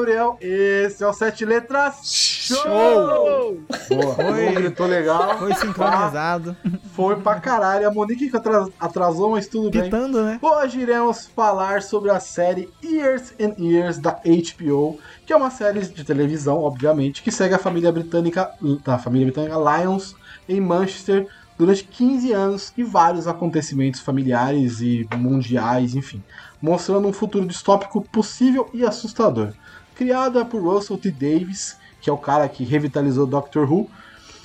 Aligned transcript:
Gabriel, 0.00 0.38
esse 0.40 1.04
é 1.04 1.06
o 1.06 1.12
Sete 1.12 1.44
Letras 1.44 2.00
Show! 2.02 2.56
Show! 2.56 3.60
Boa, 3.90 4.14
Foi. 4.14 4.52
gritou 4.54 4.86
legal. 4.86 5.38
Foi 5.38 5.54
sincronizado. 5.54 6.56
Foi 6.94 7.16
pra 7.16 7.38
caralho. 7.38 7.86
A 7.86 7.92
Monique 7.92 8.30
que 8.30 8.36
atras- 8.36 8.70
atrasou, 8.80 9.32
mas 9.32 9.46
tudo 9.46 9.70
bem. 9.70 9.82
Pitando, 9.82 10.22
né? 10.22 10.38
Hoje 10.40 10.80
iremos 10.80 11.26
falar 11.26 11.82
sobre 11.82 12.10
a 12.10 12.18
série 12.18 12.68
Years 12.82 13.34
and 13.40 13.54
Years 13.62 13.98
da 13.98 14.12
HBO, 14.24 14.98
que 15.26 15.32
é 15.32 15.36
uma 15.36 15.50
série 15.50 15.80
de 15.80 16.02
televisão, 16.02 16.58
obviamente, 16.62 17.22
que 17.22 17.30
segue 17.30 17.54
a 17.54 17.58
família 17.58 17.92
britânica, 17.92 18.50
da 18.84 18.98
família 18.98 19.26
britânica 19.26 19.56
Lions 19.56 20.16
em 20.48 20.60
Manchester 20.60 21.26
durante 21.58 21.84
15 21.84 22.32
anos 22.32 22.72
e 22.74 22.82
vários 22.82 23.28
acontecimentos 23.28 24.00
familiares 24.00 24.80
e 24.80 25.06
mundiais, 25.14 25.94
enfim, 25.94 26.22
mostrando 26.60 27.06
um 27.06 27.12
futuro 27.12 27.44
distópico 27.46 28.00
possível 28.00 28.68
e 28.72 28.82
assustador. 28.82 29.52
Criada 30.00 30.46
por 30.46 30.62
Russell 30.62 30.96
T. 30.96 31.10
Davis, 31.10 31.76
que 32.00 32.08
é 32.08 32.12
o 32.12 32.16
cara 32.16 32.48
que 32.48 32.64
revitalizou 32.64 33.26
Doctor 33.26 33.70
Who, 33.70 33.86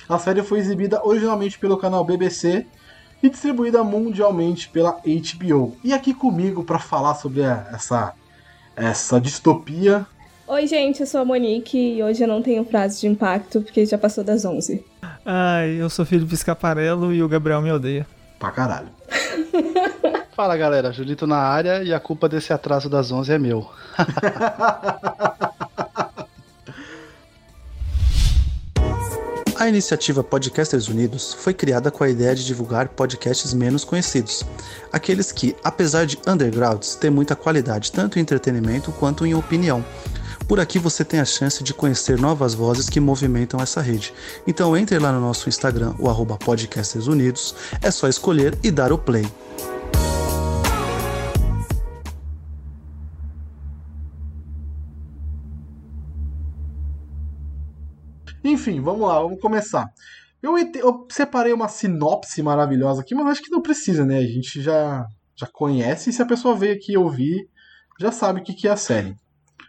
a 0.06 0.18
série 0.18 0.42
foi 0.42 0.58
exibida 0.58 1.00
originalmente 1.02 1.58
pelo 1.58 1.78
canal 1.78 2.04
BBC 2.04 2.66
e 3.22 3.30
distribuída 3.30 3.82
mundialmente 3.82 4.68
pela 4.68 5.00
HBO. 5.00 5.74
E 5.82 5.94
aqui 5.94 6.12
comigo 6.12 6.62
para 6.62 6.78
falar 6.78 7.14
sobre 7.14 7.40
essa 7.40 8.12
essa 8.76 9.18
distopia. 9.18 10.04
Oi, 10.46 10.66
gente, 10.66 11.00
eu 11.00 11.06
sou 11.06 11.22
a 11.22 11.24
Monique 11.24 11.78
e 11.78 12.02
hoje 12.02 12.22
eu 12.22 12.28
não 12.28 12.42
tenho 12.42 12.62
frase 12.62 13.00
de 13.00 13.06
impacto 13.06 13.62
porque 13.62 13.86
já 13.86 13.96
passou 13.96 14.22
das 14.22 14.44
11. 14.44 14.84
Ai, 15.24 15.70
eu 15.80 15.88
sou 15.88 16.04
Felipe 16.04 16.36
Scaparello 16.36 17.14
e 17.14 17.22
o 17.22 17.28
Gabriel 17.30 17.62
me 17.62 17.72
odeia. 17.72 18.06
Pra 18.38 18.50
caralho. 18.50 18.90
Fala 20.36 20.54
galera, 20.54 20.92
Julito 20.92 21.26
na 21.26 21.38
área 21.38 21.82
e 21.82 21.94
a 21.94 21.98
culpa 21.98 22.28
desse 22.28 22.52
atraso 22.52 22.90
das 22.90 23.10
11 23.10 23.32
é 23.32 23.38
meu. 23.38 23.70
A 29.58 29.66
iniciativa 29.66 30.22
Podcasters 30.22 30.88
Unidos 30.88 31.32
foi 31.32 31.54
criada 31.54 31.90
com 31.90 32.04
a 32.04 32.10
ideia 32.10 32.34
de 32.34 32.44
divulgar 32.44 32.88
podcasts 32.90 33.54
menos 33.54 33.82
conhecidos, 33.82 34.44
aqueles 34.92 35.32
que, 35.32 35.56
apesar 35.64 36.04
de 36.04 36.18
undergrounds, 36.26 36.94
têm 36.96 37.10
muita 37.10 37.34
qualidade 37.34 37.90
tanto 37.90 38.18
em 38.18 38.22
entretenimento 38.22 38.92
quanto 38.92 39.24
em 39.24 39.34
opinião. 39.34 39.82
Por 40.46 40.60
aqui 40.60 40.78
você 40.78 41.02
tem 41.02 41.18
a 41.18 41.24
chance 41.24 41.64
de 41.64 41.72
conhecer 41.72 42.18
novas 42.20 42.52
vozes 42.52 42.90
que 42.90 43.00
movimentam 43.00 43.58
essa 43.58 43.80
rede. 43.80 44.12
Então 44.46 44.76
entre 44.76 44.98
lá 44.98 45.10
no 45.10 45.20
nosso 45.20 45.48
Instagram, 45.48 45.94
o 45.98 46.10
arroba 46.10 46.36
Podcasters 46.36 47.06
Unidos, 47.06 47.54
é 47.80 47.90
só 47.90 48.06
escolher 48.06 48.58
e 48.62 48.70
dar 48.70 48.92
o 48.92 48.98
play. 48.98 49.26
Enfim, 58.46 58.80
vamos 58.80 59.06
lá, 59.06 59.20
vamos 59.20 59.40
começar. 59.40 59.90
Eu, 60.42 60.56
eu 60.56 61.06
separei 61.10 61.52
uma 61.52 61.68
sinopse 61.68 62.42
maravilhosa 62.42 63.00
aqui, 63.00 63.14
mas 63.14 63.26
acho 63.26 63.42
que 63.42 63.50
não 63.50 63.60
precisa, 63.60 64.04
né? 64.04 64.18
A 64.18 64.26
gente 64.26 64.60
já, 64.60 65.06
já 65.34 65.46
conhece 65.46 66.10
e 66.10 66.12
se 66.12 66.22
a 66.22 66.26
pessoa 66.26 66.54
veio 66.54 66.74
aqui 66.74 66.96
ouvir, 66.96 67.48
já 67.98 68.12
sabe 68.12 68.40
o 68.40 68.42
que, 68.44 68.54
que 68.54 68.68
é 68.68 68.72
a 68.72 68.76
série. 68.76 69.16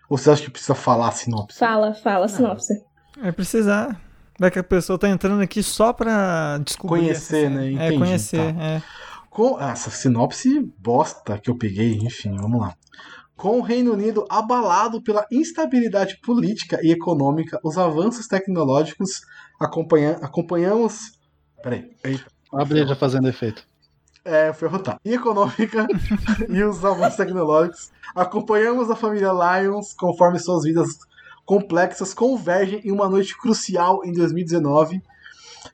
Ou 0.09 0.17
você 0.17 0.29
acha 0.29 0.43
que 0.43 0.51
precisa 0.51 0.75
falar 0.75 1.09
a 1.09 1.11
sinopse? 1.11 1.57
Fala, 1.57 1.93
fala, 1.93 2.27
sinopse. 2.27 2.73
É 3.21 3.31
precisar. 3.31 3.99
Vai 4.39 4.51
que 4.51 4.59
a 4.59 4.63
pessoa 4.63 4.99
tá 4.99 5.09
entrando 5.09 5.41
aqui 5.41 5.63
só 5.63 5.91
pra 5.91 6.59
descobrir. 6.59 6.99
Conhecer, 6.99 7.49
né? 7.49 7.67
É, 7.67 7.71
Entendi, 7.71 7.97
conhecer, 7.97 8.53
tá. 8.53 8.63
é. 8.63 8.83
Com 9.29 9.57
ah, 9.57 9.71
essa 9.71 9.89
sinopse 9.89 10.61
bosta 10.77 11.37
que 11.37 11.49
eu 11.49 11.57
peguei, 11.57 11.97
enfim, 11.97 12.35
vamos 12.37 12.59
lá. 12.61 12.75
Com 13.37 13.59
o 13.59 13.61
Reino 13.61 13.93
Unido 13.93 14.25
abalado 14.29 14.99
pela 14.99 15.23
instabilidade 15.31 16.19
política 16.21 16.79
e 16.81 16.91
econômica, 16.91 17.59
os 17.63 17.77
avanços 17.77 18.25
tecnológicos 18.25 19.21
acompanha, 19.59 20.17
acompanhamos. 20.23 21.11
Peraí, 21.61 21.95
eita. 22.03 22.25
A 22.51 22.65
breja 22.65 22.95
fazendo 22.95 23.29
efeito. 23.29 23.63
É, 24.25 24.51
foi 24.51 24.67
rotar. 24.67 24.99
E 25.05 25.13
econômica 25.13 25.87
e 26.49 26.63
os 26.63 26.83
avanços 26.83 27.17
tecnológicos. 27.17 27.91
Acompanhamos 28.15 28.89
a 28.89 28.95
família 28.95 29.31
Lions 29.31 29.93
conforme 29.93 30.39
suas 30.39 30.63
vidas 30.63 30.97
complexas 31.45 32.15
convergem 32.15 32.81
em 32.83 32.91
uma 32.91 33.07
noite 33.07 33.37
crucial 33.37 34.01
em 34.03 34.11
2019. 34.13 34.99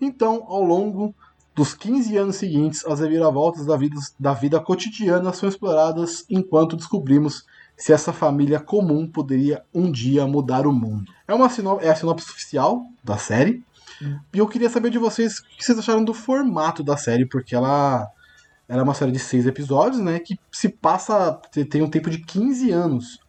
Então, 0.01 0.43
ao 0.47 0.61
longo 0.61 1.15
dos 1.55 1.73
15 1.73 2.17
anos 2.17 2.35
seguintes, 2.35 2.85
as 2.85 2.99
reviravoltas 2.99 3.65
da 3.65 3.77
vida, 3.77 3.95
da 4.19 4.33
vida 4.33 4.59
cotidiana 4.59 5.31
são 5.31 5.47
exploradas 5.47 6.25
enquanto 6.29 6.75
descobrimos 6.75 7.45
se 7.75 7.91
essa 7.91 8.13
família 8.13 8.59
comum 8.59 9.07
poderia 9.07 9.63
um 9.73 9.91
dia 9.91 10.25
mudar 10.27 10.65
o 10.65 10.73
mundo. 10.73 11.11
É, 11.27 11.33
uma 11.33 11.49
é 11.81 11.89
a 11.89 11.95
sinopse 11.95 12.29
oficial 12.29 12.85
da 13.03 13.17
série. 13.17 13.63
E 14.33 14.37
eu 14.37 14.47
queria 14.47 14.69
saber 14.69 14.89
de 14.89 14.97
vocês 14.97 15.39
o 15.39 15.43
que 15.57 15.63
vocês 15.63 15.77
acharam 15.77 16.03
do 16.03 16.13
formato 16.13 16.83
da 16.83 16.97
série, 16.97 17.25
porque 17.25 17.55
ela 17.55 18.09
ela 18.67 18.81
é 18.81 18.83
uma 18.83 18.93
série 18.93 19.11
de 19.11 19.19
seis 19.19 19.45
episódios, 19.45 20.01
né? 20.01 20.19
Que 20.19 20.39
se 20.51 20.69
passa. 20.69 21.39
tem 21.69 21.81
um 21.81 21.89
tempo 21.89 22.09
de 22.09 22.19
15 22.19 22.71
anos. 22.71 23.19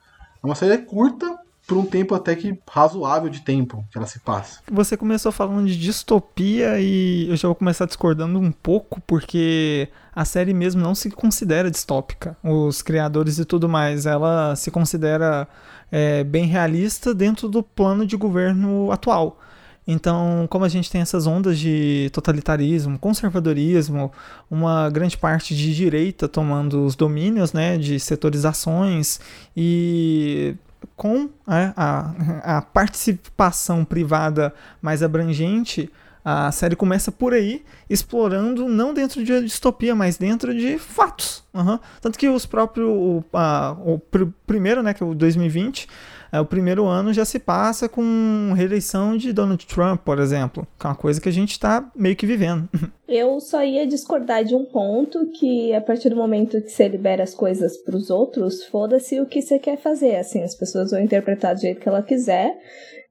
É 0.42 0.46
uma 0.46 0.54
série 0.54 0.78
curta 0.78 1.38
por 1.66 1.78
um 1.78 1.86
tempo 1.86 2.14
até 2.14 2.36
que 2.36 2.58
razoável 2.68 3.28
de 3.30 3.40
tempo 3.40 3.84
que 3.90 3.96
ela 3.96 4.06
se 4.06 4.20
passa. 4.20 4.60
Você 4.70 4.96
começou 4.96 5.32
falando 5.32 5.66
de 5.66 5.78
distopia 5.78 6.78
e 6.78 7.28
eu 7.28 7.36
já 7.36 7.48
vou 7.48 7.54
começar 7.54 7.86
discordando 7.86 8.38
um 8.38 8.52
pouco, 8.52 9.00
porque 9.06 9.88
a 10.14 10.24
série 10.24 10.52
mesmo 10.52 10.82
não 10.82 10.94
se 10.94 11.10
considera 11.10 11.70
distópica. 11.70 12.36
Os 12.42 12.82
criadores 12.82 13.38
e 13.38 13.44
tudo 13.44 13.68
mais, 13.68 14.04
ela 14.04 14.54
se 14.56 14.70
considera 14.70 15.48
é, 15.90 16.22
bem 16.22 16.44
realista 16.46 17.14
dentro 17.14 17.48
do 17.48 17.62
plano 17.62 18.06
de 18.06 18.16
governo 18.16 18.92
atual. 18.92 19.38
Então, 19.86 20.46
como 20.48 20.64
a 20.64 20.68
gente 20.68 20.90
tem 20.90 21.02
essas 21.02 21.26
ondas 21.26 21.58
de 21.58 22.08
totalitarismo, 22.10 22.98
conservadorismo, 22.98 24.10
uma 24.50 24.88
grande 24.88 25.16
parte 25.16 25.54
de 25.54 25.74
direita 25.74 26.26
tomando 26.26 26.86
os 26.86 26.96
domínios, 26.96 27.52
né, 27.52 27.76
de 27.76 28.00
setorizações 28.00 29.20
e 29.54 30.56
com 30.96 31.28
é, 31.48 31.72
a, 31.76 32.56
a 32.58 32.62
participação 32.62 33.84
privada 33.84 34.54
mais 34.80 35.02
abrangente, 35.02 35.90
a 36.24 36.50
série 36.50 36.74
começa 36.74 37.12
por 37.12 37.34
aí, 37.34 37.62
explorando 37.88 38.66
não 38.66 38.94
dentro 38.94 39.22
de 39.22 39.42
distopia, 39.42 39.94
mas 39.94 40.16
dentro 40.16 40.54
de 40.54 40.78
fatos. 40.78 41.44
Uhum. 41.52 41.78
Tanto 42.00 42.18
que 42.18 42.26
os 42.28 42.46
próprios. 42.46 42.88
O, 42.88 43.22
a, 43.34 43.76
o 43.84 43.98
pr 43.98 44.26
primeiro, 44.46 44.82
né, 44.82 44.94
que 44.94 45.02
é 45.02 45.06
o 45.06 45.14
2020, 45.14 45.86
é, 46.34 46.40
o 46.40 46.44
primeiro 46.44 46.84
ano 46.86 47.12
já 47.12 47.24
se 47.24 47.38
passa 47.38 47.88
com 47.88 48.52
reeleição 48.56 49.16
de 49.16 49.32
Donald 49.32 49.64
Trump, 49.68 50.00
por 50.00 50.18
exemplo, 50.18 50.66
que 50.76 50.84
é 50.84 50.90
uma 50.90 50.96
coisa 50.96 51.20
que 51.20 51.28
a 51.28 51.32
gente 51.32 51.52
está 51.52 51.88
meio 51.94 52.16
que 52.16 52.26
vivendo. 52.26 52.68
Eu 53.06 53.38
só 53.38 53.62
ia 53.62 53.86
discordar 53.86 54.44
de 54.44 54.52
um 54.52 54.64
ponto 54.64 55.30
que 55.38 55.72
a 55.72 55.80
partir 55.80 56.08
do 56.08 56.16
momento 56.16 56.60
que 56.60 56.70
você 56.70 56.88
libera 56.88 57.22
as 57.22 57.34
coisas 57.34 57.76
pros 57.76 58.10
outros, 58.10 58.64
foda-se 58.64 59.20
o 59.20 59.26
que 59.26 59.40
você 59.40 59.60
quer 59.60 59.80
fazer, 59.80 60.16
assim, 60.16 60.42
as 60.42 60.56
pessoas 60.56 60.90
vão 60.90 61.00
interpretar 61.00 61.54
do 61.54 61.60
jeito 61.60 61.80
que 61.80 61.88
ela 61.88 62.02
quiser, 62.02 62.52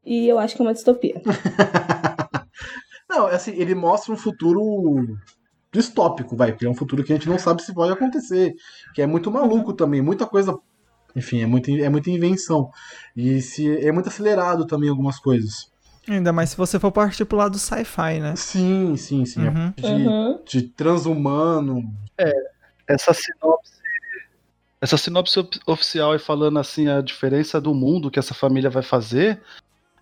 e 0.05 0.27
eu 0.27 0.37
acho 0.37 0.57
que 0.57 0.61
é 0.61 0.65
uma 0.65 0.73
distopia. 0.73 1.21
Não, 3.09 3.27
assim, 3.27 3.53
ele 3.55 3.73
mostra 3.73 4.11
um 4.11 4.17
futuro 4.17 4.99
distópico, 5.71 6.35
vai, 6.35 6.51
porque 6.51 6.65
é 6.65 6.69
um 6.69 6.75
futuro 6.75 7.05
que 7.05 7.13
a 7.13 7.15
gente 7.15 7.29
não 7.29 7.39
sabe 7.39 7.63
se 7.63 7.73
pode 7.73 7.91
acontecer, 7.93 8.53
que 8.93 9.01
é 9.01 9.07
muito 9.07 9.31
maluco 9.31 9.73
também, 9.73 10.01
muita 10.01 10.25
coisa, 10.25 10.57
enfim, 11.15 11.41
é, 11.41 11.45
muito, 11.45 11.69
é 11.69 11.89
muita 11.89 12.09
invenção, 12.09 12.69
e 13.15 13.41
se, 13.41 13.77
é 13.85 13.91
muito 13.91 14.09
acelerado 14.09 14.65
também 14.65 14.89
algumas 14.89 15.19
coisas. 15.19 15.71
Ainda 16.07 16.33
mais 16.33 16.49
se 16.49 16.57
você 16.57 16.77
for 16.79 16.91
partir 16.91 17.23
pro 17.25 17.37
lado 17.37 17.57
sci-fi, 17.57 18.19
né? 18.19 18.35
Sim, 18.35 18.95
sim, 18.97 19.25
sim, 19.25 19.47
Uhum. 19.47 19.73
é 19.77 19.81
de, 19.81 19.93
Uhum. 20.07 20.39
de 20.45 20.61
transhumano, 20.63 21.81
Essa 22.87 23.13
sinopse. 23.13 23.73
Essa 24.81 24.97
sinopse 24.97 25.39
op- 25.39 25.59
oficial 25.65 26.13
e 26.13 26.19
falando 26.19 26.59
assim 26.59 26.89
a 26.89 26.99
diferença 27.01 27.61
do 27.61 27.73
mundo 27.73 28.11
que 28.11 28.19
essa 28.19 28.33
família 28.33 28.69
vai 28.69 28.83
fazer, 28.83 29.41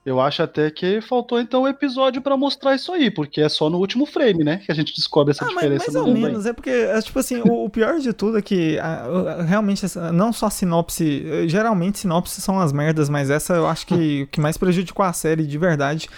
eu 0.04 0.20
acho 0.20 0.42
até 0.42 0.72
que 0.72 1.00
faltou 1.00 1.40
então 1.40 1.64
um 1.64 1.68
episódio 1.68 2.22
pra 2.22 2.36
mostrar 2.36 2.74
isso 2.74 2.92
aí, 2.92 3.12
porque 3.12 3.40
é 3.42 3.48
só 3.48 3.70
no 3.70 3.78
último 3.78 4.06
frame, 4.06 4.44
né, 4.44 4.58
que 4.58 4.72
a 4.72 4.76
gente 4.76 4.96
descobre 4.96 5.32
essa 5.32 5.46
Ah, 5.46 5.48
mas 5.48 5.56
diferença 5.58 5.92
mais 5.92 6.06
do 6.06 6.10
ou 6.10 6.18
menos, 6.18 6.46
é 6.46 6.54
porque, 6.54 6.70
é, 6.70 7.00
tipo 7.02 7.20
assim, 7.20 7.42
o, 7.42 7.66
o 7.66 7.70
pior 7.70 8.00
de 8.00 8.12
tudo 8.12 8.38
é 8.38 8.42
que 8.42 8.80
ah, 8.80 9.06
ah, 9.40 9.44
realmente, 9.44 9.86
não 10.12 10.34
só 10.34 10.48
a 10.48 10.50
sinopse, 10.50 11.24
eh, 11.26 11.48
geralmente 11.48 12.00
sinopse 12.00 12.42
são 12.42 12.60
as 12.60 12.74
merdas, 12.74 13.10
mas 13.10 13.30
essa 13.30 13.54
eu 13.54 13.68
acho 13.68 13.86
que 13.86 14.24
o 14.24 14.28
que 14.28 14.42
mais 14.42 14.58
prejudicou 14.58 15.06
a 15.06 15.14
série 15.14 15.46
de 15.46 15.58
verdade, 15.58 16.10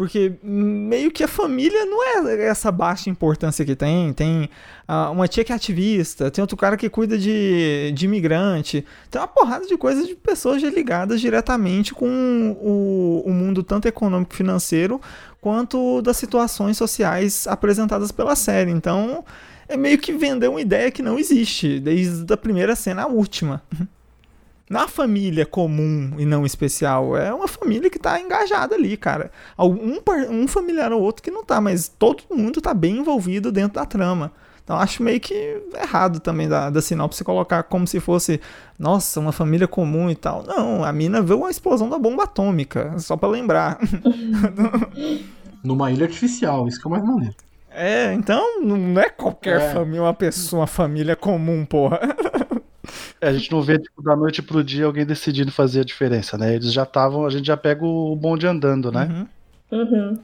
porque 0.00 0.32
meio 0.42 1.10
que 1.10 1.22
a 1.22 1.28
família 1.28 1.84
não 1.84 2.02
é 2.02 2.46
essa 2.46 2.72
baixa 2.72 3.10
importância 3.10 3.66
que 3.66 3.76
tem, 3.76 4.14
tem 4.14 4.48
ah, 4.88 5.10
uma 5.10 5.28
tia 5.28 5.44
que 5.44 5.52
é 5.52 5.54
ativista, 5.54 6.30
tem 6.30 6.40
outro 6.40 6.56
cara 6.56 6.74
que 6.74 6.88
cuida 6.88 7.18
de, 7.18 7.92
de 7.94 8.06
imigrante, 8.06 8.82
tem 9.10 9.20
uma 9.20 9.28
porrada 9.28 9.66
de 9.66 9.76
coisas 9.76 10.06
de 10.06 10.14
pessoas 10.14 10.62
ligadas 10.62 11.20
diretamente 11.20 11.92
com 11.92 12.56
o, 12.62 13.24
o 13.26 13.30
mundo 13.30 13.62
tanto 13.62 13.86
econômico 13.88 14.34
financeiro, 14.34 14.98
quanto 15.38 16.00
das 16.00 16.16
situações 16.16 16.78
sociais 16.78 17.46
apresentadas 17.46 18.10
pela 18.10 18.34
série. 18.34 18.70
Então, 18.70 19.22
é 19.68 19.76
meio 19.76 19.98
que 19.98 20.14
vender 20.14 20.48
uma 20.48 20.62
ideia 20.62 20.90
que 20.90 21.02
não 21.02 21.18
existe, 21.18 21.78
desde 21.78 22.32
a 22.32 22.38
primeira 22.38 22.74
cena 22.74 23.02
à 23.02 23.06
última. 23.06 23.62
Uma 24.70 24.86
família 24.86 25.44
comum 25.44 26.12
e 26.16 26.24
não 26.24 26.46
especial. 26.46 27.16
É 27.16 27.34
uma 27.34 27.48
família 27.48 27.90
que 27.90 27.98
tá 27.98 28.20
engajada 28.20 28.76
ali, 28.76 28.96
cara. 28.96 29.32
Um, 29.58 30.00
um 30.30 30.46
familiar 30.46 30.92
ou 30.92 31.02
outro 31.02 31.24
que 31.24 31.30
não 31.30 31.44
tá, 31.44 31.60
mas 31.60 31.88
todo 31.88 32.22
mundo 32.30 32.60
tá 32.60 32.72
bem 32.72 32.98
envolvido 32.98 33.50
dentro 33.50 33.74
da 33.74 33.84
trama. 33.84 34.30
Então 34.62 34.78
acho 34.78 35.02
meio 35.02 35.18
que 35.18 35.60
errado 35.74 36.20
também 36.20 36.48
da, 36.48 36.70
da 36.70 36.80
sinopse 36.80 37.24
colocar 37.24 37.64
como 37.64 37.84
se 37.88 37.98
fosse, 37.98 38.40
nossa, 38.78 39.18
uma 39.18 39.32
família 39.32 39.66
comum 39.66 40.08
e 40.08 40.14
tal. 40.14 40.44
Não, 40.44 40.84
a 40.84 40.92
mina 40.92 41.20
vê 41.20 41.34
uma 41.34 41.50
explosão 41.50 41.90
da 41.90 41.98
bomba 41.98 42.22
atômica, 42.22 42.96
só 43.00 43.16
para 43.16 43.28
lembrar. 43.28 43.80
Numa 45.64 45.90
ilha 45.90 46.06
artificial, 46.06 46.68
isso 46.68 46.80
que 46.80 46.86
é 46.86 46.88
o 46.88 46.92
mais 46.92 47.04
maneiro. 47.04 47.34
É, 47.72 48.12
então 48.12 48.60
não 48.62 49.00
é 49.00 49.08
qualquer 49.08 49.60
é. 49.60 49.72
família, 49.74 50.02
uma 50.02 50.14
pessoa, 50.14 50.60
uma 50.60 50.66
família 50.68 51.16
comum, 51.16 51.64
porra. 51.64 51.98
É, 53.20 53.28
a 53.28 53.32
gente 53.32 53.50
não 53.50 53.62
vê 53.62 53.78
tipo, 53.78 54.02
da 54.02 54.16
noite 54.16 54.42
pro 54.42 54.64
dia 54.64 54.86
alguém 54.86 55.04
decidindo 55.04 55.52
fazer 55.52 55.80
a 55.80 55.84
diferença, 55.84 56.36
né? 56.36 56.54
Eles 56.54 56.72
já 56.72 56.82
estavam, 56.82 57.26
a 57.26 57.30
gente 57.30 57.46
já 57.46 57.56
pega 57.56 57.84
o 57.84 58.14
bonde 58.16 58.46
andando, 58.46 58.90
né? 58.90 59.26
Uhum. 59.70 59.78
uhum. 59.80 60.18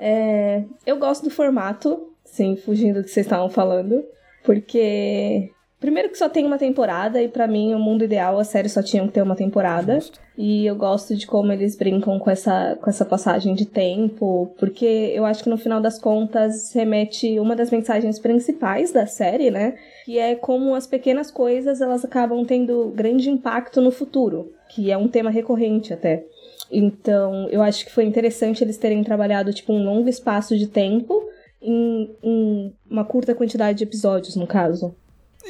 É, 0.00 0.64
eu 0.86 0.96
gosto 0.96 1.24
do 1.24 1.30
formato, 1.30 2.12
sim, 2.24 2.56
fugindo 2.56 3.00
do 3.00 3.04
que 3.04 3.10
vocês 3.10 3.26
estavam 3.26 3.50
falando, 3.50 4.04
porque 4.44 5.50
Primeiro 5.80 6.10
que 6.10 6.18
só 6.18 6.28
tem 6.28 6.44
uma 6.44 6.58
temporada, 6.58 7.22
e 7.22 7.28
para 7.28 7.46
mim, 7.46 7.72
o 7.72 7.78
mundo 7.78 8.02
ideal, 8.02 8.38
a 8.38 8.44
série 8.44 8.68
só 8.68 8.82
tinha 8.82 9.06
que 9.06 9.12
ter 9.12 9.22
uma 9.22 9.36
temporada. 9.36 9.94
Justo. 9.94 10.20
E 10.36 10.66
eu 10.66 10.74
gosto 10.74 11.16
de 11.16 11.26
como 11.26 11.52
eles 11.52 11.76
brincam 11.76 12.18
com 12.18 12.30
essa, 12.30 12.76
com 12.80 12.90
essa 12.90 13.04
passagem 13.04 13.54
de 13.54 13.64
tempo, 13.64 14.54
porque 14.58 15.12
eu 15.14 15.24
acho 15.24 15.42
que 15.42 15.50
no 15.50 15.56
final 15.56 15.80
das 15.80 16.00
contas 16.00 16.72
remete 16.72 17.38
uma 17.38 17.56
das 17.56 17.70
mensagens 17.70 18.18
principais 18.18 18.92
da 18.92 19.06
série, 19.06 19.50
né? 19.50 19.76
Que 20.04 20.18
é 20.18 20.34
como 20.34 20.74
as 20.74 20.86
pequenas 20.86 21.30
coisas 21.30 21.80
elas 21.80 22.04
acabam 22.04 22.44
tendo 22.44 22.92
grande 22.94 23.30
impacto 23.30 23.80
no 23.80 23.90
futuro, 23.90 24.52
que 24.68 24.90
é 24.90 24.96
um 24.96 25.08
tema 25.08 25.30
recorrente 25.30 25.92
até. 25.92 26.24
Então, 26.70 27.48
eu 27.50 27.62
acho 27.62 27.84
que 27.84 27.92
foi 27.92 28.04
interessante 28.04 28.62
eles 28.62 28.76
terem 28.76 29.02
trabalhado 29.02 29.52
tipo 29.52 29.72
um 29.72 29.84
longo 29.84 30.08
espaço 30.08 30.56
de 30.56 30.66
tempo 30.66 31.20
em, 31.60 32.10
em 32.22 32.74
uma 32.88 33.04
curta 33.04 33.34
quantidade 33.34 33.78
de 33.78 33.84
episódios, 33.84 34.36
no 34.36 34.46
caso. 34.46 34.94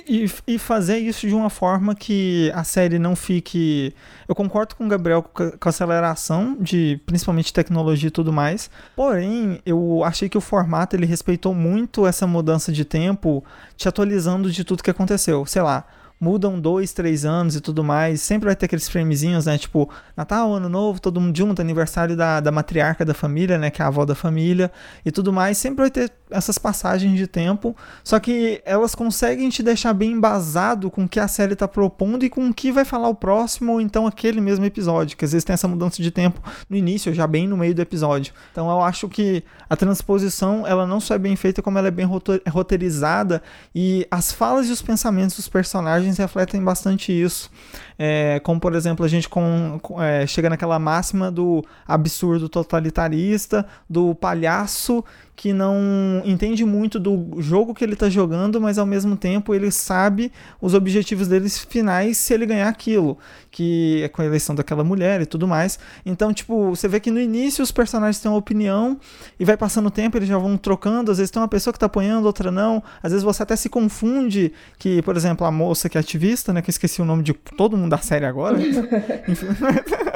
E, 0.07 0.31
e, 0.47 0.59
fazer 0.59 0.99
isso 0.99 1.27
de 1.27 1.35
uma 1.35 1.51
forma 1.51 1.95
que 1.95 2.53
a 2.55 2.63
série 2.63 2.99
não 2.99 3.17
fique. 3.17 3.95
Eu 4.29 4.35
concordo 4.35 4.77
com 4.77 4.85
o 4.85 4.89
Gabriel 4.89 5.23
com 5.23 5.43
a 5.43 5.69
aceleração 5.69 6.57
de 6.61 7.01
principalmente 7.07 7.53
tecnologia 7.53 8.09
e 8.09 8.11
tudo 8.11 8.33
mais. 8.33 8.71
Porém, 8.95 9.61
eu 9.65 10.05
achei 10.05 10.29
que 10.29 10.39
o 10.39 10.43
formato 10.43 10.95
ele 10.95 11.07
respeitou 11.07 11.55
muito 11.55 12.07
essa 12.07 12.27
mudança 12.27 12.71
de 12.71 12.85
tempo, 12.85 13.43
te 13.77 13.89
atualizando 13.89 14.51
de 14.51 14.63
tudo 14.63 14.83
que 14.83 14.91
aconteceu. 14.91 15.45
Sei 15.47 15.63
lá, 15.63 15.85
mudam 16.21 16.59
dois, 16.61 16.93
três 16.93 17.25
anos 17.25 17.57
e 17.57 17.61
tudo 17.61 17.85
mais, 17.85 18.21
sempre 18.21 18.47
vai 18.47 18.57
ter 18.57 18.67
aqueles 18.67 18.89
framezinhos, 18.89 19.47
né? 19.47 19.57
Tipo, 19.57 19.89
Natal, 20.17 20.53
Ano 20.53 20.69
Novo, 20.69 21.01
todo 21.01 21.21
mundo 21.21 21.37
junto, 21.37 21.63
aniversário 21.63 22.17
da, 22.17 22.41
da 22.41 22.51
matriarca 22.51 23.05
da 23.05 23.15
família, 23.15 23.59
né? 23.59 23.71
Que 23.71 23.83
é 23.83 23.85
a 23.85 23.89
avó 23.89 24.05
da 24.05 24.15
família 24.15 24.71
e 25.05 25.11
tudo 25.11 25.33
mais. 25.33 25.59
Sempre 25.59 25.83
vai 25.83 25.91
ter 25.91 26.11
essas 26.31 26.59
passagens 26.59 27.17
de 27.17 27.27
tempo, 27.27 27.77
só 28.05 28.19
que 28.19 28.61
elas 28.65 28.95
conseguem 28.95 29.49
te 29.49 29.63
deixar 29.63 29.93
bem 29.93 30.13
embasado 30.13 30.91
com 30.91 31.05
o 31.05 31.09
que 31.09 31.21
a 31.21 31.29
série 31.29 31.53
está 31.53 31.67
propondo 31.67 32.25
e 32.25 32.31
com 32.31 32.49
o 32.49 32.55
que 32.55 32.71
vai 32.71 32.85
falar 32.85 33.09
o 33.09 33.15
próximo 33.15 33.73
ou 33.73 33.81
então 33.81 34.07
aquele 34.07 34.41
mesmo 34.41 34.65
episódio, 34.65 35.17
que 35.17 35.25
às 35.25 35.33
vezes 35.33 35.45
tem 35.45 35.55
essa 35.55 35.69
mudança 35.69 36.03
de 36.03 36.11
tempo 36.11 36.41
no 36.69 36.77
início, 36.77 37.13
já 37.15 37.27
bem 37.27 37.47
no 37.47 37.57
meio 37.57 37.75
do 37.75 37.83
episódio. 37.83 38.33
Então 38.53 38.71
eu 38.71 38.81
acho 38.83 39.09
que 39.09 39.43
a 39.69 39.77
transposição, 39.77 40.67
ela 40.67 40.87
não 40.87 41.01
só 41.01 41.15
é 41.15 41.19
bem 41.19 41.37
feita, 41.37 41.63
como 41.63 41.79
ela 41.79 41.89
é 41.89 41.91
bem 41.91 42.07
roteirizada 42.49 43.43
e 43.75 44.07
as 44.11 44.33
falas 44.33 44.69
e 44.69 44.73
os 44.73 44.83
pensamentos 44.83 45.37
dos 45.37 45.49
personagens 45.49 46.19
refletem 46.19 46.63
bastante 46.63 47.13
isso. 47.13 47.51
É, 47.99 48.41
como, 48.41 48.61
por 48.61 48.75
exemplo, 48.75 49.05
a 49.05 49.09
gente 49.09 49.29
com, 49.29 49.81
é, 50.01 50.27
chega 50.27 50.49
naquela 50.49 50.79
máxima 50.79 51.31
do 51.31 51.65
absurdo 51.87 52.49
totalitarista, 52.49 53.67
do 53.89 54.15
palhaço 54.15 55.05
que 55.39 55.53
não 55.53 56.21
entende 56.25 56.65
muito 56.65 56.99
do 56.99 57.41
jogo 57.41 57.73
que 57.73 57.85
ele 57.85 57.93
está 57.93 58.11
jogando, 58.11 58.61
mas 58.61 58.77
ao 58.77 58.85
mesmo 58.85 59.17
tempo 59.17 59.55
ele 59.55 59.71
sabe 59.71 60.33
os 60.61 60.75
objetivos 60.75 61.29
deles 61.29 61.57
finais 61.57 62.17
se 62.17 62.35
ele 62.35 62.45
ganhar 62.45 62.69
aquilo, 62.69 63.17
que 63.49 64.03
é 64.03 64.09
com 64.09 64.21
a 64.21 64.25
eleição 64.25 64.53
daquela 64.53 64.83
mulher 64.83 65.21
e 65.21 65.27
tudo 65.27 65.47
mais. 65.47 65.79
Então, 66.05 66.35
tipo, 66.35 66.71
você 66.71 66.89
vê 66.89 66.99
que 66.99 67.09
no 67.09 67.21
início 67.21 67.63
os 67.63 67.71
personagens 67.71 68.21
têm 68.21 68.29
uma 68.29 68.37
opinião 68.37 68.99
e 69.39 69.45
vai 69.45 69.57
passando 69.57 69.87
o 69.87 69.93
tempo, 69.93 70.19
eles 70.19 70.29
já 70.29 70.37
vão 70.37 70.57
trocando, 70.57 71.13
às 71.13 71.19
vezes 71.19 71.31
tem 71.31 71.41
uma 71.41 71.47
pessoa 71.47 71.73
que 71.73 71.77
está 71.77 71.87
apoiando, 71.87 72.27
outra 72.27 72.51
não, 72.51 72.83
às 73.01 73.13
vezes 73.13 73.23
você 73.23 73.41
até 73.41 73.55
se 73.55 73.69
confunde 73.69 74.53
que, 74.77 75.01
por 75.03 75.17
exemplo, 75.17 75.47
a 75.47 75.53
moça 75.53 75.89
que 75.89 75.97
é 75.97 76.01
ativista, 76.01 76.53
né, 76.53 76.61
que 76.61 76.69
eu 76.69 76.73
esqueci 76.73 77.01
o 77.01 77.05
nome 77.05 77.23
de 77.23 77.33
todo 77.33 77.77
mundo 77.77 77.91
da 77.91 77.99
série 77.99 78.27
agora, 78.27 78.59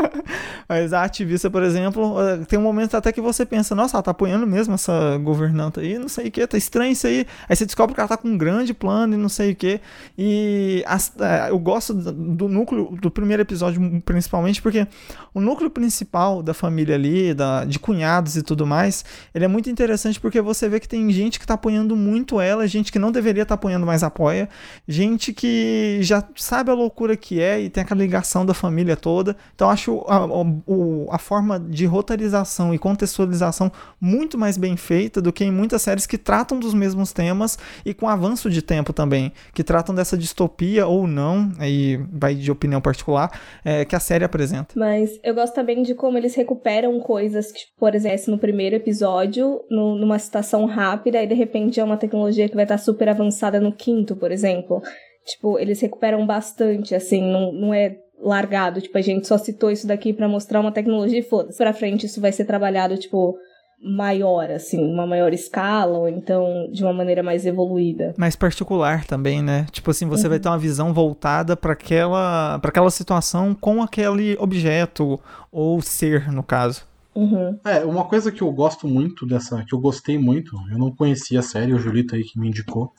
mas 0.68 0.92
a 0.92 1.04
ativista, 1.04 1.48
por 1.48 1.62
exemplo, 1.62 2.20
eh, 2.20 2.38
tem 2.48 2.58
um 2.58 2.62
momento 2.62 2.96
até 2.96 3.12
que 3.12 3.20
você 3.20 3.46
pensa, 3.46 3.72
nossa, 3.72 3.96
ela 3.96 4.02
tá 4.02 4.10
apoiando 4.10 4.48
mesmo 4.48 4.74
essa 4.74 5.11
governanta 5.18 5.80
aí, 5.80 5.98
não 5.98 6.08
sei 6.08 6.28
o 6.28 6.30
que, 6.30 6.46
tá 6.46 6.56
estranho 6.56 6.92
isso 6.92 7.06
aí. 7.06 7.26
Aí 7.48 7.56
você 7.56 7.64
descobre 7.64 7.94
que 7.94 8.00
ela 8.00 8.08
tá 8.08 8.16
com 8.16 8.28
um 8.28 8.36
grande 8.36 8.74
plano 8.74 9.14
e 9.14 9.16
não 9.16 9.28
sei 9.28 9.52
o 9.52 9.56
que. 9.56 9.80
E 10.16 10.82
as, 10.86 11.12
é, 11.20 11.50
eu 11.50 11.58
gosto 11.58 11.94
do 11.94 12.48
núcleo 12.48 12.96
do 13.00 13.10
primeiro 13.10 13.42
episódio, 13.42 14.02
principalmente, 14.04 14.60
porque 14.60 14.86
o 15.34 15.40
núcleo 15.40 15.70
principal 15.70 16.42
da 16.42 16.54
família 16.54 16.94
ali, 16.94 17.34
da, 17.34 17.64
de 17.64 17.78
cunhados 17.78 18.36
e 18.36 18.42
tudo 18.42 18.66
mais, 18.66 19.04
ele 19.34 19.44
é 19.44 19.48
muito 19.48 19.70
interessante 19.70 20.20
porque 20.20 20.40
você 20.40 20.68
vê 20.68 20.78
que 20.78 20.88
tem 20.88 21.10
gente 21.10 21.38
que 21.38 21.46
tá 21.46 21.54
apoiando 21.54 21.96
muito 21.96 22.40
ela, 22.40 22.66
gente 22.66 22.92
que 22.92 22.98
não 22.98 23.10
deveria 23.10 23.42
estar 23.42 23.56
tá 23.56 23.60
apoiando, 23.60 23.86
mas 23.86 24.02
apoia, 24.02 24.48
gente 24.86 25.32
que 25.32 25.98
já 26.02 26.22
sabe 26.36 26.70
a 26.70 26.74
loucura 26.74 27.16
que 27.16 27.40
é 27.40 27.60
e 27.60 27.70
tem 27.70 27.82
aquela 27.82 28.00
ligação 28.00 28.44
da 28.44 28.54
família 28.54 28.96
toda. 28.96 29.36
Então 29.54 29.70
acho 29.70 30.04
a, 30.08 30.16
a, 30.16 31.16
a 31.16 31.18
forma 31.18 31.58
de 31.58 31.86
roteirização 31.86 32.74
e 32.74 32.78
contextualização 32.78 33.70
muito 34.00 34.38
mais 34.38 34.56
bem 34.56 34.76
feita 34.76 35.01
do 35.08 35.32
que 35.32 35.44
em 35.44 35.50
muitas 35.50 35.82
séries 35.82 36.06
que 36.06 36.18
tratam 36.18 36.58
dos 36.58 36.74
mesmos 36.74 37.12
temas 37.12 37.58
e 37.84 37.92
com 37.92 38.08
avanço 38.08 38.50
de 38.50 38.62
tempo 38.62 38.92
também, 38.92 39.32
que 39.54 39.64
tratam 39.64 39.94
dessa 39.94 40.16
distopia 40.16 40.86
ou 40.86 41.06
não, 41.06 41.50
aí 41.58 41.98
vai 42.12 42.34
de 42.34 42.50
opinião 42.50 42.80
particular, 42.80 43.30
é, 43.64 43.84
que 43.84 43.96
a 43.96 44.00
série 44.00 44.24
apresenta. 44.24 44.74
Mas 44.76 45.18
eu 45.22 45.34
gosto 45.34 45.54
também 45.54 45.82
de 45.82 45.94
como 45.94 46.18
eles 46.18 46.34
recuperam 46.34 46.98
coisas 47.00 47.50
que, 47.50 47.60
por 47.78 47.94
exemplo, 47.94 48.12
no 48.28 48.38
primeiro 48.38 48.76
episódio, 48.76 49.62
no, 49.70 49.94
numa 49.94 50.18
situação 50.18 50.66
rápida, 50.66 51.22
e 51.22 51.26
de 51.26 51.34
repente 51.34 51.80
é 51.80 51.84
uma 51.84 51.96
tecnologia 51.96 52.48
que 52.48 52.54
vai 52.54 52.64
estar 52.64 52.78
super 52.78 53.08
avançada 53.08 53.60
no 53.60 53.72
quinto, 53.72 54.14
por 54.14 54.30
exemplo. 54.30 54.82
Tipo, 55.24 55.58
eles 55.58 55.80
recuperam 55.80 56.26
bastante, 56.26 56.94
assim, 56.94 57.22
não, 57.22 57.52
não 57.52 57.74
é 57.74 57.96
largado, 58.20 58.80
tipo, 58.80 58.96
a 58.96 59.00
gente 59.00 59.26
só 59.26 59.36
citou 59.36 59.70
isso 59.70 59.86
daqui 59.86 60.12
para 60.12 60.28
mostrar 60.28 60.60
uma 60.60 60.72
tecnologia 60.72 61.18
e 61.18 61.22
foda-se. 61.22 61.58
Pra 61.58 61.72
frente 61.72 62.06
isso 62.06 62.20
vai 62.20 62.32
ser 62.32 62.44
trabalhado, 62.44 62.96
tipo, 62.96 63.36
maior, 63.82 64.50
assim, 64.50 64.78
uma 64.78 65.06
maior 65.06 65.32
escala, 65.32 65.98
ou 65.98 66.08
então 66.08 66.70
de 66.70 66.84
uma 66.84 66.92
maneira 66.92 67.22
mais 67.22 67.44
evoluída. 67.44 68.14
Mais 68.16 68.36
particular 68.36 69.04
também, 69.04 69.42
né? 69.42 69.66
Tipo 69.72 69.90
assim, 69.90 70.06
você 70.06 70.24
uhum. 70.24 70.30
vai 70.30 70.38
ter 70.38 70.48
uma 70.48 70.58
visão 70.58 70.94
voltada 70.94 71.56
para 71.56 71.72
aquela, 71.72 72.58
para 72.60 72.70
aquela 72.70 72.90
situação 72.90 73.54
com 73.54 73.82
aquele 73.82 74.36
objeto 74.38 75.18
ou 75.50 75.82
ser, 75.82 76.30
no 76.30 76.42
caso. 76.42 76.86
Uhum. 77.14 77.58
É, 77.64 77.84
uma 77.84 78.04
coisa 78.04 78.32
que 78.32 78.40
eu 78.40 78.50
gosto 78.52 78.88
muito 78.88 79.26
dessa, 79.26 79.62
que 79.64 79.74
eu 79.74 79.80
gostei 79.80 80.16
muito, 80.16 80.56
eu 80.70 80.78
não 80.78 80.90
conhecia 80.90 81.40
a 81.40 81.42
série, 81.42 81.74
o 81.74 81.78
Julito 81.78 82.14
aí 82.14 82.22
que 82.22 82.38
me 82.38 82.48
indicou, 82.48 82.92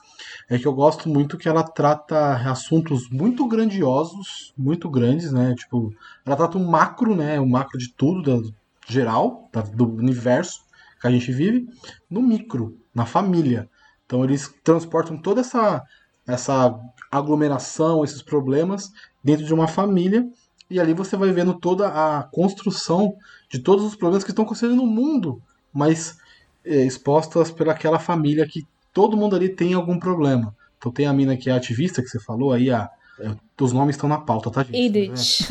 é 0.50 0.60
que 0.60 0.68
eu 0.68 0.74
gosto 0.74 1.10
muito 1.10 1.38
que 1.38 1.50
ela 1.50 1.64
trata 1.64 2.36
assuntos 2.50 3.10
muito 3.10 3.48
grandiosos, 3.48 4.54
muito 4.56 4.90
grandes, 4.90 5.32
né? 5.32 5.56
Tipo, 5.58 5.92
ela 6.26 6.36
trata 6.36 6.58
um 6.58 6.66
macro, 6.66 7.16
né? 7.16 7.40
O 7.40 7.44
um 7.44 7.50
macro 7.50 7.78
de 7.80 7.92
tudo, 7.92 8.22
da, 8.22 8.50
geral, 8.88 9.50
da, 9.52 9.62
do 9.62 9.88
universo, 9.90 10.63
que 11.04 11.08
a 11.08 11.12
gente 11.12 11.34
vive, 11.34 11.68
no 12.10 12.22
micro, 12.22 12.80
na 12.96 13.06
família. 13.06 13.70
Então 14.06 14.24
eles 14.24 14.54
transportam 14.64 15.18
toda 15.18 15.42
essa, 15.42 15.84
essa 16.26 16.80
aglomeração, 17.12 18.06
esses 18.06 18.22
problemas 18.22 18.90
dentro 19.22 19.46
de 19.46 19.54
uma 19.54 19.68
família 19.68 20.26
e 20.70 20.80
ali 20.80 20.94
você 20.94 21.18
vai 21.18 21.30
vendo 21.34 21.60
toda 21.60 21.90
a 21.90 22.24
construção 22.24 23.16
de 23.50 23.60
todos 23.60 23.84
os 23.84 23.98
problemas 23.98 24.24
que 24.24 24.32
estão 24.32 24.46
acontecendo 24.46 24.78
no 24.78 24.86
mundo, 24.86 25.42
mas 25.74 26.18
é, 26.64 26.86
expostas 26.86 27.52
pelaquela 27.52 28.00
família 28.00 28.48
que 28.48 28.66
todo 28.94 29.18
mundo 29.18 29.36
ali 29.36 29.50
tem 29.50 29.74
algum 29.74 30.00
problema. 30.00 30.56
Então 30.78 30.90
tem 30.90 31.06
a 31.06 31.12
mina 31.12 31.36
que 31.36 31.50
é 31.50 31.54
ativista, 31.54 32.02
que 32.02 32.08
você 32.08 32.20
falou 32.20 32.54
aí, 32.54 32.72
a, 32.72 32.90
é, 33.20 33.36
os 33.60 33.74
nomes 33.74 33.98
estão 33.98 34.08
na 34.08 34.20
pauta, 34.20 34.50
tá, 34.50 34.64
gente? 34.64 34.78
Edith. 34.78 35.50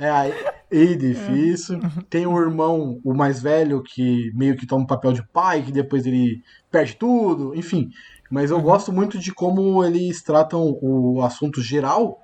É, 0.00 0.08
a 0.10 0.55
Edith, 0.70 1.18
é. 1.28 1.32
isso. 1.32 1.78
Tem 2.10 2.26
o 2.26 2.38
irmão, 2.38 3.00
o 3.04 3.14
mais 3.14 3.40
velho, 3.40 3.82
que 3.82 4.30
meio 4.34 4.56
que 4.56 4.66
toma 4.66 4.84
o 4.84 4.86
papel 4.86 5.12
de 5.12 5.26
pai, 5.28 5.62
que 5.62 5.72
depois 5.72 6.06
ele 6.06 6.42
perde 6.70 6.96
tudo, 6.96 7.54
enfim. 7.54 7.90
Mas 8.30 8.50
eu 8.50 8.56
uhum. 8.56 8.62
gosto 8.62 8.92
muito 8.92 9.18
de 9.18 9.32
como 9.32 9.84
eles 9.84 10.22
tratam 10.22 10.78
o 10.82 11.22
assunto 11.22 11.62
geral 11.62 12.20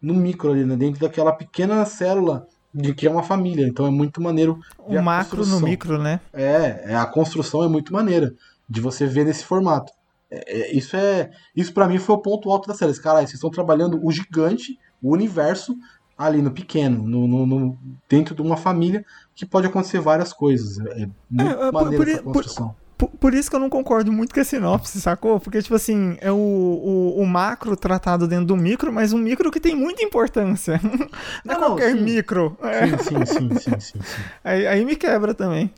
no 0.00 0.14
micro 0.14 0.52
ali, 0.52 0.64
né? 0.64 0.76
Dentro 0.76 1.00
daquela 1.00 1.32
pequena 1.32 1.84
célula 1.84 2.46
de 2.74 2.92
que 2.92 3.06
é 3.06 3.10
uma 3.10 3.22
família. 3.22 3.66
Então 3.66 3.86
é 3.86 3.90
muito 3.90 4.20
maneiro. 4.20 4.58
O 4.78 5.00
macro 5.00 5.46
no 5.46 5.60
micro, 5.60 5.98
né? 5.98 6.20
É, 6.32 6.92
é, 6.92 6.96
a 6.96 7.06
construção 7.06 7.62
é 7.62 7.68
muito 7.68 7.92
maneira 7.92 8.34
de 8.68 8.80
você 8.80 9.06
ver 9.06 9.24
nesse 9.24 9.44
formato. 9.44 9.92
É, 10.30 10.60
é, 10.60 10.74
isso 10.74 10.96
é. 10.96 11.30
Isso 11.54 11.72
para 11.72 11.86
mim 11.86 11.98
foi 11.98 12.16
o 12.16 12.22
ponto 12.22 12.50
alto 12.50 12.66
da 12.66 12.74
série. 12.74 12.94
Cara, 12.98 13.18
vocês 13.18 13.34
estão 13.34 13.50
trabalhando 13.50 14.00
o 14.04 14.10
gigante, 14.10 14.78
o 15.02 15.12
universo 15.12 15.76
ali 16.16 16.40
no 16.42 16.50
pequeno, 16.52 17.02
no, 17.06 17.26
no- 17.26 17.46
no- 17.46 17.78
dentro 18.08 18.34
de 18.34 18.42
uma 18.42 18.56
família 18.56 19.04
que 19.34 19.46
pode 19.46 19.66
acontecer 19.66 20.00
várias 20.00 20.32
coisas. 20.32 20.78
É 20.96 21.08
muito 21.30 21.60
É, 21.60 21.68
é, 21.68 21.72
por- 21.72 21.84
maneiro 21.84 21.96
por- 21.96 22.08
essa 22.08 22.22
construção. 22.22 22.76
Por, 22.96 23.08
por 23.10 23.34
isso 23.34 23.50
que 23.50 23.56
eu 23.56 23.60
não 23.60 23.68
concordo 23.68 24.12
muito 24.12 24.32
com 24.32 24.40
a 24.40 24.44
sinopse, 24.44 25.00
sacou? 25.00 25.40
Porque, 25.40 25.60
tipo 25.60 25.74
assim, 25.74 26.16
é 26.20 26.30
o, 26.30 26.36
o, 26.36 27.20
o 27.20 27.26
macro 27.26 27.76
tratado 27.76 28.28
dentro 28.28 28.46
do 28.46 28.56
micro, 28.56 28.92
mas 28.92 29.12
um 29.12 29.18
micro 29.18 29.50
que 29.50 29.58
tem 29.58 29.74
muita 29.74 30.02
importância. 30.04 30.80
Não 31.44 31.54
é 31.54 31.56
Não, 31.56 31.60
não, 31.60 31.68
qualquer 31.68 31.90
sim. 31.90 32.00
micro. 32.00 32.56
É, 32.62 32.86
Sim, 32.86 32.98
sim, 32.98 33.24
sim, 33.26 33.54
sim, 33.54 33.80
sim, 33.80 34.02
sim. 34.04 34.24
aí, 34.44 34.66
aí 34.66 34.84
me 34.84 34.96
quebra 34.96 35.34
também. 35.34 35.72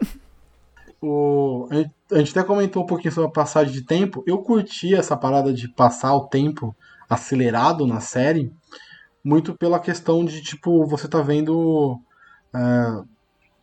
O, 1.00 1.68
a 2.10 2.18
gente 2.18 2.30
até 2.30 2.42
comentou 2.42 2.82
um 2.82 2.86
pouquinho 2.86 3.12
sobre 3.12 3.28
a 3.28 3.32
passagem 3.32 3.72
de 3.72 3.82
tempo. 3.82 4.22
Eu 4.26 4.38
curti 4.38 4.94
essa 4.94 5.16
parada 5.16 5.52
de 5.52 5.68
passar 5.68 6.14
o 6.14 6.26
tempo 6.26 6.74
acelerado 7.08 7.86
na 7.86 8.00
série, 8.00 8.52
muito 9.26 9.56
pela 9.56 9.80
questão 9.80 10.24
de, 10.24 10.40
tipo, 10.40 10.86
você 10.86 11.08
tá 11.08 11.20
vendo. 11.20 12.00
é, 12.54 13.02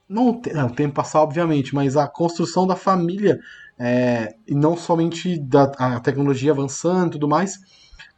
não 0.10 0.42
é, 0.48 0.64
o 0.66 0.70
tempo 0.70 0.96
passar, 0.96 1.22
obviamente, 1.22 1.74
mas 1.74 1.96
a 1.96 2.06
construção 2.06 2.68
da 2.68 2.76
família, 2.76 3.40
é, 3.80 4.36
e 4.46 4.54
não 4.54 4.76
somente 4.76 5.40
da 5.40 5.64
a 5.78 6.02
tecnologia 6.02 6.52
avançando 6.52 7.08
e 7.08 7.12
tudo 7.12 7.30
mais, 7.30 7.60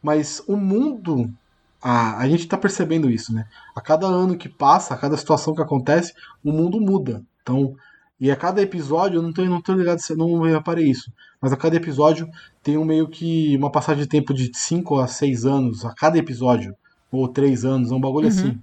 mas 0.02 0.42
o 0.48 0.58
mundo. 0.58 1.32
A, 1.80 2.18
a 2.18 2.28
gente 2.28 2.48
tá 2.48 2.58
percebendo 2.58 3.12
isso, 3.12 3.32
né? 3.32 3.46
A 3.76 3.82
cada 3.82 4.08
ano 4.08 4.36
que 4.36 4.50
passa, 4.50 4.96
a 4.96 4.98
cada 4.98 5.16
situação 5.16 5.54
que 5.54 5.62
acontece, 5.62 6.14
o 6.44 6.52
mundo 6.52 6.82
muda. 6.82 7.24
Então, 7.44 7.76
e 8.20 8.32
a 8.32 8.36
cada 8.36 8.60
episódio, 8.60 9.20
eu 9.20 9.22
não 9.22 9.32
tô, 9.32 9.46
não 9.46 9.62
tô 9.62 9.74
ligado, 9.74 10.00
não 10.18 10.42
reparei 10.42 10.90
isso, 10.90 11.14
mas 11.40 11.54
a 11.54 11.58
cada 11.58 11.76
episódio 11.76 12.28
tem 12.64 12.76
um 12.76 12.86
meio 12.86 13.08
que 13.08 13.56
uma 13.56 13.72
passagem 13.72 14.02
de 14.02 14.10
tempo 14.10 14.34
de 14.34 14.50
5 14.52 15.00
a 15.00 15.06
6 15.06 15.46
anos 15.46 15.86
a 15.86 15.94
cada 15.94 16.18
episódio, 16.18 16.76
ou 17.18 17.28
3 17.28 17.66
anos, 17.66 17.92
é 17.92 17.96
um 17.96 18.00
bagulho 18.00 18.28
Uhum. 18.28 18.32
assim. 18.34 18.60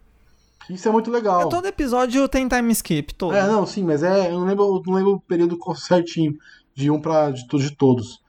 Isso 0.70 0.88
é 0.88 0.92
muito 0.92 1.10
legal. 1.10 1.42
É, 1.42 1.48
todo 1.48 1.66
episódio 1.66 2.28
tem 2.28 2.46
time 2.48 2.72
skip, 2.72 3.14
todo. 3.14 3.34
É, 3.34 3.46
não, 3.46 3.66
sim, 3.66 3.82
mas 3.82 4.02
é, 4.02 4.28
eu 4.30 4.38
não 4.38 4.46
lembro, 4.46 4.64
eu 4.64 4.82
não 4.86 4.94
lembro 4.94 5.12
o 5.14 5.20
período 5.20 5.58
certinho 5.76 6.34
de 6.74 6.90
um 6.90 7.00
para 7.00 7.30
de, 7.30 7.46
de 7.46 7.76
todos. 7.76 8.20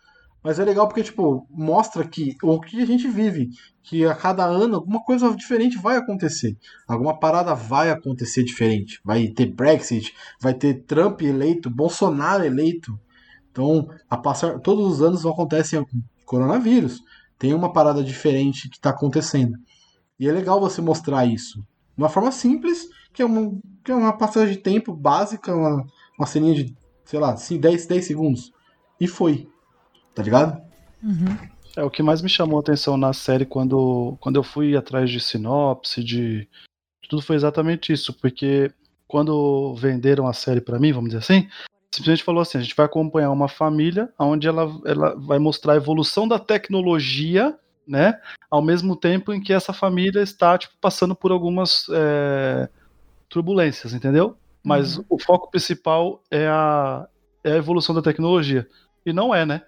Mas 0.44 0.60
é 0.60 0.66
legal 0.66 0.88
porque, 0.88 1.04
tipo, 1.04 1.48
mostra 1.50 2.06
que 2.06 2.36
o 2.44 2.60
que 2.60 2.82
a 2.82 2.86
gente 2.86 3.08
vive, 3.08 3.50
que 3.82 4.04
a 4.06 4.14
cada 4.14 4.44
ano 4.44 4.76
alguma 4.76 5.02
coisa 5.02 5.34
diferente 5.34 5.78
vai 5.78 5.96
acontecer. 5.96 6.58
Alguma 6.86 7.18
parada 7.18 7.56
vai 7.56 7.90
acontecer 7.90 8.44
diferente. 8.44 9.00
Vai 9.06 9.28
ter 9.30 9.46
Brexit, 9.46 10.14
vai 10.42 10.54
ter 10.54 10.84
Trump 10.84 11.22
eleito, 11.22 11.70
Bolsonaro 11.70 12.44
eleito. 12.44 13.00
Então, 13.52 13.88
a 14.10 14.18
passar, 14.18 14.60
todos 14.60 14.86
os 14.86 15.02
anos 15.02 15.26
acontece 15.26 15.82
coronavírus. 16.26 17.02
Tem 17.40 17.54
uma 17.54 17.72
parada 17.72 18.04
diferente 18.04 18.68
que 18.68 18.76
está 18.76 18.90
acontecendo. 18.90 19.58
E 20.20 20.28
é 20.28 20.32
legal 20.32 20.60
você 20.60 20.82
mostrar 20.82 21.26
isso. 21.26 21.60
De 21.96 22.04
uma 22.04 22.10
forma 22.10 22.32
simples, 22.32 22.88
que 23.14 23.22
é 23.22 23.26
uma, 23.26 23.60
que 23.84 23.92
é 23.92 23.96
uma 23.96 24.14
passagem 24.14 24.56
de 24.56 24.62
tempo 24.62 24.94
básica, 24.94 25.56
uma, 25.56 25.86
uma 26.18 26.28
ceninha 26.28 26.56
de, 26.56 26.76
sei 27.06 27.20
lá, 27.20 27.34
assim, 27.34 27.60
10, 27.60 27.86
10 27.86 28.06
segundos. 28.06 28.54
E 29.00 29.08
foi. 29.08 29.48
Tá 30.16 30.24
ligado? 30.24 30.62
É 31.76 31.84
o 31.84 31.90
que 31.90 32.04
mais 32.04 32.22
me 32.22 32.30
chamou 32.30 32.58
a 32.58 32.62
atenção 32.62 32.98
na 32.98 33.14
série 33.14 33.46
quando, 33.46 34.16
quando 34.20 34.36
eu 34.36 34.44
fui 34.44 34.76
atrás 34.78 35.10
de 35.10 35.20
sinopse, 35.20 36.04
de 36.04 36.48
tudo 37.10 37.22
foi 37.22 37.36
exatamente 37.36 37.92
isso, 37.92 38.14
porque 38.14 38.72
quando 39.08 39.76
venderam 39.76 40.28
a 40.28 40.34
série 40.34 40.62
pra 40.62 40.80
mim, 40.80 40.92
vamos 40.92 41.10
dizer 41.10 41.20
assim, 41.20 41.48
simplesmente 41.94 42.24
falou 42.24 42.42
assim, 42.42 42.58
a 42.58 42.62
gente 42.62 42.76
vai 42.76 42.86
acompanhar 42.86 43.32
uma 43.32 43.48
família 43.48 44.12
onde 44.18 44.48
ela, 44.48 44.68
ela 44.86 45.16
vai 45.16 45.38
mostrar 45.38 45.74
a 45.74 45.78
evolução 45.78 46.28
da 46.28 46.40
tecnologia, 46.40 47.56
né, 47.88 48.20
ao 48.50 48.62
mesmo 48.62 48.96
tempo 48.96 49.34
em 49.34 49.42
que 49.42 49.52
essa 49.54 49.74
família 49.74 50.22
está 50.22 50.58
tipo 50.58 50.74
passando 50.80 51.16
por 51.16 51.32
algumas 51.32 51.86
é, 51.92 52.70
turbulências, 53.30 53.94
entendeu? 53.94 54.38
Mas 54.64 54.98
o 55.10 55.20
foco 55.20 55.52
principal 55.52 56.24
é 56.32 56.48
a, 56.48 57.06
é 57.44 57.52
a 57.52 57.58
evolução 57.58 57.94
da 57.94 58.02
tecnologia. 58.02 58.66
E 59.06 59.12
não 59.12 59.36
é, 59.36 59.46
né? 59.46 59.62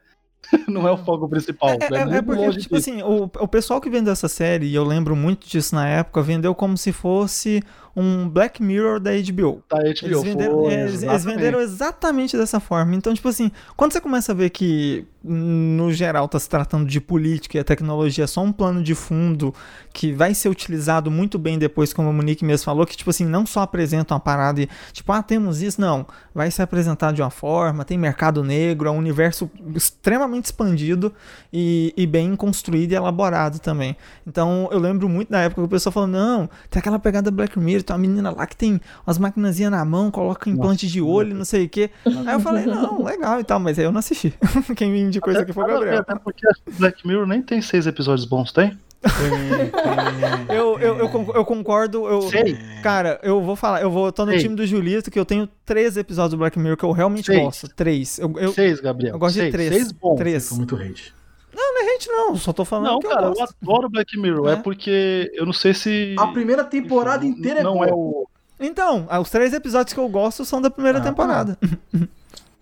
não 0.67 0.88
é 0.88 0.91
o 0.91 0.98
foco 0.98 1.27
principal. 1.27 1.69
É, 1.72 1.74
é- 1.74 1.98
é 1.98 2.05
muito 2.05 2.24
porque, 2.25 2.60
tipo 2.60 2.75
assim, 2.77 3.01
o, 3.01 3.24
o 3.24 3.48
pessoal 3.48 3.81
que 3.81 3.89
vendeu 3.89 4.13
essa 4.13 4.27
série, 4.27 4.67
e 4.67 4.75
eu 4.75 4.84
lembro 4.84 5.15
muito 5.15 5.48
disso 5.48 5.75
na 5.75 5.88
época, 5.88 6.22
vendeu 6.22 6.53
como 6.55 6.77
se 6.77 6.91
fosse 6.91 7.62
um 7.95 8.27
Black 8.27 8.61
Mirror 8.61 8.99
da 8.99 9.11
HBO. 9.11 9.63
Da 9.69 9.77
HBO 9.77 9.85
Eles 9.87 10.23
venderam, 10.23 10.61
foi, 10.61 10.73
é, 10.73 10.81
eles, 10.81 10.89
eles 10.91 11.03
exatamente. 11.03 11.35
venderam 11.35 11.61
exatamente 11.61 12.37
dessa 12.37 12.59
forma. 12.59 12.93
Então, 12.93 13.13
tipo 13.13 13.29
assim, 13.29 13.49
quando 13.77 13.93
você 13.93 14.01
começa 14.01 14.33
a 14.33 14.35
ver 14.35 14.49
que, 14.49 15.05
no 15.23 15.93
geral, 15.93 16.27
tá 16.27 16.37
se 16.37 16.49
tratando 16.49 16.85
de 16.85 16.99
política 16.99 17.57
e 17.57 17.61
a 17.61 17.63
tecnologia 17.63 18.25
é 18.25 18.27
só 18.27 18.43
um 18.43 18.51
plano 18.51 18.83
de 18.83 18.93
fundo 18.93 19.53
que 19.93 20.11
vai 20.11 20.33
ser 20.33 20.49
utilizado 20.49 21.09
muito 21.09 21.39
bem 21.39 21.57
depois, 21.57 21.93
como 21.93 22.09
o 22.09 22.13
Monique 22.13 22.43
mesmo 22.43 22.65
falou, 22.65 22.85
que, 22.85 22.97
tipo 22.97 23.09
assim, 23.09 23.25
não 23.25 23.45
só 23.45 23.61
apresenta 23.61 24.13
uma 24.13 24.19
parada 24.19 24.61
e, 24.61 24.69
tipo, 24.91 25.11
ah, 25.13 25.23
temos 25.23 25.61
isso, 25.61 25.79
não. 25.79 26.05
Vai 26.33 26.51
ser 26.51 26.63
apresentado 26.63 27.15
de 27.15 27.21
uma 27.21 27.29
forma, 27.29 27.85
tem 27.85 27.97
mercado 27.97 28.43
negro, 28.43 28.89
é 28.89 28.91
um 28.91 28.97
universo 28.97 29.49
extremamente 29.73 30.45
expandido 30.45 31.13
e, 31.51 31.93
e 31.95 32.05
bem 32.05 32.35
construído 32.35 32.91
e 32.91 32.95
elaborado 32.95 33.59
também. 33.59 33.95
Então, 34.27 34.67
eu 34.69 34.79
lembro 34.79 35.07
muito 35.07 35.31
da 35.31 35.39
época 35.39 35.61
que 35.61 35.65
o 35.65 35.69
pessoal 35.69 35.93
falou, 35.93 36.09
não, 36.09 36.49
tem 36.69 36.79
aquela 36.81 36.99
pegada 36.99 37.31
Black 37.31 37.57
Mirror, 37.57 37.85
tem 37.86 37.94
uma 37.96 38.01
menina 38.01 38.32
lá 38.32 38.46
que 38.46 38.56
tem 38.58 38.82
umas 39.08 39.18
maquinazinhas 39.18 39.72
na 39.72 39.86
mão, 39.86 40.12
coloca 40.12 40.50
implante 40.50 40.88
de 40.88 41.01
olho, 41.01 41.34
não 41.36 41.46
sei 41.46 41.65
o 41.65 41.70
quê. 41.70 41.89
Aí 42.06 42.34
eu 42.36 42.39
falei, 42.39 42.65
não, 42.65 43.01
legal 43.06 43.39
e 43.39 43.44
tal, 43.44 43.60
mas 43.60 43.80
aí 43.80 43.86
eu 43.86 43.92
não 43.92 44.00
assisti. 44.00 44.34
Quem 44.75 44.92
me 44.92 45.00
indicou 45.00 45.32
isso 45.32 45.42
aqui 45.42 45.54
foi 45.54 45.63
o 45.63 45.68
Gabriel. 45.68 46.00
Até 46.00 46.15
porque 46.15 46.46
Black 46.77 47.06
Mirror 47.08 47.25
nem 47.27 47.42
tem 47.42 47.62
seis 47.62 47.88
episódios 47.88 48.25
bons, 48.25 48.51
tem? 48.51 48.77
Eu, 50.50 50.80
eu, 50.80 50.98
eu, 50.98 51.10
con- 51.10 51.32
eu 51.36 51.46
concordo, 51.46 52.08
eu, 52.08 52.24
Sei. 52.24 52.58
cara, 52.82 53.20
eu 53.22 53.42
vou 53.42 53.56
falar, 53.56 53.82
eu 53.82 53.92
vou, 53.92 54.12
tô 54.12 54.25
no 54.25 54.32
Sei. 54.32 54.42
time 54.42 54.56
do 54.56 54.65
Julito, 54.65 55.12
que 55.12 55.20
eu 55.20 55.25
tenho 55.25 55.48
três 55.65 55.96
episódios 55.96 56.32
do 56.32 56.38
Black 56.38 56.58
Mirror 56.58 56.75
que 56.77 56.84
eu 56.84 56.92
realmente 56.92 57.27
Seis. 57.27 57.39
gosto. 57.42 57.68
Três. 57.75 58.18
Eu, 58.20 58.34
eu, 58.38 58.51
seis, 58.51 58.80
Gabriel. 58.80 59.13
eu 59.13 59.20
gosto 59.20 59.39
de 59.39 59.51
três. 59.51 59.74
Seis 59.74 59.92
bons. 59.92 60.15
Três. 60.18 60.51
Muito 60.51 60.75
hate. 60.75 61.13
Gente, 61.85 62.09
não, 62.09 62.35
só 62.35 62.51
tô 62.51 62.65
falando 62.65 62.88
Não, 62.88 63.00
que 63.00 63.07
cara, 63.07 63.24
eu 63.27 63.29
eu, 63.29 63.33
gosto. 63.35 63.55
adoro 63.62 63.89
Black 63.89 64.17
Mirror. 64.17 64.50
É. 64.50 64.53
É. 64.53 64.55
porque 64.57 65.31
eu 65.33 65.45
não 65.45 65.53
sei 65.53 65.74
se. 65.74 66.15
A 66.19 66.27
primeira 66.27 66.63
temporada 66.63 67.25
Enfim, 67.25 67.39
inteira 67.39 67.59
é 67.62 67.63
não 67.63 67.75
boa. 67.75 67.88
é 67.88 67.93
o. 67.93 68.27
Então, 68.59 69.07
os 69.21 69.29
três 69.29 69.53
episódios 69.53 69.93
que 69.93 70.00
eu 70.00 70.07
gosto 70.09 70.43
são 70.45 70.62
da 70.62 70.69
primeira 70.69 71.00
Ah, 71.00 71.01
temporada. 71.01 71.57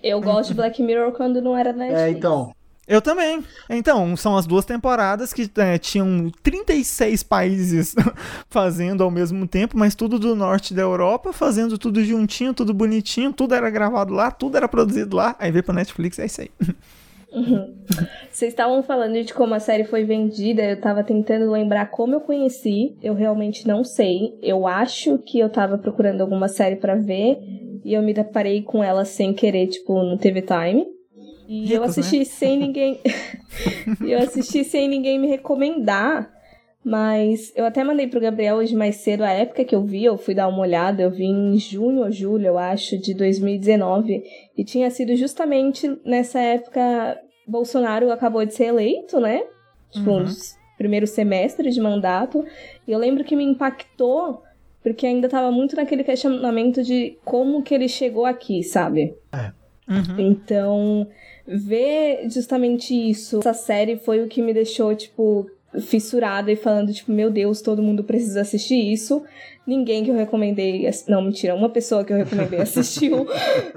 Eu 0.01 0.19
gosto 0.21 0.49
de 0.49 0.55
Black 0.55 0.81
Mirror 0.81 1.11
quando 1.13 1.41
não 1.41 1.55
era 1.57 1.71
na 1.71 1.85
É, 1.85 1.89
Netflix. 1.91 2.17
então. 2.17 2.55
Eu 2.85 3.01
também. 3.01 3.41
Então, 3.69 4.15
são 4.17 4.35
as 4.35 4.45
duas 4.45 4.65
temporadas 4.65 5.31
que 5.31 5.49
é, 5.55 5.77
tinham 5.77 6.29
36 6.43 7.23
países 7.23 7.95
fazendo 8.49 9.03
ao 9.03 9.09
mesmo 9.09 9.47
tempo, 9.47 9.77
mas 9.77 9.95
tudo 9.95 10.19
do 10.19 10.35
norte 10.35 10.73
da 10.73 10.81
Europa, 10.81 11.31
fazendo 11.31 11.77
tudo 11.77 12.03
juntinho, 12.03 12.53
tudo 12.53 12.73
bonitinho, 12.73 13.31
tudo 13.31 13.55
era 13.55 13.69
gravado 13.69 14.13
lá, 14.13 14.29
tudo 14.31 14.57
era 14.57 14.67
produzido 14.67 15.15
lá. 15.15 15.35
Aí 15.39 15.49
veio 15.51 15.63
pra 15.63 15.73
Netflix, 15.73 16.19
é 16.19 16.25
isso 16.25 16.41
aí. 16.41 16.51
Vocês 18.31 18.51
estavam 18.51 18.81
falando 18.83 19.21
de 19.23 19.33
como 19.33 19.53
a 19.53 19.59
série 19.59 19.83
foi 19.83 20.03
vendida, 20.03 20.63
eu 20.63 20.79
tava 20.79 21.03
tentando 21.03 21.51
lembrar 21.51 21.87
como 21.87 22.15
eu 22.15 22.21
conheci, 22.21 22.95
eu 23.01 23.13
realmente 23.13 23.67
não 23.67 23.83
sei. 23.83 24.37
Eu 24.41 24.67
acho 24.67 25.17
que 25.19 25.39
eu 25.39 25.49
tava 25.49 25.77
procurando 25.77 26.21
alguma 26.21 26.47
série 26.47 26.75
pra 26.75 26.95
ver 26.95 27.37
e 27.83 27.93
eu 27.93 28.01
me 28.01 28.13
deparei 28.13 28.61
com 28.61 28.83
ela 28.83 29.05
sem 29.05 29.33
querer, 29.33 29.67
tipo, 29.67 30.01
no 30.01 30.17
TV 30.17 30.41
Time. 30.41 30.85
E 31.47 31.73
eu 31.73 31.81
Ricos, 31.81 31.97
assisti 31.97 32.25
sem 32.25 32.57
ninguém. 32.57 32.99
Eu 34.01 34.19
assisti 34.19 34.63
sem 34.63 34.87
ninguém 34.87 35.19
me 35.19 35.27
recomendar. 35.27 36.32
Mas 36.83 37.53
eu 37.55 37.65
até 37.65 37.83
mandei 37.83 38.07
pro 38.07 38.19
Gabriel 38.19 38.57
hoje 38.57 38.75
mais 38.75 38.97
cedo 38.97 39.23
a 39.23 39.31
época 39.31 39.63
que 39.63 39.73
eu 39.73 39.83
vi, 39.83 40.03
eu 40.03 40.17
fui 40.17 40.33
dar 40.33 40.47
uma 40.49 40.59
olhada, 40.59 41.01
eu 41.03 41.09
vi 41.11 41.25
em 41.25 41.57
junho 41.57 42.03
ou 42.03 42.11
julho, 42.11 42.45
eu 42.47 42.57
acho, 42.57 42.97
de 42.97 43.13
2019. 43.13 44.23
E 44.57 44.63
tinha 44.65 44.89
sido 44.91 45.15
justamente 45.15 45.97
nessa 46.05 46.39
época 46.39 47.17
Bolsonaro 47.47 48.11
acabou 48.11 48.45
de 48.45 48.53
ser 48.53 48.65
eleito, 48.65 49.19
né? 49.19 49.43
Tipo, 49.91 50.09
Uhum. 50.11 50.19
nos 50.21 50.57
primeiros 50.77 51.11
semestres 51.11 51.73
de 51.73 51.79
mandato. 51.79 52.43
E 52.87 52.91
eu 52.91 52.99
lembro 52.99 53.23
que 53.23 53.35
me 53.35 53.43
impactou, 53.43 54.41
porque 54.81 55.05
ainda 55.07 55.29
tava 55.29 55.51
muito 55.51 55.75
naquele 55.77 56.03
questionamento 56.03 56.83
de 56.83 57.17
como 57.23 57.61
que 57.63 57.73
ele 57.73 57.87
chegou 57.87 58.25
aqui, 58.25 58.61
sabe? 58.63 59.13
Uhum. 59.87 60.19
Então, 60.19 61.07
ver 61.47 62.29
justamente 62.29 62.93
isso, 62.93 63.39
essa 63.39 63.53
série 63.53 63.97
foi 63.97 64.23
o 64.23 64.27
que 64.27 64.41
me 64.41 64.53
deixou, 64.53 64.93
tipo, 64.95 65.45
fissurada 65.81 66.51
e 66.51 66.55
falando, 66.55 66.93
tipo, 66.93 67.11
meu 67.11 67.29
Deus, 67.29 67.61
todo 67.61 67.81
mundo 67.81 68.03
precisa 68.03 68.41
assistir 68.41 68.75
isso. 68.75 69.23
ninguém 69.65 70.03
que 70.03 70.11
eu 70.11 70.15
recomendei. 70.15 70.89
Não, 71.07 71.21
mentira, 71.21 71.55
uma 71.55 71.69
pessoa 71.69 72.03
que 72.03 72.11
eu 72.11 72.17
recomendei 72.17 72.59
assistiu. 72.61 73.27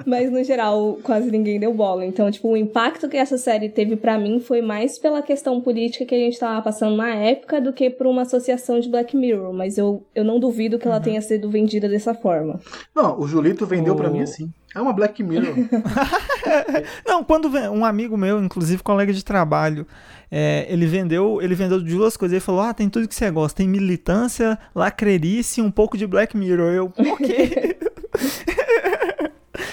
mas 0.05 0.31
no 0.31 0.43
geral, 0.43 0.99
quase 1.03 1.31
ninguém 1.31 1.61
deu 1.61 1.73
bola. 1.73 2.05
Então, 2.05 2.31
tipo, 2.31 2.49
o 2.49 2.57
impacto 2.57 3.09
que 3.09 3.17
essa 3.17 3.39
série 3.39 3.69
teve 3.69 3.97
para 3.97 4.19
mim 4.19 4.41
foi 4.41 4.61
mais 4.61 4.99
pela 4.99 5.23
questão 5.23 5.61
política 5.61 6.05
que 6.05 6.15
a 6.15 6.19
gente 6.19 6.39
tava 6.39 6.63
passando 6.63 6.97
na 6.97 7.15
época 7.15 7.61
do 7.61 7.73
que 7.73 7.89
por 7.89 8.07
uma 8.07 8.23
associação 8.23 8.81
de 8.81 8.89
Black 8.89 9.17
Mirror. 9.17 9.53
Mas 9.53 9.79
eu, 9.79 10.05
eu 10.15 10.25
não 10.25 10.39
duvido 10.39 10.79
que 10.79 10.87
ela 10.87 10.97
uhum. 10.97 11.03
tenha 11.03 11.21
sido 11.21 11.49
vendida 11.49 11.89
dessa 11.89 12.15
forma. 12.15 12.61
Não, 12.95 13.19
o 13.19 13.27
Julito 13.27 13.67
vendeu 13.67 13.95
o... 13.95 13.97
para 13.97 14.11
mim 14.11 14.21
assim. 14.21 14.51
É 14.77 14.81
uma 14.81 14.93
Black 14.93 15.23
Mirror. 15.23 15.55
não, 17.07 17.25
quando 17.25 17.49
um 17.49 17.83
amigo 17.83 18.15
meu, 18.15 18.45
inclusive 18.45 18.83
colega 18.83 19.11
de 19.11 19.25
trabalho, 19.25 19.87
é, 20.31 20.67
ele 20.69 20.87
vendeu 20.87 21.41
ele 21.41 21.55
vendeu 21.55 21.81
duas 21.81 22.15
coisas. 22.15 22.35
Ele 22.35 22.45
falou: 22.45 22.61
Ah, 22.61 22.75
tem 22.75 22.91
tudo 22.91 23.09
que 23.09 23.15
você 23.15 23.31
gosta. 23.31 23.57
Tem 23.57 23.67
militância, 23.67 24.59
lacrerice 24.75 25.61
e 25.61 25.65
um 25.65 25.71
pouco 25.71 25.97
de 25.97 26.07
Black 26.07 26.37
Mirror. 26.37 26.75
Eu, 26.75 26.93
ok. 26.99 27.79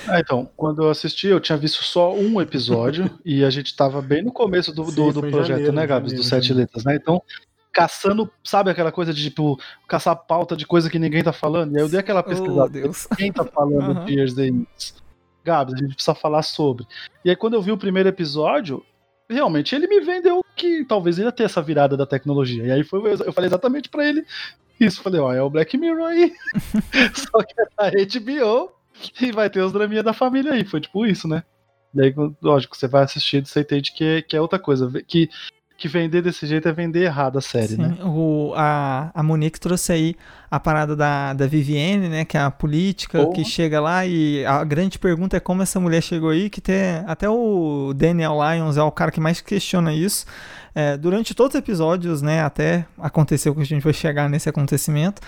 Ah, 0.08 0.20
então, 0.20 0.50
quando 0.56 0.84
eu 0.84 0.90
assisti, 0.90 1.28
eu 1.28 1.40
tinha 1.40 1.58
visto 1.58 1.84
só 1.84 2.14
um 2.14 2.42
episódio 2.42 3.10
e 3.26 3.44
a 3.44 3.50
gente 3.50 3.76
tava 3.76 4.02
bem 4.02 4.22
no 4.22 4.32
começo 4.32 4.74
do, 4.74 4.86
Sim, 4.86 4.96
do, 4.96 5.14
do 5.14 5.20
projeto, 5.22 5.48
janeiro, 5.48 5.74
né, 5.74 5.88
Gabs? 5.88 6.14
Dos 6.14 6.28
Sete 6.28 6.54
Letras, 6.54 6.84
né? 6.86 6.96
Então, 6.96 7.22
caçando, 7.74 8.32
sabe 8.44 8.70
aquela 8.70 8.92
coisa 8.92 9.12
de 9.12 9.24
tipo, 9.24 9.60
caçar 9.88 10.16
pauta 10.16 10.56
de 10.56 10.66
coisa 10.66 10.90
que 10.90 11.00
ninguém 11.00 11.24
tá 11.24 11.34
falando? 11.34 11.74
E 11.74 11.78
aí 11.78 11.84
eu 11.84 11.90
dei 11.90 12.00
aquela 12.00 12.22
pesquisada. 12.22 12.62
Oh, 12.62 12.70
Deus. 12.70 13.08
Quem 13.18 13.34
tá 13.34 13.44
falando 13.44 14.00
uhum. 14.00 14.08
Years 14.08 14.36
Days? 14.36 15.02
Gabs, 15.44 15.74
a 15.74 15.78
gente 15.78 15.96
precisa 15.96 16.16
falar 16.16 16.44
sobre. 16.44 16.86
E 17.26 17.30
aí, 17.30 17.36
quando 17.36 17.56
eu 17.56 17.62
vi 17.62 17.72
o 17.72 17.78
primeiro 17.78 18.08
episódio, 18.08 18.86
realmente 19.30 19.76
ele 19.76 19.88
me 19.88 20.00
vendeu 20.00 20.46
que 20.56 20.86
talvez 20.86 21.18
ia 21.18 21.32
ter 21.32 21.44
essa 21.44 21.62
virada 21.62 21.98
da 21.98 22.06
tecnologia. 22.06 22.64
E 22.64 22.72
aí 22.72 22.84
foi, 22.84 23.14
eu 23.14 23.34
falei 23.34 23.50
exatamente 23.50 23.90
para 23.90 24.08
ele 24.08 24.26
isso. 24.80 25.02
Falei, 25.02 25.20
ó, 25.20 25.34
é 25.34 25.42
o 25.42 25.50
Black 25.50 25.78
Mirror 25.78 26.06
aí. 26.06 26.34
Só 27.14 27.44
que 27.44 27.54
é 27.60 27.66
da 27.76 27.90
HBO 27.90 28.72
e 29.20 29.32
vai 29.32 29.50
ter 29.50 29.62
os 29.62 29.74
draminha 29.74 30.04
da 30.04 30.14
família 30.14 30.54
aí. 30.54 30.64
Foi 30.64 30.80
tipo 30.80 31.06
isso, 31.06 31.28
né? 31.28 31.44
Daí, 31.94 32.14
lógico, 32.42 32.76
você 32.76 32.88
vai 32.88 33.04
assistir 33.04 33.44
e 33.44 33.46
você 33.46 33.62
entende 33.62 33.92
que, 33.94 34.04
é, 34.04 34.22
que 34.22 34.36
é 34.36 34.42
outra 34.42 34.60
coisa. 34.60 34.90
Que 35.04 35.30
que 35.84 35.90
vender 35.90 36.22
desse 36.22 36.48
jeito 36.48 36.66
é 36.66 36.72
vender 36.72 37.04
errado 37.04 37.38
a 37.38 37.42
série, 37.42 37.76
Sim, 37.76 37.82
né? 37.82 37.98
O, 38.06 38.54
a, 38.56 39.12
a 39.14 39.22
Monique 39.22 39.60
trouxe 39.60 39.92
aí 39.92 40.16
a 40.50 40.58
parada 40.58 40.96
da, 40.96 41.34
da 41.34 41.46
Vivienne, 41.46 42.08
né? 42.08 42.24
Que 42.24 42.38
é 42.38 42.40
a 42.40 42.50
política 42.50 43.30
que 43.32 43.44
chega 43.44 43.82
lá 43.82 44.06
e 44.06 44.46
a 44.46 44.64
grande 44.64 44.98
pergunta 44.98 45.36
é 45.36 45.42
como 45.42 45.62
essa 45.62 45.82
mulher 45.82 46.02
chegou 46.02 46.30
aí, 46.30 46.50
que 46.50 46.62
tem 46.62 47.04
até 47.06 47.30
o 47.30 47.94
Daniel 47.94 48.38
Lyons 48.42 48.78
é 48.78 48.82
o 48.82 48.92
cara 48.92 49.12
que 49.12 49.20
mais 49.20 49.42
questiona 49.42 49.92
isso. 49.92 50.26
É, 50.74 50.96
durante 50.96 51.36
todos 51.36 51.54
os 51.54 51.60
episódios, 51.60 52.22
né? 52.22 52.42
Até 52.42 52.86
aconteceu 52.98 53.54
que 53.54 53.60
a 53.60 53.66
gente 53.66 53.84
vai 53.84 53.92
chegar 53.92 54.30
nesse 54.30 54.48
acontecimento 54.48 55.22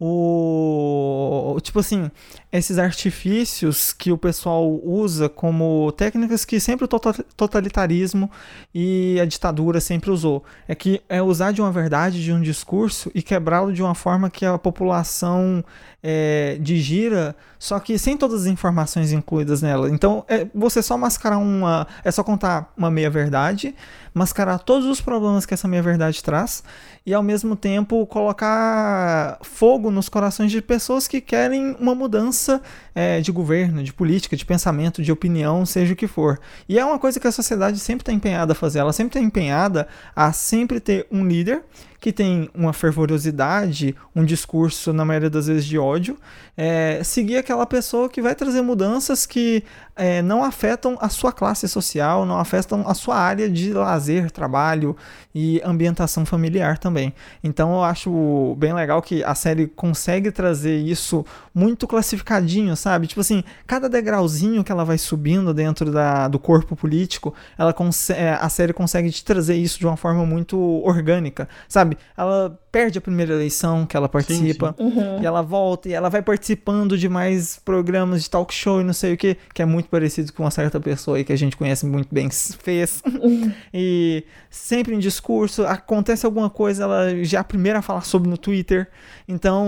o 0.00 1.58
tipo 1.60 1.80
assim, 1.80 2.08
esses 2.52 2.78
artifícios 2.78 3.92
que 3.92 4.12
o 4.12 4.18
pessoal 4.18 4.80
usa 4.84 5.28
como 5.28 5.90
técnicas 5.92 6.44
que 6.44 6.60
sempre 6.60 6.84
o 6.84 6.88
totalitarismo 6.88 8.30
e 8.72 9.18
a 9.20 9.24
ditadura 9.24 9.80
sempre 9.80 10.10
usou. 10.10 10.44
É 10.68 10.74
que 10.74 11.02
é 11.08 11.20
usar 11.20 11.52
de 11.52 11.60
uma 11.60 11.72
verdade, 11.72 12.22
de 12.22 12.32
um 12.32 12.40
discurso 12.40 13.10
e 13.14 13.22
quebrá-lo 13.22 13.72
de 13.72 13.82
uma 13.82 13.94
forma 13.94 14.30
que 14.30 14.46
a 14.46 14.56
população 14.56 15.64
é, 16.02 16.56
digira, 16.60 17.34
só 17.58 17.80
que 17.80 17.98
sem 17.98 18.16
todas 18.16 18.42
as 18.42 18.46
informações 18.46 19.12
incluídas 19.12 19.62
nela. 19.62 19.90
Então, 19.90 20.24
é 20.28 20.46
você 20.54 20.82
só 20.82 20.96
mascarar 20.96 21.38
uma. 21.38 21.86
É 22.04 22.10
só 22.10 22.22
contar 22.22 22.72
uma 22.76 22.90
meia 22.90 23.10
verdade, 23.10 23.74
mascarar 24.18 24.58
todos 24.58 24.86
os 24.86 25.00
problemas 25.00 25.46
que 25.46 25.54
essa 25.54 25.68
meia 25.68 25.82
verdade 25.82 26.22
traz 26.22 26.62
e 27.06 27.14
ao 27.14 27.22
mesmo 27.22 27.56
tempo 27.56 28.06
colocar 28.06 29.38
fogo 29.42 29.90
nos 29.90 30.08
corações 30.08 30.50
de 30.50 30.60
pessoas 30.60 31.08
que 31.08 31.20
querem 31.20 31.76
uma 31.78 31.94
mudança 31.94 32.60
é, 32.94 33.20
de 33.20 33.32
governo, 33.32 33.82
de 33.82 33.92
política, 33.92 34.36
de 34.36 34.44
pensamento, 34.44 35.00
de 35.00 35.12
opinião, 35.12 35.64
seja 35.64 35.92
o 35.94 35.96
que 35.96 36.06
for. 36.06 36.38
E 36.68 36.78
é 36.78 36.84
uma 36.84 36.98
coisa 36.98 37.18
que 37.18 37.26
a 37.26 37.32
sociedade 37.32 37.78
sempre 37.78 38.02
está 38.02 38.12
empenhada 38.12 38.52
a 38.52 38.54
fazer. 38.56 38.80
Ela 38.80 38.92
sempre 38.92 39.16
está 39.16 39.26
empenhada 39.26 39.86
a 40.14 40.32
sempre 40.32 40.80
ter 40.80 41.06
um 41.10 41.26
líder 41.26 41.62
que 42.00 42.12
tem 42.12 42.48
uma 42.54 42.72
fervorosidade, 42.72 43.94
um 44.14 44.24
discurso, 44.24 44.92
na 44.92 45.04
maioria 45.04 45.30
das 45.30 45.46
vezes, 45.46 45.64
de 45.64 45.78
ódio, 45.78 46.16
é, 46.56 47.02
seguir 47.04 47.36
aquela 47.36 47.66
pessoa 47.66 48.08
que 48.08 48.22
vai 48.22 48.34
trazer 48.34 48.62
mudanças 48.62 49.26
que 49.26 49.64
é, 49.96 50.22
não 50.22 50.44
afetam 50.44 50.96
a 51.00 51.08
sua 51.08 51.32
classe 51.32 51.68
social, 51.68 52.24
não 52.24 52.38
afetam 52.38 52.84
a 52.86 52.94
sua 52.94 53.16
área 53.16 53.50
de 53.50 53.72
lazer, 53.72 54.30
trabalho 54.30 54.96
e 55.34 55.60
ambientação 55.64 56.24
familiar 56.24 56.78
também. 56.78 57.12
Então 57.42 57.74
eu 57.74 57.82
acho 57.82 58.56
bem 58.58 58.72
legal 58.72 59.02
que 59.02 59.24
a 59.24 59.34
série 59.34 59.66
consegue 59.66 60.30
trazer 60.30 60.78
isso 60.78 61.26
muito 61.52 61.86
classificadinho, 61.86 62.76
sabe? 62.76 63.08
Tipo 63.08 63.20
assim, 63.20 63.42
cada 63.66 63.88
degrauzinho 63.88 64.62
que 64.62 64.70
ela 64.70 64.84
vai 64.84 64.98
subindo 64.98 65.52
dentro 65.52 65.90
da, 65.90 66.28
do 66.28 66.38
corpo 66.38 66.76
político, 66.76 67.34
ela 67.58 67.74
é, 68.14 68.30
a 68.40 68.48
série 68.48 68.72
consegue 68.72 69.10
te 69.10 69.24
trazer 69.24 69.56
isso 69.56 69.78
de 69.78 69.86
uma 69.86 69.96
forma 69.96 70.24
muito 70.24 70.58
orgânica, 70.84 71.48
sabe? 71.68 71.87
Ela 72.16 72.58
perde 72.70 72.98
a 72.98 73.00
primeira 73.00 73.32
eleição 73.34 73.86
que 73.86 73.96
ela 73.96 74.08
participa, 74.08 74.74
sim, 74.78 74.90
sim. 74.90 74.98
Uhum. 74.98 75.22
e 75.22 75.26
ela 75.26 75.42
volta 75.42 75.88
e 75.88 75.92
ela 75.92 76.08
vai 76.08 76.22
participando 76.22 76.98
de 76.98 77.08
mais 77.08 77.60
programas 77.64 78.22
de 78.22 78.30
talk 78.30 78.52
show 78.52 78.80
e 78.80 78.84
não 78.84 78.92
sei 78.92 79.14
o 79.14 79.16
que, 79.16 79.36
que 79.54 79.62
é 79.62 79.64
muito 79.64 79.88
parecido 79.88 80.32
com 80.32 80.44
uma 80.44 80.50
certa 80.50 80.78
pessoa 80.78 81.16
aí 81.16 81.24
que 81.24 81.32
a 81.32 81.36
gente 81.36 81.56
conhece 81.56 81.86
muito 81.86 82.08
bem 82.12 82.28
fez. 82.30 83.02
Uhum. 83.06 83.52
e 83.72 84.24
sempre 84.50 84.94
em 84.94 84.98
discurso, 84.98 85.64
acontece 85.64 86.26
alguma 86.26 86.50
coisa, 86.50 86.84
ela 86.84 87.24
já 87.24 87.38
é 87.38 87.40
a 87.40 87.44
primeira 87.44 87.78
a 87.78 87.82
falar 87.82 88.02
sobre 88.02 88.28
no 88.28 88.36
Twitter. 88.36 88.88
Então, 89.26 89.66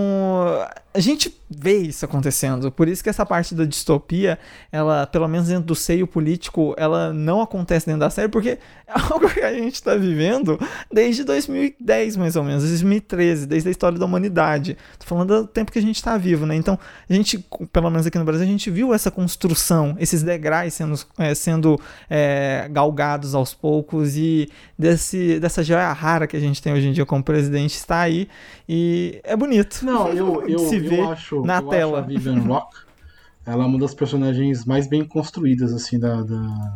a 0.92 1.00
gente 1.00 1.39
vê 1.50 1.78
isso 1.78 2.04
acontecendo. 2.04 2.70
Por 2.70 2.88
isso 2.88 3.02
que 3.02 3.10
essa 3.10 3.26
parte 3.26 3.54
da 3.54 3.64
distopia, 3.64 4.38
ela, 4.70 5.06
pelo 5.06 5.26
menos 5.26 5.48
dentro 5.48 5.64
do 5.64 5.74
seio 5.74 6.06
político, 6.06 6.74
ela 6.78 7.12
não 7.12 7.40
acontece 7.40 7.86
dentro 7.86 8.00
da 8.00 8.10
série, 8.10 8.28
porque 8.28 8.50
é 8.50 8.58
algo 9.10 9.28
que 9.28 9.40
a 9.40 9.52
gente 9.52 9.74
está 9.74 9.96
vivendo 9.96 10.58
desde 10.92 11.24
2010, 11.24 12.16
mais 12.16 12.36
ou 12.36 12.44
menos, 12.44 12.62
2013, 12.62 13.46
desde 13.46 13.68
a 13.68 13.70
história 13.72 13.98
da 13.98 14.06
humanidade. 14.06 14.76
Tô 14.98 15.06
falando 15.06 15.42
do 15.42 15.46
tempo 15.48 15.72
que 15.72 15.78
a 15.78 15.82
gente 15.82 15.96
está 15.96 16.16
vivo, 16.16 16.46
né? 16.46 16.54
Então, 16.54 16.78
a 17.08 17.12
gente, 17.12 17.44
pelo 17.72 17.90
menos 17.90 18.06
aqui 18.06 18.18
no 18.18 18.24
Brasil, 18.24 18.44
a 18.44 18.48
gente 18.48 18.70
viu 18.70 18.94
essa 18.94 19.10
construção, 19.10 19.96
esses 19.98 20.22
degraus 20.22 20.72
sendo, 20.72 20.94
é, 21.18 21.34
sendo 21.34 21.80
é, 22.08 22.68
galgados 22.70 23.34
aos 23.34 23.52
poucos 23.52 24.16
e 24.16 24.48
desse, 24.78 25.40
dessa 25.40 25.64
joia 25.64 25.92
rara 25.92 26.26
que 26.26 26.36
a 26.36 26.40
gente 26.40 26.62
tem 26.62 26.72
hoje 26.72 26.88
em 26.88 26.92
dia 26.92 27.04
como 27.04 27.22
presidente 27.22 27.74
está 27.74 28.00
aí 28.00 28.28
e 28.68 29.20
é 29.24 29.36
bonito. 29.36 29.84
Não, 29.84 30.08
eu, 30.08 30.42
eu, 30.48 30.58
se 30.60 30.78
vê 30.78 31.00
eu 31.40 31.46
na 31.46 31.58
eu 31.58 31.68
tela. 31.68 31.98
Acho 31.98 32.04
a 32.04 32.06
Vivian 32.06 32.40
Rock, 32.40 32.76
ela 33.46 33.64
é 33.64 33.66
uma 33.66 33.78
das 33.78 33.94
personagens 33.94 34.64
mais 34.64 34.86
bem 34.86 35.04
construídas 35.04 35.72
assim 35.72 35.98
da, 35.98 36.22
da, 36.22 36.74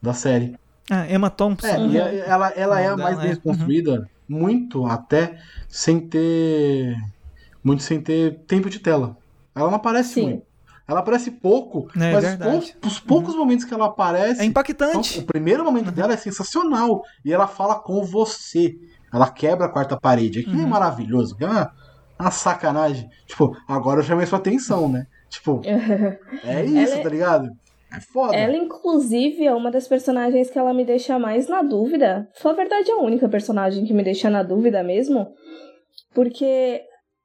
da 0.00 0.14
série. 0.14 0.56
Ah, 0.90 1.10
Emma 1.10 1.30
Thompson. 1.30 1.66
É, 1.66 1.78
uhum. 1.78 1.96
ela, 1.96 2.48
ela 2.50 2.80
é 2.80 2.88
a 2.88 2.96
mais 2.96 3.18
bem 3.18 3.32
é. 3.32 3.36
construída, 3.36 4.08
uhum. 4.28 4.38
muito 4.38 4.86
até 4.86 5.38
sem 5.68 6.00
ter. 6.00 6.96
Muito 7.62 7.82
sem 7.82 8.00
ter 8.00 8.40
tempo 8.46 8.68
de 8.68 8.78
tela. 8.78 9.16
Ela 9.54 9.68
não 9.68 9.76
aparece 9.76 10.14
Sim. 10.14 10.22
muito. 10.24 10.42
Ela 10.86 11.00
aparece 11.00 11.30
pouco, 11.30 11.88
é, 11.96 12.12
mas 12.12 12.22
verdade. 12.22 12.76
os, 12.84 13.00
poucos 13.00 13.32
uhum. 13.32 13.40
momentos 13.40 13.64
que 13.64 13.72
ela 13.72 13.86
aparece. 13.86 14.42
É 14.42 14.44
impactante. 14.44 15.12
Então, 15.14 15.22
o 15.22 15.26
primeiro 15.26 15.64
momento 15.64 15.88
uhum. 15.88 15.94
dela 15.94 16.12
é 16.12 16.16
sensacional. 16.16 17.02
E 17.24 17.32
ela 17.32 17.46
fala 17.46 17.76
com 17.76 18.04
você. 18.04 18.76
Ela 19.10 19.30
quebra 19.30 19.64
a 19.64 19.68
quarta 19.70 19.98
parede. 19.98 20.40
Aquilo 20.40 20.56
é 20.56 20.58
uhum. 20.60 20.66
é 20.66 20.70
maravilhoso. 20.70 21.36
É 21.40 21.46
uma, 21.46 21.72
uma 22.18 22.30
sacanagem. 22.30 23.08
Tipo, 23.26 23.56
agora 23.68 24.00
eu 24.00 24.04
chamei 24.04 24.26
sua 24.26 24.38
atenção, 24.38 24.88
né? 24.88 25.06
Tipo, 25.28 25.60
é 26.44 26.64
isso, 26.64 27.02
tá 27.02 27.08
ligado? 27.08 27.48
É 27.92 28.00
foda. 28.00 28.36
Ela, 28.36 28.56
inclusive, 28.56 29.46
é 29.46 29.54
uma 29.54 29.70
das 29.70 29.86
personagens 29.86 30.50
que 30.50 30.58
ela 30.58 30.74
me 30.74 30.84
deixa 30.84 31.18
mais 31.18 31.48
na 31.48 31.62
dúvida. 31.62 32.28
Foi 32.34 32.50
a 32.52 32.54
verdade, 32.54 32.90
é 32.90 32.94
a 32.94 32.98
única 32.98 33.28
personagem 33.28 33.84
que 33.84 33.94
me 33.94 34.02
deixa 34.02 34.28
na 34.28 34.42
dúvida 34.42 34.82
mesmo. 34.82 35.28
Porque 36.12 36.82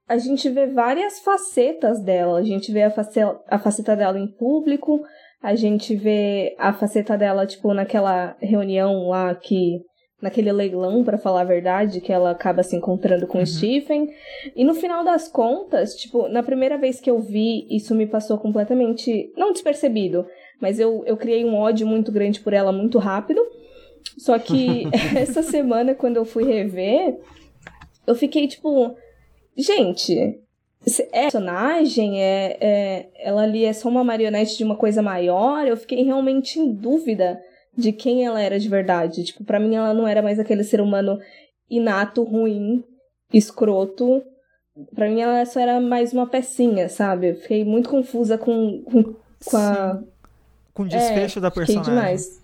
a 0.08 0.18
gente 0.18 0.50
vê 0.50 0.68
várias 0.68 1.20
facetas 1.20 2.02
dela. 2.04 2.40
A 2.40 2.44
gente 2.44 2.72
vê 2.72 2.84
a, 2.84 2.92
face 2.92 3.20
a 3.48 3.60
faceta 3.60 3.96
dela 3.96 4.20
em 4.20 4.28
público, 4.28 5.02
a 5.42 5.56
gente 5.56 5.96
vê 5.96 6.56
a 6.60 6.74
faceta 6.74 7.18
dela, 7.18 7.48
tipo, 7.48 7.74
naquela 7.74 8.36
reunião 8.40 9.08
lá 9.08 9.34
que 9.34 9.80
naquele 10.22 10.52
leilão, 10.52 11.04
para 11.04 11.18
falar 11.18 11.42
a 11.42 11.46
verdade, 11.46 12.02
que 12.02 12.12
ela 12.12 12.32
acaba 12.32 12.64
se 12.64 12.76
encontrando 12.76 13.26
com 13.26 13.38
uhum. 13.38 13.44
o 13.44 13.48
Stephen. 13.48 14.10
E 14.56 14.64
no 14.64 14.74
final 14.74 15.04
das 15.04 15.28
contas, 15.28 15.96
tipo, 15.96 16.28
na 16.28 16.44
primeira 16.44 16.78
vez 16.78 17.00
que 17.00 17.10
eu 17.10 17.20
vi, 17.20 17.66
isso 17.70 17.96
me 17.96 18.06
passou 18.06 18.38
completamente, 18.38 19.32
não 19.38 19.54
despercebido, 19.54 20.26
mas 20.60 20.80
eu, 20.80 21.04
eu 21.06 21.16
criei 21.16 21.46
um 21.46 21.56
ódio 21.56 21.88
muito 21.88 22.12
grande 22.12 22.42
por 22.42 22.54
ela 22.54 22.72
muito 22.72 22.98
rápido. 22.98 23.42
Só 24.18 24.38
que 24.38 24.88
essa 25.16 25.42
semana, 25.42 25.96
quando 25.96 26.18
eu 26.18 26.26
fui 26.26 26.44
rever, 26.44 27.18
eu 28.06 28.16
fiquei 28.16 28.48
tipo, 28.48 28.96
gente, 29.56 30.40
é 31.14 31.24
personagem, 31.24 32.22
é, 32.22 32.58
é, 32.60 33.10
ela 33.20 33.44
ali 33.44 33.66
é 33.66 33.74
só 33.74 33.88
uma 33.88 34.04
marionete 34.04 34.58
de 34.58 34.64
uma 34.64 34.76
coisa 34.76 35.02
maior. 35.02 35.66
Eu 35.66 35.78
fiquei 35.78 36.04
realmente 36.04 36.60
em 36.60 36.72
dúvida 36.74 37.40
de 37.78 37.92
quem 37.92 38.26
ela 38.26 38.42
era 38.42 38.60
de 38.60 38.68
verdade. 38.70 39.24
Tipo, 39.24 39.44
para 39.44 39.60
mim 39.60 39.76
ela 39.76 39.94
não 39.94 40.08
era 40.08 40.22
mais 40.22 40.40
aquele 40.40 40.64
ser 40.64 40.82
humano 40.82 41.20
inato, 41.70 42.24
ruim, 42.24 42.84
escroto, 43.34 44.22
Pra 44.96 45.10
mim 45.10 45.20
ela 45.20 45.46
só 45.46 45.60
era 45.60 45.82
mais 45.82 46.14
uma 46.14 46.26
pecinha, 46.26 46.88
sabe? 46.88 47.32
Eu 47.32 47.36
fiquei 47.36 47.66
muito 47.66 47.90
confusa 47.90 48.38
com, 48.38 48.82
com, 48.84 49.04
com 49.44 49.58
a. 49.58 50.00
Com 50.74 50.84
o 50.84 50.88
desfecho 50.88 51.40
é, 51.40 51.42
da 51.42 51.52
fiquei 51.52 51.66
personagem. 51.66 51.94
demais. 51.96 52.42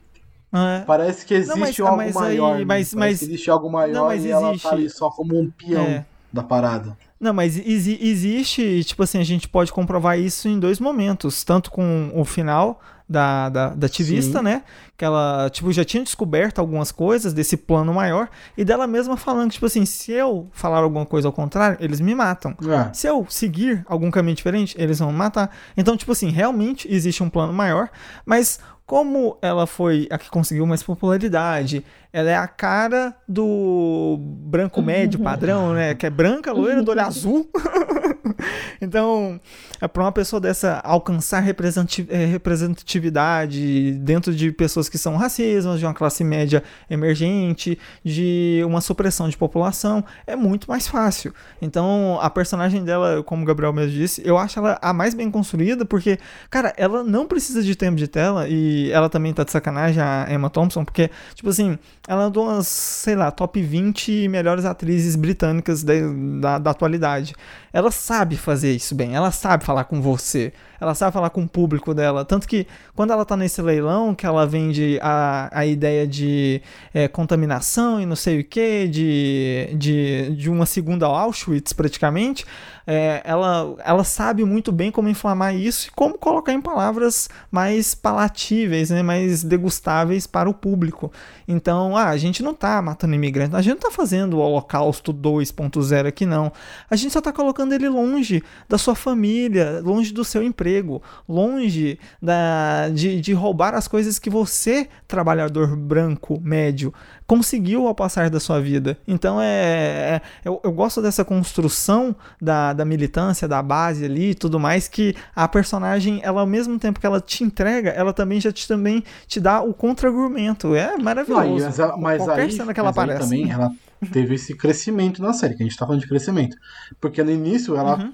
É. 0.54 0.84
Parece 0.86 1.26
que 1.26 1.34
existe 1.34 1.54
Não, 1.54 1.60
mas- 1.62 1.80
algo 1.80 1.96
mas 1.98 2.18
aí- 2.18 2.22
maior. 2.24 2.58
né? 2.60 2.66
mas- 2.66 2.94
mas- 2.94 3.22
existe 3.22 3.50
algo 3.50 3.72
maior 3.72 3.94
Não, 3.94 4.06
mas 4.08 4.26
e 4.26 4.32
ela 4.32 4.50
existe. 4.50 4.64
tá 4.68 4.74
ali 4.76 4.90
só 4.90 5.10
como 5.10 5.40
um 5.40 5.50
peão 5.50 5.82
É. 5.86 6.06
da 6.34 6.44
parada. 6.44 6.98
Não, 7.18 7.34
mas 7.34 7.58
exi- 7.58 8.00
existe, 8.02 8.84
tipo 8.84 9.02
assim, 9.02 9.20
a 9.20 9.24
gente 9.24 9.48
pode 9.48 9.72
comprovar 9.72 10.20
isso 10.20 10.50
em 10.50 10.60
dois 10.60 10.78
momentos. 10.78 11.42
Tanto 11.46 11.72
com 11.72 12.12
o 12.14 12.26
final 12.26 12.82
da, 13.08 13.50
da, 13.50 13.70
da 13.70 13.86
ativista, 13.86 14.39
Sim. 14.39 14.44
né? 14.44 14.63
Que 14.98 15.06
ela, 15.06 15.50
tipo, 15.50 15.72
já 15.72 15.84
tinha 15.86 16.04
descoberto 16.04 16.60
algumas 16.60 16.91
coisas 16.91 17.34
desse 17.34 17.58
plano 17.58 17.94
maior. 17.94 18.30
E 18.58 18.65
dela 18.65 18.88
mesma 18.88 19.15
falando, 19.15 19.52
tipo 19.52 19.65
assim, 19.65 19.86
se 19.86 20.12
eu 20.12 20.48
falar 20.52 20.78
alguma 20.78 21.06
coisa 21.06 21.28
ao 21.28 21.34
contrário, 21.34 21.78
eles 21.80 22.00
me 22.00 22.15
matam. 22.15 22.56
É. 22.68 22.94
Se 22.94 23.08
eu 23.08 23.26
seguir 23.30 23.84
algum 23.88 24.10
caminho 24.10 24.36
diferente, 24.36 24.76
eles 24.78 25.00
vão 25.00 25.12
me 25.12 25.18
matar. 25.18 25.52
Então, 25.78 25.96
tipo 25.96 26.12
assim, 26.12 26.30
realmente 26.30 26.91
existe 26.91 27.22
um 27.22 27.30
plano 27.30 27.54
maior, 27.54 27.89
mas 28.26 28.60
como 28.86 29.38
ela 29.41 29.65
foi 29.65 30.08
a 30.12 30.18
que 30.18 30.30
conseguiu 30.30 30.65
mais 30.65 30.84
popularidade, 30.84 31.84
ela 32.13 32.30
é 32.30 32.38
a 32.38 32.48
cara 32.48 33.15
do 33.28 34.18
branco 34.20 34.82
médio 34.82 35.20
padrão, 35.20 35.74
né? 35.74 35.96
Que 35.96 36.06
é 36.06 36.10
branca, 36.10 36.54
loira, 36.54 36.84
do 36.84 36.91
olho 36.91 37.02
azul. 37.06 37.50
então, 38.82 39.39
é 39.82 39.88
para 39.88 40.04
uma 40.04 40.12
pessoa 40.12 40.39
dessa 40.39 40.80
alcançar 40.84 41.43
eh, 41.48 42.26
representatividade 42.26 43.93
dentro 43.93 44.34
de 44.34 44.52
pessoas 44.52 44.89
que 44.89 44.98
são 44.98 45.15
racistas, 45.15 45.80
de 45.80 45.86
uma 45.86 45.93
classe 45.93 46.24
média 46.24 46.63
emergente, 46.89 47.78
de 48.04 48.62
uma 48.65 48.82
supressão 48.82 49.30
de 49.30 49.38
população, 49.38 50.04
é 50.26 50.36
muito 50.36 50.69
mais 50.69 50.88
fácil. 50.88 51.34
Então, 51.62 52.17
a 52.21 52.30
personagem 52.30 52.84
dela, 52.84 53.24
como 53.24 53.43
o 53.43 53.45
Gabriel 53.45 53.74
mesmo 53.74 53.91
disse, 53.91 54.21
eu 54.26 54.38
acho 54.38 54.60
ela 54.60 54.78
a 54.82 54.93
mais 54.93 55.13
bem 55.13 55.30
construída, 55.32 55.86
porque, 55.86 56.17
cara, 56.50 56.74
ela 56.78 57.04
não 57.04 57.28
precisa 57.28 57.62
de 57.63 57.76
tempo 57.76 57.95
de 57.95 58.08
tela, 58.08 58.48
e 58.48 58.91
ela 58.91 59.10
também 59.10 59.34
tá 59.34 59.43
de 59.43 59.52
sacanagem, 59.52 60.02
a 60.02 60.28
Emma 60.30 60.50
Thompson, 60.50 60.84
porque, 60.84 61.10
tipo 61.34 61.50
assim, 61.50 61.78
ela 62.08 62.28
é 62.28 62.30
de 62.30 62.39
umas, 62.39 62.67
sei 62.67 63.15
lá, 63.15 63.32
top 63.32 63.62
20 63.62 64.28
melhores 64.28 64.65
atrizes 64.65 65.15
britânicas 65.15 65.84
da, 65.84 66.60
da 66.60 66.71
atualidade. 66.71 67.34
Ela 67.76 67.92
sabe 67.92 68.38
fazer 68.38 68.74
isso 68.74 68.96
bem, 68.96 69.16
ela 69.16 69.32
sabe 69.32 69.66
falar 69.66 69.84
com 69.84 70.02
você, 70.02 70.54
ela 70.80 70.96
sabe 70.96 71.12
falar 71.12 71.30
com 71.30 71.44
o 71.44 71.48
público 71.48 71.94
dela. 71.94 72.24
Tanto 72.24 72.48
que 72.48 72.66
quando 72.96 73.12
ela 73.12 73.26
tá 73.26 73.36
nesse 73.36 73.62
leilão, 73.62 74.16
que 74.16 74.26
ela 74.26 74.48
vende 74.48 74.98
a, 75.02 75.50
a 75.52 75.66
ideia 75.66 76.08
de 76.08 76.62
é, 76.94 77.10
contaminação 77.10 78.00
e 78.00 78.06
não 78.06 78.16
sei 78.16 78.40
o 78.40 78.46
que, 78.46 78.88
de, 78.88 79.76
de, 79.78 80.36
de 80.38 80.50
uma 80.50 80.66
segunda 80.66 81.06
Auschwitz 81.06 81.74
praticamente, 81.74 82.46
é, 82.88 83.22
ela, 83.26 83.76
ela 83.84 84.04
sabe 84.06 84.46
muito 84.46 84.72
bem 84.72 84.90
como 84.90 85.10
inflamar 85.10 85.54
isso 85.54 85.90
e 85.90 85.92
como 85.92 86.18
colocar 86.18 86.54
em 86.54 86.62
palavras 86.62 87.28
mais 87.52 87.94
palatíveis, 87.94 88.90
né, 88.90 89.04
mais 89.04 89.44
degustáveis 89.44 90.26
para 90.26 90.50
o 90.50 90.54
público. 90.54 91.12
Então, 91.48 91.96
ah, 91.96 92.10
a 92.10 92.18
gente 92.18 92.42
não 92.42 92.54
tá 92.54 92.82
matando 92.82 93.14
imigrantes, 93.16 93.54
a 93.54 93.62
gente 93.62 93.74
não 93.74 93.82
tá 93.82 93.92
fazendo 93.92 94.38
o 94.38 94.40
Holocausto 94.40 95.14
2.0 95.14 96.08
aqui, 96.08 96.26
não. 96.26 96.52
A 96.90 96.96
gente 96.96 97.12
só 97.12 97.22
tá 97.22 97.32
colocando 97.32 97.74
ele 97.74 97.88
longe 97.88 98.44
da 98.68 98.78
sua 98.78 98.96
família, 98.96 99.82
longe 99.84 100.14
do 100.14 100.24
seu 100.24 100.42
emprego, 100.42 101.02
longe 101.28 102.00
da, 102.22 102.90
de, 102.90 103.20
de 103.22 103.34
roubar 103.34 103.74
as 103.74 103.88
coisas 103.88 104.18
que 104.20 104.30
você, 104.30 104.88
trabalhador 105.08 105.76
branco, 105.76 106.40
médio, 106.44 106.94
conseguiu 107.28 107.88
ao 107.88 107.96
passar 107.96 108.30
da 108.30 108.40
sua 108.40 108.62
vida. 108.62 108.98
Então 109.08 109.40
é, 109.42 109.46
é- 109.46 110.22
eu, 110.44 110.60
eu 110.64 110.72
gosto 110.72 111.02
dessa 111.02 111.26
construção 111.26 112.16
da, 112.42 112.74
da 112.74 112.86
militância, 112.86 113.48
da 113.48 113.62
base 113.62 114.06
ali 114.06 114.32
e 114.32 114.36
tudo 114.36 114.60
mais, 114.60 114.88
que 114.88 115.16
a 115.36 115.48
personagem, 115.48 116.20
ela 116.24 116.42
ao 116.42 116.48
mesmo 116.48 116.78
tempo 116.78 117.00
que 117.00 117.06
ela 117.06 117.20
te 117.20 117.44
entrega, 117.44 117.90
ela 117.90 118.14
também 118.14 118.40
já 118.40 118.52
te, 118.52 118.68
também 118.68 119.04
te 119.28 119.40
dá 119.40 119.62
o 119.62 119.74
contra-argumento. 119.74 120.76
É 120.76 120.98
Não, 121.43 121.54
mas, 121.54 121.80
a- 121.80 121.98
mas 121.98 122.24
Qualquer 122.24 122.41
aí, 122.43 122.52
cena 122.52 122.74
que 122.74 122.80
ela 122.80 122.89
mas 122.89 122.98
aparece. 122.98 123.24
também 123.24 123.52
ela 123.52 123.71
teve 124.12 124.36
esse 124.36 124.56
crescimento 124.56 125.21
na 125.21 125.34
série, 125.34 125.56
que 125.56 125.63
a 125.63 125.65
gente 125.65 125.78
tá 125.78 125.86
falando 125.86 126.02
de 126.02 126.08
crescimento. 126.08 126.56
Porque 127.02 127.24
no 127.24 127.32
início 127.32 127.76
ela, 127.76 127.98
Uhum. 127.98 128.13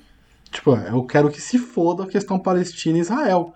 tipo, 0.51 0.75
eu 0.75 1.03
quero 1.05 1.29
que 1.29 1.41
se 1.41 1.57
foda 1.57 2.03
a 2.03 2.07
questão 2.07 2.39
Palestina 2.39 2.97
e 2.97 3.01
Israel. 3.01 3.53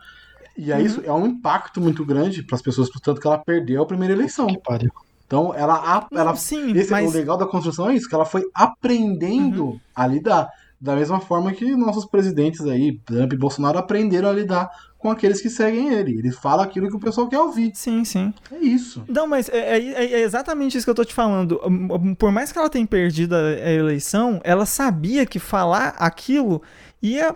E 0.57 0.71
aí 0.71 0.81
Uhum. 0.81 0.85
isso 0.87 1.01
é 1.05 1.11
um 1.11 1.25
impacto 1.27 1.81
muito 1.81 2.05
grande 2.05 2.41
para 2.43 2.55
as 2.55 2.61
pessoas, 2.61 2.89
portanto 2.89 3.19
que 3.19 3.27
ela 3.27 3.37
perdeu 3.37 3.81
a 3.83 3.85
primeira 3.85 4.13
eleição. 4.13 4.47
Que 4.47 4.57
pariu. 4.59 4.91
Então 5.27 5.53
ela, 5.55 6.07
Não, 6.11 6.19
ela 6.21 6.35
sim, 6.35 6.71
esse, 6.77 6.91
mas 6.91 7.05
Uhum. 7.05 7.11
o 7.11 7.13
legal 7.13 7.37
da 7.37 7.45
construção 7.47 7.89
é 7.89 7.95
isso, 7.95 8.07
que 8.07 8.13
ela 8.15 8.25
foi 8.25 8.43
aprendendo 8.53 9.79
a 9.95 10.05
lidar. 10.07 10.49
Da 10.85 10.95
mesma 10.95 11.19
forma 11.19 11.51
que 11.51 11.75
nossos 11.75 12.05
presidentes 12.05 12.61
aí, 12.65 12.99
Trump 13.05 13.33
e 13.33 13.37
Bolsonaro, 13.37 13.79
aprenderam 13.79 14.29
a 14.29 14.31
lidar 14.31 14.69
com 14.99 15.09
aqueles 15.09 15.41
que 15.41 15.49
seguem 15.49 15.93
ele. 15.93 16.17
Ele 16.19 16.31
fala 16.31 16.63
aquilo 16.63 16.87
que 16.89 16.95
o 16.95 16.99
pessoal 16.99 17.27
quer 17.27 17.39
ouvir. 17.39 17.71
sim, 17.73 18.05
sim. 18.05 18.31
É 18.51 18.57
isso. 18.59 19.03
Não, 19.07 19.25
mas 19.27 19.49
é, 19.49 19.77
é- 19.79 20.13
é 20.13 20.21
exatamente 20.21 20.77
isso 20.77 20.85
que 20.85 20.89
eu 20.91 20.95
tô 20.95 21.03
te 21.03 21.13
falando. 21.13 21.59
Um, 21.65 22.13
Por 22.13 22.31
mais 22.31 22.51
que 22.51 22.59
ela 22.59 22.69
tenha 22.69 22.85
perdido 22.85 23.33
a 23.35 23.71
eleição, 23.71 24.39
ela 24.43 24.65
sabia 24.65 25.25
que 25.25 25.39
falar 25.39 25.95
aquilo 25.97 26.61
ia 27.01 27.35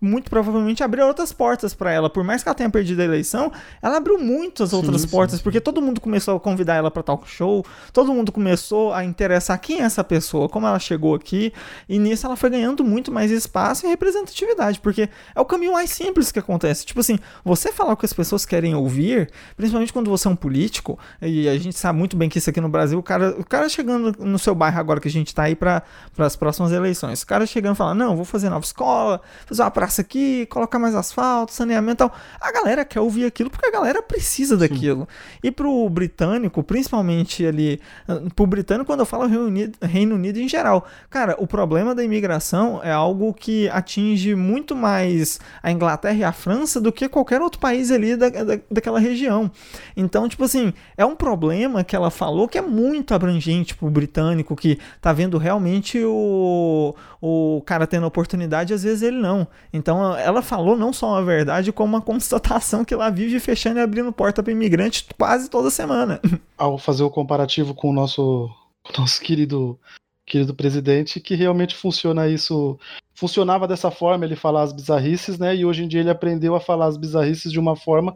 muito 0.00 0.30
provavelmente 0.30 0.82
abrir 0.82 1.02
outras 1.02 1.32
portas 1.32 1.74
pra 1.74 1.92
ela. 1.92 2.10
Por 2.10 2.24
mais 2.24 2.42
que 2.42 2.48
ela 2.48 2.54
tenha 2.54 2.70
perdido 2.70 3.00
a 3.00 3.04
eleição, 3.04 3.52
ela 3.82 3.96
abriu 3.96 4.18
muitas 4.18 4.72
outras 4.72 5.02
sim, 5.02 5.08
portas, 5.08 5.38
sim. 5.38 5.42
porque 5.42 5.60
todo 5.60 5.80
mundo 5.80 6.00
começou 6.00 6.36
a 6.36 6.40
convidar 6.40 6.74
ela 6.74 6.90
pra 6.90 7.02
talk 7.02 7.28
show, 7.28 7.64
todo 7.92 8.12
mundo 8.12 8.32
começou 8.32 8.92
a 8.92 9.04
interessar 9.04 9.58
quem 9.58 9.80
é 9.80 9.82
essa 9.82 10.04
pessoa, 10.04 10.48
como 10.48 10.66
ela 10.66 10.78
chegou 10.78 11.14
aqui, 11.14 11.52
e 11.88 11.98
nisso 11.98 12.26
ela 12.26 12.36
foi 12.36 12.50
ganhando 12.50 12.84
muito 12.84 13.10
mais 13.10 13.30
espaço 13.30 13.86
e 13.86 13.88
representatividade, 13.88 14.80
porque 14.80 15.08
é 15.34 15.40
o 15.40 15.44
caminho 15.44 15.72
mais 15.72 15.90
simples 15.90 16.30
que 16.32 16.38
acontece. 16.38 16.84
Tipo 16.84 17.00
assim, 17.00 17.18
você 17.44 17.72
falar 17.72 17.92
o 17.92 17.96
que 17.96 18.06
as 18.06 18.12
pessoas 18.12 18.44
querem 18.44 18.74
ouvir, 18.74 19.30
principalmente 19.56 19.92
quando 19.92 20.10
você 20.10 20.28
é 20.28 20.30
um 20.30 20.36
político, 20.36 20.98
e 21.22 21.48
a 21.48 21.58
gente 21.58 21.78
sabe 21.78 21.98
muito 21.98 22.16
bem 22.16 22.28
que 22.28 22.38
isso 22.38 22.50
aqui 22.50 22.60
no 22.60 22.68
Brasil, 22.68 22.98
o 22.98 23.02
cara, 23.02 23.36
o 23.38 23.44
cara 23.44 23.68
chegando 23.68 24.14
no 24.18 24.38
seu 24.38 24.54
bairro 24.54 24.78
agora 24.78 25.00
que 25.00 25.08
a 25.08 25.10
gente 25.10 25.34
tá 25.34 25.44
aí 25.44 25.54
para 25.54 25.82
as 26.18 26.36
próximas 26.36 26.72
eleições, 26.72 27.22
o 27.22 27.26
cara 27.26 27.46
chegando 27.46 27.74
e 27.74 27.78
falando, 27.78 27.98
não, 27.98 28.16
vou 28.16 28.24
fazer 28.24 28.50
nova 28.50 28.64
escola, 28.64 29.20
fazer 29.46 29.62
uma 29.62 29.70
praça 29.70 30.02
aqui, 30.02 30.44
colocar 30.46 30.78
mais 30.78 30.94
asfalto, 30.94 31.52
saneamento 31.52 32.04
e 32.04 32.08
tal. 32.08 32.14
A 32.40 32.52
galera 32.52 32.84
quer 32.84 33.00
ouvir 33.00 33.24
aquilo 33.24 33.48
porque 33.48 33.66
a 33.66 33.70
galera 33.70 34.02
precisa 34.02 34.56
daquilo. 34.56 35.08
E 35.42 35.50
pro 35.50 35.88
britânico, 35.88 36.62
principalmente 36.62 37.46
ali, 37.46 37.80
ah, 38.08 38.20
pro 38.34 38.46
britânico, 38.46 38.86
quando 38.86 39.00
eu 39.00 39.06
falo 39.06 39.26
Reino 39.26 39.46
Unido, 39.46 39.78
Reino 39.80 40.14
Unido 40.16 40.38
em 40.38 40.48
geral, 40.48 40.86
cara, 41.08 41.36
o 41.38 41.46
problema 41.46 41.94
da 41.94 42.02
imigração 42.02 42.80
é 42.82 42.90
algo 42.90 43.32
que 43.32 43.68
atinge 43.70 44.34
muito 44.34 44.74
mais 44.74 45.38
a 45.62 45.70
Inglaterra 45.70 46.16
e 46.16 46.24
a 46.24 46.32
França 46.32 46.80
do 46.80 46.92
que 46.92 47.08
qualquer 47.08 47.40
outro 47.40 47.60
país 47.60 47.90
ali 47.90 48.16
da, 48.16 48.28
da, 48.28 48.58
daquela 48.70 48.98
região. 48.98 49.50
Então, 49.96 50.28
tipo 50.28 50.44
assim, 50.44 50.72
é 50.96 51.06
um 51.06 51.14
problema 51.14 51.84
que 51.84 51.94
ela 51.94 52.10
falou 52.10 52.48
que 52.48 52.58
é 52.58 52.62
muito 52.62 53.14
abrangente 53.14 53.74
pro 53.76 53.88
britânico, 53.88 54.56
que 54.56 54.78
tá 55.00 55.12
vendo 55.12 55.38
realmente 55.38 56.02
o, 56.04 56.94
o 57.20 57.62
cara 57.64 57.86
tendo 57.86 58.06
oportunidade, 58.06 58.74
às 58.74 58.82
vezes 58.82 59.02
ele 59.02 59.16
não. 59.18 59.46
Então, 59.72 60.16
ela 60.16 60.42
falou 60.42 60.76
não 60.76 60.92
só 60.92 61.08
uma 61.10 61.24
verdade, 61.24 61.72
como 61.72 61.94
uma 61.96 62.02
constatação 62.02 62.84
que 62.84 62.94
lá 62.94 63.10
vive 63.10 63.40
fechando 63.40 63.78
e 63.78 63.82
abrindo 63.82 64.12
porta 64.12 64.42
para 64.42 64.52
imigrante 64.52 65.06
quase 65.18 65.48
toda 65.50 65.70
semana. 65.70 66.20
Ao 66.58 66.78
fazer 66.78 67.02
o 67.02 67.10
comparativo 67.10 67.74
com 67.74 67.90
o 67.90 67.92
nosso, 67.92 68.50
nosso 68.98 69.20
querido, 69.20 69.78
querido 70.26 70.54
presidente, 70.54 71.20
que 71.20 71.34
realmente 71.34 71.74
funciona 71.74 72.28
isso. 72.28 72.78
Funcionava 73.14 73.66
dessa 73.66 73.90
forma 73.90 74.24
ele 74.26 74.36
falar 74.36 74.62
as 74.62 74.72
bizarrices, 74.72 75.38
né? 75.38 75.56
E 75.56 75.64
hoje 75.64 75.84
em 75.84 75.88
dia 75.88 76.00
ele 76.00 76.10
aprendeu 76.10 76.54
a 76.54 76.60
falar 76.60 76.86
as 76.86 76.96
bizarrices 76.98 77.50
de 77.50 77.58
uma 77.58 77.74
forma 77.74 78.14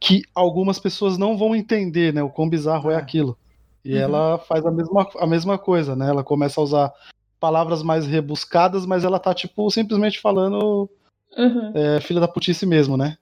que 0.00 0.22
algumas 0.34 0.78
pessoas 0.78 1.16
não 1.16 1.38
vão 1.38 1.54
entender, 1.54 2.12
né? 2.12 2.22
O 2.22 2.28
quão 2.28 2.48
bizarro 2.48 2.90
é 2.90 2.94
É. 2.94 2.96
aquilo. 2.96 3.36
E 3.84 3.94
Uhum. 3.94 4.00
ela 4.00 4.38
faz 4.38 4.66
a 4.66 4.70
mesma, 4.70 5.08
a 5.18 5.26
mesma 5.26 5.56
coisa, 5.56 5.94
né? 5.94 6.08
Ela 6.08 6.24
começa 6.24 6.60
a 6.60 6.64
usar 6.64 6.92
palavras 7.40 7.82
mais 7.82 8.06
rebuscadas, 8.06 8.86
mas 8.86 9.04
ela 9.04 9.18
tá, 9.18 9.34
tipo, 9.34 9.70
simplesmente 9.70 10.20
falando 10.20 10.88
Uhum. 11.36 11.72
é, 11.74 12.00
filha 12.00 12.20
da 12.20 12.28
putice 12.28 12.64
mesmo, 12.64 12.96
né? 12.96 13.18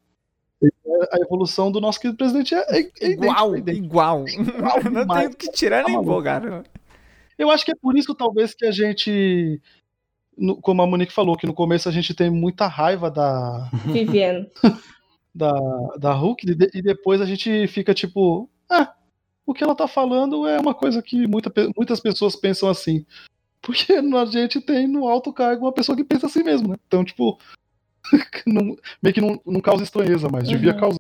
A 1.13 1.19
evolução 1.21 1.71
do 1.71 1.81
nosso 1.81 2.01
querido 2.01 2.17
presidente 2.17 2.55
é, 2.55 2.81
é, 2.81 2.91
é 3.01 3.09
igual, 3.11 3.57
idêntico, 3.57 3.57
é 3.57 3.59
idêntico. 3.59 3.87
igual. 3.87 4.25
não 4.93 5.07
tem 5.07 5.27
o 5.27 5.31
que 5.37 5.51
tirar 5.51 5.83
Tá 5.85 5.91
nem 5.91 6.03
pôr, 6.03 6.23
cara. 6.23 6.65
Eu 7.37 7.51
acho 7.51 7.65
que 7.65 7.73
é 7.73 7.75
por 7.75 7.97
isso, 7.99 8.15
talvez, 8.15 8.55
que 8.55 8.65
a 8.65 8.71
gente. 8.71 9.61
no- 10.39 10.57
Como 10.61 10.81
a 10.81 10.87
Monique 10.87 11.13
falou, 11.13 11.37
que 11.37 11.47
no 11.47 11.53
começo 11.53 11.89
a 11.89 11.93
gente 11.93 12.15
tem 12.15 12.31
muita 12.31 12.67
raiva 12.69 13.11
da, 13.11 13.69
Viviane. 13.85 14.49
da, 15.35 15.53
da 15.99 16.13
Hulk, 16.15 16.49
e, 16.49 16.55
de- 16.55 16.71
e 16.73 16.81
depois 16.81 17.21
a 17.21 17.27
gente 17.27 17.67
fica 17.67 17.93
tipo. 17.93 18.49
Ah, 18.71 18.95
o 19.45 19.53
que 19.53 19.63
ela 19.65 19.75
tá 19.75 19.87
falando 19.89 20.47
é 20.47 20.59
uma 20.61 20.73
coisa 20.73 21.03
que 21.03 21.27
muita, 21.27 21.53
muitas 21.77 21.99
pessoas 22.01 22.37
pensam 22.37 22.69
assim. 22.69 23.05
Porque 23.65 23.93
a 24.17 24.25
gente 24.27 24.61
tem 24.61 24.87
no 24.87 25.09
alto 25.09 25.33
cargo 25.33 25.65
uma 25.67 25.73
pessoa 25.73 25.97
que 25.97 26.05
pensa 26.05 26.27
assim 26.27 26.43
mesmo, 26.43 26.69
né? 26.69 26.77
Então, 26.87 27.05
tipo. 27.05 27.39
não- 28.47 28.77
meio 29.03 29.15
que 29.15 29.21
não, 29.21 29.41
não 29.47 29.61
causa 29.61 29.83
estranheza, 29.83 30.29
mas 30.31 30.47
devia 30.49 30.73
Uhum. 30.73 30.79
causar. 30.81 30.99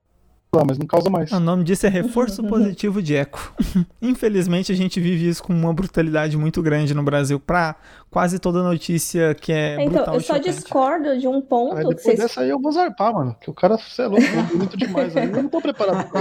Lá, 0.56 0.64
mas 0.66 0.78
não 0.78 0.86
causa 0.86 1.10
mais. 1.10 1.30
O 1.32 1.40
nome 1.40 1.64
disso 1.64 1.86
é 1.86 1.88
reforço 1.88 2.42
positivo 2.48 3.02
de 3.02 3.14
eco. 3.16 3.54
Infelizmente, 4.00 4.70
a 4.72 4.74
gente 4.74 5.00
vive 5.00 5.28
isso 5.28 5.42
com 5.42 5.52
uma 5.52 5.72
brutalidade 5.72 6.36
muito 6.36 6.62
grande 6.62 6.94
no 6.94 7.02
Brasil, 7.02 7.38
pra 7.40 7.74
quase 8.10 8.38
toda 8.38 8.62
notícia 8.62 9.34
que 9.34 9.52
é 9.52 9.74
Então, 9.82 9.92
brutal 9.94 10.14
eu 10.14 10.20
só 10.20 10.36
chocante. 10.36 10.50
discordo 10.50 11.18
de 11.18 11.26
um 11.26 11.40
ponto 11.40 11.76
Aí 11.76 11.82
que 11.82 11.88
depois 11.88 12.02
vocês 12.02 12.18
dessa 12.18 12.40
aí 12.42 12.50
eu 12.50 12.60
vou 12.60 12.70
zarpar, 12.72 13.12
mano. 13.12 13.36
Que 13.40 13.50
o 13.50 13.54
cara, 13.54 13.76
você 13.76 14.02
é 14.02 14.06
louco, 14.06 14.24
é 14.24 14.42
bonito 14.42 14.76
demais 14.78 15.16
aí. 15.16 15.28
Eu 15.28 15.42
não 15.42 15.48
tô 15.48 15.60
preparado 15.60 16.08
pra 16.10 16.20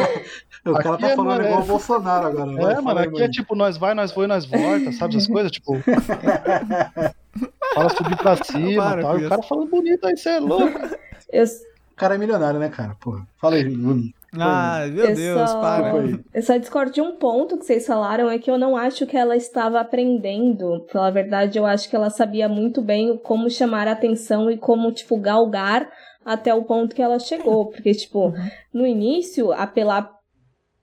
O 0.65 0.73
cara 0.73 0.97
tá 0.97 1.07
é 1.09 1.15
falando 1.15 1.27
maré. 1.37 1.47
igual 1.49 1.61
o 1.61 1.65
Bolsonaro 1.65 2.27
agora. 2.27 2.51
É, 2.51 2.75
fala 2.75 2.81
mano, 2.81 2.99
aqui 2.99 3.21
é 3.21 3.29
tipo, 3.29 3.55
nós 3.55 3.77
vai, 3.77 3.93
nós 3.93 4.11
foi, 4.11 4.25
nós 4.27 4.45
volta, 4.45 4.91
sabe 4.93 5.15
essas 5.17 5.27
coisas? 5.27 5.51
Tipo. 5.51 5.77
fala 7.75 7.89
subir 7.89 8.17
pra 8.17 8.35
cima 8.43 8.83
Para 8.83 8.99
e 8.99 9.03
tal. 9.03 9.19
E 9.19 9.25
o 9.25 9.29
cara 9.29 9.43
falando 9.43 9.69
bonito 9.69 10.05
aí, 10.07 10.17
você 10.17 10.29
é 10.29 10.39
louco. 10.39 10.79
eu, 11.31 11.43
O 11.45 11.95
cara 11.95 12.15
é 12.15 12.17
milionário, 12.17 12.59
né, 12.59 12.69
cara? 12.69 12.95
Pô, 12.99 13.19
fala 13.39 13.55
aí, 13.55 13.63
Bruno. 13.69 14.09
Ah, 14.39 14.85
meu 14.91 15.05
Eu 15.05 15.15
Deus, 15.15 15.49
só- 15.49 15.61
para. 15.61 15.93
Eu 16.33 16.41
só 16.41 16.57
discordo 16.57 16.91
de 16.91 17.01
um 17.01 17.15
ponto 17.15 17.57
que 17.57 17.65
vocês 17.65 17.85
falaram, 17.85 18.29
é 18.29 18.39
que 18.39 18.49
eu 18.49 18.57
não 18.57 18.75
acho 18.75 19.05
que 19.05 19.15
ela 19.15 19.35
estava 19.35 19.79
aprendendo. 19.79 20.85
Pela 20.91 21.11
verdade, 21.11 21.57
eu 21.57 21.65
acho 21.65 21.89
que 21.89 21.95
ela 21.95 22.09
sabia 22.09 22.49
muito 22.49 22.81
bem 22.81 23.17
como 23.17 23.49
chamar 23.49 23.87
a 23.87 23.91
atenção 23.91 24.49
e 24.49 24.57
como, 24.57 24.91
tipo, 24.91 25.17
galgar 25.17 25.89
até 26.25 26.53
o 26.53 26.63
ponto 26.63 26.95
que 26.95 27.01
ela 27.01 27.19
chegou. 27.19 27.67
Porque, 27.67 27.93
tipo, 27.93 28.33
no 28.73 28.85
início, 28.87 29.51
apelar 29.51 30.11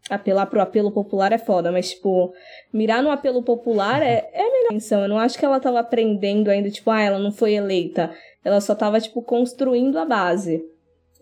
apelar 0.08 0.46
pro 0.46 0.60
apelo 0.60 0.90
popular 0.90 1.30
é 1.30 1.38
foda, 1.38 1.70
mas, 1.70 1.90
tipo, 1.90 2.32
mirar 2.72 3.00
no 3.00 3.12
apelo 3.12 3.44
popular 3.44 4.02
é, 4.02 4.28
é 4.32 4.40
a 4.40 4.44
melhor 4.50 4.66
atenção. 4.66 5.02
Eu 5.02 5.08
não 5.08 5.18
acho 5.18 5.38
que 5.38 5.44
ela 5.44 5.60
tava 5.60 5.78
aprendendo 5.78 6.50
ainda, 6.50 6.68
tipo, 6.68 6.90
ah, 6.90 7.00
ela 7.00 7.18
não 7.18 7.30
foi 7.30 7.52
eleita. 7.54 8.10
Ela 8.44 8.60
só 8.60 8.74
tava, 8.74 9.00
tipo, 9.00 9.22
construindo 9.22 9.98
a 9.98 10.04
base. 10.04 10.64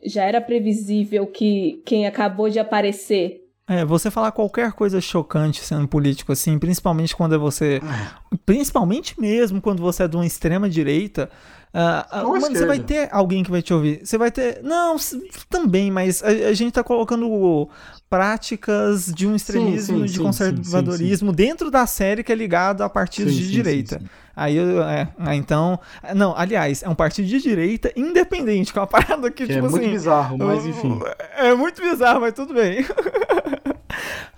Já 0.05 0.25
era 0.25 0.41
previsível 0.41 1.27
que 1.27 1.83
quem 1.85 2.07
acabou 2.07 2.49
de 2.49 2.59
aparecer. 2.59 3.45
É, 3.69 3.85
você 3.85 4.11
falar 4.11 4.33
qualquer 4.33 4.73
coisa 4.73 4.99
chocante 4.99 5.63
sendo 5.63 5.87
político 5.87 6.33
assim, 6.33 6.59
principalmente 6.59 7.15
quando 7.15 7.35
é 7.35 7.39
você. 7.39 7.81
Principalmente 8.45 9.21
mesmo 9.21 9.61
quando 9.61 9.81
você 9.83 10.05
é 10.05 10.09
de 10.09 10.17
uma 10.17 10.27
extrema 10.27 10.69
direita. 10.69 11.31
Ou 12.25 12.41
mano, 12.41 12.57
você 12.57 12.67
vai 12.67 12.79
ter 12.79 13.09
alguém 13.13 13.43
que 13.43 13.51
vai 13.51 13.63
te 13.63 13.73
ouvir. 13.73 14.01
Você 14.05 14.17
vai 14.17 14.31
ter. 14.31 14.63
Não, 14.63 14.97
também, 15.51 15.91
mas 15.91 16.23
a, 16.23 16.29
a 16.29 16.53
gente 16.53 16.73
tá 16.73 16.83
colocando 16.83 17.69
práticas 18.09 19.07
de 19.15 19.27
um 19.27 19.37
extremismo, 19.37 19.99
sim, 19.99 20.05
de 20.05 20.13
sim, 20.13 20.23
conservadorismo 20.23 21.31
dentro 21.31 21.71
da 21.71 21.87
série 21.87 22.25
que 22.25 22.33
é 22.33 22.35
ligado 22.35 22.83
a 22.83 22.89
partidos 22.89 23.35
Sim, 23.35 23.41
de 23.41 23.45
sim, 23.47 23.53
direita. 23.53 23.99
sim, 23.99 24.05
sim. 24.05 24.11
Aí 24.35 24.57
eu. 24.57 24.83
É, 24.83 25.09
ah, 25.19 25.35
então. 25.35 25.79
Não, 26.15 26.35
aliás, 26.37 26.83
é 26.83 26.89
um 26.89 26.95
partido 26.95 27.27
de 27.27 27.41
direita 27.41 27.93
independente, 27.97 28.73
que 28.73 28.79
é 28.79 28.83
uma 28.83 28.87
parada 28.89 29.31
que, 29.31 29.45
Que 29.47 29.53
é 29.53 29.57
tipo 29.57 29.69
muito 29.69 29.83
assim. 29.83 29.93
bizarro, 29.93 30.39
mas 30.39 30.65
enfim. 30.65 30.99
É 31.37 31.55
muito 31.55 31.83
bizarro, 31.83 32.21
mas 32.21 32.33
tudo 32.35 32.55
bem. 32.55 32.85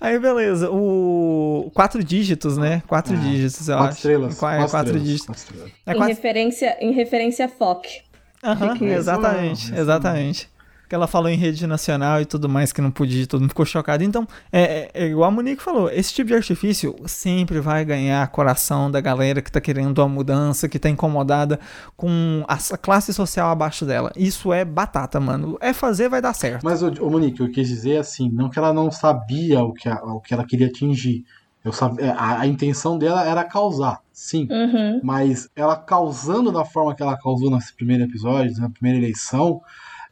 Aí, 0.00 0.18
beleza. 0.18 0.70
O. 0.70 1.70
Quatro 1.74 2.02
dígitos, 2.02 2.56
né? 2.56 2.82
Quatro 2.86 3.14
É, 3.14 3.16
dígitos, 3.18 3.68
eu 3.68 3.74
Quatro 3.76 3.88
acho. 3.88 3.96
estrelas. 3.98 4.36
É, 4.36 4.38
quatro 4.38 4.58
quatro 4.70 4.78
estrelas, 4.78 5.02
dígitos. 5.02 5.26
quatro 5.26 5.42
estrelas. 5.42 5.70
É 5.86 5.92
em, 5.92 5.96
quatro... 5.96 6.14
referência, 6.14 6.76
em 6.80 6.92
referência 6.92 7.44
a 7.44 7.48
FOC. 7.48 8.02
Aham, 8.42 8.76
exatamente, 8.86 9.74
exatamente. 9.74 10.48
Que 10.90 10.94
ela 10.96 11.06
falou 11.06 11.28
em 11.30 11.36
rede 11.36 11.68
nacional 11.68 12.20
e 12.20 12.24
tudo 12.24 12.48
mais 12.48 12.72
que 12.72 12.80
não 12.80 12.90
podia, 12.90 13.24
todo 13.24 13.42
mundo 13.42 13.50
ficou 13.50 13.64
chocado. 13.64 14.02
Então, 14.02 14.26
é, 14.52 14.90
é 14.92 15.06
igual 15.06 15.28
a 15.28 15.30
Monique 15.30 15.62
falou, 15.62 15.88
esse 15.88 16.12
tipo 16.12 16.26
de 16.26 16.34
artifício 16.34 16.96
sempre 17.06 17.60
vai 17.60 17.84
ganhar 17.84 18.26
coração 18.32 18.90
da 18.90 19.00
galera 19.00 19.40
que 19.40 19.52
tá 19.52 19.60
querendo 19.60 19.96
uma 20.00 20.08
mudança, 20.08 20.68
que 20.68 20.80
tá 20.80 20.88
incomodada 20.90 21.60
com 21.96 22.44
a 22.48 22.58
classe 22.76 23.14
social 23.14 23.50
abaixo 23.50 23.86
dela. 23.86 24.10
Isso 24.16 24.52
é 24.52 24.64
batata, 24.64 25.20
mano. 25.20 25.56
É 25.60 25.72
fazer, 25.72 26.08
vai 26.08 26.20
dar 26.20 26.32
certo. 26.34 26.64
Mas, 26.64 26.82
ô, 26.82 27.08
Monique, 27.08 27.38
eu 27.40 27.52
quis 27.52 27.68
dizer 27.68 27.98
assim, 27.98 28.28
não 28.28 28.50
que 28.50 28.58
ela 28.58 28.72
não 28.72 28.90
sabia 28.90 29.62
o 29.62 29.72
que, 29.72 29.88
a- 29.88 30.02
o 30.02 30.20
que 30.20 30.34
ela 30.34 30.44
queria 30.44 30.66
atingir. 30.66 31.24
Eu 31.64 31.72
sabia, 31.72 32.14
a, 32.14 32.40
a 32.40 32.46
intenção 32.48 32.98
dela 32.98 33.22
era 33.24 33.44
causar, 33.44 34.00
sim. 34.12 34.48
Uhum. 34.50 35.00
Mas 35.04 35.48
ela 35.54 35.76
causando 35.76 36.50
da 36.50 36.64
forma 36.64 36.96
que 36.96 37.02
ela 37.02 37.16
causou 37.16 37.48
nesse 37.48 37.72
primeiro 37.76 38.02
episódio, 38.02 38.60
na 38.60 38.70
primeira 38.70 38.98
eleição, 38.98 39.60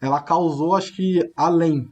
ela 0.00 0.20
causou, 0.22 0.74
acho 0.74 0.94
que, 0.94 1.20
além. 1.36 1.88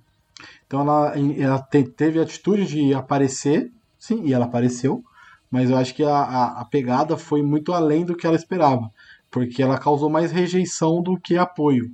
Então 0.66 0.80
ela, 0.80 1.14
ela 1.38 1.58
te- 1.60 1.84
teve 1.84 2.18
a 2.18 2.22
atitude 2.22 2.66
de 2.66 2.94
aparecer, 2.94 3.70
sim, 3.98 4.22
e 4.24 4.32
ela 4.32 4.44
apareceu, 4.46 5.02
mas 5.50 5.70
eu 5.70 5.76
acho 5.76 5.94
que 5.94 6.02
a, 6.02 6.16
a, 6.16 6.60
a 6.60 6.64
pegada 6.64 7.16
foi 7.16 7.42
muito 7.42 7.72
além 7.72 8.04
do 8.04 8.16
que 8.16 8.26
ela 8.26 8.36
esperava. 8.36 8.90
Porque 9.30 9.62
ela 9.62 9.78
causou 9.78 10.08
mais 10.10 10.30
rejeição 10.32 11.02
do 11.02 11.18
que 11.18 11.36
apoio. 11.36 11.84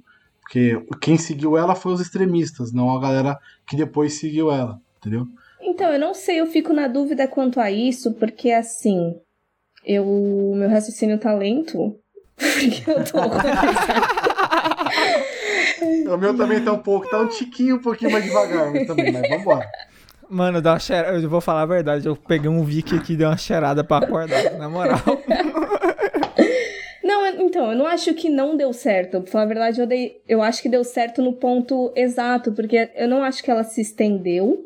Porque 0.41 0.81
quem 1.01 1.17
seguiu 1.17 1.57
ela 1.57 1.75
foi 1.75 1.93
os 1.93 2.01
extremistas, 2.01 2.73
não 2.73 2.91
a 2.97 3.01
galera 3.01 3.39
que 3.67 3.77
depois 3.77 4.19
seguiu 4.19 4.51
ela, 4.51 4.79
entendeu? 4.99 5.27
Então, 5.61 5.93
eu 5.93 5.99
não 5.99 6.13
sei, 6.13 6.41
eu 6.41 6.47
fico 6.47 6.73
na 6.73 6.89
dúvida 6.89 7.29
quanto 7.29 7.61
a 7.61 7.71
isso, 7.71 8.13
porque 8.15 8.51
assim, 8.51 9.15
eu. 9.85 10.05
Meu 10.57 10.69
raciocínio 10.69 11.19
tá 11.19 11.33
lento. 11.33 11.97
Porque 12.37 12.91
eu 12.91 13.05
tô. 13.05 14.32
O 16.09 16.17
meu 16.17 16.37
também 16.37 16.61
tá 16.61 16.73
um 16.73 16.79
pouco, 16.79 17.09
tá 17.09 17.19
um 17.19 17.29
tiquinho, 17.29 17.77
um 17.77 17.81
pouquinho 17.81 18.11
mais 18.11 18.25
devagar, 18.25 18.71
mas 18.71 18.87
também, 18.87 19.13
mas 19.13 19.29
vambora. 19.29 19.69
Mano, 20.29 20.63
dá 20.63 20.73
uma 20.75 21.21
eu 21.21 21.29
vou 21.29 21.41
falar 21.41 21.63
a 21.63 21.67
verdade, 21.67 22.07
eu 22.07 22.17
peguei 22.17 22.49
um 22.49 22.65
Vic 22.65 22.97
aqui 22.97 23.13
e 23.13 23.17
dei 23.17 23.27
uma 23.27 23.37
cheirada 23.37 23.85
pra 23.85 23.99
acordar, 23.99 24.53
na 24.59 24.69
moral. 24.69 25.01
Não, 27.05 27.27
então, 27.27 27.73
eu 27.73 27.77
não 27.77 27.87
acho 27.87 28.15
que 28.15 28.31
não 28.31 28.57
deu 28.57 28.73
certo. 28.73 29.21
Pra 29.21 29.31
falar 29.31 29.45
a 29.45 29.49
verdade, 29.49 29.81
eu, 29.81 29.87
dei, 29.87 30.23
eu 30.27 30.41
acho 30.41 30.63
que 30.63 30.69
deu 30.69 30.85
certo 30.85 31.21
no 31.21 31.33
ponto 31.33 31.93
exato, 31.97 32.53
porque 32.53 32.91
eu 32.95 33.09
não 33.09 33.25
acho 33.25 33.43
que 33.43 33.51
ela 33.51 33.65
se 33.65 33.81
estendeu. 33.81 34.65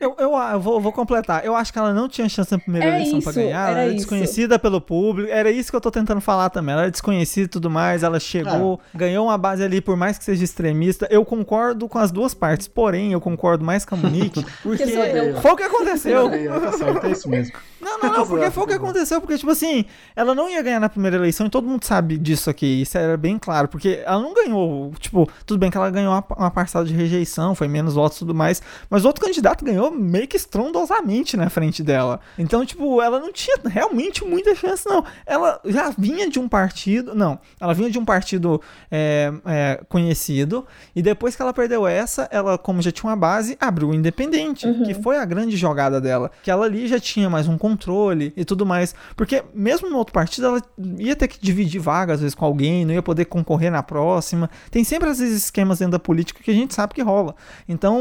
Eu, 0.00 0.14
eu, 0.18 0.32
eu 0.32 0.60
vou, 0.60 0.74
eu 0.74 0.80
vou 0.80 0.92
completar. 0.92 1.44
Eu 1.44 1.54
acho 1.56 1.72
que 1.72 1.78
ela 1.78 1.92
não 1.92 2.08
tinha 2.08 2.28
chance 2.28 2.50
na 2.52 2.58
primeira 2.58 2.86
É 2.86 3.00
eleição 3.00 3.20
pra 3.20 3.30
isso, 3.30 3.40
ganhar. 3.40 3.70
Ela 3.70 3.80
era 3.80 3.86
isso. 3.88 3.96
desconhecida 3.96 4.58
pelo 4.58 4.80
público. 4.80 5.30
Era 5.30 5.50
isso 5.50 5.70
que 5.70 5.76
eu 5.76 5.80
tô 5.80 5.90
tentando 5.90 6.20
falar 6.20 6.50
também. 6.50 6.72
Ela 6.72 6.82
era 6.82 6.90
desconhecida 6.90 7.46
e 7.46 7.48
tudo 7.48 7.68
mais. 7.68 8.02
Ela 8.02 8.20
chegou, 8.20 8.80
ganhou 8.94 9.26
uma 9.26 9.36
base 9.36 9.62
ali, 9.62 9.80
por 9.80 9.96
mais 9.96 10.16
que 10.16 10.24
seja 10.24 10.44
extremista. 10.44 11.06
Eu 11.10 11.24
concordo 11.24 11.88
com 11.88 11.98
as 11.98 12.10
duas 12.10 12.32
partes. 12.32 12.68
Porém, 12.68 13.12
eu 13.12 13.20
concordo 13.20 13.64
mais 13.64 13.84
com 13.84 13.94
a 13.96 13.98
Monique. 13.98 14.44
Porque 14.62 14.86
foi 14.86 15.50
o 15.50 15.56
que 15.56 15.62
aconteceu. 15.62 16.30
Tá 16.30 17.08
é 17.08 17.10
isso 17.10 17.28
mesmo. 17.28 17.52
Não, 17.80 17.98
não, 17.98 18.12
não, 18.12 18.26
porque 18.26 18.50
foi 18.50 18.64
o 18.64 18.66
que 18.66 18.74
aconteceu, 18.74 19.20
porque, 19.22 19.38
tipo 19.38 19.50
assim, 19.50 19.86
ela 20.14 20.34
não 20.34 20.50
ia 20.50 20.60
ganhar 20.60 20.78
na 20.78 20.88
primeira 20.88 21.16
eleição 21.16 21.46
e 21.46 21.50
todo 21.50 21.66
mundo 21.66 21.82
sabe 21.82 22.18
disso 22.18 22.50
aqui, 22.50 22.82
isso 22.82 22.96
era 22.98 23.16
bem 23.16 23.38
claro, 23.38 23.68
porque 23.68 24.02
ela 24.04 24.20
não 24.20 24.34
ganhou, 24.34 24.92
tipo, 24.98 25.26
tudo 25.46 25.58
bem 25.58 25.70
que 25.70 25.78
ela 25.78 25.90
ganhou 25.90 26.12
uma, 26.12 26.24
uma 26.36 26.50
parcela 26.50 26.84
de 26.84 26.92
rejeição, 26.92 27.54
foi 27.54 27.68
menos 27.68 27.94
votos 27.94 28.18
e 28.18 28.20
tudo 28.20 28.34
mais, 28.34 28.60
mas 28.90 29.06
outro 29.06 29.24
candidato 29.24 29.39
ganhou 29.64 29.90
meio 29.90 30.28
que 30.28 30.36
estrondosamente 30.36 31.36
na 31.36 31.50
frente 31.50 31.82
dela. 31.82 32.20
Então, 32.38 32.64
tipo, 32.64 33.00
ela 33.00 33.18
não 33.20 33.32
tinha 33.32 33.56
realmente 33.64 34.24
muita 34.24 34.54
chance, 34.54 34.86
não. 34.88 35.04
Ela 35.26 35.60
já 35.64 35.90
vinha 35.96 36.28
de 36.28 36.38
um 36.38 36.48
partido, 36.48 37.14
não, 37.14 37.38
ela 37.60 37.74
vinha 37.74 37.90
de 37.90 37.98
um 37.98 38.04
partido 38.04 38.60
é, 38.90 39.32
é, 39.46 39.80
conhecido, 39.88 40.66
e 40.94 41.02
depois 41.02 41.36
que 41.36 41.42
ela 41.42 41.52
perdeu 41.52 41.86
essa, 41.86 42.28
ela, 42.30 42.58
como 42.58 42.82
já 42.82 42.90
tinha 42.90 43.10
uma 43.10 43.16
base, 43.16 43.56
abriu 43.60 43.88
o 43.88 43.94
independente, 43.94 44.66
que 44.84 44.94
foi 44.94 45.18
a 45.18 45.24
grande 45.24 45.56
jogada 45.56 46.00
dela, 46.00 46.30
que 46.42 46.50
ela 46.50 46.66
ali 46.66 46.86
já 46.86 46.98
tinha 46.98 47.28
mais 47.28 47.46
um 47.48 47.56
controle 47.56 48.32
e 48.36 48.44
tudo 48.44 48.66
mais. 48.66 48.94
Porque 49.16 49.42
mesmo 49.54 49.88
no 49.88 49.96
outro 49.96 50.12
partido, 50.12 50.46
ela 50.46 50.62
ia 50.98 51.16
ter 51.16 51.28
que 51.28 51.38
dividir 51.40 51.80
vaga, 51.80 52.14
às 52.14 52.20
vezes, 52.20 52.34
com 52.34 52.44
alguém, 52.44 52.84
não 52.84 52.92
ia 52.94 53.02
poder 53.02 53.26
concorrer 53.26 53.70
na 53.70 53.82
próxima. 53.82 54.50
Tem 54.70 54.84
sempre 54.84 55.10
esses 55.10 55.32
esquemas 55.44 55.78
dentro 55.78 55.92
da 55.92 55.98
política 55.98 56.42
que 56.42 56.50
a 56.50 56.54
gente 56.54 56.74
sabe 56.74 56.94
que 56.94 57.02
rola. 57.02 57.34
Então, 57.68 58.00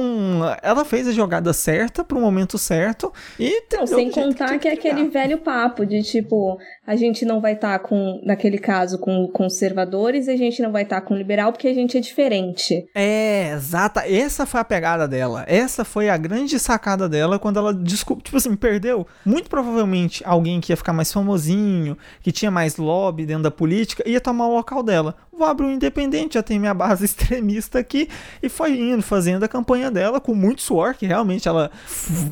ela 0.62 0.84
fez 0.86 1.08
a 1.08 1.12
jogada 1.12 1.29
certa 1.54 2.04
pro 2.04 2.20
momento 2.20 2.58
certo 2.58 3.12
e 3.40 3.64
Não, 3.74 3.88
sem 3.88 4.12
contar 4.12 4.48
tinha 4.48 4.60
que 4.60 4.68
é 4.68 4.74
aquele 4.74 5.10
velho 5.10 5.40
papo 5.40 5.86
de 5.86 6.02
tipo, 6.04 6.58
a 6.86 6.96
gente 6.96 7.26
não 7.26 7.40
vai 7.40 7.54
estar 7.54 7.78
com, 7.80 8.22
naquele 8.24 8.58
caso, 8.58 8.98
com 9.00 9.28
conservadores, 9.28 10.28
e 10.28 10.32
a 10.32 10.38
gente 10.38 10.62
não 10.62 10.72
vai 10.72 10.84
estar 10.84 11.02
com 11.02 11.16
liberal 11.16 11.52
porque 11.52 11.68
a 11.68 11.74
gente 11.74 11.98
é 11.98 12.02
diferente. 12.02 12.88
É, 12.96 13.52
exata. 13.54 14.08
Essa 14.10 14.46
foi 14.46 14.60
a 14.60 14.66
pegada 14.66 15.08
dela. 15.08 15.46
Essa 15.48 15.86
foi 15.86 16.10
a 16.10 16.18
grande 16.18 16.60
sacada 16.60 17.08
dela 17.08 17.40
quando 17.40 17.58
ela 17.58 17.74
descobriu. 17.74 18.24
Tipo 18.24 18.38
assim, 18.38 18.56
perdeu. 18.56 19.06
Muito 19.26 19.50
provavelmente 19.50 20.24
alguém 20.26 20.60
que 20.60 20.72
ia 20.72 20.78
ficar 20.78 20.94
mais 20.94 21.12
famosinho, 21.12 21.98
que 22.22 22.32
tinha 22.32 22.52
mais 22.52 22.78
lobby 22.78 23.26
dentro 23.26 23.44
da 23.44 23.52
política, 23.52 24.08
ia 24.08 24.20
tomar 24.20 24.48
o 24.48 24.56
local 24.56 24.84
dela. 24.84 25.16
Vou 25.40 25.48
abrir 25.48 25.66
um 25.68 25.72
independente, 25.72 26.34
já 26.34 26.44
tem 26.44 26.60
minha 26.60 26.74
base 26.74 27.04
extremista 27.06 27.80
aqui. 27.80 28.10
E 28.44 28.50
foi 28.50 28.78
indo, 28.78 29.02
fazendo 29.02 29.44
a 29.44 29.48
campanha 29.48 29.90
dela 29.90 30.20
com 30.20 30.36
muito 30.36 30.62
suor, 30.62 30.94
que 30.96 31.06
realmente 31.08 31.48
ela. 31.48 31.72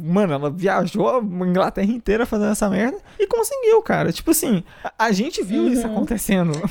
Mano, 0.04 0.34
ela 0.34 0.50
viajou 0.52 1.08
a 1.10 1.22
Inglaterra 1.24 1.90
inteira 1.92 2.26
fazendo 2.26 2.52
essa 2.52 2.70
merda. 2.70 2.98
E 3.18 3.26
conseguiu, 3.26 3.82
cara. 3.82 4.12
Tipo 4.12 4.32
assim, 4.32 4.64
a, 4.84 4.92
a 5.06 5.12
gente 5.14 5.42
viu 5.44 5.68
isso 5.70 5.88
acontecendo. 5.88 6.52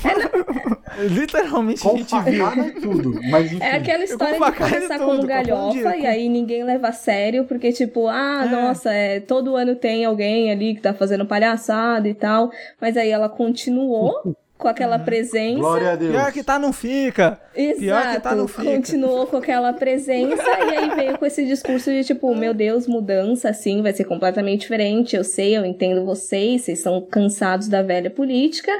Literalmente 1.09 1.85
a 1.85 1.89
Com 1.91 1.97
gente 1.97 2.15
viu. 2.23 2.45
facada 2.45 2.67
e 2.67 2.71
tudo, 2.71 3.19
mas 3.29 3.51
enfim. 3.51 3.63
É 3.63 3.71
aquela 3.75 4.03
história 4.03 4.33
de 4.33 4.39
facada 4.39 4.69
e 4.69 4.73
começar 4.73 4.97
tudo, 4.97 5.05
como 5.07 5.17
com 5.19 5.25
a 5.25 5.27
galhofa 5.27 5.91
de- 5.91 5.99
e 6.01 6.05
aí 6.05 6.29
ninguém 6.29 6.63
leva 6.63 6.87
a 6.87 6.91
sério, 6.91 7.45
porque 7.45 7.71
tipo, 7.71 8.07
ah, 8.07 8.43
É. 8.45 8.49
nossa, 8.49 8.91
é, 8.91 9.19
todo 9.19 9.55
ano 9.55 9.75
tem 9.75 10.05
alguém 10.05 10.51
ali 10.51 10.75
que 10.75 10.81
tá 10.81 10.93
fazendo 10.93 11.25
palhaçada 11.25 12.07
e 12.07 12.13
tal, 12.13 12.49
mas 12.81 12.95
aí 12.97 13.09
ela 13.09 13.29
continuou 13.29 14.35
com 14.57 14.67
aquela 14.67 14.97
presença. 14.97 15.59
Glória 15.59 15.91
a 15.91 15.95
Deus. 15.95 16.11
Pior 16.11 16.31
que 16.31 16.43
tá, 16.43 16.57
não 16.57 16.73
fica. 16.73 17.39
Exato, 17.55 17.79
Pior 17.79 18.07
que 18.13 18.19
tá, 18.19 18.35
não 18.35 18.47
fica. 18.47 18.63
continuou 18.63 19.27
com 19.27 19.37
aquela 19.37 19.71
presença 19.73 20.43
e 20.43 20.75
aí 20.77 20.89
veio 20.95 21.17
com 21.17 21.25
esse 21.25 21.45
discurso 21.45 21.91
de 21.91 22.03
tipo, 22.03 22.33
meu 22.35 22.53
Deus, 22.53 22.87
mudança 22.87 23.49
assim, 23.49 23.81
vai 23.81 23.93
ser 23.93 24.05
completamente 24.05 24.61
diferente. 24.61 25.15
Eu 25.15 25.23
sei, 25.23 25.55
eu 25.57 25.63
entendo 25.65 26.03
vocês, 26.05 26.61
vocês 26.63 26.79
são 26.81 27.01
cansados 27.01 27.67
da 27.67 27.81
velha 27.83 28.09
política 28.09 28.71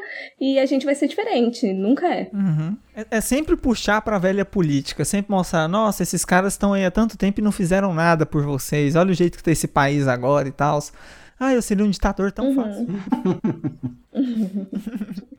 e 0.42 0.58
a 0.60 0.66
gente 0.66 0.86
vai 0.86 0.96
ser 0.96 1.08
diferente. 1.08 1.72
Nunca 1.74 2.08
é. 2.08 2.30
Uhum. 2.34 2.76
É, 2.96 3.06
é 3.18 3.22
sempre 3.22 3.56
puxar 3.56 4.02
pra 4.02 4.18
velha 4.18 4.44
política, 4.44 5.06
sempre 5.06 5.32
mostrar, 5.32 5.68
nossa, 5.68 6.02
esses 6.02 6.26
caras 6.26 6.54
estão 6.54 6.74
aí 6.74 6.84
há 6.86 6.90
tanto 6.92 7.18
tempo 7.18 7.40
e 7.40 7.44
não 7.44 7.52
fizeram 7.52 7.94
nada 7.94 8.26
por 8.26 8.44
vocês. 8.44 8.96
Olha 8.96 9.12
o 9.12 9.14
jeito 9.14 9.38
que 9.38 9.44
tá 9.44 9.52
esse 9.52 9.68
país 9.68 10.08
agora 10.08 10.48
e 10.48 10.52
tal. 10.52 10.80
Ah, 11.40 11.54
eu 11.54 11.62
seria 11.62 11.86
um 11.86 11.90
ditador 11.92 12.32
tão 12.32 12.48
Uhum. 12.48 12.56
fácil. 12.56 12.88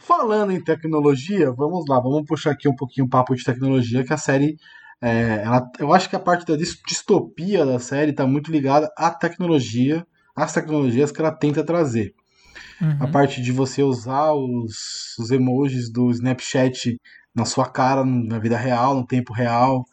Falando 0.00 0.52
em 0.52 0.62
tecnologia, 0.64 1.52
vamos 1.52 1.84
lá, 1.86 2.00
vamos 2.00 2.24
puxar 2.26 2.52
aqui 2.52 2.68
um 2.68 2.74
pouquinho 2.74 3.06
o 3.06 3.10
papo 3.10 3.34
de 3.34 3.44
tecnologia, 3.44 4.02
que 4.02 4.12
a 4.12 4.16
série. 4.16 4.56
é, 5.00 5.42
ela, 5.44 5.70
eu 5.78 5.92
acho 5.92 6.08
que 6.08 6.16
a 6.16 6.20
parte 6.20 6.46
da 6.46 6.56
dis- 6.56 6.80
distopia 6.86 7.66
da 7.66 7.78
série 7.78 8.10
está 8.12 8.26
muito 8.26 8.50
ligada 8.50 8.90
à 8.96 9.10
tecnologia, 9.10 10.06
às 10.34 10.52
tecnologias 10.54 11.12
que 11.12 11.20
ela 11.20 11.30
tenta 11.30 11.62
trazer. 11.62 12.14
A 12.80 13.04
Uhum. 13.04 13.10
parte 13.10 13.42
de 13.42 13.52
você 13.52 13.82
usar 13.82 14.32
os, 14.32 15.16
os 15.18 15.30
emojis 15.30 15.90
do 15.90 16.10
Snapchat 16.10 16.98
na 17.38 17.44
sua 17.44 17.66
cara, 17.66 18.04
na 18.04 18.38
vida 18.38 18.56
real, 18.56 18.94
no 18.94 19.06
tempo 19.06 19.32
real, 19.32 19.84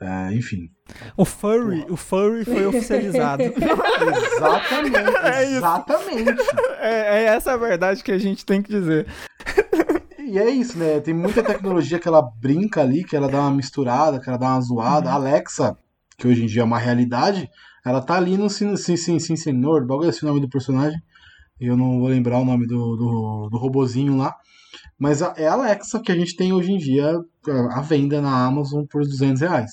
é, 0.00 0.34
enfim. 0.34 0.70
O 1.16 1.24
furry, 1.24 1.84
o 1.88 1.96
furry 1.96 2.44
foi 2.44 2.64
oficializado. 2.68 3.42
Exatamente, 3.42 4.96
É 5.24 5.44
exatamente. 5.44 6.42
é, 6.78 7.22
é 7.22 7.24
essa 7.24 7.52
a 7.52 7.56
verdade 7.56 8.02
que 8.02 8.12
a 8.12 8.18
gente 8.18 8.44
tem 8.44 8.62
que 8.62 8.70
dizer. 8.70 9.06
E 10.18 10.38
é 10.38 10.48
isso, 10.48 10.78
né? 10.78 11.00
Tem 11.00 11.12
muita 11.12 11.42
tecnologia 11.42 11.98
que 11.98 12.06
ela 12.06 12.22
brinca 12.22 12.80
ali, 12.80 13.02
que 13.02 13.16
ela 13.16 13.28
dá 13.28 13.40
uma 13.40 13.50
misturada, 13.50 14.20
que 14.20 14.28
ela 14.28 14.38
dá 14.38 14.48
uma 14.48 14.60
zoada. 14.60 15.10
A 15.10 15.14
Alexa, 15.14 15.76
que 16.16 16.28
hoje 16.28 16.44
em 16.44 16.46
dia 16.46 16.62
é 16.62 16.64
uma 16.64 16.78
realidade, 16.78 17.50
ela 17.84 18.00
tá 18.00 18.16
ali 18.16 18.36
no 18.36 18.48
Sim, 18.48 18.76
sim, 18.76 18.96
sim, 18.96 19.18
sim 19.18 19.36
Senhor, 19.36 19.84
bagulho 19.86 20.08
assim 20.08 20.24
o 20.24 20.28
nome 20.28 20.40
do 20.40 20.48
personagem. 20.48 21.00
Eu 21.60 21.76
não 21.76 21.98
vou 21.98 22.08
lembrar 22.08 22.38
o 22.38 22.44
nome 22.44 22.66
do, 22.66 22.96
do, 22.96 23.48
do 23.50 23.58
robozinho 23.58 24.16
lá. 24.16 24.34
Mas 25.00 25.22
é 25.22 25.48
a 25.48 25.54
Alexa 25.54 25.98
que 25.98 26.12
a 26.12 26.14
gente 26.14 26.36
tem 26.36 26.52
hoje 26.52 26.72
em 26.72 26.76
dia 26.76 27.18
à 27.72 27.80
venda 27.80 28.20
na 28.20 28.44
Amazon 28.44 28.84
por 28.84 29.00
200 29.00 29.40
reais. 29.40 29.72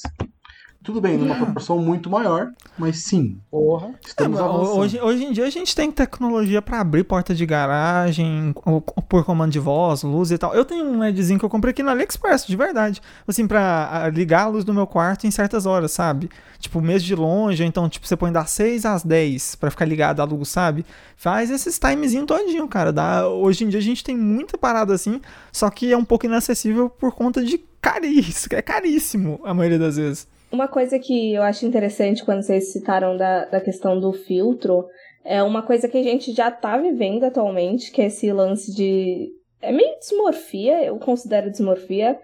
Tudo 0.87 1.01
bem, 1.01 1.17
numa 1.17 1.35
proporção 1.35 1.79
muito 1.79 2.09
maior, 2.09 2.49
mas 2.77 2.99
sim, 2.99 3.37
Porra. 3.51 3.87
É, 3.89 4.07
estamos 4.07 4.39
mas 4.39 4.49
avançando. 4.49 4.77
hoje, 4.79 5.01
hoje 5.01 5.25
em 5.25 5.33
dia 5.33 5.43
a 5.45 5.49
gente 5.49 5.75
tem 5.75 5.91
tecnologia 5.91 6.61
pra 6.61 6.79
abrir 6.79 7.03
porta 7.03 7.35
de 7.35 7.45
garagem, 7.45 8.53
ou- 8.65 8.75
ou 8.95 9.03
por 9.03 9.25
comando 9.25 9.51
de 9.51 9.59
voz, 9.59 10.01
luz 10.03 10.31
e 10.31 10.37
tal. 10.37 10.53
Eu 10.55 10.63
tenho 10.63 10.85
um 10.85 10.99
LEDzinho 10.99 11.37
que 11.37 11.43
eu 11.43 11.49
comprei 11.49 11.71
aqui 11.71 11.83
na 11.83 11.91
AliExpress, 11.91 12.47
de 12.47 12.55
verdade. 12.55 13.01
Assim, 13.27 13.45
pra 13.45 14.09
ligar 14.13 14.43
a 14.43 14.47
luz 14.47 14.63
do 14.63 14.73
meu 14.73 14.87
quarto 14.87 15.27
em 15.27 15.31
certas 15.31 15.65
horas, 15.65 15.91
sabe? 15.91 16.29
Tipo, 16.57 16.79
mês 16.79 17.03
de 17.03 17.13
longe, 17.15 17.61
ou 17.61 17.67
então, 17.67 17.89
tipo, 17.89 18.07
você 18.07 18.15
põe 18.15 18.31
das 18.31 18.49
6 18.51 18.85
às 18.85 19.03
10 19.03 19.55
pra 19.55 19.69
ficar 19.69 19.83
ligado 19.83 20.21
a 20.21 20.23
luz, 20.23 20.47
sabe? 20.47 20.85
Faz 21.17 21.51
esses 21.51 21.77
timezinho 21.77 22.25
todinho, 22.25 22.65
cara. 22.65 22.93
Dá... 22.93 23.27
Hoje 23.27 23.65
em 23.65 23.67
dia 23.67 23.79
a 23.79 23.83
gente 23.83 24.05
tem 24.05 24.15
muita 24.15 24.57
parada 24.57 24.93
assim, 24.93 25.19
só 25.51 25.69
que 25.69 25.91
é 25.91 25.97
um 25.97 26.05
pouco 26.05 26.25
inacessível 26.25 26.89
por 26.89 27.11
conta 27.13 27.43
de 27.43 27.57
caríssimo. 27.81 28.55
É 28.55 28.61
caríssimo 28.61 29.41
a 29.43 29.53
maioria 29.53 29.77
das 29.79 29.97
vezes. 29.97 30.36
Uma 30.51 30.67
coisa 30.67 30.97
que 30.97 31.33
eu 31.33 31.43
acho 31.43 31.65
interessante 31.65 32.23
quando 32.23 32.41
vocês 32.41 32.71
citaram 32.71 33.17
da, 33.17 33.45
da 33.45 33.59
questão 33.59 33.99
do 33.99 34.13
filtro 34.13 34.87
é 35.23 35.43
uma 35.43 35.61
coisa 35.61 35.89
que 35.89 35.97
a 35.97 36.03
gente 36.03 36.31
já 36.31 36.49
tá 36.49 36.77
vivendo 36.77 37.25
atualmente, 37.25 37.91
que 37.91 38.01
é 38.01 38.05
esse 38.05 38.31
lance 38.31 38.73
de. 38.73 39.29
É 39.61 39.71
meio 39.73 39.99
desmorfia, 39.99 40.85
eu 40.85 40.97
considero 40.99 41.51
desmorfia, 41.51 42.17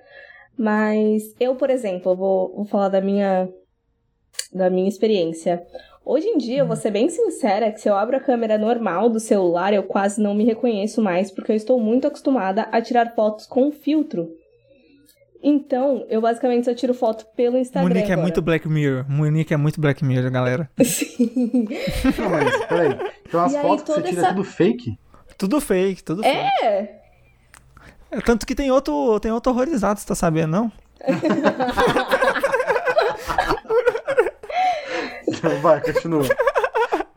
mas 0.57 1.35
eu, 1.37 1.55
por 1.55 1.69
exemplo, 1.69 2.15
vou, 2.15 2.55
vou 2.55 2.65
falar 2.65 2.87
da 2.87 3.01
minha, 3.01 3.49
da 4.53 4.69
minha 4.69 4.87
experiência. 4.87 5.65
Hoje 6.05 6.27
em 6.27 6.37
dia, 6.37 6.59
eu 6.59 6.67
vou 6.67 6.75
ser 6.77 6.91
bem 6.91 7.09
sincera 7.09 7.71
que 7.71 7.81
se 7.81 7.89
eu 7.89 7.95
abro 7.95 8.15
a 8.15 8.21
câmera 8.21 8.57
normal 8.57 9.09
do 9.09 9.19
celular, 9.19 9.73
eu 9.73 9.83
quase 9.83 10.21
não 10.21 10.33
me 10.33 10.45
reconheço 10.45 11.01
mais, 11.01 11.29
porque 11.29 11.51
eu 11.51 11.55
estou 11.55 11.79
muito 11.79 12.07
acostumada 12.07 12.63
a 12.71 12.81
tirar 12.81 13.15
fotos 13.15 13.45
com 13.45 13.71
filtro. 13.71 14.29
Então, 15.45 16.05
eu 16.09 16.21
basicamente 16.21 16.63
só 16.65 16.73
tiro 16.73 16.93
foto 16.93 17.25
pelo 17.35 17.57
Instagram. 17.57 17.89
Monique 17.89 18.09
é 18.09 18.13
agora. 18.13 18.21
muito 18.21 18.41
Black 18.41 18.67
Mirror. 18.69 19.05
Monique 19.09 19.53
é 19.53 19.57
muito 19.57 19.81
Black 19.81 20.03
Mirror, 20.05 20.31
galera. 20.31 20.69
Sim. 20.83 21.67
Não, 22.17 22.29
mas 22.29 22.65
peraí. 22.65 22.97
Então 23.27 23.41
as 23.43 23.51
E 23.53 23.57
aí, 23.57 23.61
fotos 23.61 23.83
que 23.83 23.91
você 23.91 24.01
tira 24.03 24.21
essa- 24.21 24.29
é 24.29 24.33
tudo 24.33 24.43
fake? 24.45 24.97
Tudo 25.37 25.59
fake, 25.59 26.01
tudo 26.03 26.23
fake. 26.23 26.37
É! 26.63 26.99
É, 28.11 28.21
Tanto 28.21 28.45
que 28.45 28.55
tem 28.55 28.71
outro, 28.71 29.19
tem 29.19 29.31
outro 29.31 29.51
horrorizado, 29.51 29.99
você 29.99 30.07
tá 30.07 30.15
sabendo, 30.15 30.51
não? 30.51 30.71
Vai, 35.61 35.81
continua. 35.81 36.23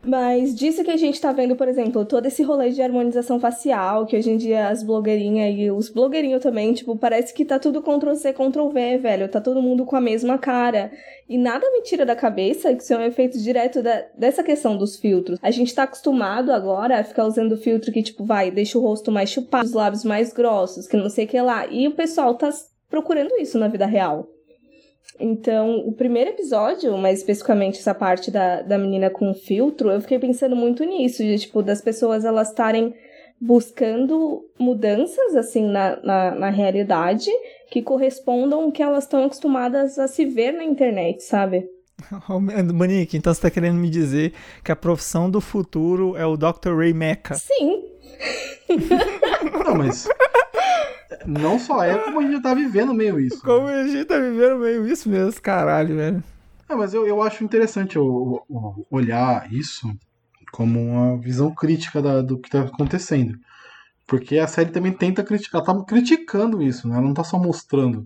Mas 0.07 0.55
disso 0.55 0.85
que 0.85 0.91
a 0.91 0.95
gente 0.95 1.19
tá 1.19 1.33
vendo, 1.33 1.53
por 1.55 1.67
exemplo, 1.67 2.05
todo 2.05 2.25
esse 2.27 2.41
rolê 2.41 2.69
de 2.69 2.81
harmonização 2.81 3.41
facial, 3.41 4.05
que 4.05 4.15
hoje 4.15 4.31
em 4.31 4.37
dia 4.37 4.69
as 4.69 4.81
blogueirinhas 4.81 5.53
e 5.57 5.69
os 5.69 5.89
blogueirinhos 5.89 6.41
também, 6.41 6.73
tipo, 6.73 6.95
parece 6.95 7.33
que 7.33 7.43
tá 7.43 7.59
tudo 7.59 7.81
Ctrl-C, 7.81 8.31
Ctrl-V, 8.31 8.97
velho. 8.99 9.27
Tá 9.27 9.41
todo 9.41 9.61
mundo 9.61 9.85
com 9.85 9.97
a 9.97 10.01
mesma 10.01 10.37
cara. 10.37 10.91
E 11.27 11.37
nada 11.37 11.69
me 11.71 11.81
tira 11.81 12.05
da 12.05 12.15
cabeça 12.15 12.73
que 12.73 12.81
isso 12.81 12.93
é 12.93 12.97
um 12.97 13.01
efeito 13.01 13.37
direto 13.37 13.83
da- 13.83 14.05
dessa 14.17 14.41
questão 14.41 14.77
dos 14.77 14.95
filtros. 14.95 15.37
A 15.41 15.51
gente 15.51 15.75
tá 15.75 15.83
acostumado 15.83 16.53
agora 16.53 16.99
a 16.99 17.03
ficar 17.03 17.25
usando 17.25 17.57
filtro 17.57 17.91
que, 17.91 18.01
tipo, 18.01 18.23
vai, 18.23 18.49
deixa 18.49 18.77
o 18.79 18.81
rosto 18.81 19.11
mais 19.11 19.29
chupado, 19.29 19.65
os 19.65 19.73
lábios 19.73 20.05
mais 20.05 20.31
grossos, 20.31 20.87
que 20.87 20.95
não 20.95 21.09
sei 21.09 21.25
o 21.25 21.27
que 21.27 21.41
lá. 21.41 21.67
E 21.67 21.85
o 21.85 21.91
pessoal 21.91 22.33
tá 22.35 22.49
procurando 22.89 23.35
isso 23.41 23.57
na 23.57 23.67
vida 23.67 23.85
real. 23.85 24.25
Então, 25.19 25.79
o 25.79 25.91
primeiro 25.91 26.29
episódio, 26.31 26.95
mais 26.97 27.19
especificamente 27.19 27.79
essa 27.79 27.93
parte 27.93 28.29
da, 28.29 28.61
da 28.61 28.77
menina 28.77 29.09
com 29.09 29.33
filtro, 29.33 29.89
eu 29.89 30.01
fiquei 30.01 30.19
pensando 30.19 30.55
muito 30.55 30.83
nisso, 30.83 31.23
de, 31.23 31.39
tipo, 31.39 31.63
das 31.63 31.81
pessoas 31.81 32.23
elas 32.23 32.49
estarem 32.49 32.93
buscando 33.39 34.45
mudanças, 34.59 35.35
assim, 35.35 35.67
na, 35.67 35.99
na, 36.03 36.31
na 36.35 36.49
realidade, 36.49 37.29
que 37.71 37.81
correspondam 37.81 38.63
ao 38.63 38.71
que 38.71 38.83
elas 38.83 39.05
estão 39.05 39.25
acostumadas 39.25 39.97
a 39.97 40.07
se 40.07 40.25
ver 40.25 40.51
na 40.51 40.63
internet, 40.63 41.23
sabe? 41.23 41.67
Monique, 42.73 43.17
então 43.17 43.33
você 43.33 43.41
tá 43.41 43.49
querendo 43.49 43.77
me 43.77 43.89
dizer 43.89 44.33
que 44.63 44.71
a 44.71 44.75
profissão 44.75 45.29
do 45.29 45.41
futuro 45.41 46.15
é 46.15 46.25
o 46.25 46.37
Dr. 46.37 46.75
Ray 46.77 46.93
Mecha. 46.93 47.35
Sim, 47.35 47.83
Não, 49.65 49.75
mas. 49.75 50.07
Não 51.25 51.57
só 51.59 51.83
é, 51.83 51.97
como 51.97 52.19
a 52.19 52.23
gente 52.23 52.33
já 52.33 52.41
tá 52.41 52.53
vivendo 52.53 52.93
meio 52.93 53.19
isso. 53.19 53.41
Como 53.41 53.67
a 53.67 53.87
gente 53.87 54.05
tá 54.05 54.17
vivendo 54.17 54.57
meio 54.59 54.87
isso 54.87 55.09
mesmo, 55.09 55.41
caralho, 55.41 55.95
velho. 55.95 56.23
É, 56.69 56.75
mas 56.75 56.93
eu, 56.93 57.07
eu 57.07 57.21
acho 57.21 57.43
interessante 57.43 57.95
eu, 57.95 58.43
eu 58.49 58.85
olhar 58.91 59.51
isso 59.53 59.87
como 60.51 60.81
uma 60.81 61.17
visão 61.17 61.53
crítica 61.53 62.01
da- 62.01 62.21
do 62.21 62.37
que 62.39 62.49
tá 62.49 62.61
acontecendo. 62.61 63.37
Porque 64.05 64.37
a 64.37 64.47
série 64.47 64.71
também 64.71 64.91
tenta 64.91 65.23
criticar, 65.23 65.61
ela 65.65 65.77
tá 65.79 65.85
criticando 65.85 66.61
isso, 66.61 66.87
né? 66.87 66.95
Ela 66.97 67.05
não 67.05 67.13
tá 67.13 67.23
só 67.23 67.37
mostrando. 67.37 68.05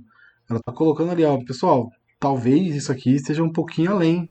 Ela 0.50 0.60
tá 0.60 0.72
colocando 0.72 1.12
ali, 1.12 1.24
ó, 1.24 1.38
pessoal, 1.44 1.90
talvez 2.20 2.76
isso 2.76 2.92
aqui 2.92 3.16
esteja 3.16 3.44
um 3.44 3.52
pouquinho 3.52 3.92
além. 3.92 4.30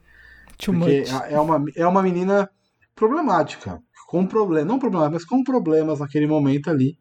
Too 0.59 0.75
Porque 0.75 1.01
much. 1.01 1.11
é 1.29 1.41
uma, 1.41 1.65
é 1.77 1.87
uma 1.87 2.03
menina 2.03 2.51
problemática. 2.95 3.81
Com 4.07 4.27
problema, 4.27 4.67
não 4.67 4.79
problemas, 4.79 5.11
mas 5.13 5.25
com 5.25 5.43
problemas 5.45 6.01
naquele 6.01 6.27
momento 6.27 6.69
ali, 6.69 6.99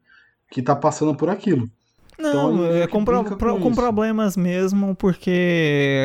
que 0.52 0.62
tá 0.62 0.76
passando 0.76 1.16
por 1.16 1.30
aquilo. 1.30 1.70
Não, 2.18 2.30
Então, 2.30 2.66
ele 2.66 2.74
meio 2.74 2.84
é 2.84 2.88
com, 2.88 3.06
pro- 3.06 3.24
com 3.24 3.60
com 3.60 3.76
problemas 3.76 4.36
mesmo, 4.36 4.94
porque 4.94 6.02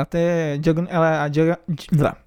até 0.00 0.56
ela, 0.88 1.28
diaga- 1.28 1.58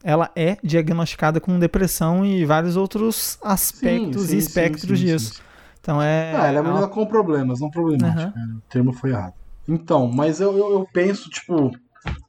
ela 0.03 0.29
é 0.36 0.58
diagnosticada 0.62 1.39
com 1.39 1.58
depressão 1.58 2.25
e 2.25 2.43
vários 2.43 2.75
outros 2.75 3.38
aspectos 3.41 4.25
Sim, 4.25 4.34
e 4.34 4.38
sim, 4.38 4.39
espectros 4.39 4.99
sim, 4.99 5.05
disso. 5.05 5.41
Então 5.79 6.01
é. 6.01 6.34
Ah, 6.36 6.47
ela 6.47 6.60
é 6.60 6.62
uma 6.62 6.69
menina 6.71 6.88
com 6.89 7.05
problemas, 7.05 7.60
não 7.60 7.69
problemática. 7.69 8.32
né? 8.36 8.43
O 8.58 8.62
termo 8.69 8.93
foi 8.93 9.12
errado. 9.12 9.34
Então, 9.67 10.08
mas 10.08 10.41
eu, 10.41 10.58
eu, 10.58 10.71
eu 10.71 10.88
penso, 10.91 11.29
tipo, 11.29 11.71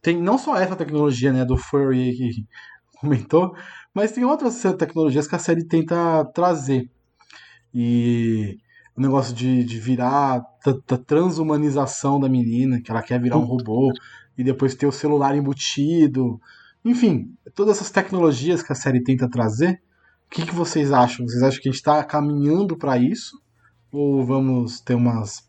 tem 0.03 0.21
não 0.21 0.39
só 0.39 0.57
essa 0.57 0.77
tecnologia, 0.77 1.33
né, 1.33 1.45
do 1.45 1.57
furry 1.57 2.13
que 2.17 2.31
comentou, 3.01 3.55
mas 3.95 4.13
tem 4.13 4.25
outras 4.25 4.61
tecnologias 4.79 5.27
que 5.27 5.35
a 5.37 5.39
série 5.39 5.67
tenta 5.67 6.25
trazer. 6.35 6.89
E 7.75 8.57
o 9.01 9.03
negócio 9.03 9.35
de, 9.35 9.65
de 9.65 9.81
virar, 9.81 10.45
da, 10.63 10.77
da 10.87 10.99
transhumanização 10.99 12.21
da 12.21 12.29
menina, 12.29 12.83
que 12.83 12.91
ela 12.91 13.03
quer 13.03 13.19
virar 13.19 13.39
um 13.39 13.45
robô, 13.45 13.91
e 14.37 14.45
depois 14.45 14.75
ter 14.75 14.87
o 14.87 14.93
celular 14.93 15.35
embutido. 15.35 16.39
Enfim, 16.85 17.33
todas 17.55 17.79
essas 17.79 17.91
tecnologias 17.91 18.63
que 18.63 18.71
a 18.71 18.75
série 18.75 19.03
tenta 19.03 19.27
trazer, 19.27 19.81
o 20.27 20.31
que, 20.31 20.45
que 20.45 20.55
vocês 20.55 20.93
acham? 20.93 21.27
Vocês 21.27 21.43
acham 21.43 21.63
que 21.63 21.69
a 21.71 21.73
gente 21.73 21.81
está 21.81 22.05
caminhando 22.05 22.77
para 22.77 22.99
isso? 22.99 23.41
Ou 23.91 24.23
vamos 24.23 24.83
ter 24.83 24.95
umas 24.95 25.49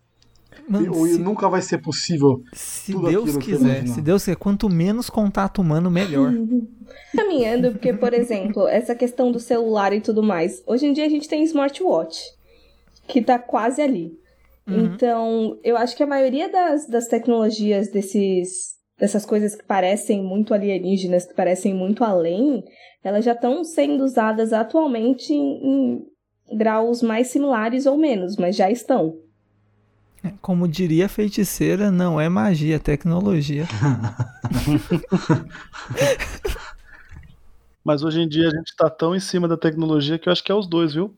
Mano, 0.67 1.05
e, 1.05 1.13
se, 1.15 1.19
nunca 1.19 1.49
vai 1.49 1.61
ser 1.61 1.79
possível. 1.79 2.41
se 2.53 2.93
tudo 2.93 3.09
Deus 3.09 3.35
quiser, 3.35 3.85
se 3.85 4.01
Deus 4.01 4.23
quiser, 4.23 4.37
quanto 4.37 4.69
menos 4.69 5.09
contato 5.09 5.61
humano, 5.61 5.91
melhor. 5.91 6.31
Caminhando, 7.13 7.71
porque, 7.71 7.91
por 7.91 8.13
exemplo, 8.13 8.65
essa 8.67 8.95
questão 8.95 9.29
do 9.29 9.39
celular 9.39 9.91
e 9.91 9.99
tudo 9.99 10.23
mais. 10.23 10.63
Hoje 10.65 10.85
em 10.85 10.93
dia 10.93 11.05
a 11.05 11.09
gente 11.09 11.27
tem 11.27 11.43
smartwatch, 11.43 12.17
que 13.11 13.21
tá 13.21 13.37
quase 13.37 13.81
ali. 13.81 14.17
Uhum. 14.67 14.85
Então, 14.85 15.59
eu 15.63 15.75
acho 15.75 15.95
que 15.95 16.03
a 16.03 16.07
maioria 16.07 16.49
das, 16.49 16.87
das 16.87 17.07
tecnologias 17.07 17.89
desses, 17.89 18.75
dessas 18.97 19.25
coisas 19.25 19.55
que 19.55 19.65
parecem 19.65 20.23
muito 20.23 20.53
alienígenas, 20.53 21.25
que 21.25 21.33
parecem 21.33 21.73
muito 21.73 22.03
além, 22.03 22.63
elas 23.03 23.25
já 23.25 23.33
estão 23.33 23.63
sendo 23.63 24.03
usadas 24.03 24.53
atualmente 24.53 25.33
em, 25.33 26.05
em 26.51 26.57
graus 26.57 27.01
mais 27.01 27.27
similares 27.27 27.85
ou 27.85 27.97
menos, 27.97 28.37
mas 28.37 28.55
já 28.55 28.71
estão. 28.71 29.17
Como 30.39 30.67
diria 30.67 31.07
a 31.07 31.09
feiticeira, 31.09 31.89
não 31.89 32.21
é 32.21 32.29
magia, 32.29 32.75
é 32.75 32.79
tecnologia. 32.79 33.65
Mas 37.83 38.03
hoje 38.03 38.21
em 38.21 38.27
dia 38.27 38.47
a 38.47 38.51
gente 38.51 38.75
tá 38.75 38.89
tão 38.89 39.15
em 39.15 39.19
cima 39.19 39.47
da 39.47 39.57
tecnologia 39.57 40.19
que 40.19 40.29
eu 40.29 40.33
acho 40.33 40.43
que 40.43 40.51
é 40.51 40.55
os 40.55 40.67
dois, 40.67 40.93
viu? 40.93 41.15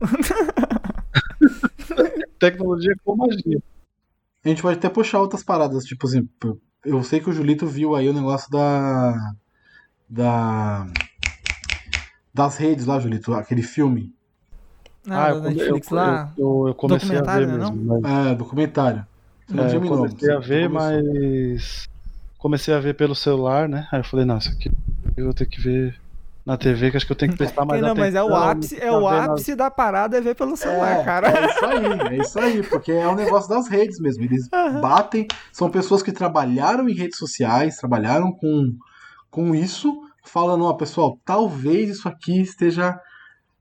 tecnologia 2.38 2.94
com 3.04 3.16
magia. 3.16 3.62
A 4.44 4.48
gente 4.48 4.62
pode 4.62 4.78
até 4.78 4.88
puxar 4.88 5.20
outras 5.20 5.42
paradas, 5.42 5.84
tipo 5.84 6.06
assim, 6.06 6.28
eu 6.84 7.02
sei 7.02 7.20
que 7.20 7.28
o 7.28 7.32
Julito 7.32 7.66
viu 7.66 7.94
aí 7.94 8.08
o 8.08 8.14
negócio 8.14 8.50
da. 8.50 9.34
Da. 10.08 10.86
Das 12.32 12.56
redes 12.56 12.86
lá, 12.86 13.00
Julito, 13.00 13.34
aquele 13.34 13.62
filme. 13.62 14.14
Ah, 15.08 15.30
eu, 15.30 15.40
da 15.40 15.50
Netflix 15.50 15.90
eu, 15.90 15.96
lá. 15.96 16.32
eu, 16.36 16.44
eu, 16.44 16.68
eu 16.68 16.74
comecei 16.74 17.16
a 17.16 17.22
ver 17.22 17.46
Documentário, 17.46 17.48
mesmo. 17.48 18.00
Mas, 18.00 18.26
É, 18.26 18.34
documentário. 18.34 19.06
Não 19.48 19.64
é, 19.64 19.74
eu 19.74 19.80
comecei 19.80 20.30
a 20.32 20.38
ver, 20.38 20.68
começou. 20.68 20.92
mas 20.92 21.88
comecei 22.38 22.74
a 22.74 22.80
ver 22.80 22.94
pelo 22.94 23.14
celular, 23.14 23.68
né? 23.68 23.88
Aí 23.90 24.00
eu 24.00 24.04
falei, 24.04 24.24
não, 24.26 24.38
isso 24.38 24.50
aqui 24.50 24.70
eu 25.16 25.24
vou 25.24 25.34
ter 25.34 25.46
que 25.46 25.60
ver 25.60 25.98
na 26.48 26.56
TV, 26.56 26.90
que 26.90 26.96
acho 26.96 27.04
que 27.06 27.12
eu 27.12 27.16
tenho 27.16 27.32
que 27.32 27.38
prestar 27.38 27.64
mais 27.66 27.80
não, 27.82 27.88
atenção. 27.90 28.04
mas 28.06 28.14
é 28.14 28.22
o 28.24 28.34
ápice, 28.34 28.80
é 28.80 28.90
o 28.90 29.06
ápice 29.06 29.54
da 29.54 29.70
parada 29.70 30.16
é 30.16 30.20
ver 30.20 30.34
pelo 30.34 30.56
celular, 30.56 31.00
É, 31.00 31.04
cara. 31.04 31.28
É 31.28 31.46
isso 31.46 31.64
aí, 31.66 31.84
é 32.16 32.22
isso 32.22 32.38
aí, 32.40 32.62
porque 32.62 32.90
é 32.92 33.06
um 33.06 33.14
negócio 33.14 33.50
das 33.50 33.68
redes 33.68 34.00
mesmo. 34.00 34.24
Eles 34.24 34.48
Aham. 34.50 34.80
batem, 34.80 35.26
são 35.52 35.68
pessoas 35.68 36.02
que 36.02 36.10
trabalharam 36.10 36.88
em 36.88 36.94
redes 36.94 37.18
sociais, 37.18 37.76
trabalharam 37.76 38.32
com, 38.32 38.72
com 39.30 39.54
isso, 39.54 39.94
falando, 40.24 40.64
ó, 40.64 40.72
pessoal, 40.72 41.18
talvez 41.22 41.90
isso 41.90 42.08
aqui 42.08 42.40
esteja 42.40 42.98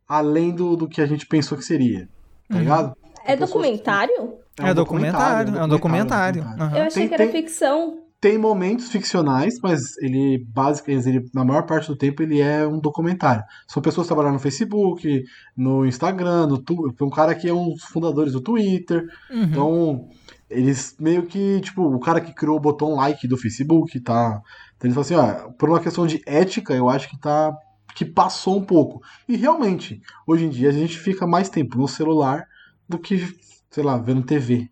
além 0.07 0.51
do, 0.55 0.77
do 0.77 0.87
que 0.87 1.01
a 1.01 1.05
gente 1.05 1.25
pensou 1.27 1.57
que 1.57 1.65
seria. 1.65 2.07
Tá 2.47 2.55
Uhum. 2.55 2.61
ligado? 2.61 2.97
É 3.25 3.35
documentário? 3.35 4.33
que- 4.55 4.63
É 4.65 4.73
documentário, 4.73 5.57
é 5.57 5.63
um 5.65 5.67
documentário. 5.67 6.41
documentário. 6.41 6.77
Eu 6.77 6.83
achei 6.87 7.01
Tem- 7.01 7.07
que 7.09 7.13
era 7.13 7.23
tem- 7.31 7.31
ficção. 7.43 7.99
Tem 8.19 8.37
momentos 8.37 8.89
ficcionais, 8.89 9.59
mas 9.61 9.95
ele, 9.99 10.43
basicamente, 10.49 11.07
ele, 11.07 11.25
na 11.33 11.45
maior 11.45 11.67
parte 11.67 11.87
do 11.87 11.95
tempo, 11.95 12.23
ele 12.23 12.41
é 12.41 12.65
um 12.65 12.79
documentário. 12.79 13.43
São 13.67 13.81
pessoas 13.81 14.05
que 14.05 14.09
trabalharam 14.09 14.33
no 14.33 14.41
Facebook, 14.41 15.23
no 15.55 15.85
Instagram, 15.85 16.47
no 16.47 16.57
tu, 16.57 16.91
um 16.99 17.09
cara 17.11 17.35
que 17.35 17.47
é 17.47 17.53
um 17.53 17.69
dos 17.69 17.83
fundadores 17.83 18.33
do 18.33 18.41
Twitter. 18.41 19.05
Uhum. 19.29 19.43
Então, 19.43 20.09
eles 20.49 20.95
meio 20.99 21.27
que, 21.27 21.61
tipo, 21.61 21.83
o 21.83 21.99
cara 21.99 22.19
que 22.19 22.33
criou 22.33 22.57
o 22.57 22.59
botão 22.61 22.95
like 22.95 23.27
do 23.27 23.37
Facebook, 23.37 23.99
tá? 23.99 24.41
Então, 24.75 24.89
eles 24.89 24.95
falam 24.95 25.31
assim, 25.35 25.45
ó, 25.45 25.51
por 25.51 25.69
uma 25.69 25.79
questão 25.79 26.07
de 26.07 26.21
ética, 26.25 26.73
eu 26.73 26.89
acho 26.89 27.09
que 27.09 27.19
tá. 27.19 27.55
que 27.95 28.05
passou 28.05 28.57
um 28.57 28.63
pouco. 28.63 29.01
E 29.27 29.35
realmente, 29.35 30.01
hoje 30.25 30.45
em 30.45 30.49
dia 30.49 30.69
a 30.69 30.73
gente 30.73 30.97
fica 30.97 31.27
mais 31.27 31.49
tempo 31.49 31.77
no 31.77 31.87
celular 31.87 32.45
do 32.89 32.97
que, 32.97 33.27
sei 33.69 33.83
lá, 33.83 33.97
vendo 33.97 34.23
TV. 34.23 34.69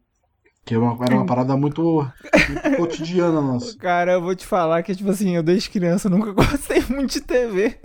Que 0.66 0.74
é 0.74 0.80
uma- 0.80 0.98
era 1.06 1.16
uma 1.16 1.26
parada 1.28 1.56
muito, 1.56 1.82
muito 1.84 2.12
cotidiana 2.78 3.40
nossa. 3.40 3.78
Cara, 3.78 4.14
eu 4.14 4.22
vou 4.22 4.36
te 4.36 4.46
falar 4.48 4.82
que, 4.82 4.96
tipo 4.96 5.12
assim, 5.12 5.36
eu 5.36 5.44
desde 5.44 5.70
criança 5.70 6.10
nunca 6.10 6.32
gostei 6.34 6.84
muito 6.90 7.12
de 7.14 7.22
TV. 7.22 7.78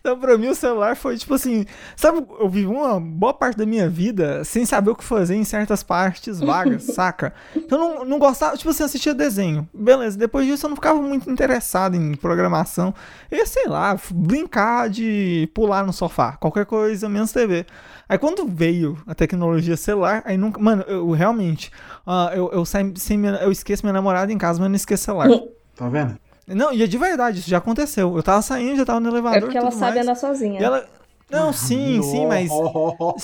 Então, 0.00 0.18
pra 0.18 0.36
mim, 0.36 0.48
o 0.48 0.54
celular 0.54 0.96
foi, 0.96 1.16
tipo 1.16 1.34
assim, 1.34 1.64
sabe, 1.94 2.24
eu 2.40 2.48
vivi 2.48 2.66
uma 2.66 2.98
boa 3.00 3.32
parte 3.32 3.56
da 3.56 3.64
minha 3.64 3.88
vida 3.88 4.42
sem 4.42 4.66
saber 4.66 4.90
o 4.90 4.96
que 4.96 5.04
fazer 5.04 5.36
em 5.36 5.44
certas 5.44 5.84
partes 5.84 6.40
vagas, 6.40 6.82
saca? 6.94 7.32
Então, 7.54 7.78
eu 7.80 7.94
não, 7.98 8.04
não 8.04 8.18
gostava, 8.18 8.56
tipo 8.56 8.70
assim, 8.70 8.82
assistia 8.82 9.14
desenho. 9.14 9.68
Beleza, 9.72 10.18
depois 10.18 10.46
disso 10.46 10.66
eu 10.66 10.70
não 10.70 10.76
ficava 10.76 11.00
muito 11.00 11.30
interessado 11.30 11.94
em 11.94 12.12
programação. 12.16 12.92
Eu 13.30 13.46
sei 13.46 13.66
lá, 13.68 13.96
brincar 14.12 14.88
de 14.90 15.48
pular 15.54 15.86
no 15.86 15.92
sofá, 15.92 16.32
qualquer 16.32 16.66
coisa, 16.66 17.08
menos 17.08 17.30
TV. 17.30 17.64
Aí 18.08 18.18
quando 18.18 18.46
veio 18.46 18.96
a 19.06 19.14
tecnologia 19.14 19.76
celular, 19.76 20.22
aí 20.24 20.36
nunca. 20.36 20.60
Mano, 20.60 20.82
eu 20.86 21.10
realmente. 21.10 21.70
ah, 22.06 22.30
eu, 22.34 22.50
eu, 22.52 22.64
saio 22.64 22.92
sem 22.96 23.18
minha- 23.18 23.34
eu 23.36 23.50
esqueço 23.50 23.84
minha 23.84 23.92
namorada 23.92 24.32
em 24.32 24.38
casa, 24.38 24.58
mas 24.60 24.66
eu 24.66 24.70
não 24.70 24.76
esqueço 24.76 25.04
celular. 25.04 25.28
Tá 25.74 25.88
vendo? 25.88 26.16
Não, 26.46 26.72
e 26.72 26.82
é 26.82 26.86
de 26.86 26.96
verdade, 26.96 27.40
isso 27.40 27.50
já 27.50 27.58
aconteceu. 27.58 28.16
Eu 28.16 28.22
tava 28.22 28.40
saindo, 28.40 28.76
já 28.76 28.84
tava 28.84 29.00
no 29.00 29.08
elevador. 29.08 29.38
É 29.38 29.40
porque 29.42 29.58
ela 29.58 29.70
tudo 29.70 29.78
sabe 29.80 29.96
mais, 29.96 30.06
andar 30.06 30.14
sozinha. 30.14 30.60
e 30.60 30.64
ela. 30.64 30.86
Não, 31.28 31.52
sim, 31.52 32.00
sim, 32.02 32.24
mas. 32.24 32.48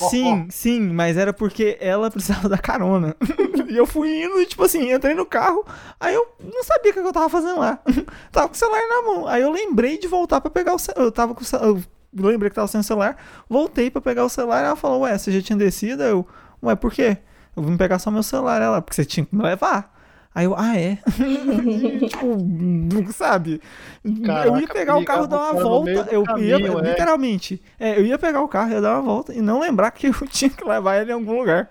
Sim, 0.09 0.47
sim, 0.49 0.81
mas 0.81 1.15
era 1.15 1.31
porque 1.31 1.77
ela 1.79 2.11
precisava 2.11 2.49
da 2.49 2.57
carona. 2.57 3.15
e 3.69 3.77
eu 3.77 3.87
fui 3.87 4.25
indo 4.25 4.41
e, 4.41 4.45
tipo 4.45 4.61
assim, 4.65 4.91
entrei 4.91 5.13
no 5.15 5.25
carro, 5.25 5.65
aí 5.97 6.13
eu 6.13 6.27
não 6.53 6.63
sabia 6.65 6.91
o 6.91 6.93
que 6.93 6.99
eu 6.99 7.13
tava 7.13 7.29
fazendo 7.29 7.59
lá. 7.59 7.79
tava 8.29 8.49
com 8.49 8.53
o 8.55 8.57
celular 8.57 8.81
na 8.89 9.01
mão. 9.03 9.25
Aí 9.27 9.41
eu 9.41 9.49
lembrei 9.51 9.97
de 9.97 10.07
voltar 10.09 10.41
pra 10.41 10.51
pegar 10.51 10.73
o 10.75 10.79
celular. 10.79 11.05
Eu 11.05 11.11
tava 11.13 11.33
com 11.33 11.41
o 11.41 11.45
celular. 11.45 11.69
Eu 11.69 11.81
lembrei 12.15 12.49
que 12.49 12.55
tava 12.55 12.67
sem 12.67 12.79
o 12.79 12.83
celular, 12.83 13.17
voltei 13.49 13.89
pra 13.89 14.01
pegar 14.01 14.25
o 14.25 14.29
celular 14.29 14.61
e 14.61 14.65
ela 14.65 14.75
falou, 14.75 15.01
ué, 15.01 15.17
você 15.17 15.31
já 15.31 15.41
tinha 15.41 15.57
descido? 15.57 16.03
Aí 16.03 16.09
Eu, 16.09 16.27
ué, 16.61 16.75
por 16.75 16.91
quê? 16.91 17.17
Eu 17.55 17.63
vim 17.63 17.77
pegar 17.77 17.99
só 17.99 18.09
meu 18.11 18.23
celular, 18.23 18.61
ela, 18.61 18.81
porque 18.81 18.95
você 18.95 19.05
tinha 19.05 19.25
que 19.25 19.35
me 19.35 19.43
levar. 19.43 19.91
Aí 20.35 20.45
eu, 20.45 20.55
ah, 20.57 20.75
é? 20.75 20.97
tipo, 22.09 23.13
sabe? 23.13 23.61
eu 24.03 24.23
Caraca, 24.25 24.59
ia 24.61 24.67
pegar 24.67 24.97
o 24.97 25.05
carro 25.05 25.25
e 25.25 25.27
dar 25.27 25.37
uma 25.51 25.61
volta. 25.61 25.91
Eu 26.11 26.21
ia, 26.21 26.25
caminho, 26.25 26.79
é. 26.79 26.89
literalmente. 26.89 27.61
É, 27.79 27.99
eu 27.99 28.05
ia 28.05 28.17
pegar 28.17 28.41
o 28.41 28.47
carro, 28.47 28.71
ia 28.71 28.81
dar 28.81 28.93
uma 28.95 29.01
volta 29.03 29.31
e 29.33 29.41
não 29.41 29.59
lembrar 29.59 29.91
que 29.91 30.07
eu 30.07 30.13
tinha 30.27 30.49
que 30.49 30.63
levar 30.67 30.97
ele 30.99 31.11
em 31.11 31.13
algum 31.13 31.37
lugar. 31.37 31.69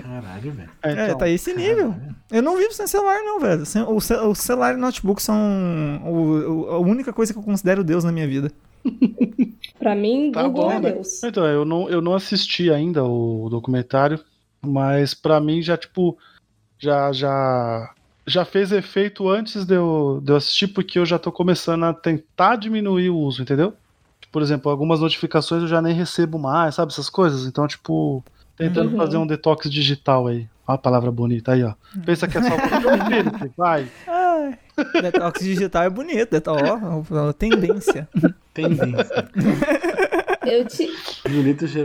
Caralho, 0.00 0.52
velho. 0.52 0.70
É, 0.82 0.90
É, 0.92 1.04
então, 1.06 1.18
tá 1.18 1.28
esse 1.28 1.52
nível. 1.54 1.94
Eu 2.30 2.42
não 2.42 2.56
vivo 2.56 2.72
sem 2.72 2.86
celular, 2.86 3.18
não, 3.24 3.40
velho. 3.40 3.66
Sem- 3.66 3.82
O, 3.82 4.00
ce- 4.00 4.14
o 4.14 4.34
celular 4.34 4.74
e 4.74 4.76
notebook 4.76 5.20
são 5.22 6.00
o- 6.04 6.66
o- 6.66 6.70
a 6.70 6.78
única 6.78 7.12
coisa 7.12 7.32
que 7.32 7.38
eu 7.38 7.42
considero 7.42 7.82
Deus 7.82 8.04
na 8.04 8.12
minha 8.12 8.28
vida. 8.28 8.52
Pra 9.78 9.94
mim, 9.94 10.32
Tá 10.32 10.42
Google 10.44 10.64
bom, 10.64 10.72
é 10.72 10.80
né? 10.80 10.92
Deus. 10.92 11.22
Então, 11.22 11.46
eu 11.46 11.64
não, 11.64 11.88
eu 11.88 12.00
não 12.02 12.14
assisti 12.14 12.70
ainda 12.70 13.04
o 13.04 13.48
documentário, 13.48 14.18
mas 14.64 15.14
pra 15.14 15.40
mim 15.40 15.62
já, 15.62 15.76
tipo, 15.76 16.18
já, 16.78 17.12
já, 17.12 17.94
já 18.26 18.44
fez 18.44 18.72
efeito 18.72 19.28
antes 19.28 19.64
de 19.64 19.74
eu, 19.74 20.20
de 20.22 20.32
eu 20.32 20.36
assistir, 20.36 20.68
porque 20.68 20.98
eu 20.98 21.06
já 21.06 21.18
tô 21.18 21.30
começando 21.30 21.84
a 21.84 21.94
tentar 21.94 22.56
diminuir 22.56 23.10
o 23.10 23.16
uso, 23.18 23.42
entendeu? 23.42 23.72
Por 24.32 24.42
exemplo, 24.42 24.70
algumas 24.70 25.00
notificações 25.00 25.62
eu 25.62 25.68
já 25.68 25.80
nem 25.80 25.94
recebo 25.94 26.38
mais, 26.38 26.74
sabe? 26.74 26.92
Essas 26.92 27.08
coisas. 27.08 27.46
Então, 27.46 27.66
tipo, 27.66 28.22
tentando 28.56 28.90
Uhum. 28.90 28.96
fazer 28.96 29.16
um 29.16 29.26
detox 29.26 29.70
digital 29.70 30.26
aí. 30.26 30.46
Ó 30.66 30.72
a 30.72 30.78
palavra 30.78 31.10
bonita 31.10 31.52
aí, 31.52 31.64
ó. 31.64 31.72
Pensa 32.04 32.28
que 32.28 32.36
é 32.36 32.42
só 32.42 32.56
vai. 33.56 33.86
Ai, 34.06 34.58
detox 35.00 35.38
digital 35.40 35.84
é 35.84 35.90
bonito, 35.90 36.34
ó, 36.48 36.78
ó, 37.10 37.32
tendência. 37.32 38.06
Tendência. 38.62 39.28
Eu, 40.46 40.64
te... 40.66 40.88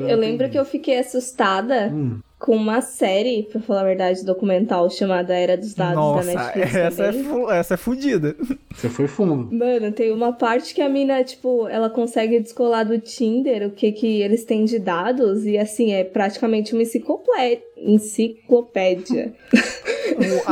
Eu 0.07 0.17
lembro 0.17 0.49
que 0.49 0.57
eu 0.57 0.63
fiquei 0.63 0.97
assustada 0.97 1.89
Hum, 1.91 2.19
com 2.39 2.55
uma 2.55 2.79
série, 2.79 3.43
pra 3.51 3.59
falar 3.59 3.81
a 3.81 3.85
verdade, 3.85 4.23
documental 4.23 4.89
chamada 4.89 5.33
Era 5.33 5.57
dos 5.57 5.73
Dados 5.73 5.95
da 5.95 5.99
Nossa, 5.99 6.33
Netflix 6.33 6.75
essa 6.75 7.03
é, 7.03 7.11
fu- 7.13 7.51
essa 7.51 7.73
é 7.73 7.77
fudida. 7.77 8.35
você 8.73 8.87
foi 8.87 9.07
fundo. 9.07 9.53
Mano, 9.53 9.91
tem 9.91 10.13
uma 10.13 10.31
parte 10.31 10.73
que 10.73 10.81
a 10.81 10.87
mina, 10.87 11.23
tipo, 11.25 11.67
ela 11.67 11.89
consegue 11.89 12.39
descolar 12.39 12.85
do 12.85 12.97
Tinder 12.99 13.67
o 13.67 13.71
que 13.71 13.91
que 13.91 14.21
eles 14.21 14.45
têm 14.45 14.63
de 14.63 14.79
dados 14.79 15.45
e, 15.45 15.57
assim, 15.57 15.91
é 15.91 16.03
praticamente 16.05 16.71
uma 16.73 16.83
enciclopé- 16.83 17.61
enciclopédia. 17.83 19.33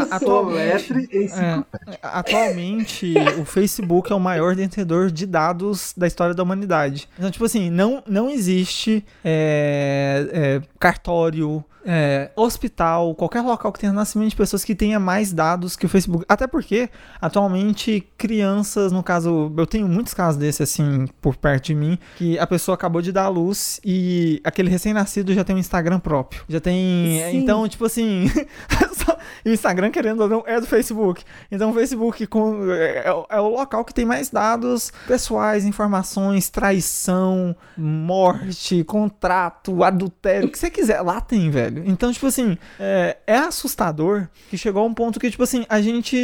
Atualmente, 0.09 0.93
é, 1.33 1.63
atualmente, 2.01 3.13
o 3.39 3.45
Facebook 3.45 4.11
é 4.11 4.15
o 4.15 4.19
maior 4.19 4.55
detentor 4.55 5.11
de 5.11 5.25
dados 5.25 5.93
da 5.95 6.07
história 6.07 6.33
da 6.33 6.41
humanidade. 6.41 7.07
Então, 7.17 7.29
tipo 7.29 7.45
assim, 7.45 7.69
não, 7.69 8.01
não 8.07 8.29
existe 8.29 9.05
é, 9.23 10.27
é, 10.31 10.61
cartório, 10.79 11.63
é, 11.85 12.31
hospital, 12.35 13.15
qualquer 13.15 13.41
local 13.41 13.71
que 13.71 13.79
tenha 13.79 13.93
nascimento 13.93 14.29
de 14.29 14.35
pessoas 14.35 14.63
que 14.63 14.75
tenha 14.75 14.99
mais 14.99 15.33
dados 15.33 15.75
que 15.75 15.85
o 15.85 15.89
Facebook. 15.89 16.25
Até 16.27 16.47
porque, 16.47 16.89
atualmente, 17.19 18.07
crianças, 18.17 18.91
no 18.91 19.03
caso, 19.03 19.51
eu 19.57 19.65
tenho 19.65 19.87
muitos 19.87 20.13
casos 20.13 20.39
desse, 20.39 20.63
assim, 20.63 21.07
por 21.21 21.35
perto 21.35 21.65
de 21.65 21.75
mim, 21.75 21.97
que 22.17 22.37
a 22.37 22.47
pessoa 22.47 22.75
acabou 22.75 23.01
de 23.01 23.11
dar 23.11 23.23
à 23.23 23.29
luz 23.29 23.79
e 23.83 24.41
aquele 24.43 24.69
recém-nascido 24.69 25.33
já 25.33 25.43
tem 25.43 25.55
um 25.55 25.59
Instagram 25.59 25.99
próprio. 25.99 26.43
Já 26.47 26.59
tem. 26.59 27.21
Sim. 27.31 27.37
Então, 27.37 27.67
tipo 27.67 27.85
assim. 27.85 28.29
só, 28.93 29.17
E 29.45 29.49
o 29.49 29.53
Instagram, 29.53 29.91
querendo 29.91 30.21
ou 30.21 30.29
não, 30.29 30.43
é 30.45 30.59
do 30.59 30.67
Facebook. 30.67 31.23
Então 31.51 31.71
o 31.71 31.73
Facebook 31.73 32.27
com, 32.27 32.71
é, 32.71 33.05
é 33.29 33.39
o 33.39 33.49
local 33.49 33.83
que 33.83 33.93
tem 33.93 34.05
mais 34.05 34.29
dados 34.29 34.91
pessoais, 35.07 35.65
informações, 35.65 36.49
traição, 36.49 37.55
morte, 37.77 38.83
contrato, 38.83 39.83
adultério, 39.83 40.47
o 40.47 40.51
que 40.51 40.57
você 40.57 40.69
quiser. 40.69 41.01
Lá 41.01 41.19
tem, 41.21 41.49
velho. 41.49 41.83
Então, 41.85 42.11
tipo 42.11 42.27
assim, 42.27 42.57
é, 42.79 43.17
é 43.25 43.37
assustador 43.37 44.27
que 44.49 44.57
chegou 44.57 44.83
a 44.83 44.85
um 44.85 44.93
ponto 44.93 45.19
que, 45.19 45.29
tipo 45.29 45.43
assim, 45.43 45.65
a 45.69 45.81
gente. 45.81 46.15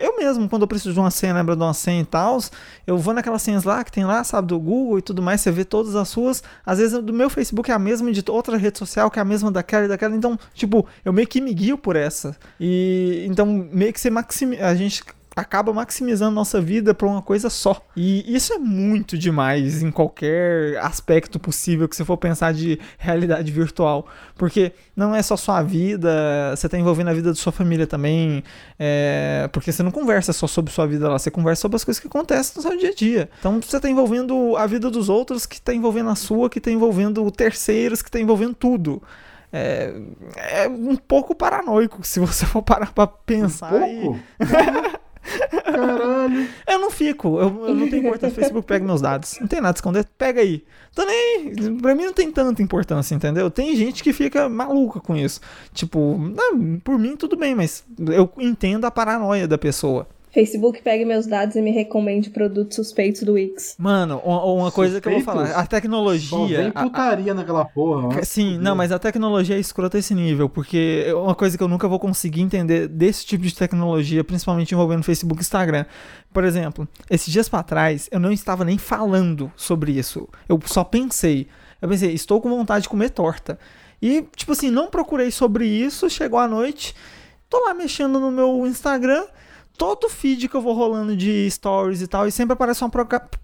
Eu 0.00 0.16
mesmo, 0.16 0.48
quando 0.48 0.62
eu 0.62 0.68
preciso 0.68 0.92
de 0.92 1.00
uma 1.00 1.10
senha, 1.10 1.34
lembra 1.34 1.56
de 1.56 1.62
uma 1.62 1.74
senha 1.74 2.02
e 2.02 2.04
tal, 2.04 2.38
eu 2.86 2.96
vou 2.96 3.12
naquelas 3.12 3.42
senhas 3.42 3.64
lá 3.64 3.84
que 3.84 3.92
tem 3.92 4.04
lá, 4.04 4.24
sabe, 4.24 4.48
do 4.48 4.58
Google 4.58 4.98
e 4.98 5.02
tudo 5.02 5.22
mais, 5.22 5.40
você 5.40 5.50
vê 5.50 5.64
todas 5.64 5.94
as 5.96 6.08
suas. 6.08 6.42
Às 6.64 6.78
vezes 6.78 6.98
do 7.02 7.12
meu 7.12 7.28
Facebook 7.28 7.70
é 7.70 7.74
a 7.74 7.78
mesma 7.78 8.10
de 8.12 8.22
outra 8.28 8.56
rede 8.56 8.78
social, 8.78 9.10
que 9.10 9.18
é 9.18 9.22
a 9.22 9.24
mesma 9.24 9.50
daquela 9.50 9.84
e 9.84 9.88
daquela. 9.88 10.14
Então, 10.14 10.38
tipo, 10.54 10.86
eu 11.04 11.12
meio 11.12 11.26
que 11.26 11.40
me 11.40 11.52
guio 11.52 11.76
por 11.76 11.96
essa. 11.96 12.23
E 12.60 13.24
então, 13.28 13.46
meio 13.46 13.92
que 13.92 14.00
você 14.00 14.10
maximiza. 14.10 14.66
A 14.66 14.74
gente 14.74 15.02
acaba 15.36 15.72
maximizando 15.72 16.34
nossa 16.34 16.60
vida 16.60 16.94
para 16.94 17.06
uma 17.06 17.20
coisa 17.20 17.50
só. 17.50 17.84
E 17.96 18.34
isso 18.34 18.52
é 18.52 18.58
muito 18.58 19.18
demais 19.18 19.82
em 19.82 19.90
qualquer 19.90 20.78
aspecto 20.78 21.38
possível 21.38 21.88
que 21.88 21.96
você 21.96 22.04
for 22.04 22.16
pensar 22.16 22.52
de 22.52 22.78
realidade 22.98 23.50
virtual. 23.50 24.06
Porque 24.36 24.72
não 24.94 25.14
é 25.14 25.22
só 25.22 25.36
sua 25.36 25.62
vida, 25.62 26.54
você 26.54 26.66
está 26.66 26.78
envolvendo 26.78 27.08
a 27.08 27.14
vida 27.14 27.30
da 27.30 27.34
sua 27.34 27.52
família 27.52 27.86
também. 27.86 28.44
É, 28.78 29.48
porque 29.52 29.72
você 29.72 29.82
não 29.82 29.90
conversa 29.90 30.32
só 30.32 30.46
sobre 30.46 30.72
sua 30.72 30.86
vida 30.86 31.08
lá, 31.08 31.18
você 31.18 31.30
conversa 31.30 31.62
sobre 31.62 31.76
as 31.76 31.84
coisas 31.84 32.00
que 32.00 32.06
acontecem 32.06 32.52
no 32.56 32.62
seu 32.62 32.78
dia 32.78 32.90
a 32.90 32.94
dia. 32.94 33.28
Então 33.40 33.60
você 33.60 33.76
está 33.76 33.90
envolvendo 33.90 34.56
a 34.56 34.66
vida 34.66 34.88
dos 34.88 35.08
outros, 35.08 35.46
que 35.46 35.56
está 35.56 35.74
envolvendo 35.74 36.10
a 36.10 36.14
sua, 36.14 36.48
que 36.48 36.58
está 36.58 36.70
envolvendo 36.70 37.28
terceiros, 37.30 38.02
que 38.02 38.08
está 38.08 38.20
envolvendo 38.20 38.54
tudo. 38.54 39.02
É, 39.56 39.94
é, 40.64 40.68
um 40.68 40.96
pouco 40.96 41.32
paranoico 41.32 42.04
se 42.04 42.18
você 42.18 42.44
for 42.44 42.60
parar 42.60 42.92
pra 42.92 43.06
pensar. 43.06 43.72
Um. 43.72 44.18
Caralho. 45.64 46.48
Eu 46.66 46.78
não 46.80 46.90
fico, 46.90 47.40
eu, 47.40 47.68
eu 47.68 47.74
não 47.74 47.88
tenho 47.88 48.04
importância. 48.04 48.32
O 48.32 48.40
Facebook 48.40 48.66
pega 48.66 48.84
meus 48.84 49.00
dados. 49.00 49.38
Não 49.40 49.46
tem 49.46 49.60
nada 49.60 49.76
a 49.76 49.78
esconder, 49.78 50.04
pega 50.18 50.40
aí. 50.40 50.64
Então 50.92 51.06
nem. 51.06 51.76
Pra 51.76 51.94
mim 51.94 52.06
não 52.06 52.12
tem 52.12 52.32
tanta 52.32 52.60
importância, 52.62 53.14
entendeu? 53.14 53.48
Tem 53.48 53.76
gente 53.76 54.02
que 54.02 54.12
fica 54.12 54.48
maluca 54.48 54.98
com 54.98 55.16
isso. 55.16 55.40
Tipo, 55.72 56.18
não, 56.18 56.80
por 56.80 56.98
mim 56.98 57.16
tudo 57.16 57.36
bem, 57.36 57.54
mas 57.54 57.84
eu 58.12 58.28
entendo 58.38 58.86
a 58.86 58.90
paranoia 58.90 59.46
da 59.46 59.56
pessoa. 59.56 60.08
Facebook 60.34 60.82
pegue 60.82 61.04
meus 61.04 61.26
dados 61.26 61.54
e 61.54 61.62
me 61.62 61.70
recomende 61.70 62.28
produtos 62.28 62.74
suspeitos 62.74 63.22
do 63.22 63.34
Wix. 63.34 63.76
Mano, 63.78 64.18
uma, 64.18 64.72
coisa 64.72 65.00
que 65.00 65.06
eu 65.06 65.12
vou 65.12 65.20
falar, 65.20 65.52
a 65.52 65.64
tecnologia. 65.64 66.28
Só 66.28 66.46
vem 66.46 66.72
putaria 66.72 67.30
a, 67.30 67.34
naquela 67.36 67.64
porra. 67.64 68.20
Sim, 68.24 68.58
não, 68.58 68.74
mas 68.74 68.90
a 68.90 68.98
tecnologia 68.98 69.54
é 69.54 69.60
escrota 69.60 69.96
esse 69.96 70.12
nível, 70.12 70.48
porque 70.48 71.04
é 71.06 71.14
uma 71.14 71.36
coisa 71.36 71.56
que 71.56 71.62
eu 71.62 71.68
nunca 71.68 71.86
vou 71.86 72.00
conseguir 72.00 72.40
entender 72.40 72.88
desse 72.88 73.24
tipo 73.24 73.44
de 73.44 73.54
tecnologia, 73.54 74.24
principalmente 74.24 74.72
envolvendo 74.72 75.04
Facebook 75.04 75.40
e 75.40 75.42
Instagram. 75.42 75.86
Por 76.32 76.42
exemplo, 76.42 76.88
esses 77.08 77.32
dias 77.32 77.48
para 77.48 77.62
trás, 77.62 78.08
eu 78.10 78.18
não 78.18 78.32
estava 78.32 78.64
nem 78.64 78.76
falando 78.76 79.52
sobre 79.54 79.92
isso. 79.92 80.28
Eu 80.48 80.60
só 80.66 80.82
pensei. 80.82 81.46
Eu 81.80 81.88
pensei, 81.88 82.12
estou 82.12 82.40
com 82.40 82.50
vontade 82.50 82.82
de 82.82 82.88
comer 82.88 83.10
torta. 83.10 83.56
E, 84.02 84.26
tipo 84.34 84.50
assim, 84.50 84.68
não 84.68 84.88
procurei 84.88 85.30
sobre 85.30 85.64
isso, 85.64 86.10
chegou 86.10 86.40
a 86.40 86.48
noite, 86.48 86.92
tô 87.48 87.64
lá 87.64 87.72
mexendo 87.72 88.18
no 88.18 88.32
meu 88.32 88.66
Instagram 88.66 89.24
todo 89.76 90.08
feed 90.08 90.48
que 90.48 90.56
eu 90.56 90.60
vou 90.60 90.72
rolando 90.72 91.16
de 91.16 91.50
stories 91.50 92.00
e 92.00 92.06
tal, 92.06 92.26
e 92.26 92.32
sempre 92.32 92.54
aparece 92.54 92.82
uma 92.84 92.90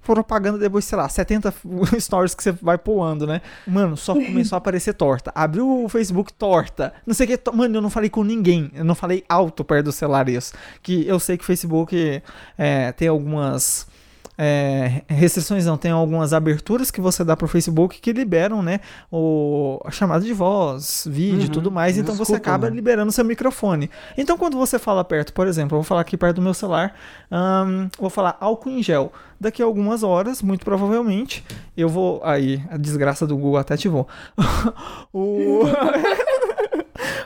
propaganda 0.03 0.59
depois, 0.59 0.85
sei 0.85 0.97
lá, 0.97 1.09
70 1.09 1.53
stories 1.99 2.35
que 2.35 2.43
você 2.43 2.53
vai 2.53 2.78
pulando, 2.78 3.26
né? 3.26 3.41
Mano, 3.66 3.97
só 3.97 4.14
começou 4.14 4.57
a 4.57 4.59
aparecer 4.59 4.95
torta. 4.95 5.33
Abriu 5.35 5.85
o 5.85 5.89
Facebook 5.89 6.33
torta. 6.33 6.93
Não 7.07 7.14
sei 7.14 7.26
o 7.26 7.39
que. 7.39 7.51
Mano, 7.51 7.76
eu 7.76 7.83
não 7.83 7.91
falei 7.91 8.09
com 8.09 8.22
ninguém. 8.22 8.70
Eu 8.74 8.85
não 8.85 8.95
falei 8.95 9.24
alto 9.28 9.64
perto 9.64 9.87
do 9.87 9.93
celular 9.93 10.28
isso. 10.28 10.55
Que 10.83 11.07
eu 11.07 11.18
sei 11.18 11.37
que 11.37 11.43
o 11.43 11.47
Facebook 11.47 12.22
é, 12.57 12.93
tem 12.93 13.09
algumas 13.09 13.87
é, 14.43 15.03
restrições 15.07 15.66
não, 15.66 15.76
tem 15.76 15.91
algumas 15.91 16.32
aberturas 16.32 16.91
que 16.91 16.99
você 16.99 17.22
dá 17.22 17.36
para 17.36 17.45
o 17.45 17.49
Facebook 17.49 18.01
que 18.01 18.11
liberam, 18.11 18.62
né, 18.62 18.80
o, 19.12 19.78
a 19.84 19.91
chamada 19.91 20.24
de 20.24 20.32
voz, 20.32 21.07
vídeo 21.07 21.43
e 21.43 21.45
uhum, 21.45 21.51
tudo 21.51 21.70
mais, 21.70 21.99
então 21.99 22.14
você 22.14 22.36
acaba 22.36 22.70
né? 22.70 22.76
liberando 22.76 23.12
seu 23.12 23.22
microfone. 23.22 23.91
Então 24.16 24.38
quando 24.38 24.57
você 24.57 24.78
fala 24.78 25.05
perto, 25.05 25.34
por 25.34 25.47
exemplo, 25.47 25.76
eu 25.76 25.80
vou 25.80 25.84
falar 25.86 26.01
aqui 26.01 26.16
perto 26.16 26.36
do 26.36 26.43
meu 26.43 26.55
celular, 26.55 26.95
vou 27.99 28.09
falar 28.09 28.38
álcool 28.41 28.70
em 28.70 28.82
gel. 28.82 29.12
Daqui 29.38 29.62
a 29.62 29.64
algumas 29.64 30.03
horas, 30.03 30.43
muito 30.43 30.66
provavelmente, 30.66 31.43
eu 31.74 31.88
vou. 31.88 32.20
Aí, 32.22 32.62
a 32.68 32.76
desgraça 32.76 33.26
do 33.26 33.34
Google 33.38 33.57
até 33.57 33.72
ativou. 33.72 34.07
o. 35.14 35.62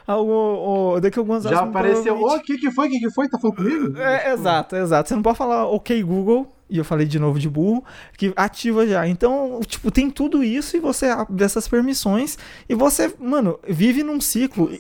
Algo, 0.07 1.01
daqui 1.01 1.19
a 1.19 1.23
algumas 1.23 1.47
horas. 1.47 1.59
Já 1.59 1.65
apareceu. 1.65 2.21
O 2.21 2.41
que, 2.41 2.59
que 2.59 2.71
foi? 2.71 2.89
O 2.89 2.91
que, 2.91 3.01
que 3.01 3.11
foi? 3.11 3.29
Tá 3.29 3.39
falando 3.39 3.57
comigo? 3.57 3.99
É, 3.99 4.33
exato, 4.33 4.77
exato. 4.77 5.09
Você 5.09 5.15
não 5.15 5.23
pode 5.23 5.39
falar 5.39 5.67
ok 5.67 6.03
Google 6.03 6.55
e 6.69 6.79
eu 6.79 6.85
falei 6.85 7.07
de 7.07 7.19
novo 7.19 7.39
de 7.39 7.49
burro, 7.49 7.85
que 8.17 8.33
ativa 8.37 8.87
já. 8.87 9.07
Então, 9.07 9.61
tipo, 9.67 9.91
tem 9.91 10.11
tudo 10.11 10.43
isso 10.43 10.77
e 10.77 10.81
você 10.81 11.07
abre 11.07 11.45
essas 11.45 11.69
permissões 11.69 12.39
e 12.69 12.75
você, 12.75 13.13
mano, 13.19 13.59
vive 13.67 14.03
num 14.03 14.21
ciclo. 14.21 14.71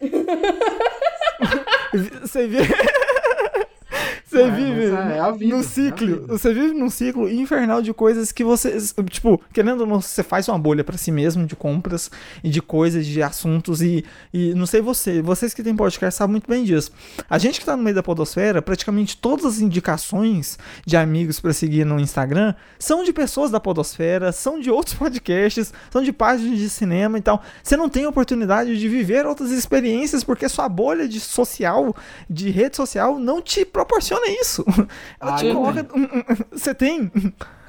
você 2.22 2.46
vive. 2.46 2.74
Você 4.38 4.42
é, 4.42 4.50
vive 4.50 4.84
é 4.84 5.32
vida, 5.32 5.56
num 5.56 5.62
ciclo. 5.62 6.24
É 6.24 6.26
você 6.28 6.54
vive 6.54 6.74
num 6.74 6.88
ciclo 6.88 7.28
infernal 7.28 7.82
de 7.82 7.92
coisas 7.92 8.30
que 8.30 8.44
você. 8.44 8.78
Tipo, 9.10 9.40
querendo 9.52 9.80
ou 9.80 9.86
não, 9.86 10.00
você 10.00 10.22
faz 10.22 10.48
uma 10.48 10.58
bolha 10.58 10.84
para 10.84 10.96
si 10.96 11.10
mesmo 11.10 11.44
de 11.44 11.56
compras 11.56 12.10
e 12.44 12.48
de 12.48 12.62
coisas, 12.62 13.04
de 13.04 13.20
assuntos. 13.22 13.82
E, 13.82 14.04
e 14.32 14.54
não 14.54 14.66
sei 14.66 14.80
você, 14.80 15.20
vocês 15.20 15.52
que 15.52 15.62
têm 15.62 15.74
podcast 15.74 16.18
sabem 16.18 16.32
muito 16.32 16.48
bem 16.48 16.62
disso. 16.62 16.92
A 17.28 17.38
gente 17.38 17.58
que 17.58 17.66
tá 17.66 17.76
no 17.76 17.82
meio 17.82 17.96
da 17.96 18.02
Podosfera, 18.02 18.62
praticamente 18.62 19.16
todas 19.16 19.44
as 19.44 19.60
indicações 19.60 20.58
de 20.86 20.96
amigos 20.96 21.40
para 21.40 21.52
seguir 21.52 21.84
no 21.84 21.98
Instagram 21.98 22.54
são 22.78 23.02
de 23.02 23.12
pessoas 23.12 23.50
da 23.50 23.58
Podosfera, 23.58 24.30
são 24.30 24.60
de 24.60 24.70
outros 24.70 24.94
podcasts, 24.98 25.72
são 25.90 26.02
de 26.02 26.12
páginas 26.12 26.58
de 26.58 26.70
cinema 26.70 27.18
e 27.18 27.22
tal. 27.22 27.42
Você 27.62 27.76
não 27.76 27.88
tem 27.88 28.06
oportunidade 28.06 28.78
de 28.78 28.88
viver 28.88 29.26
outras 29.26 29.50
experiências 29.50 30.22
porque 30.22 30.48
sua 30.48 30.68
bolha 30.68 31.08
de 31.08 31.18
social, 31.18 31.94
de 32.30 32.50
rede 32.50 32.76
social, 32.76 33.18
não 33.18 33.42
te 33.42 33.64
proporciona 33.64 34.27
isso. 34.28 34.64
Ela 35.20 35.36
te 35.36 35.52
coloca. 35.52 35.86
Você 36.52 36.74
tem? 36.74 37.10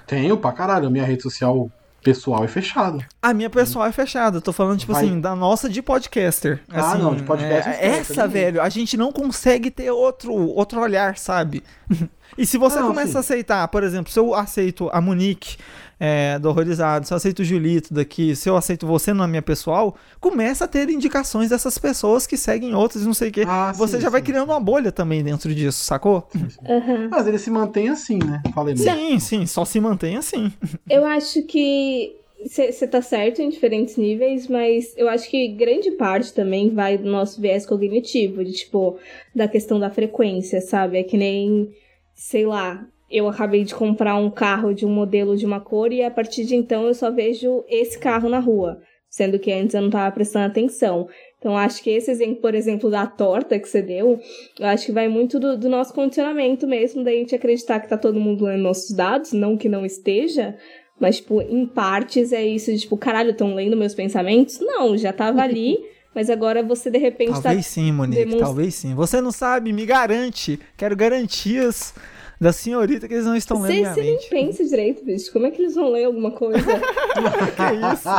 Tenho 0.05 0.37
pra 0.37 0.51
caralho. 0.51 0.89
Minha 0.89 1.05
rede 1.05 1.23
social 1.23 1.71
pessoal 2.03 2.43
é 2.43 2.47
fechada. 2.47 3.05
A 3.21 3.33
minha 3.33 3.49
pessoal 3.49 3.85
é 3.85 3.91
fechada. 3.91 4.37
Eu 4.37 4.41
tô 4.41 4.51
falando, 4.51 4.79
tipo 4.79 4.93
Vai. 4.93 5.03
assim, 5.03 5.19
da 5.19 5.35
nossa 5.35 5.69
de 5.69 5.81
podcaster. 5.81 6.61
Ah, 6.69 6.91
assim, 6.91 7.01
não, 7.01 7.15
de 7.15 7.23
podcaster. 7.23 7.73
É, 7.73 7.97
essa, 7.99 8.27
velho, 8.27 8.61
a 8.61 8.69
gente 8.69 8.97
não 8.97 9.11
consegue 9.11 9.69
ter 9.69 9.91
outro, 9.91 10.33
outro 10.33 10.79
olhar, 10.79 11.17
sabe? 11.17 11.63
e 12.37 12.45
se 12.45 12.57
você 12.57 12.79
não, 12.79 12.87
começa 12.87 13.11
sim. 13.11 13.17
a 13.17 13.19
aceitar, 13.19 13.67
por 13.67 13.83
exemplo, 13.83 14.11
se 14.11 14.19
eu 14.19 14.33
aceito 14.33 14.89
a 14.91 15.01
Monique 15.01 15.57
é, 15.99 16.39
do 16.39 16.49
Horrorizado, 16.49 17.05
se 17.05 17.13
eu 17.13 17.17
aceito 17.17 17.39
o 17.39 17.43
Julito 17.43 17.93
daqui, 17.93 18.35
se 18.35 18.49
eu 18.49 18.55
aceito 18.55 18.87
você 18.87 19.13
na 19.13 19.27
minha 19.27 19.41
pessoal, 19.41 19.95
começa 20.19 20.65
a 20.65 20.67
ter 20.67 20.89
indicações 20.89 21.49
dessas 21.49 21.77
pessoas 21.77 22.25
que 22.25 22.37
seguem 22.37 22.73
outras 22.73 23.03
e 23.03 23.05
não 23.05 23.13
sei 23.13 23.29
o 23.29 23.31
quê. 23.31 23.43
Ah, 23.45 23.73
você 23.73 23.97
sim, 23.97 24.01
já 24.01 24.07
sim. 24.07 24.11
vai 24.13 24.21
criando 24.21 24.49
uma 24.49 24.59
bolha 24.59 24.91
também 24.91 25.23
dentro 25.23 25.53
disso, 25.53 25.83
sacou? 25.83 26.27
Uhum. 26.35 27.09
Mas 27.09 27.27
ele 27.27 27.37
se 27.37 27.51
mantém 27.51 27.89
assim, 27.89 28.17
né? 28.17 28.41
Falei 28.53 28.77
sim, 28.77 29.19
sim, 29.19 29.45
só 29.45 29.65
se 29.65 29.79
mantém 29.79 30.15
assim. 30.15 30.51
Eu 30.89 31.05
acho 31.05 31.43
que 31.43 32.15
você 32.45 32.87
tá 32.87 33.01
certo 33.01 33.41
em 33.41 33.49
diferentes 33.49 33.97
níveis, 33.97 34.47
mas 34.47 34.93
eu 34.95 35.09
acho 35.09 35.29
que 35.29 35.49
grande 35.49 35.91
parte 35.91 36.33
também 36.33 36.69
vai 36.69 36.97
do 36.97 37.09
nosso 37.09 37.41
viés 37.41 37.65
cognitivo, 37.65 38.43
de 38.45 38.53
tipo, 38.53 38.97
da 39.35 39.47
questão 39.47 39.77
da 39.77 39.89
frequência, 39.89 40.61
sabe? 40.61 40.99
É 40.99 41.03
que 41.03 41.17
nem, 41.17 41.69
sei 42.15 42.45
lá, 42.45 42.87
eu 43.09 43.27
acabei 43.27 43.63
de 43.63 43.73
comprar 43.73 44.15
um 44.15 44.29
carro 44.29 44.73
de 44.73 44.85
um 44.85 44.89
modelo 44.89 45.35
de 45.35 45.45
uma 45.45 45.59
cor 45.59 45.91
e 45.91 46.03
a 46.03 46.11
partir 46.11 46.45
de 46.45 46.55
então 46.55 46.85
eu 46.85 46.93
só 46.93 47.09
vejo 47.09 47.63
esse 47.67 47.97
carro 47.97 48.29
na 48.29 48.39
rua, 48.39 48.81
sendo 49.09 49.39
que 49.39 49.51
antes 49.51 49.73
eu 49.73 49.81
não 49.81 49.87
estava 49.89 50.11
prestando 50.11 50.45
atenção. 50.45 51.07
Então 51.39 51.57
acho 51.57 51.81
que 51.81 51.89
esse 51.89 52.11
exemplo, 52.11 52.41
por 52.41 52.53
exemplo, 52.53 52.89
da 52.89 53.07
torta 53.07 53.57
que 53.57 53.67
você 53.67 53.81
deu, 53.81 54.19
eu 54.59 54.65
acho 54.67 54.85
que 54.85 54.91
vai 54.91 55.07
muito 55.07 55.39
do, 55.39 55.57
do 55.57 55.69
nosso 55.69 55.93
condicionamento 55.93 56.67
mesmo, 56.67 57.03
da 57.03 57.11
gente 57.11 57.33
acreditar 57.33 57.79
que 57.79 57.87
tá 57.87 57.97
todo 57.97 58.19
mundo 58.19 58.45
lendo 58.45 58.61
nossos 58.61 58.91
dados, 58.91 59.31
não 59.31 59.57
que 59.57 59.69
não 59.69 59.85
esteja, 59.85 60.55
mas, 60.99 61.17
tipo, 61.17 61.41
em 61.41 61.65
partes 61.65 62.33
é 62.33 62.45
isso 62.45 62.71
de, 62.71 62.79
tipo, 62.79 62.97
caralho, 62.97 63.31
estão 63.31 63.55
lendo 63.55 63.77
meus 63.77 63.95
pensamentos? 63.95 64.59
Não, 64.59 64.97
já 64.97 65.13
tava 65.13 65.41
ali, 65.41 65.79
mas 66.13 66.29
agora 66.29 66.61
você 66.61 66.91
de 66.91 66.97
repente 66.97 67.31
talvez 67.31 67.43
tá. 67.43 67.49
Talvez 67.49 67.67
sim, 67.67 67.91
Monique, 67.91 68.25
demonst... 68.25 68.43
talvez 68.43 68.75
sim. 68.75 68.93
Você 68.93 69.21
não 69.21 69.31
sabe, 69.31 69.71
me 69.71 69.85
garante. 69.85 70.59
Quero 70.75 70.95
garantias 70.95 71.93
da 72.39 72.53
senhorita 72.53 73.07
que 73.07 73.13
eles 73.13 73.25
não 73.25 73.35
estão 73.35 73.61
lendo 73.61 73.73
minha 73.73 73.93
Você 73.93 74.01
nem 74.01 74.17
pensa 74.29 74.63
direito, 74.63 75.03
bicho. 75.03 75.31
Como 75.33 75.45
é 75.45 75.51
que 75.51 75.61
eles 75.61 75.75
vão 75.75 75.91
ler 75.91 76.05
alguma 76.05 76.31
coisa? 76.31 76.63
que 76.63 77.63
isso? 77.93 78.09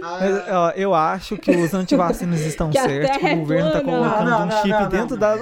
Mas, 0.00 0.48
ó, 0.48 0.70
eu 0.70 0.94
acho 0.94 1.36
que 1.36 1.50
os 1.50 1.74
antivacinas 1.74 2.40
estão 2.40 2.70
que 2.70 2.80
certos. 2.80 3.16
O 3.16 3.36
governo 3.36 3.70
tá 3.72 3.82
colocando 3.82 4.30
não, 4.30 4.46
não, 4.46 4.48
um 4.48 4.50
chip 4.62 4.68
não, 4.68 4.88
dentro 4.88 5.16
das... 5.16 5.40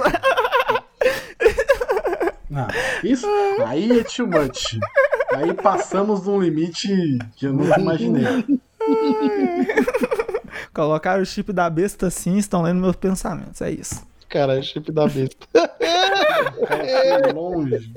Não, 2.51 2.67
isso 3.05 3.27
aí 3.65 4.01
é 4.01 4.05
too 4.05 4.27
much. 4.27 4.79
Aí 5.35 5.55
passamos 5.55 6.27
num 6.27 6.41
limite 6.41 7.19
que 7.37 7.47
eu 7.47 7.53
nunca 7.53 7.81
imaginei. 7.81 8.45
Colocaram 10.75 11.23
o 11.23 11.27
chip 11.27 11.53
da 11.53 11.71
besta 11.71 12.11
sim, 12.11 12.37
estão 12.37 12.63
lendo 12.63 12.81
meus 12.81 12.97
pensamentos, 12.97 13.63
é 13.63 13.71
isso. 13.71 14.05
Cara, 14.33 14.63
chip 14.63 14.91
da 14.91 15.07
besta. 15.07 15.47
Cara, 15.53 17.23
foi 17.23 17.33
longe. 17.35 17.93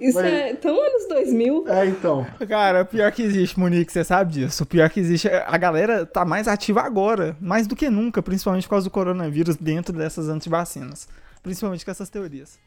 Isso 0.00 0.18
Mas- 0.18 0.26
é 0.32 0.54
tão 0.54 0.78
anos 0.78 1.08
2000. 1.08 1.64
É, 1.68 1.86
então. 1.86 2.26
Cara, 2.46 2.84
pior 2.84 3.10
que 3.10 3.22
existe, 3.22 3.58
Monique, 3.58 3.90
você 3.90 4.04
sabe 4.04 4.32
disso. 4.34 4.64
O 4.64 4.66
pior 4.66 4.90
que 4.90 5.00
existe, 5.00 5.28
a 5.28 5.56
galera 5.56 6.04
tá 6.04 6.24
mais 6.26 6.46
ativa 6.46 6.82
agora, 6.82 7.36
mais 7.40 7.66
do 7.66 7.74
que 7.74 7.88
nunca, 7.88 8.22
principalmente 8.22 8.64
por 8.64 8.70
causa 8.70 8.84
do 8.84 8.90
coronavírus 8.90 9.56
dentro 9.56 9.96
dessas 9.96 10.28
antivacinas. 10.28 11.08
Principalmente 11.42 11.84
com 11.84 11.90
essas 11.90 12.10
teorias. 12.10 12.58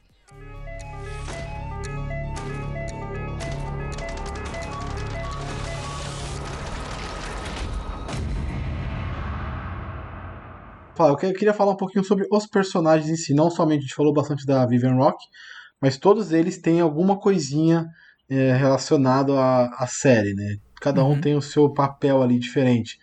Fala, 11.00 11.12
Eu 11.14 11.16
que- 11.16 11.26
eu 11.28 11.34
queria 11.34 11.54
falar 11.54 11.72
um 11.72 11.78
pouquinho 11.78 12.04
sobre 12.04 12.28
os 12.30 12.46
personagens 12.46 13.10
em 13.10 13.16
si. 13.16 13.34
Não 13.34 13.50
somente 13.50 13.80
a 13.80 13.82
gente 13.84 13.96
falou 13.96 14.12
bastante 14.14 14.46
da 14.46 14.66
Vivian 14.66 14.96
Rock, 14.96 15.18
mas 15.82 15.98
todos 15.98 16.34
eles 16.34 16.58
têm 16.62 16.82
alguma 16.82 17.18
coisinha 17.18 17.86
é, 18.30 18.52
relacionada 18.54 19.34
à, 19.34 19.84
à 19.84 19.88
série, 19.88 20.34
né? 20.36 20.58
Cada 20.82 21.04
um 21.04 21.12
Uhum. 21.14 21.22
tem 21.22 21.36
o 21.36 21.42
seu 21.42 21.72
papel 21.74 22.22
ali 22.22 22.38
diferente. 22.38 22.98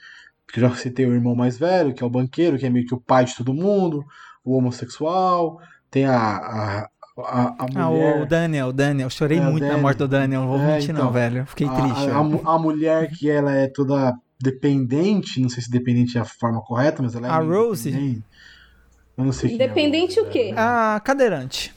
Porque 0.47 0.61
eu 0.61 0.69
já 0.69 0.75
citei 0.77 1.05
o 1.07 1.13
irmão 1.15 1.35
mais 1.35 1.59
velho, 1.59 1.93
que 1.95 2.03
é 2.03 2.07
o 2.07 2.11
banqueiro, 2.11 2.59
que 2.59 2.67
é 2.67 2.71
meio 2.71 2.85
que 2.87 2.95
o 2.95 3.01
pai 3.01 3.25
de 3.25 3.35
todo 3.35 3.53
mundo, 3.55 4.05
o 4.45 4.57
homossexual, 4.57 5.59
tem 5.91 6.05
a, 6.05 6.17
a, 6.17 6.89
a, 7.19 7.43
a 7.43 7.67
Ah, 7.77 7.91
o 7.91 8.27
Daniel, 8.27 8.67
o 8.69 8.73
Daniel. 8.73 9.09
Chorei 9.11 9.39
É, 9.39 9.41
muito 9.41 9.63
na 9.63 9.69
Daniel. 9.71 9.83
morte 9.83 9.99
do 9.99 10.07
Daniel, 10.07 10.41
não 10.43 10.49
vou 10.49 10.61
É, 10.61 10.75
mentir 10.75 10.91
então. 10.91 11.07
não, 11.07 11.13
velho. 11.13 11.45
Fiquei 11.47 11.67
a, 11.67 11.71
triste. 11.71 12.11
a, 12.11 12.19
a 12.55 12.59
mulher 12.59 13.11
que 13.11 13.29
ela 13.31 13.53
é 13.53 13.67
toda 13.69 14.13
dependente, 14.41 15.41
não 15.41 15.49
sei 15.49 15.63
se 15.63 15.71
dependente 15.71 16.17
é 16.19 16.21
a 16.21 16.25
forma 16.25 16.61
correta, 16.61 17.03
mas 17.03 17.15
ela 17.15 17.27
é 17.27 17.31
A 17.31 17.39
Rose? 17.39 18.23
Eu 19.17 19.25
não 19.25 19.33
sei 19.33 19.51
é 19.51 19.55
o 20.21 20.27
quê? 20.29 20.53
né? 20.53 20.61
A 20.61 21.01
cadeirante. 21.03 21.75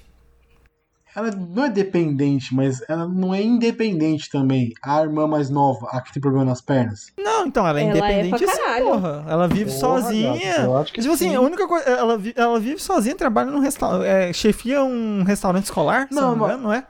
Ela 1.16 1.32
não 1.32 1.66
é 1.66 1.70
dependente, 1.70 2.54
mas 2.54 2.82
ela 2.88 3.08
não 3.08 3.34
é 3.34 3.42
independente 3.42 4.30
também. 4.30 4.72
A 4.82 5.02
irmã 5.02 5.26
mais 5.28 5.50
nova, 5.50 5.88
a 5.90 6.02
que 6.02 6.14
tem 6.14 6.22
problema 6.22 6.46
nas 6.46 6.62
pernas. 6.62 7.08
Não, 7.18 7.48
então, 7.48 7.68
ela 7.68 7.80
é 7.80 7.84
Ela 7.86 7.92
é 8.12 8.22
independente 8.22 8.46
pra 8.46 8.56
sim, 8.78 8.84
porra. 8.84 9.26
Ela 9.28 9.48
vive 9.48 9.66
Porra, 9.72 9.80
sozinha. 9.80 10.34
gato, 10.34 10.62
eu 10.62 10.78
acho 10.78 10.94
que 10.94 11.02
tipo 11.02 11.14
assim, 11.14 11.30
sim. 11.30 11.36
a 11.36 11.42
única 11.42 11.68
coisa. 11.68 11.86
Ela, 11.90 12.22
ela 12.36 12.60
vive 12.60 12.80
sozinha, 12.80 13.16
trabalha 13.16 13.50
num 13.50 13.60
restaurante. 13.60 14.06
É, 14.06 14.32
chefia 14.32 14.84
um 14.84 15.24
restaurante 15.24 15.66
escolar, 15.66 16.08
se 16.10 16.14
Não, 16.14 16.22
não 16.22 16.32
me 16.36 16.40
mas- 16.42 16.50
engano, 16.52 16.64
não 16.64 16.74
é? 16.74 16.86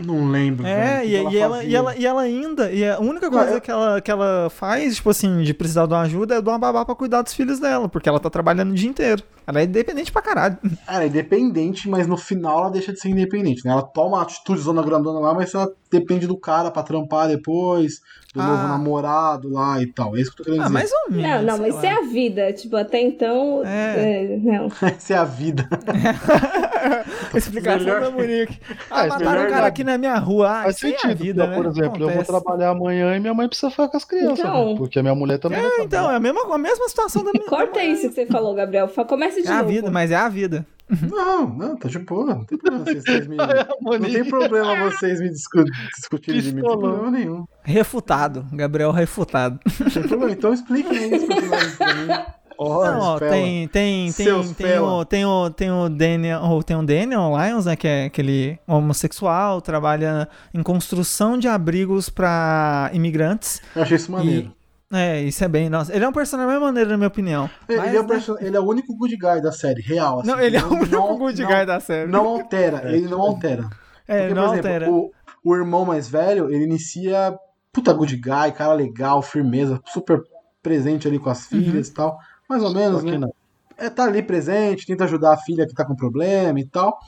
Não 0.00 0.28
lembro. 0.30 0.66
É, 0.66 1.00
velho, 1.02 1.30
e, 1.30 1.34
e 1.34 1.38
ela, 1.38 1.62
e, 1.64 1.74
ela, 1.76 1.96
e 1.96 2.06
ela 2.06 2.22
ainda. 2.22 2.72
E 2.72 2.88
a 2.88 2.98
única 2.98 3.30
coisa 3.30 3.52
eu- 3.52 3.60
que, 3.60 3.70
ela, 3.70 4.00
que 4.00 4.10
ela 4.10 4.48
faz, 4.50 4.96
tipo 4.96 5.10
assim, 5.10 5.42
de 5.42 5.52
precisar 5.52 5.86
de 5.86 5.92
uma 5.92 6.00
ajuda 6.00 6.36
é 6.36 6.40
de 6.42 6.48
uma 6.48 6.58
babá 6.58 6.84
pra 6.84 6.94
cuidar 6.94 7.20
dos 7.22 7.34
filhos 7.34 7.60
dela, 7.60 7.88
porque 7.88 8.08
ela 8.08 8.18
tá 8.18 8.30
trabalhando 8.30 8.70
o 8.70 8.74
dia 8.74 8.88
inteiro. 8.88 9.22
Ela 9.46 9.60
é 9.60 9.64
independente 9.64 10.10
pra 10.10 10.22
caralho. 10.22 10.56
Ela 10.88 11.02
é 11.02 11.06
independente, 11.08 11.88
mas 11.90 12.06
no 12.06 12.16
final 12.16 12.60
ela 12.60 12.70
deixa 12.70 12.92
de 12.92 13.00
ser 13.00 13.08
independente, 13.08 13.64
né? 13.64 13.72
Ela 13.72 13.82
toma 13.82 14.16
uma 14.16 14.22
atitude 14.22 14.60
zona 14.60 14.82
grandona 14.82 15.18
lá, 15.18 15.34
mas 15.34 15.52
ela 15.52 15.68
depende 15.90 16.26
do 16.28 16.38
cara 16.38 16.70
pra 16.70 16.82
trampar 16.84 17.26
depois, 17.28 17.94
do 18.32 18.40
Ah. 18.40 18.46
novo 18.46 18.68
namorado 18.68 19.50
lá 19.50 19.82
e 19.82 19.86
tal. 19.86 20.16
É 20.16 20.20
isso 20.20 20.30
que 20.34 20.42
eu 20.42 20.44
tô 20.46 20.50
querendo 20.52 20.62
Ah, 20.62 20.68
dizer. 20.68 20.74
mais 20.74 20.90
ou 20.92 21.10
menos. 21.14 21.28
Não, 21.28 21.42
não, 21.42 21.58
mas 21.58 21.74
lá. 21.74 21.78
isso 21.80 21.86
é 21.86 21.90
a 21.92 22.02
vida. 22.08 22.52
Tipo, 22.52 22.76
até 22.76 23.00
então. 23.02 23.62
É. 23.64 24.34
é, 24.34 24.36
não. 24.38 24.68
Essa 24.88 25.14
é 25.14 25.16
a 25.18 25.24
vida. 25.24 25.68
Explicação 27.34 27.78
Melhor- 27.80 28.00
da 28.00 28.10
Monique. 28.10 28.58
Ah, 28.90 29.02
Ah, 29.02 29.06
mataram 29.08 29.44
um 29.44 29.48
cara 29.50 29.66
aqui 29.66 29.84
na 29.84 29.98
minha 29.98 30.16
rua. 30.18 30.50
Ah, 30.50 30.62
Faz 30.64 30.76
isso 30.76 30.86
é 30.86 30.90
a 30.90 30.92
sentido, 30.98 31.18
vida, 31.22 31.42
então, 31.44 31.50
né? 31.50 31.56
por 31.56 31.66
exemplo, 31.66 31.96
eu 31.96 31.98
vou 32.00 32.08
Acontece. 32.22 32.30
trabalhar 32.30 32.70
amanhã 32.70 33.16
e 33.16 33.20
minha 33.20 33.34
mãe 33.34 33.48
precisa 33.48 33.70
ficar 33.70 33.88
com 33.88 33.96
as 33.96 34.04
crianças, 34.04 34.38
Então. 34.40 34.70
né? 34.72 34.74
porque 34.78 34.98
a 34.98 35.02
minha 35.02 35.14
mulher 35.14 35.38
também 35.38 35.60
vai 35.60 35.70
É, 35.70 35.82
então, 35.82 36.10
é 36.10 36.16
a 36.16 36.20
mesma, 36.20 36.54
a 36.54 36.58
mesma 36.58 36.88
situação 36.88 37.24
da 37.24 37.32
minha. 37.32 37.46
Corta 37.46 37.74
da- 37.74 37.84
isso 37.84 38.08
que 38.08 38.14
você 38.14 38.26
falou, 38.26 38.54
Gabriel. 38.54 38.88
Comece 39.08 39.42
de 39.42 39.48
É 39.48 39.52
a 39.52 39.58
novo. 39.58 39.68
vida, 39.70 39.90
mas 39.90 40.10
é 40.10 40.16
a 40.16 40.28
vida. 40.28 40.66
Não, 41.10 41.48
não, 41.48 41.74
tá 41.76 41.88
de 41.88 41.98
boa. 42.00 42.34
Não 42.34 42.44
tem 42.44 42.58
problema 42.58 42.84
vocês, 42.84 43.26
me. 43.26 43.36
A 43.40 43.66
Não 43.80 44.00
tem 44.00 44.24
problema 44.24 44.90
vocês 44.90 45.20
me 45.20 45.30
discu- 45.30 45.64
discutirem 45.96 46.40
de 46.42 46.52
mim, 46.54 46.60
não 46.60 46.68
tem 46.70 46.78
problema 46.80 47.10
nenhum. 47.10 47.44
Refutado. 47.62 48.44
Gabriel 48.52 48.90
refutado. 48.90 49.58
Não 49.80 49.90
tem 49.90 50.02
problema. 50.02 50.32
Então 50.32 50.52
expliquem 50.52 51.14
os 51.14 51.24
personagens 51.24 51.76
pra 51.76 51.94
mim. 51.94 52.08
Não, 52.64 53.00
ó, 53.00 53.18
tem, 53.18 53.66
tem, 53.68 53.68
tem, 53.68 54.10
Seus 54.12 54.50
tem, 54.52 54.78
o, 54.78 55.04
tem, 55.04 55.24
o, 55.24 55.50
tem 55.50 55.70
o 55.70 55.88
Daniel, 55.88 56.40
ou 56.42 56.62
tem 56.62 56.76
o 56.76 56.82
Daniel 56.84 57.32
Lyons, 57.36 57.66
né, 57.66 57.76
que 57.76 57.86
é 57.88 58.04
aquele 58.06 58.58
homossexual, 58.66 59.60
trabalha 59.60 60.28
em 60.54 60.62
construção 60.62 61.38
de 61.38 61.48
abrigos 61.48 62.08
pra 62.10 62.90
imigrantes. 62.92 63.60
Eu 63.74 63.82
achei 63.82 63.96
isso 63.96 64.10
maneiro. 64.12 64.52
É, 64.94 65.22
isso 65.22 65.42
é 65.42 65.48
bem, 65.48 65.70
nossa, 65.70 65.94
ele 65.94 66.04
é 66.04 66.08
um 66.08 66.12
personagem 66.12 66.52
bem 66.52 66.60
maneiro 66.60 66.90
na 66.90 66.96
minha 66.98 67.08
opinião. 67.08 67.48
Ele, 67.66 67.78
Mas, 67.78 67.94
é 67.94 68.00
o 68.00 68.06
né, 68.06 68.22
ele 68.40 68.56
é 68.56 68.60
o 68.60 68.64
único 68.68 68.94
good 68.94 69.16
guy 69.16 69.40
da 69.40 69.50
série, 69.50 69.80
real. 69.80 70.20
assim. 70.20 70.28
Não, 70.30 70.38
ele 70.38 70.56
é 70.58 70.62
o 70.62 70.68
único 70.70 70.90
não- 70.94 71.16
good 71.16 71.40
não- 71.42 71.48
guy 71.48 71.64
da 71.64 71.80
série. 71.80 72.10
Não 72.10 72.26
altera, 72.28 72.82
ele 72.94 73.08
não 73.08 73.20
altera. 73.22 73.70
é, 74.06 74.18
Porque, 74.26 74.34
não 74.34 74.42
por 74.48 74.52
exemplo, 74.58 74.70
altera. 74.70 74.90
O, 74.90 75.10
o 75.44 75.56
irmão 75.56 75.86
mais 75.86 76.08
velho, 76.10 76.52
ele 76.52 76.64
inicia 76.64 77.34
puta 77.72 77.90
good 77.94 78.14
guy, 78.16 78.52
cara 78.54 78.74
legal, 78.74 79.22
firmeza, 79.22 79.80
super 79.86 80.20
presente 80.62 81.08
ali 81.08 81.18
com 81.18 81.30
as 81.30 81.50
Uhum. 81.50 81.58
filhas 81.62 81.88
e 81.88 81.94
tal. 81.94 82.18
Mais 82.48 82.62
ou 82.62 82.72
menos, 82.72 83.02
né? 83.02 83.18
não. 83.18 83.34
É, 83.76 83.88
tá 83.90 84.04
ali 84.04 84.22
presente, 84.22 84.86
tenta 84.86 85.04
ajudar 85.04 85.32
a 85.32 85.36
filha 85.36 85.66
que 85.66 85.74
tá 85.74 85.84
com 85.84 85.96
problema 85.96 86.60
e 86.60 86.64
tal. 86.64 86.98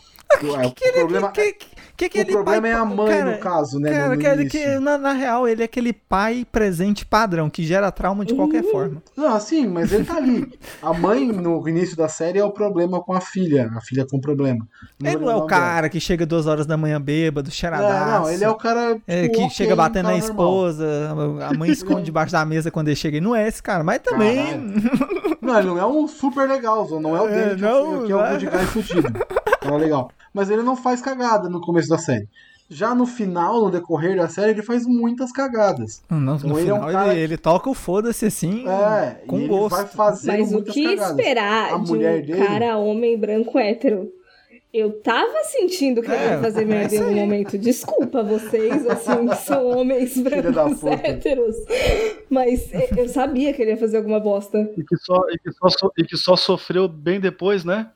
O, 0.42 0.56
é, 0.56 0.66
o 0.66 0.72
Que 0.72 0.84
ele, 0.84 0.98
problema, 0.98 1.30
que, 1.30 1.52
que, 1.52 1.73
que 1.96 2.04
o 2.04 2.06
aquele 2.06 2.32
problema 2.32 2.62
pai- 2.62 2.70
é 2.70 2.74
a 2.74 2.84
mãe, 2.84 3.06
cara, 3.18 3.30
no 3.32 3.38
caso, 3.38 3.78
né? 3.78 3.90
no- 3.90 3.96
Cara, 3.96 4.16
no 4.36 4.40
início. 4.42 4.50
que 4.60 4.78
na, 4.80 4.98
na 4.98 5.12
real 5.12 5.46
ele 5.48 5.62
é 5.62 5.64
aquele 5.64 5.92
pai 5.92 6.44
presente 6.50 7.06
padrão 7.06 7.48
que 7.48 7.62
gera 7.64 7.90
trauma 7.92 8.24
de 8.24 8.34
qualquer 8.34 8.62
forma. 8.64 9.02
Não, 9.16 9.34
assim, 9.34 9.66
mas 9.66 9.92
ele 9.92 10.04
tá 10.04 10.16
ali. 10.16 10.52
A 10.82 10.92
mãe, 10.92 11.26
no 11.26 11.66
início 11.68 11.96
da 11.96 12.08
série, 12.08 12.38
é 12.38 12.44
o 12.44 12.50
problema 12.50 13.00
com 13.00 13.12
a 13.12 13.20
filha. 13.20 13.70
A 13.76 13.80
filha 13.80 14.04
com 14.04 14.20
problema. 14.20 14.66
Ele 15.02 15.16
não 15.18 15.30
é 15.30 15.36
o 15.36 15.46
cara 15.46 15.88
que 15.88 16.00
chega 16.00 16.26
duas 16.26 16.46
horas 16.46 16.66
da 16.66 16.76
manhã 16.76 17.00
bêbado, 17.00 17.44
dela. 17.48 17.54
cheiradaço. 17.54 17.94
É, 17.94 18.18
não, 18.18 18.30
ele 18.30 18.44
é 18.44 18.48
o 18.50 18.54
cara. 18.56 18.98
É, 19.06 19.22
tipo, 19.22 19.34
que 19.36 19.40
ok, 19.44 19.50
chega 19.50 19.76
batendo 19.76 20.08
um 20.08 20.12
na 20.12 20.18
cara 20.20 20.26
normal. 20.34 20.46
esposa, 20.70 20.86
a 21.48 21.54
mãe 21.54 21.70
esconde 21.72 22.02
debaixo 22.04 22.32
da 22.32 22.44
mesa 22.44 22.70
quando 22.70 22.88
ele 22.88 22.96
chega. 22.96 23.16
Ele 23.18 23.24
não 23.26 23.36
é 23.36 23.46
esse 23.46 23.62
cara, 23.62 23.84
mas 23.84 23.98
também. 24.00 24.56
Não, 25.40 25.58
ele 25.58 25.68
não 25.68 25.78
é 25.78 25.86
um 25.86 26.08
super 26.08 26.48
legalzão, 26.48 27.00
não 27.00 27.16
é 27.16 27.20
o 27.20 27.28
É, 27.28 27.30
dele, 27.44 27.54
que, 27.56 27.62
não, 27.62 28.02
é, 28.02 28.06
que 28.06 28.12
é 28.12 28.14
o 28.14 28.18
não 28.18 28.24
é. 28.24 28.30
good 28.32 28.46
guy 28.46 28.66
fudido. 28.66 29.12
Cara 29.60 29.76
legal. 29.76 30.10
Mas 30.34 30.50
ele 30.50 30.62
não 30.62 30.74
faz 30.76 31.00
cagada 31.00 31.48
no 31.48 31.60
começo 31.60 31.88
da 31.88 31.96
série. 31.96 32.28
Já 32.68 32.94
no 32.94 33.06
final, 33.06 33.60
no 33.60 33.70
decorrer 33.70 34.16
da 34.16 34.26
série, 34.28 34.50
ele 34.52 34.62
faz 34.62 34.84
muitas 34.86 35.30
cagadas. 35.30 36.02
Não, 36.10 36.18
no 36.18 36.34
Então 36.36 36.58
ele 36.58 36.70
é 36.70 36.74
um 36.74 36.76
final 36.78 36.92
cara 36.92 37.12
ele, 37.12 37.20
ele 37.20 37.36
toca 37.36 37.70
o 37.70 37.74
foda-se 37.74 38.26
assim, 38.26 38.66
É, 38.66 39.22
com 39.26 39.36
e 39.38 39.40
ele 39.42 39.48
gosto. 39.48 39.76
vai 39.76 39.86
fazer 39.86 40.32
Mas 40.38 40.52
o 40.52 40.62
que 40.62 40.82
cagadas. 40.96 41.10
esperar 41.10 41.74
A 41.74 41.78
de 41.78 41.88
mulher 41.90 42.22
um 42.22 42.26
dele- 42.26 42.44
cara 42.46 42.76
homem 42.78 43.16
branco 43.18 43.58
hétero? 43.58 44.10
Eu 44.72 44.90
tava 45.02 45.44
sentindo 45.44 46.02
que 46.02 46.08
ele 46.10 46.16
É, 46.16 46.30
ia 46.32 46.40
fazer 46.40 46.62
é 46.62 46.64
merda 46.64 46.94
em 46.96 47.02
aí. 47.04 47.14
momento. 47.14 47.56
Desculpa 47.56 48.24
vocês, 48.24 48.84
assim, 48.88 49.28
que 49.28 49.36
são 49.36 49.68
homens 49.78 50.16
brancos 50.18 50.82
héteros. 50.84 51.54
Mas 52.28 52.70
eu 52.96 53.08
sabia 53.08 53.52
que 53.52 53.62
ele 53.62 53.70
ia 53.72 53.76
fazer 53.76 53.98
alguma 53.98 54.18
bosta. 54.18 54.68
E 54.76 54.82
que, 54.82 54.96
só, 54.96 55.22
e, 55.30 55.38
que 55.38 55.52
só, 55.52 55.90
e 55.96 56.04
que 56.04 56.16
só 56.16 56.34
sofreu 56.34 56.88
bem 56.88 57.20
depois, 57.20 57.64
né? 57.64 57.88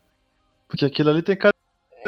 Porque 0.69 0.85
aquilo 0.85 1.11
ali 1.11 1.23
tem 1.23 1.35
cara 1.35 1.53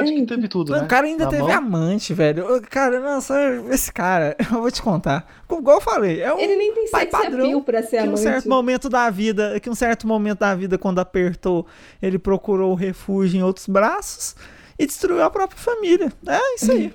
de 0.04 0.12
que 0.14 0.26
teve 0.26 0.48
tudo, 0.48 0.72
né? 0.72 0.82
O 0.82 0.86
cara 0.86 1.06
ainda 1.06 1.24
Na 1.24 1.30
teve 1.30 1.42
mão. 1.42 1.50
amante, 1.52 2.12
velho. 2.14 2.60
Cara, 2.70 3.00
nossa, 3.00 3.34
esse 3.70 3.92
cara, 3.92 4.36
eu 4.52 4.60
vou 4.60 4.70
te 4.70 4.82
contar. 4.82 5.26
Igual 5.50 5.76
eu 5.76 5.80
falei, 5.80 6.20
é 6.22 6.32
um 6.34 6.38
Ele 6.38 6.56
nem 6.56 6.74
tem 6.74 6.90
pai 6.90 7.06
padrão 7.06 7.62
pra 7.62 7.82
ser 7.82 7.96
que 7.98 8.02
um 8.04 8.08
amante. 8.08 8.20
certo 8.20 8.48
momento 8.48 8.88
da 8.88 9.10
vida, 9.10 9.58
que 9.60 9.68
um 9.70 9.74
certo 9.74 10.06
momento 10.06 10.38
da 10.40 10.54
vida, 10.54 10.78
quando 10.78 10.98
apertou, 10.98 11.66
ele 12.00 12.18
procurou 12.18 12.74
refúgio 12.74 13.38
em 13.38 13.42
outros 13.42 13.66
braços 13.66 14.34
e 14.78 14.86
destruiu 14.86 15.22
a 15.22 15.28
própria 15.30 15.58
família. 15.58 16.12
É 16.26 16.54
isso 16.54 16.70
aí. 16.72 16.92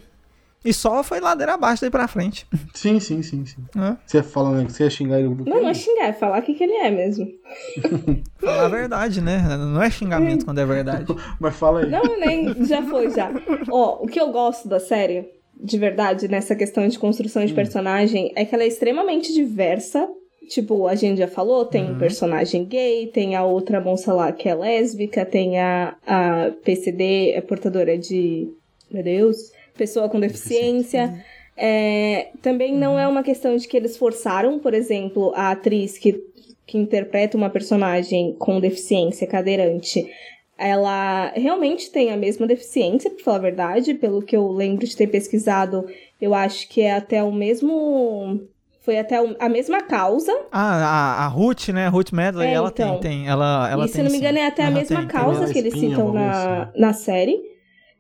E 0.66 0.74
só 0.74 1.04
foi 1.04 1.20
ladeira 1.20 1.54
abaixo 1.54 1.82
daí 1.82 1.92
pra 1.92 2.08
frente. 2.08 2.48
Sim, 2.74 3.00
sim, 3.00 3.22
sim, 3.22 3.46
sim. 3.46 3.64
né? 3.76 3.96
Você 4.04 4.24
fala, 4.24 4.50
né, 4.50 4.66
que 4.66 4.74
você 4.74 4.84
ia 4.84 4.90
xingar 4.90 5.20
ele 5.20 5.30
do 5.30 5.46
Não, 5.46 5.62
não 5.62 5.70
é 5.70 5.74
xingar, 5.76 6.08
é 6.08 6.14
falar 6.14 6.40
o 6.40 6.42
que, 6.42 6.56
que 6.56 6.64
ele 6.64 6.74
é 6.74 6.90
mesmo. 6.90 7.28
Falar 8.42 8.66
a 8.66 8.70
verdade, 8.70 9.22
né? 9.22 9.38
Não 9.58 9.82
é 9.82 9.90
xingamento 9.92 10.44
quando 10.44 10.60
é 10.60 10.66
verdade. 10.66 11.06
Mas 11.40 11.56
fala 11.56 11.82
aí. 11.82 11.90
Não, 11.90 12.20
nem. 12.20 12.66
Já 12.66 12.82
foi, 12.82 13.12
já. 13.12 13.32
Ó, 13.70 14.04
o 14.04 14.08
que 14.08 14.20
eu 14.20 14.32
gosto 14.32 14.68
da 14.68 14.80
série, 14.80 15.30
de 15.56 15.78
verdade, 15.78 16.28
nessa 16.28 16.56
questão 16.56 16.88
de 16.88 16.98
construção 16.98 17.46
de 17.46 17.54
personagem, 17.54 18.32
é 18.36 18.44
que 18.44 18.56
ela 18.56 18.64
é 18.64 18.68
extremamente 18.68 19.34
diversa. 19.34 20.10
Tipo, 20.50 20.88
a 20.88 20.96
gente 20.96 21.20
já 21.20 21.28
falou, 21.28 21.66
tem 21.66 21.92
um 21.92 21.98
personagem 21.98 22.66
gay, 22.66 23.08
tem 23.08 23.36
a 23.36 23.44
outra 23.44 23.80
moça 23.80 24.14
lá 24.14 24.32
que 24.32 24.50
é 24.50 24.54
lésbica, 24.54 25.26
tem 25.26 25.60
a, 25.60 25.96
a 26.06 26.52
PCD, 26.64 27.32
é 27.32 27.42
portadora 27.42 27.98
de. 27.98 28.52
Meu 28.92 29.04
Deus. 29.04 29.52
Pessoa 29.78 30.10
com 30.10 30.20
deficiência. 30.20 31.24
É, 31.58 32.30
também 32.42 32.76
não 32.76 33.00
é 33.00 33.08
uma 33.08 33.24
questão 33.24 33.56
de 33.56 33.68
que 33.68 33.78
eles 33.78 33.98
forçaram, 33.98 34.60
por 34.60 34.74
exemplo, 34.74 35.32
a 35.36 35.52
atriz 35.52 35.98
que, 35.98 36.22
que 36.66 36.78
interpreta 36.78 37.38
uma 37.38 37.50
personagem 37.50 38.36
com 38.38 38.60
deficiência 38.60 39.26
cadeirante 39.26 40.06
ela 40.58 41.32
realmente 41.36 41.92
tem 41.92 42.12
a 42.12 42.18
mesma 42.18 42.48
deficiência, 42.48 43.10
pra 43.10 43.24
falar 43.24 43.38
a 43.38 43.42
verdade, 43.42 43.94
pelo 43.94 44.22
que 44.22 44.36
eu 44.36 44.50
lembro 44.52 44.86
de 44.86 44.96
ter 44.96 45.08
pesquisado, 45.08 45.86
eu 46.22 46.34
acho 46.34 46.70
que 46.70 46.82
é 46.82 46.94
até 46.94 47.22
o 47.22 47.32
mesmo 47.32 48.42
Foi 48.82 48.98
até 48.98 49.18
a 49.40 49.50
mesma 49.50 49.82
causa. 49.82 50.32
Ah, 50.52 50.76
a, 50.76 51.26
a 51.26 51.28
Ruth, 51.28 51.70
né? 51.70 51.88
A 51.88 51.90
Ruth 51.90 52.12
Medley, 52.14 52.48
É, 52.48 52.54
ela 52.54 52.70
então. 52.74 53.00
tem, 53.00 53.20
tem. 53.24 53.28
Ela, 53.28 53.70
ela 53.70 53.86
e 53.86 53.88
se 53.88 53.96
tem, 53.96 54.04
não 54.04 54.12
me 54.12 54.18
engano, 54.18 54.38
é 54.38 54.48
até 54.48 54.64
a 54.64 54.72
mesma 54.72 55.00
tem, 55.00 55.08
tem 55.08 55.16
causa 55.16 55.40
mesmo. 55.42 55.54
que 55.54 55.60
eles 55.60 55.74
citam 55.74 56.14
na, 56.14 56.64
assim. 56.64 56.80
na 56.80 56.94
série. 56.94 57.55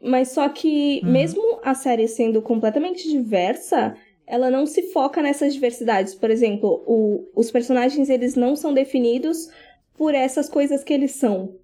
Mas 0.05 0.29
só 0.29 0.47
que, 0.49 1.01
Uhum. 1.03 1.11
mesmo 1.11 1.59
a 1.63 1.73
série 1.73 2.07
sendo 2.07 2.41
completamente 2.41 3.09
diversa, 3.09 3.95
ela 4.27 4.49
não 4.51 4.65
se 4.65 4.83
foca 4.91 5.21
nessas 5.21 5.53
diversidades. 5.53 6.13
Por 6.13 6.29
exemplo, 6.29 6.83
o- 6.85 7.27
os 7.35 7.49
personagens 7.51 8.09
eles 8.09 8.35
não 8.35 8.55
são 8.55 8.73
definidos 8.73 9.49
por 9.97 10.13
essas 10.13 10.47
coisas 10.49 10.83
que 10.83 10.93
eles 10.93 11.11
são. 11.11 11.55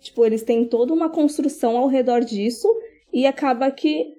Tipo, 0.00 0.24
eles 0.26 0.42
têm 0.42 0.64
toda 0.64 0.92
uma 0.92 1.08
construção 1.08 1.76
ao 1.76 1.86
redor 1.86 2.20
disso 2.20 2.68
e 3.12 3.26
acaba 3.26 3.70
que 3.70 4.14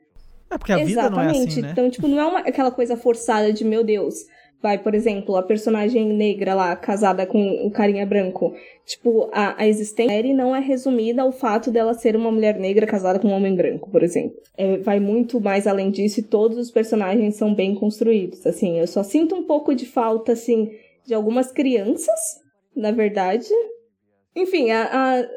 É 0.49 0.57
porque 0.57 0.71
a 0.71 0.77
vida 0.77 1.09
não 1.09 1.19
é 1.19 1.23
Exatamente. 1.25 1.49
assim, 1.51 1.61
né? 1.61 1.69
Então, 1.71 1.89
tipo, 1.89 2.07
não 2.07 2.19
é 2.19 2.25
uma- 2.25 2.39
aquela 2.39 2.71
coisa 2.71 2.95
forçada 2.95 3.51
de, 3.51 3.65
meu 3.65 3.83
Deus. 3.83 4.25
Vai, 4.65 4.79
por 4.79 4.95
exemplo, 4.95 5.35
a 5.35 5.43
personagem 5.43 6.11
negra 6.11 6.55
lá, 6.55 6.75
casada 6.75 7.23
com 7.23 7.39
um 7.39 7.69
carinha 7.69 8.03
branco. 8.03 8.55
Tipo, 8.83 9.29
a, 9.31 9.61
a 9.61 9.67
existência 9.67 10.07
da 10.07 10.13
série 10.15 10.33
não 10.33 10.55
é 10.55 10.59
resumida 10.59 11.21
ao 11.21 11.31
fato 11.31 11.69
dela 11.69 11.93
ser 11.93 12.15
uma 12.15 12.31
mulher 12.31 12.57
negra 12.57 12.87
casada 12.87 13.19
com 13.19 13.27
um 13.27 13.33
homem 13.33 13.55
branco, 13.55 13.91
por 13.91 14.01
exemplo. 14.01 14.35
É, 14.57 14.77
vai 14.77 14.99
muito 14.99 15.39
mais 15.39 15.67
além 15.67 15.91
disso 15.91 16.19
e 16.19 16.23
todos 16.23 16.57
os 16.57 16.71
personagens 16.71 17.35
são 17.35 17.53
bem 17.53 17.75
construídos. 17.75 18.43
Assim, 18.47 18.79
eu 18.79 18.87
só 18.87 19.03
sinto 19.03 19.35
um 19.35 19.43
pouco 19.43 19.75
de 19.75 19.85
falta, 19.85 20.31
assim, 20.31 20.71
de 21.05 21.13
algumas 21.13 21.51
crianças, 21.51 22.19
na 22.75 22.89
verdade. 22.89 23.49
Enfim, 24.35 24.71
a- 24.71 24.89
a- 25.19 25.27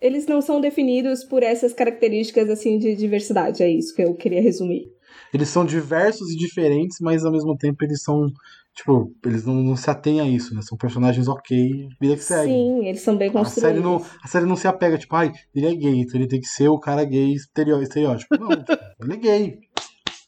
eles 0.00 0.26
não 0.26 0.40
são 0.40 0.62
definidos 0.62 1.24
por 1.24 1.42
essas 1.42 1.74
características, 1.74 2.48
assim, 2.48 2.78
de 2.78 2.96
diversidade. 2.96 3.62
É 3.62 3.68
isso 3.68 3.94
que 3.94 4.00
eu 4.02 4.14
queria 4.14 4.40
resumir. 4.40 4.90
Eles 5.32 5.48
são 5.48 5.64
diversos 5.64 6.30
e 6.30 6.36
diferentes, 6.36 6.98
mas 7.00 7.24
ao 7.24 7.32
mesmo 7.32 7.56
tempo 7.56 7.84
eles 7.84 8.02
são. 8.02 8.30
Tipo, 8.74 9.12
eles 9.26 9.44
não, 9.44 9.54
não 9.56 9.76
se 9.76 9.90
atêm 9.90 10.20
a 10.20 10.24
isso, 10.26 10.54
né? 10.54 10.62
São 10.62 10.78
personagens 10.78 11.28
ok, 11.28 11.88
vida 12.00 12.14
que 12.16 12.22
segue. 12.22 12.50
Sim, 12.50 12.86
eles 12.86 13.02
são 13.02 13.16
bem 13.16 13.28
A 13.28 13.32
construídos. 13.32 13.62
série, 13.62 13.80
não, 13.80 14.02
a 14.22 14.26
série 14.28 14.46
não 14.46 14.56
se 14.56 14.66
apega, 14.66 14.96
tipo, 14.96 15.14
ai, 15.14 15.30
ele 15.54 15.66
é 15.66 15.74
gay, 15.74 16.00
então 16.00 16.18
ele 16.18 16.26
tem 16.28 16.40
que 16.40 16.46
ser 16.48 16.68
o 16.68 16.78
cara 16.80 17.04
gay 17.04 17.32
estereó- 17.34 17.82
estereótipo. 17.82 18.34
Não, 18.38 18.48
tipo, 18.64 18.72
ele 19.02 19.12
é 19.12 19.16
gay. 19.16 19.58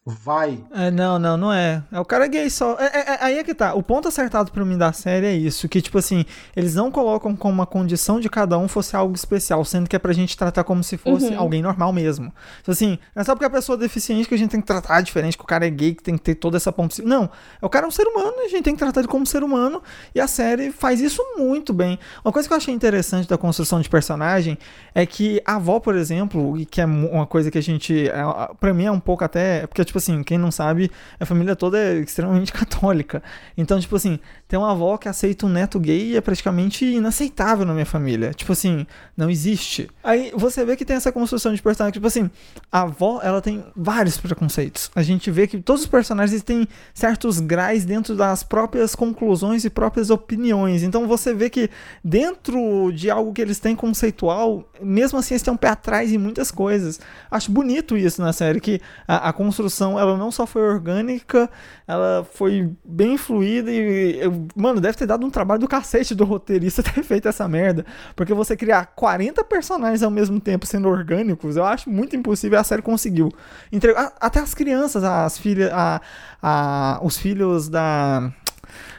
Vai. 0.07 0.63
É, 0.71 0.91
não, 0.91 1.19
não, 1.19 1.35
não 1.39 1.51
é. 1.51 1.83
É 1.91 1.99
o 1.99 2.05
cara 2.05 2.27
gay 2.27 2.51
só. 2.51 2.77
É, 2.79 2.85
é- 2.85 3.15
é- 3.15 3.19
aí 3.25 3.39
é 3.39 3.43
que 3.45 3.55
tá. 3.55 3.73
O 3.73 3.83
ponto 3.83 4.07
acertado 4.07 4.53
pra 4.53 4.63
mim 4.63 4.77
da 4.77 4.93
série 4.93 5.27
é 5.27 5.33
isso: 5.35 5.67
que, 5.67 5.81
tipo 5.81 5.97
assim, 5.97 6.27
eles 6.55 6.75
não 6.75 6.91
colocam 6.91 7.35
como 7.35 7.55
uma 7.55 7.65
condição 7.65 8.21
de 8.21 8.29
cada 8.29 8.59
um 8.59 8.69
fosse 8.69 8.95
algo 8.95 9.15
especial, 9.15 9.65
sendo 9.65 9.89
que 9.89 9.97
é 9.97 9.99
pra 9.99 10.13
gente 10.13 10.37
tratar 10.37 10.63
como 10.63 10.85
se 10.85 10.99
fosse 10.99 11.29
Uhum. 11.29 11.39
alguém 11.41 11.63
normal 11.63 11.91
mesmo. 11.91 12.31
Então, 12.61 12.73
assim, 12.73 12.99
não 13.17 13.23
é 13.23 13.25
só 13.25 13.33
porque 13.35 13.47
a 13.47 13.51
pessoa 13.51 13.77
é 13.77 13.81
deficiente 13.81 14.29
que 14.29 14.35
a 14.35 14.37
gente 14.39 14.51
tem 14.51 14.61
que 14.61 14.67
tratar 14.67 15.01
diferente, 15.01 15.39
que 15.39 15.43
o 15.45 15.47
cara 15.47 15.67
é 15.67 15.71
gay, 15.71 15.95
que 15.95 16.03
tem 16.03 16.19
que 16.19 16.23
ter 16.23 16.35
toda 16.35 16.59
essa 16.59 16.71
ponto. 16.71 17.03
Não. 17.03 17.31
É 17.63 17.65
o 17.65 17.71
cara 17.71 17.87
é 17.87 17.89
um 17.89 17.91
ser 17.91 18.07
humano 18.07 18.35
e 18.41 18.45
a 18.45 18.49
gente 18.49 18.63
tem 18.63 18.75
que 18.75 18.81
tratar 18.81 19.01
ele 19.01 19.09
como 19.09 19.25
ser 19.25 19.43
humano. 19.43 19.83
E 20.15 20.21
a 20.21 20.29
série 20.29 20.71
faz 20.71 21.01
isso 21.01 21.23
muito 21.39 21.73
bem. 21.73 21.99
Uma 22.23 22.31
coisa 22.31 22.47
que 22.47 22.53
eu 22.53 22.59
achei 22.59 22.75
interessante 22.75 23.27
da 23.27 23.39
construção 23.39 23.81
de 23.81 23.89
personagem 23.89 24.59
é 24.95 25.07
que 25.07 25.41
a 25.47 25.55
avó, 25.57 25.81
por 25.81 25.95
exemplo, 25.97 26.59
e 26.59 26.67
que 26.67 26.83
é 26.83 26.85
uma 26.85 27.27
coisa 27.27 27.51
que 27.51 27.57
a 27.57 27.63
gente. 27.63 28.07
é, 28.11 28.23
Pra 28.61 28.75
mim 28.75 28.85
é 28.85 28.93
um 28.93 29.01
pouco 29.01 29.25
até. 29.25 29.67
Porque, 29.67 29.83
tipo 29.83 29.94
assim, 29.99 30.23
quem 30.23 30.39
não 30.39 30.51
sabe, 30.51 30.91
a 31.19 31.27
família 31.27 31.57
toda 31.57 31.79
é 31.79 31.99
extremamente 31.99 32.53
católica. 32.55 33.23
Então, 33.57 33.79
tipo 33.81 33.97
assim, 33.97 34.19
tem 34.55 34.59
uma 34.61 34.71
avó 34.71 34.97
que 34.97 35.09
aceita 35.09 35.47
um 35.47 35.49
neto 35.49 35.81
gay 35.81 36.17
é 36.17 36.21
praticamente 36.21 36.85
inaceitável 36.85 37.67
na 37.67 37.73
minha 37.73 37.85
família. 37.85 38.33
Tipo 38.33 38.53
assim, 38.53 38.87
não 39.17 39.29
existe. 39.29 39.91
Aí 40.01 40.31
você 40.33 40.65
vê 40.65 40.77
que 40.77 40.85
tem 40.85 40.95
essa 40.95 41.11
construção 41.11 41.53
de 41.53 41.61
personagem. 41.61 41.95
Tipo 41.95 42.07
assim, 42.07 42.31
a 42.71 42.83
avó, 42.83 43.19
ela 43.21 43.41
tem 43.43 43.65
vários 43.75 44.17
preconceitos. 44.17 44.93
A 44.95 45.03
gente 45.03 45.29
vê 45.29 45.49
que 45.49 45.61
todos 45.61 45.83
os 45.83 45.89
personagens 45.89 46.41
têm 46.45 46.69
certos 46.95 47.41
graus 47.41 47.85
dentro 47.85 48.15
das 48.15 48.45
próprias 48.45 48.95
conclusões 48.95 49.65
e 49.65 49.71
próprias 49.71 50.09
opiniões. 50.09 50.85
Então 50.85 51.09
você 51.09 51.35
vê 51.35 51.51
que 51.51 51.69
dentro 52.05 52.93
de 52.93 53.11
algo 53.11 53.33
que 53.33 53.43
eles 53.43 53.59
têm 53.59 53.75
conceitual, 53.75 54.69
mesmo 54.81 55.19
assim 55.19 55.35
eles 55.35 55.43
têm 55.43 55.53
um 55.53 55.57
pé 55.57 55.71
atrás 55.71 56.13
em 56.13 56.19
muitas 56.19 56.53
coisas. 56.53 57.01
Acho 57.29 57.51
bonito 57.51 57.97
isso 57.97 58.23
na 58.23 58.33
série, 58.33 58.61
que 58.61 58.81
a, 59.09 59.31
a 59.31 59.33
construção 59.33 59.99
ela 59.99 60.17
não 60.17 60.31
só 60.31 60.47
foi 60.47 60.63
orgânica, 60.63 61.51
ela 61.89 62.25
foi 62.35 62.71
bem 62.85 63.17
fluida 63.17 63.69
e, 63.69 64.21
eu- 64.21 64.44
mano, 64.55 64.81
deve 64.81 64.97
ter 64.97 65.07
dado 65.07 65.25
um 65.27 65.31
trabalho 65.31 65.61
do 65.61 65.69
cacete 65.69 66.15
do 66.15 66.25
roteirista 66.25 66.83
ter 66.85 67.03
feito 67.03 67.29
essa 67.29 67.47
merda. 67.49 67.85
Porque 68.15 68.35
você 68.35 68.57
criar 68.57 68.87
40 68.87 69.45
personagens 69.45 70.03
ao 70.03 70.11
mesmo 70.11 70.41
tempo 70.41 70.67
sendo 70.67 70.89
orgânicos, 70.89 71.57
eu 71.57 71.65
acho 71.65 71.91
muito 71.91 72.17
impossível 72.17 72.59
a 72.59 72.65
série 72.65 72.83
conseguiu. 72.83 73.31
Entre, 73.73 73.95
até 74.21 74.41
as 74.41 74.55
crianças, 74.55 75.05
as 75.05 75.39
filhas, 75.39 75.71
a, 75.73 76.01
a, 76.43 77.01
os 77.03 77.17
filhos 77.19 77.69
da. 77.69 78.33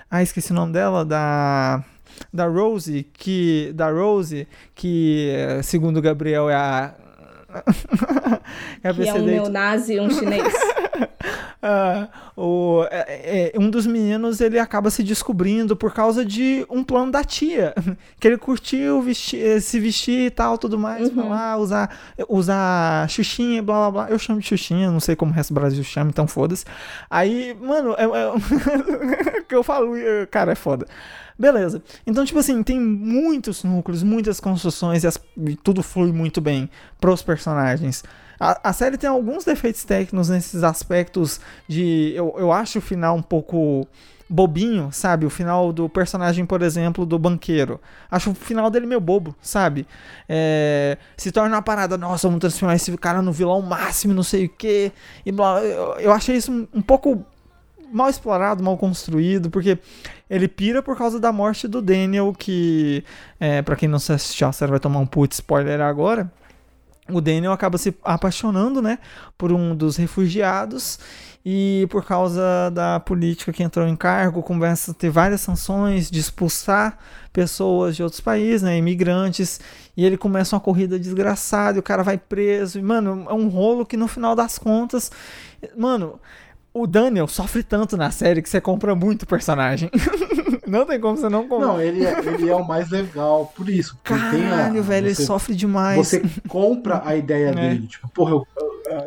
Ah, 0.10 0.22
esqueci 0.22 0.52
o 0.52 0.56
nome 0.56 0.74
dela, 0.74 1.04
da. 1.04 1.84
Da 2.34 2.48
Rose, 2.48 3.04
que. 3.14 3.72
Da 3.76 3.90
Rose, 3.90 4.48
que 4.74 5.30
eh, 5.36 5.62
segundo 5.62 6.02
Gabriel 6.02 6.50
é 6.50 6.56
a. 6.56 6.96
é 8.84 8.94
Que 8.94 9.10
é 9.10 9.14
um 9.14 9.26
neonazi 9.26 9.94
e 9.96 10.00
um 10.00 10.10
chinês. 10.10 10.44
ah, 11.62 12.08
o, 12.36 12.86
é- 12.92 13.52
é, 13.56 13.60
um 13.60 13.70
dos 13.70 13.86
meninos 13.88 14.40
ele 14.42 14.60
acaba 14.60 14.90
se 14.90 15.04
descobrindo 15.04 15.76
por 15.76 15.94
causa 15.94 16.24
de 16.26 16.66
um 16.70 16.84
plano 16.84 17.12
da 17.12 17.24
tia. 17.24 17.74
Que 18.20 18.28
ele 18.28 18.38
curtiu 18.38 19.02
vestir- 19.02 19.62
se 19.62 19.80
vestir 19.80 20.28
e 20.28 20.30
tal, 20.30 20.58
tudo 20.58 20.78
mais, 20.80 21.10
Uhum. 21.10 21.16
falar, 21.16 21.58
usar, 21.58 21.98
usar 22.30 23.08
xuxinha, 23.10 23.62
blá 23.62 23.90
blá 23.90 23.92
blá. 24.06 24.12
Eu 24.12 24.18
chamo 24.20 24.40
de 24.40 24.48
xuxinha, 24.48 24.90
não 24.90 25.00
sei 25.00 25.16
como 25.16 25.32
o 25.32 25.34
resto 25.36 25.54
do 25.54 25.60
Brasil 25.60 25.84
chama, 25.84 26.10
então 26.10 26.28
foda-se. 26.28 26.66
Aí, 27.10 27.56
mano, 27.62 27.94
é, 27.98 28.04
é, 28.06 29.42
que 29.48 29.54
eu 29.56 29.64
falo, 29.64 29.92
cara, 30.32 30.52
é 30.54 30.56
foda. 30.56 30.86
Beleza. 31.38 31.82
Então, 32.08 32.24
tipo 32.24 32.40
assim, 32.40 32.64
tem 32.64 32.80
muitos 32.80 33.64
núcleos, 33.64 34.04
muitas 34.04 34.40
construções 34.40 35.04
e, 35.04 35.08
as- 35.08 35.20
e 35.38 35.56
tudo 35.58 35.84
flui 35.84 36.12
muito 36.14 36.40
bem 36.40 36.70
pros 37.00 37.22
personagens. 37.22 38.04
A, 38.40 38.70
a 38.70 38.74
série 38.74 38.98
tem 38.98 39.10
alguns 39.10 39.44
defeitos 39.44 39.84
técnicos 39.84 40.30
nesses 40.30 40.64
aspectos 40.64 41.40
de. 41.68 42.14
Eu, 42.16 42.36
eu 42.38 42.52
acho 42.52 42.80
o 42.80 42.82
final 42.82 43.16
um 43.18 43.22
pouco 43.22 43.86
bobinho, 44.30 44.90
sabe? 44.92 45.26
O 45.26 45.30
final 45.30 45.72
do 45.72 45.88
personagem, 45.90 46.46
por 46.46 46.62
exemplo, 46.62 47.06
do 47.06 47.20
banqueiro. 47.20 47.80
Acho 48.10 48.32
o 48.32 48.36
final 48.36 48.70
dele 48.72 48.86
meio 48.88 49.00
bobo, 49.00 49.36
sabe? 49.42 49.86
É, 50.28 50.98
se 51.16 51.32
torna 51.32 51.56
uma 51.58 51.62
parada, 51.62 51.98
nossa, 51.98 52.28
vamos 52.28 52.40
transformar 52.40 52.76
esse 52.76 52.96
cara 52.98 53.22
no 53.22 53.32
vilão 53.32 53.62
máximo, 53.62 54.14
não 54.14 54.24
sei 54.24 54.46
o 54.46 54.50
quê. 54.50 54.92
E 55.26 55.32
blá, 55.32 55.62
eu, 55.62 55.96
eu 56.00 56.12
achei 56.12 56.36
isso 56.38 56.52
um, 56.52 56.68
um 56.74 56.82
pouco 56.82 57.26
mal 57.96 58.10
explorado, 58.10 58.62
mal 58.62 58.78
construído, 58.78 59.50
porque 59.50 59.80
ele 60.30 60.50
pira 60.50 60.84
por 60.84 60.98
causa 60.98 61.18
da 61.18 61.32
morte 61.32 61.66
do 61.66 61.82
Daniel, 61.82 62.34
que, 62.38 63.04
é, 63.40 63.62
para 63.62 63.78
quem 63.78 63.88
não 63.88 64.00
se 64.00 64.12
assistiu 64.12 64.48
a 64.48 64.52
série 64.52 64.72
vai 64.72 64.80
tomar 64.82 65.00
um 65.00 65.06
put 65.06 65.34
spoiler 65.34 65.80
agora. 65.80 66.30
O 67.10 67.22
Daniel 67.22 67.54
acaba 67.54 67.78
se 67.78 67.96
apaixonando, 68.04 68.82
né, 68.82 69.00
por 69.38 69.54
um 69.54 69.74
dos 69.74 69.96
refugiados 69.96 71.00
e 71.46 71.88
por 71.90 72.04
causa 72.04 72.72
da 72.74 73.00
política 73.00 73.54
que 73.54 73.64
entrou 73.64 73.88
em 73.88 73.96
cargo, 73.96 74.44
começa 74.44 74.92
a 74.92 74.94
ter 74.94 75.12
várias 75.12 75.42
sanções 75.42 76.10
de 76.12 76.20
expulsar 76.20 76.98
pessoas 77.32 77.96
de 77.96 78.04
outros 78.04 78.20
países, 78.20 78.64
né, 78.64 78.78
imigrantes, 78.78 79.62
e 79.96 80.04
ele 80.04 80.18
começa 80.18 80.56
uma 80.56 80.60
corrida 80.60 80.98
desgraçada, 80.98 81.78
e 81.78 81.80
o 81.80 81.84
cara 81.84 82.02
vai 82.02 82.18
preso, 82.18 82.80
e 82.80 82.82
mano, 82.82 83.28
é 83.30 83.34
um 83.34 83.48
rolo 83.48 83.86
que 83.86 83.96
no 83.96 84.08
final 84.08 84.36
das 84.36 84.58
contas, 84.58 85.12
mano, 85.78 86.20
o 86.76 86.86
Daniel 86.88 87.28
sofre 87.28 87.64
tanto 87.64 87.96
na 87.98 88.12
série 88.12 88.42
que 88.42 88.50
você 88.50 88.60
compra 88.62 88.94
muito 88.96 89.26
personagem. 89.26 89.90
não 90.68 90.86
tem 90.86 91.00
como 91.00 91.16
você 91.18 91.30
não 91.30 91.48
comprar. 91.48 91.68
Não, 91.68 91.82
ele 91.82 92.06
é, 92.06 92.20
ele 92.20 92.50
é 92.50 92.56
o 92.56 92.68
mais 92.68 92.90
legal 92.90 93.52
por 93.56 93.70
isso. 93.70 93.98
tem 94.04 94.16
a- 94.18 94.50
Caralho, 94.50 94.84
velho, 94.84 95.08
ele 95.08 95.16
você- 95.16 95.26
sofre 95.26 95.56
demais. 95.56 95.98
Você 95.98 96.22
compra 96.48 97.02
a 97.06 97.16
ideia 97.16 97.50
É. 97.52 97.54
dele. 97.56 97.88
Tipo, 97.88 98.10
porra, 98.10 98.32
eu, 98.32 98.48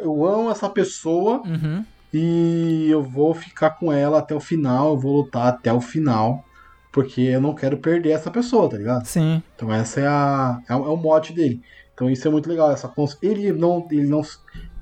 eu, 0.02 0.26
amo 0.26 0.50
essa 0.50 0.68
pessoa 0.68 1.42
Uhum. 1.46 1.84
e 2.12 2.88
eu 2.90 3.02
vou 3.02 3.34
ficar 3.34 3.70
com 3.70 3.92
ela 3.92 4.18
até 4.18 4.34
o 4.34 4.40
final, 4.40 4.88
eu 4.94 4.98
vou 4.98 5.16
lutar 5.18 5.48
até 5.48 5.72
o 5.72 5.80
final. 5.80 6.44
Porque 6.90 7.20
eu 7.20 7.40
não 7.40 7.54
quero 7.54 7.76
perder 7.76 8.10
essa 8.12 8.30
pessoa, 8.30 8.68
tá 8.68 8.76
ligado? 8.78 9.04
Sim. 9.04 9.42
Então 9.54 9.72
essa 9.72 10.00
é 10.00 10.06
a 10.06 10.58
é, 10.68 10.74
o- 10.74 10.90
é 10.92 10.96
mote 10.96 11.32
dele. 11.34 11.60
Então 11.94 12.08
isso 12.10 12.26
é 12.26 12.30
muito 12.30 12.48
legal. 12.48 12.70
Essa 12.72 12.88
ele 13.22 13.52
não 13.52 13.86
ele 13.90 14.06
não 14.06 14.22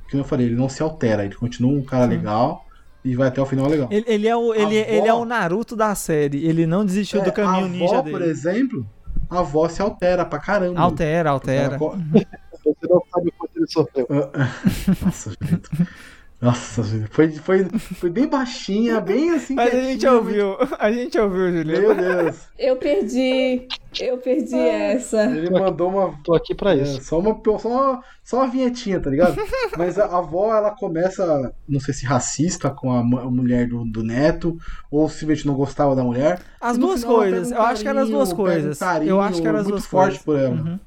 como 0.08 0.22
eu 0.22 0.24
falei, 0.24 0.46
ele 0.46 0.54
não 0.54 0.68
se 0.68 0.82
altera, 0.84 1.24
ele 1.24 1.34
continua 1.34 1.72
um 1.72 1.82
cara 1.82 2.04
Sim. 2.04 2.10
legal 2.10 2.64
e 3.06 3.14
vai 3.16 3.28
até 3.28 3.40
o 3.40 3.46
final 3.46 3.66
legal. 3.68 3.88
Ele, 3.90 4.04
ele 4.08 4.28
é 4.28 4.36
o, 4.36 4.52
ele, 4.54 4.80
avó- 4.80 4.90
ele 4.90 5.08
é 5.08 5.14
o 5.14 5.24
Naruto 5.24 5.76
da 5.76 5.94
série. 5.94 6.44
Ele 6.46 6.66
não 6.66 6.84
desistiu 6.84 7.22
do 7.22 7.28
É, 7.28 7.32
caminho 7.32 7.66
a 7.66 7.68
ninja 7.68 7.84
avó, 7.94 8.02
dele. 8.02 8.16
por 8.18 8.22
exemplo, 8.26 8.86
a 9.30 9.42
voz 9.42 9.72
se 9.72 9.82
altera 9.82 10.24
pra 10.24 10.38
caramba. 10.38 10.80
Altera, 10.80 11.30
altera. 11.30 11.78
Você 11.78 12.88
não 12.90 13.02
sabe 13.14 13.28
o 13.28 13.32
quanto 13.38 13.56
ele 13.56 13.66
sofreu. 13.68 14.08
Nossa, 15.04 15.32
Julito. 15.40 15.70
Nossa, 16.40 16.84
foi, 17.10 17.30
foi, 17.32 17.64
foi 17.78 18.10
bem 18.10 18.28
baixinha, 18.28 19.00
bem 19.00 19.30
assim. 19.30 19.54
Mas 19.54 19.72
a 19.72 19.80
gente 19.80 20.06
ouviu, 20.06 20.56
a 20.78 20.92
gente 20.92 21.18
ouviu, 21.18 21.50
Juliano. 21.50 21.94
Meu 21.94 21.94
Deus. 21.94 22.48
Eu 22.58 22.76
perdi. 22.76 23.66
Eu 23.98 24.18
perdi 24.18 24.58
essa. 24.58 25.24
Ele 25.24 25.48
mandou 25.48 25.88
uma. 25.88 26.14
Tô 26.22 26.34
aqui 26.34 26.54
pra 26.54 26.74
é, 26.74 26.82
isso. 26.82 27.02
só, 27.02 27.18
uma, 27.18 27.40
só, 27.58 27.68
uma, 27.68 28.00
só 28.22 28.36
uma 28.36 28.48
vinhetinha, 28.48 29.00
tá 29.00 29.08
ligado? 29.08 29.34
Mas 29.78 29.98
a, 29.98 30.04
a 30.04 30.18
avó, 30.18 30.54
ela 30.54 30.72
começa, 30.72 31.54
não 31.66 31.80
sei 31.80 31.94
se 31.94 32.04
racista 32.04 32.68
com 32.68 32.92
a, 32.92 33.00
a 33.00 33.30
mulher 33.30 33.66
do, 33.66 33.86
do 33.86 34.02
neto, 34.02 34.58
ou 34.90 35.08
simplesmente 35.08 35.46
não 35.46 35.54
gostava 35.54 35.96
da 35.96 36.04
mulher. 36.04 36.40
As 36.60 36.76
duas 36.76 37.00
final 37.00 37.16
coisas. 37.16 37.50
eu 37.50 37.62
acho 37.62 37.82
que 37.82 37.88
eram 37.88 38.02
as 38.02 38.10
duas 38.10 38.32
coisas. 38.34 38.80
eu 39.06 39.20
acho 39.22 39.40
que 39.40 39.48
eram 39.48 39.58
as 39.60 39.64
muito 39.64 39.74
duas 39.76 39.86
forte 39.86 40.22
coisas. 40.22 40.22
por 40.22 40.38
ela. 40.38 40.54
Uhum. 40.54 40.78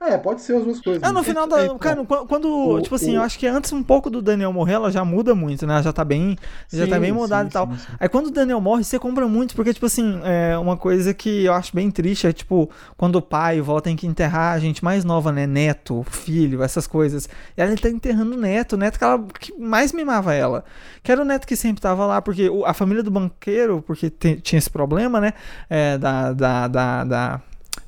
É, 0.00 0.16
pode 0.16 0.42
ser 0.42 0.54
as 0.56 0.62
duas 0.62 0.80
coisas. 0.80 1.02
Ah, 1.02 1.10
no 1.10 1.24
final 1.24 1.44
É, 1.44 1.48
da. 1.48 1.64
então, 1.64 1.76
Cara, 1.76 2.04
quando, 2.04 2.26
quando, 2.28 2.48
o- 2.48 2.80
tipo 2.80 2.94
assim, 2.94 3.12
o- 3.12 3.14
eu 3.16 3.22
acho 3.22 3.36
que 3.36 3.48
antes 3.48 3.72
um 3.72 3.82
pouco 3.82 4.08
do 4.08 4.22
Daniel 4.22 4.52
morrer, 4.52 4.74
ela 4.74 4.92
já 4.92 5.04
muda 5.04 5.34
muito, 5.34 5.66
né? 5.66 5.72
Ela 5.74 5.82
já 5.82 5.92
tá 5.92 6.04
bem. 6.04 6.36
Já 6.72 6.86
tá 6.86 6.94
sim, 6.94 7.00
bem 7.00 7.10
mudada 7.12 7.42
sim, 7.42 7.48
e 7.48 7.52
tal. 7.52 7.66
sim, 7.66 7.76
sim. 7.78 7.92
Aí 7.98 8.08
quando 8.08 8.28
o 8.28 8.30
Daniel 8.30 8.60
morre, 8.60 8.84
você 8.84 8.96
compra 8.96 9.26
muito, 9.26 9.56
porque, 9.56 9.74
tipo 9.74 9.86
assim, 9.86 10.20
é 10.22 10.56
uma 10.56 10.76
coisa 10.76 11.12
que 11.12 11.44
eu 11.46 11.52
acho 11.52 11.74
bem 11.74 11.90
triste 11.90 12.28
é, 12.28 12.32
tipo, 12.32 12.70
quando 12.96 13.16
o 13.16 13.22
pai 13.22 13.58
e 13.58 13.60
o 13.60 13.64
vó 13.64 13.80
tem 13.80 13.96
que 13.96 14.06
enterrar 14.06 14.54
a 14.54 14.58
gente 14.60 14.84
mais 14.84 15.04
nova, 15.04 15.32
né? 15.32 15.48
Neto, 15.48 16.04
filho, 16.08 16.62
essas 16.62 16.86
coisas. 16.86 17.28
E 17.56 17.60
ela 17.60 17.74
tá 17.76 17.88
enterrando 17.90 18.36
o 18.36 18.38
neto, 18.38 18.74
o 18.74 18.76
neto 18.76 18.98
que 18.98 19.04
ela 19.04 19.18
que 19.40 19.52
mais 19.58 19.92
mimava 19.92 20.32
ela. 20.32 20.64
Que 21.02 21.10
era 21.10 21.20
o 21.20 21.24
neto 21.24 21.44
que 21.44 21.56
sempre 21.56 21.82
tava 21.82 22.06
lá, 22.06 22.22
porque 22.22 22.48
o- 22.48 22.64
a 22.64 22.72
família 22.72 23.02
do 23.02 23.10
banqueiro, 23.10 23.82
porque 23.84 24.08
te- 24.10 24.36
tinha 24.40 24.58
esse 24.60 24.70
problema, 24.70 25.20
né? 25.20 25.32
É, 25.68 25.98
da, 25.98 26.32
da, 26.32 26.68
da, 26.68 27.04
da- 27.04 27.40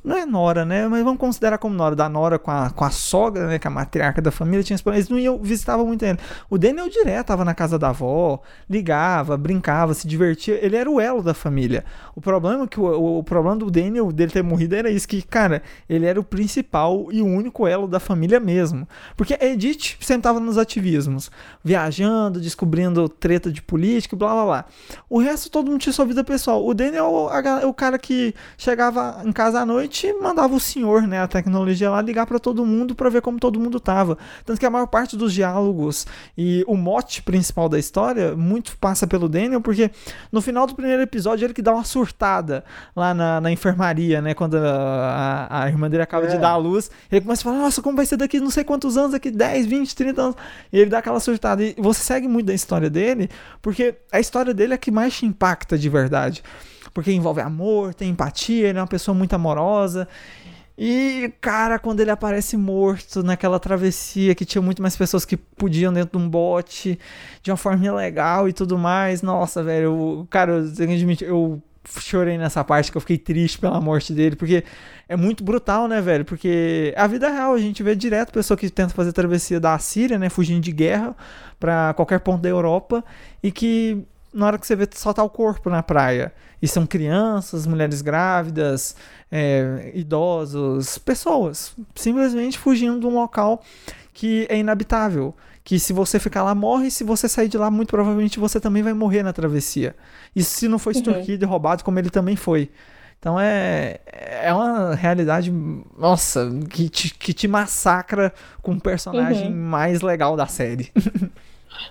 Não 0.02 0.16
é 0.16 0.24
Nora, 0.24 0.64
né? 0.64 0.88
Mas 0.88 1.04
vamos 1.04 1.20
considerar 1.20 1.58
como 1.58 1.74
Nora. 1.74 1.94
Da 1.94 2.08
Nora 2.08 2.38
com 2.38 2.50
a, 2.50 2.70
com 2.70 2.84
a 2.84 2.90
sogra, 2.90 3.46
né? 3.46 3.58
Que 3.58 3.66
é 3.66 3.70
a 3.70 3.72
matriarca 3.72 4.22
da 4.22 4.30
família 4.30 4.64
tinha. 4.64 4.78
Eles 4.86 5.08
não 5.10 5.18
iam, 5.18 5.38
visitavam 5.38 5.86
muito 5.86 6.04
ele. 6.04 6.18
O 6.48 6.56
Daniel 6.56 6.88
direto 6.88 7.26
tava 7.26 7.44
na 7.44 7.54
casa 7.54 7.78
da 7.78 7.90
avó, 7.90 8.40
ligava, 8.68 9.36
brincava, 9.36 9.92
se 9.92 10.08
divertia. 10.08 10.58
Ele 10.64 10.76
era 10.76 10.90
o 10.90 10.98
elo 10.98 11.22
da 11.22 11.34
família. 11.34 11.84
O 12.16 12.20
problema 12.20 12.66
que 12.66 12.80
o, 12.80 13.18
o, 13.18 13.22
problema 13.22 13.56
do 13.56 13.70
Daniel, 13.70 14.10
dele 14.10 14.32
ter 14.32 14.42
morrido, 14.42 14.74
era 14.74 14.90
isso: 14.90 15.06
que, 15.06 15.20
cara, 15.20 15.62
ele 15.88 16.06
era 16.06 16.18
o 16.18 16.24
principal 16.24 17.08
e 17.12 17.20
o 17.20 17.26
único 17.26 17.66
elo 17.66 17.86
da 17.86 18.00
família 18.00 18.40
mesmo. 18.40 18.88
Porque 19.16 19.34
a 19.34 19.44
Edith 19.44 19.98
sempre 20.00 20.22
tava 20.22 20.40
nos 20.40 20.56
ativismos, 20.56 21.30
viajando, 21.62 22.40
descobrindo 22.40 23.06
treta 23.06 23.52
de 23.52 23.60
política, 23.60 24.16
blá 24.16 24.32
blá 24.32 24.44
blá. 24.44 24.64
O 25.10 25.18
resto 25.18 25.50
todo 25.50 25.70
mundo 25.70 25.80
tinha 25.80 25.92
sua 25.92 26.06
vida 26.06 26.24
pessoal. 26.24 26.64
O 26.66 26.72
Daniel 26.72 27.28
a 27.28 27.66
o 27.66 27.74
cara 27.74 27.98
que 27.98 28.34
chegava 28.56 29.20
em 29.24 29.32
casa 29.32 29.60
à 29.60 29.66
noite 29.66 29.89
e 30.06 30.12
mandava 30.20 30.54
o 30.54 30.60
senhor, 30.60 31.02
né, 31.02 31.20
a 31.20 31.28
tecnologia 31.28 31.90
lá, 31.90 32.00
ligar 32.00 32.26
pra 32.26 32.38
todo 32.38 32.64
mundo 32.64 32.94
pra 32.94 33.08
ver 33.10 33.20
como 33.22 33.38
todo 33.38 33.58
mundo 33.60 33.78
tava. 33.80 34.16
Tanto 34.44 34.58
que 34.60 34.66
a 34.66 34.70
maior 34.70 34.86
parte 34.86 35.16
dos 35.16 35.32
diálogos 35.32 36.06
e 36.36 36.64
o 36.66 36.76
mote 36.76 37.22
principal 37.22 37.68
da 37.68 37.78
história 37.78 38.34
muito 38.36 38.76
passa 38.78 39.06
pelo 39.06 39.28
Daniel, 39.28 39.60
porque 39.60 39.90
no 40.32 40.40
final 40.40 40.66
do 40.66 40.74
primeiro 40.74 41.02
episódio 41.02 41.44
ele 41.46 41.54
que 41.54 41.62
dá 41.62 41.72
uma 41.72 41.84
surtada 41.84 42.64
lá 42.94 43.12
na, 43.14 43.40
na 43.40 43.50
enfermaria, 43.52 44.20
né, 44.22 44.34
quando 44.34 44.56
a, 44.56 45.46
a- 45.50 45.62
a 45.64 45.68
irmã 45.68 45.88
dele 45.90 46.02
acaba 46.02 46.26
de 46.26 46.36
É. 46.36 46.38
dar 46.38 46.50
a 46.50 46.56
luz. 46.56 46.90
Ele 47.10 47.20
começa 47.20 47.42
a 47.42 47.44
falar: 47.44 47.58
Nossa, 47.58 47.82
como 47.82 47.96
vai 47.96 48.06
ser 48.06 48.16
daqui 48.16 48.38
não 48.40 48.50
sei 48.50 48.64
quantos 48.64 48.96
anos, 48.96 49.12
daqui 49.12 49.30
10, 49.30 49.66
20, 49.66 49.94
30 49.96 50.22
anos. 50.22 50.36
E 50.72 50.78
ele 50.78 50.90
dá 50.90 50.98
aquela 50.98 51.20
surtada. 51.20 51.62
E 51.62 51.74
você 51.78 52.00
segue 52.02 52.28
muito 52.28 52.46
da 52.46 52.54
história 52.54 52.88
dele, 52.90 53.28
porque 53.60 53.94
a 54.12 54.20
história 54.20 54.52
dele 54.54 54.74
é 54.74 54.78
que 54.78 54.90
mais 54.90 55.14
te 55.16 55.26
impacta 55.26 55.76
de 55.78 55.88
verdade. 55.88 56.42
Porque 56.92 57.12
envolve 57.12 57.40
amor, 57.40 57.94
tem 57.94 58.10
empatia, 58.10 58.68
ele 58.68 58.78
é 58.78 58.80
uma 58.82 58.86
pessoa 58.88 59.14
muito 59.14 59.32
amorosa. 59.34 60.08
E, 60.82 61.30
cara, 61.42 61.78
quando 61.78 62.00
ele 62.00 62.10
aparece 62.10 62.56
morto 62.56 63.22
naquela 63.22 63.60
travessia 63.60 64.34
que 64.34 64.46
tinha 64.46 64.62
muito 64.62 64.80
mais 64.80 64.96
pessoas 64.96 65.26
que 65.26 65.36
podiam 65.36 65.92
dentro 65.92 66.18
de 66.18 66.24
um 66.24 66.28
bote, 66.28 66.98
de 67.42 67.50
uma 67.50 67.56
forma 67.58 67.92
legal 67.92 68.48
e 68.48 68.52
tudo 68.52 68.78
mais, 68.78 69.20
nossa, 69.20 69.62
velho, 69.62 69.84
eu- 69.84 70.26
cara, 70.30 70.52
eu 70.52 70.62
eu 71.22 71.62
chorei 71.98 72.38
nessa 72.38 72.62
parte 72.64 72.90
que 72.90 72.96
eu 72.96 73.00
fiquei 73.00 73.18
triste 73.18 73.58
pela 73.58 73.80
morte 73.80 74.12
dele, 74.14 74.36
porque 74.36 74.64
é 75.08 75.16
muito 75.16 75.42
brutal, 75.44 75.86
né, 75.88 76.00
velho? 76.00 76.24
Porque 76.24 76.94
a 76.96 77.06
vida 77.06 77.28
real, 77.28 77.52
a 77.54 77.58
gente 77.58 77.82
vê 77.82 77.94
direto 77.96 78.32
pessoa 78.32 78.56
que 78.56 78.70
tenta 78.70 78.94
fazer 78.94 79.12
travessia 79.12 79.58
da 79.60 79.78
Síria, 79.78 80.18
né, 80.18 80.28
fugindo 80.30 80.60
de 80.62 80.72
guerra 80.72 81.14
pra 81.58 81.92
qualquer 81.94 82.20
ponto 82.20 82.40
da 82.42 82.48
Europa 82.48 83.04
e 83.42 83.50
que 83.50 84.02
na 84.32 84.46
hora 84.46 84.58
que 84.58 84.66
você 84.66 84.76
vê 84.76 84.88
só 84.94 85.12
tá 85.12 85.22
o 85.22 85.30
corpo 85.30 85.68
na 85.70 85.82
praia. 85.82 86.32
E 86.62 86.68
são 86.68 86.86
crianças, 86.86 87.66
mulheres 87.66 88.02
grávidas, 88.02 88.94
é, 89.32 89.90
idosos, 89.94 90.98
pessoas 90.98 91.74
simplesmente 91.94 92.58
fugindo 92.58 93.00
de 93.00 93.06
um 93.06 93.14
local 93.14 93.62
que 94.12 94.46
é 94.50 94.58
inabitável. 94.58 95.34
Que 95.64 95.78
se 95.78 95.92
você 95.92 96.18
ficar 96.18 96.42
lá, 96.42 96.54
morre. 96.54 96.86
E 96.88 96.90
se 96.90 97.04
você 97.04 97.28
sair 97.28 97.48
de 97.48 97.56
lá, 97.58 97.70
muito 97.70 97.90
provavelmente 97.90 98.38
você 98.40 98.58
também 98.60 98.82
vai 98.82 98.92
morrer 98.92 99.22
na 99.22 99.32
travessia. 99.32 99.94
Isso 100.34 100.56
se 100.58 100.68
não 100.68 100.78
for 100.78 100.90
extorquido 100.90 101.44
e 101.44 101.46
roubado, 101.46 101.84
como 101.84 101.98
ele 101.98 102.10
também 102.10 102.36
foi. 102.36 102.70
Então 103.18 103.38
é, 103.38 103.98
é 104.42 104.52
uma 104.52 104.94
realidade, 104.94 105.50
nossa, 105.98 106.50
que 106.70 106.88
te, 106.88 107.12
que 107.14 107.34
te 107.34 107.46
massacra 107.46 108.32
com 108.62 108.72
o 108.72 108.80
personagem 108.80 109.48
Uhum. 109.48 109.56
mais 109.56 110.00
legal 110.00 110.36
da 110.36 110.46
série. 110.46 110.90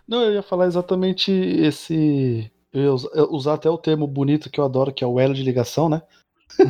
Não, 0.08 0.22
eu 0.24 0.34
ia 0.34 0.42
falar 0.44 0.68
exatamente 0.68 1.32
esse. 1.32 2.52
Eu 2.72 2.82
ia 2.84 3.24
usar 3.30 3.56
até 3.56 3.70
o 3.70 3.78
termo 3.78 4.06
bonito 4.08 4.50
que 4.50 4.60
eu 4.60 4.66
adoro, 4.66 4.94
que 4.94 5.04
é 5.04 5.08
o 5.08 5.20
elo 5.20 5.34
de 5.34 5.44
ligação, 5.44 5.90
né? 5.90 6.02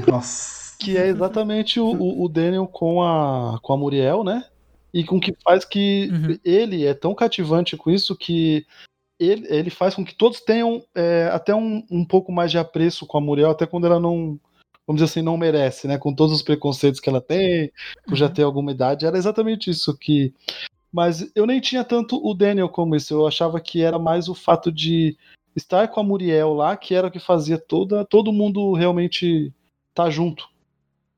Nossa. 0.08 0.78
Que 0.80 0.98
é 0.98 1.08
exatamente 1.08 1.80
o, 1.80 1.88
o, 1.88 2.24
o 2.24 2.30
Daniel 2.30 2.66
com 2.68 3.04
a, 3.04 3.60
com 3.62 3.74
a 3.74 3.78
Muriel, 3.78 4.24
né? 4.24 4.46
E 4.94 5.04
com 5.04 5.20
que 5.20 5.36
faz 5.44 5.66
que 5.66 6.10
Uhum. 6.12 6.38
ele 6.44 6.86
é 6.86 6.94
tão 6.94 7.14
cativante 7.14 7.76
com 7.76 7.92
isso 7.92 8.16
que 8.16 8.66
ele, 9.20 9.46
ele 9.50 9.70
faz 9.70 9.94
com 9.94 10.06
que 10.06 10.16
todos 10.16 10.40
tenham 10.40 10.82
é, 10.96 11.30
até 11.34 11.54
um, 11.54 11.84
um 11.92 12.06
pouco 12.06 12.32
mais 12.32 12.50
de 12.50 12.58
apreço 12.58 13.06
com 13.06 13.18
a 13.18 13.22
Muriel, 13.22 13.52
até 13.52 13.66
quando 13.66 13.86
ela 13.86 14.00
não, 14.00 14.40
vamos 14.88 15.02
dizer 15.02 15.06
assim, 15.06 15.22
não 15.22 15.38
merece, 15.38 15.88
né? 15.88 15.98
Com 15.98 16.14
todos 16.14 16.34
os 16.34 16.42
preconceitos 16.42 17.02
que 17.02 17.10
ela 17.10 17.20
tem, 17.22 17.72
por 18.08 18.16
já 18.16 18.28
Uhum. 18.28 18.34
ter 18.34 18.44
alguma 18.44 18.72
idade, 18.72 19.06
era 19.06 19.18
exatamente 19.18 19.70
isso 19.70 19.96
que. 19.98 20.34
Mas 20.92 21.32
eu 21.36 21.46
nem 21.46 21.60
tinha 21.60 21.84
tanto 21.84 22.20
o 22.24 22.34
Daniel 22.34 22.70
como 22.70 22.96
isso, 22.96 23.14
eu 23.14 23.28
achava 23.28 23.60
que 23.62 23.82
era 23.82 24.00
mais 24.00 24.28
o 24.28 24.36
fato 24.36 24.72
de 24.72 25.18
estar 25.56 25.88
com 25.88 26.00
a 26.00 26.04
Muriel 26.04 26.54
lá, 26.54 26.76
que 26.76 26.96
era 26.96 27.08
o 27.08 27.12
que 27.12 27.20
fazia 27.20 27.58
toda, 27.58 28.06
todo 28.06 28.34
mundo 28.34 28.74
realmente 28.74 29.54
estar 29.90 30.10
junto. 30.10 30.48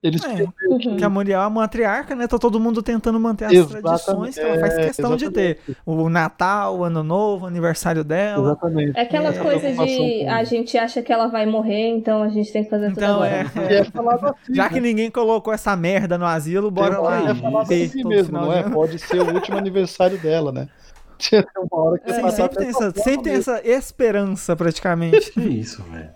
Eles 0.03 0.23
É, 0.25 0.47
Uhum. 0.67 0.97
que 0.97 1.03
a 1.03 1.09
Muriel 1.09 1.41
é 1.41 1.43
a 1.43 1.49
matriarca, 1.49 2.15
né? 2.15 2.25
Tá 2.27 2.39
todo 2.39 2.59
mundo 2.59 2.81
tentando 2.81 3.19
manter 3.19 3.45
as 3.45 3.67
tradições 3.67 4.33
que 4.33 4.41
ela 4.41 4.59
faz 4.59 4.73
é, 4.77 4.85
questão 4.87 5.15
de 5.15 5.29
ter. 5.29 5.59
O 5.85 6.09
Natal, 6.09 6.79
o 6.79 6.83
Ano 6.83 7.03
Novo, 7.03 7.45
o 7.45 7.47
aniversário 7.47 8.03
dela. 8.03 8.47
Exatamente. 8.53 8.97
É 8.97 9.01
aquela 9.01 9.29
É, 9.29 9.33
coisa 9.37 9.71
de 9.85 10.25
a 10.27 10.43
gente 10.43 10.75
acha 10.75 11.03
que 11.03 11.13
ela 11.13 11.27
vai 11.27 11.45
morrer, 11.45 11.89
então 11.89 12.23
a 12.23 12.29
gente 12.29 12.51
tem 12.51 12.63
que 12.63 12.69
fazer 12.71 12.87
tudo 12.89 12.97
Então, 12.97 13.15
agora. 13.21 13.51
é, 13.55 13.73
E 13.73 13.75
é 13.75 13.83
falado 13.83 14.25
assim, 14.25 14.55
Já 14.55 14.63
né? 14.63 14.69
que 14.69 14.79
ninguém 14.79 15.11
colocou 15.11 15.53
essa 15.53 15.75
merda 15.75 16.17
no 16.17 16.25
asilo, 16.25 16.71
bora 16.71 16.95
Tem- 16.95 17.03
lá 17.03 17.29
É 17.31 17.35
falado 17.35 17.71
assim 17.71 18.03
mesmo, 18.03 18.39
não 18.39 18.51
é? 18.51 18.63
Pode 18.67 18.97
ser 18.97 19.21
o 19.21 19.33
último 19.35 19.57
aniversário 19.57 20.17
dela, 20.17 20.51
né? 20.51 20.67
Uma 21.71 21.83
hora 21.83 21.99
que 21.99 22.11
passar 22.11 22.31
sempre 22.31 22.57
tem, 22.57 22.69
essa, 22.69 22.91
sempre 22.91 23.21
tem 23.23 23.33
essa 23.33 23.61
esperança, 23.63 24.55
praticamente. 24.55 25.31
Que 25.31 25.41
isso, 25.41 25.83
velho. 25.83 26.09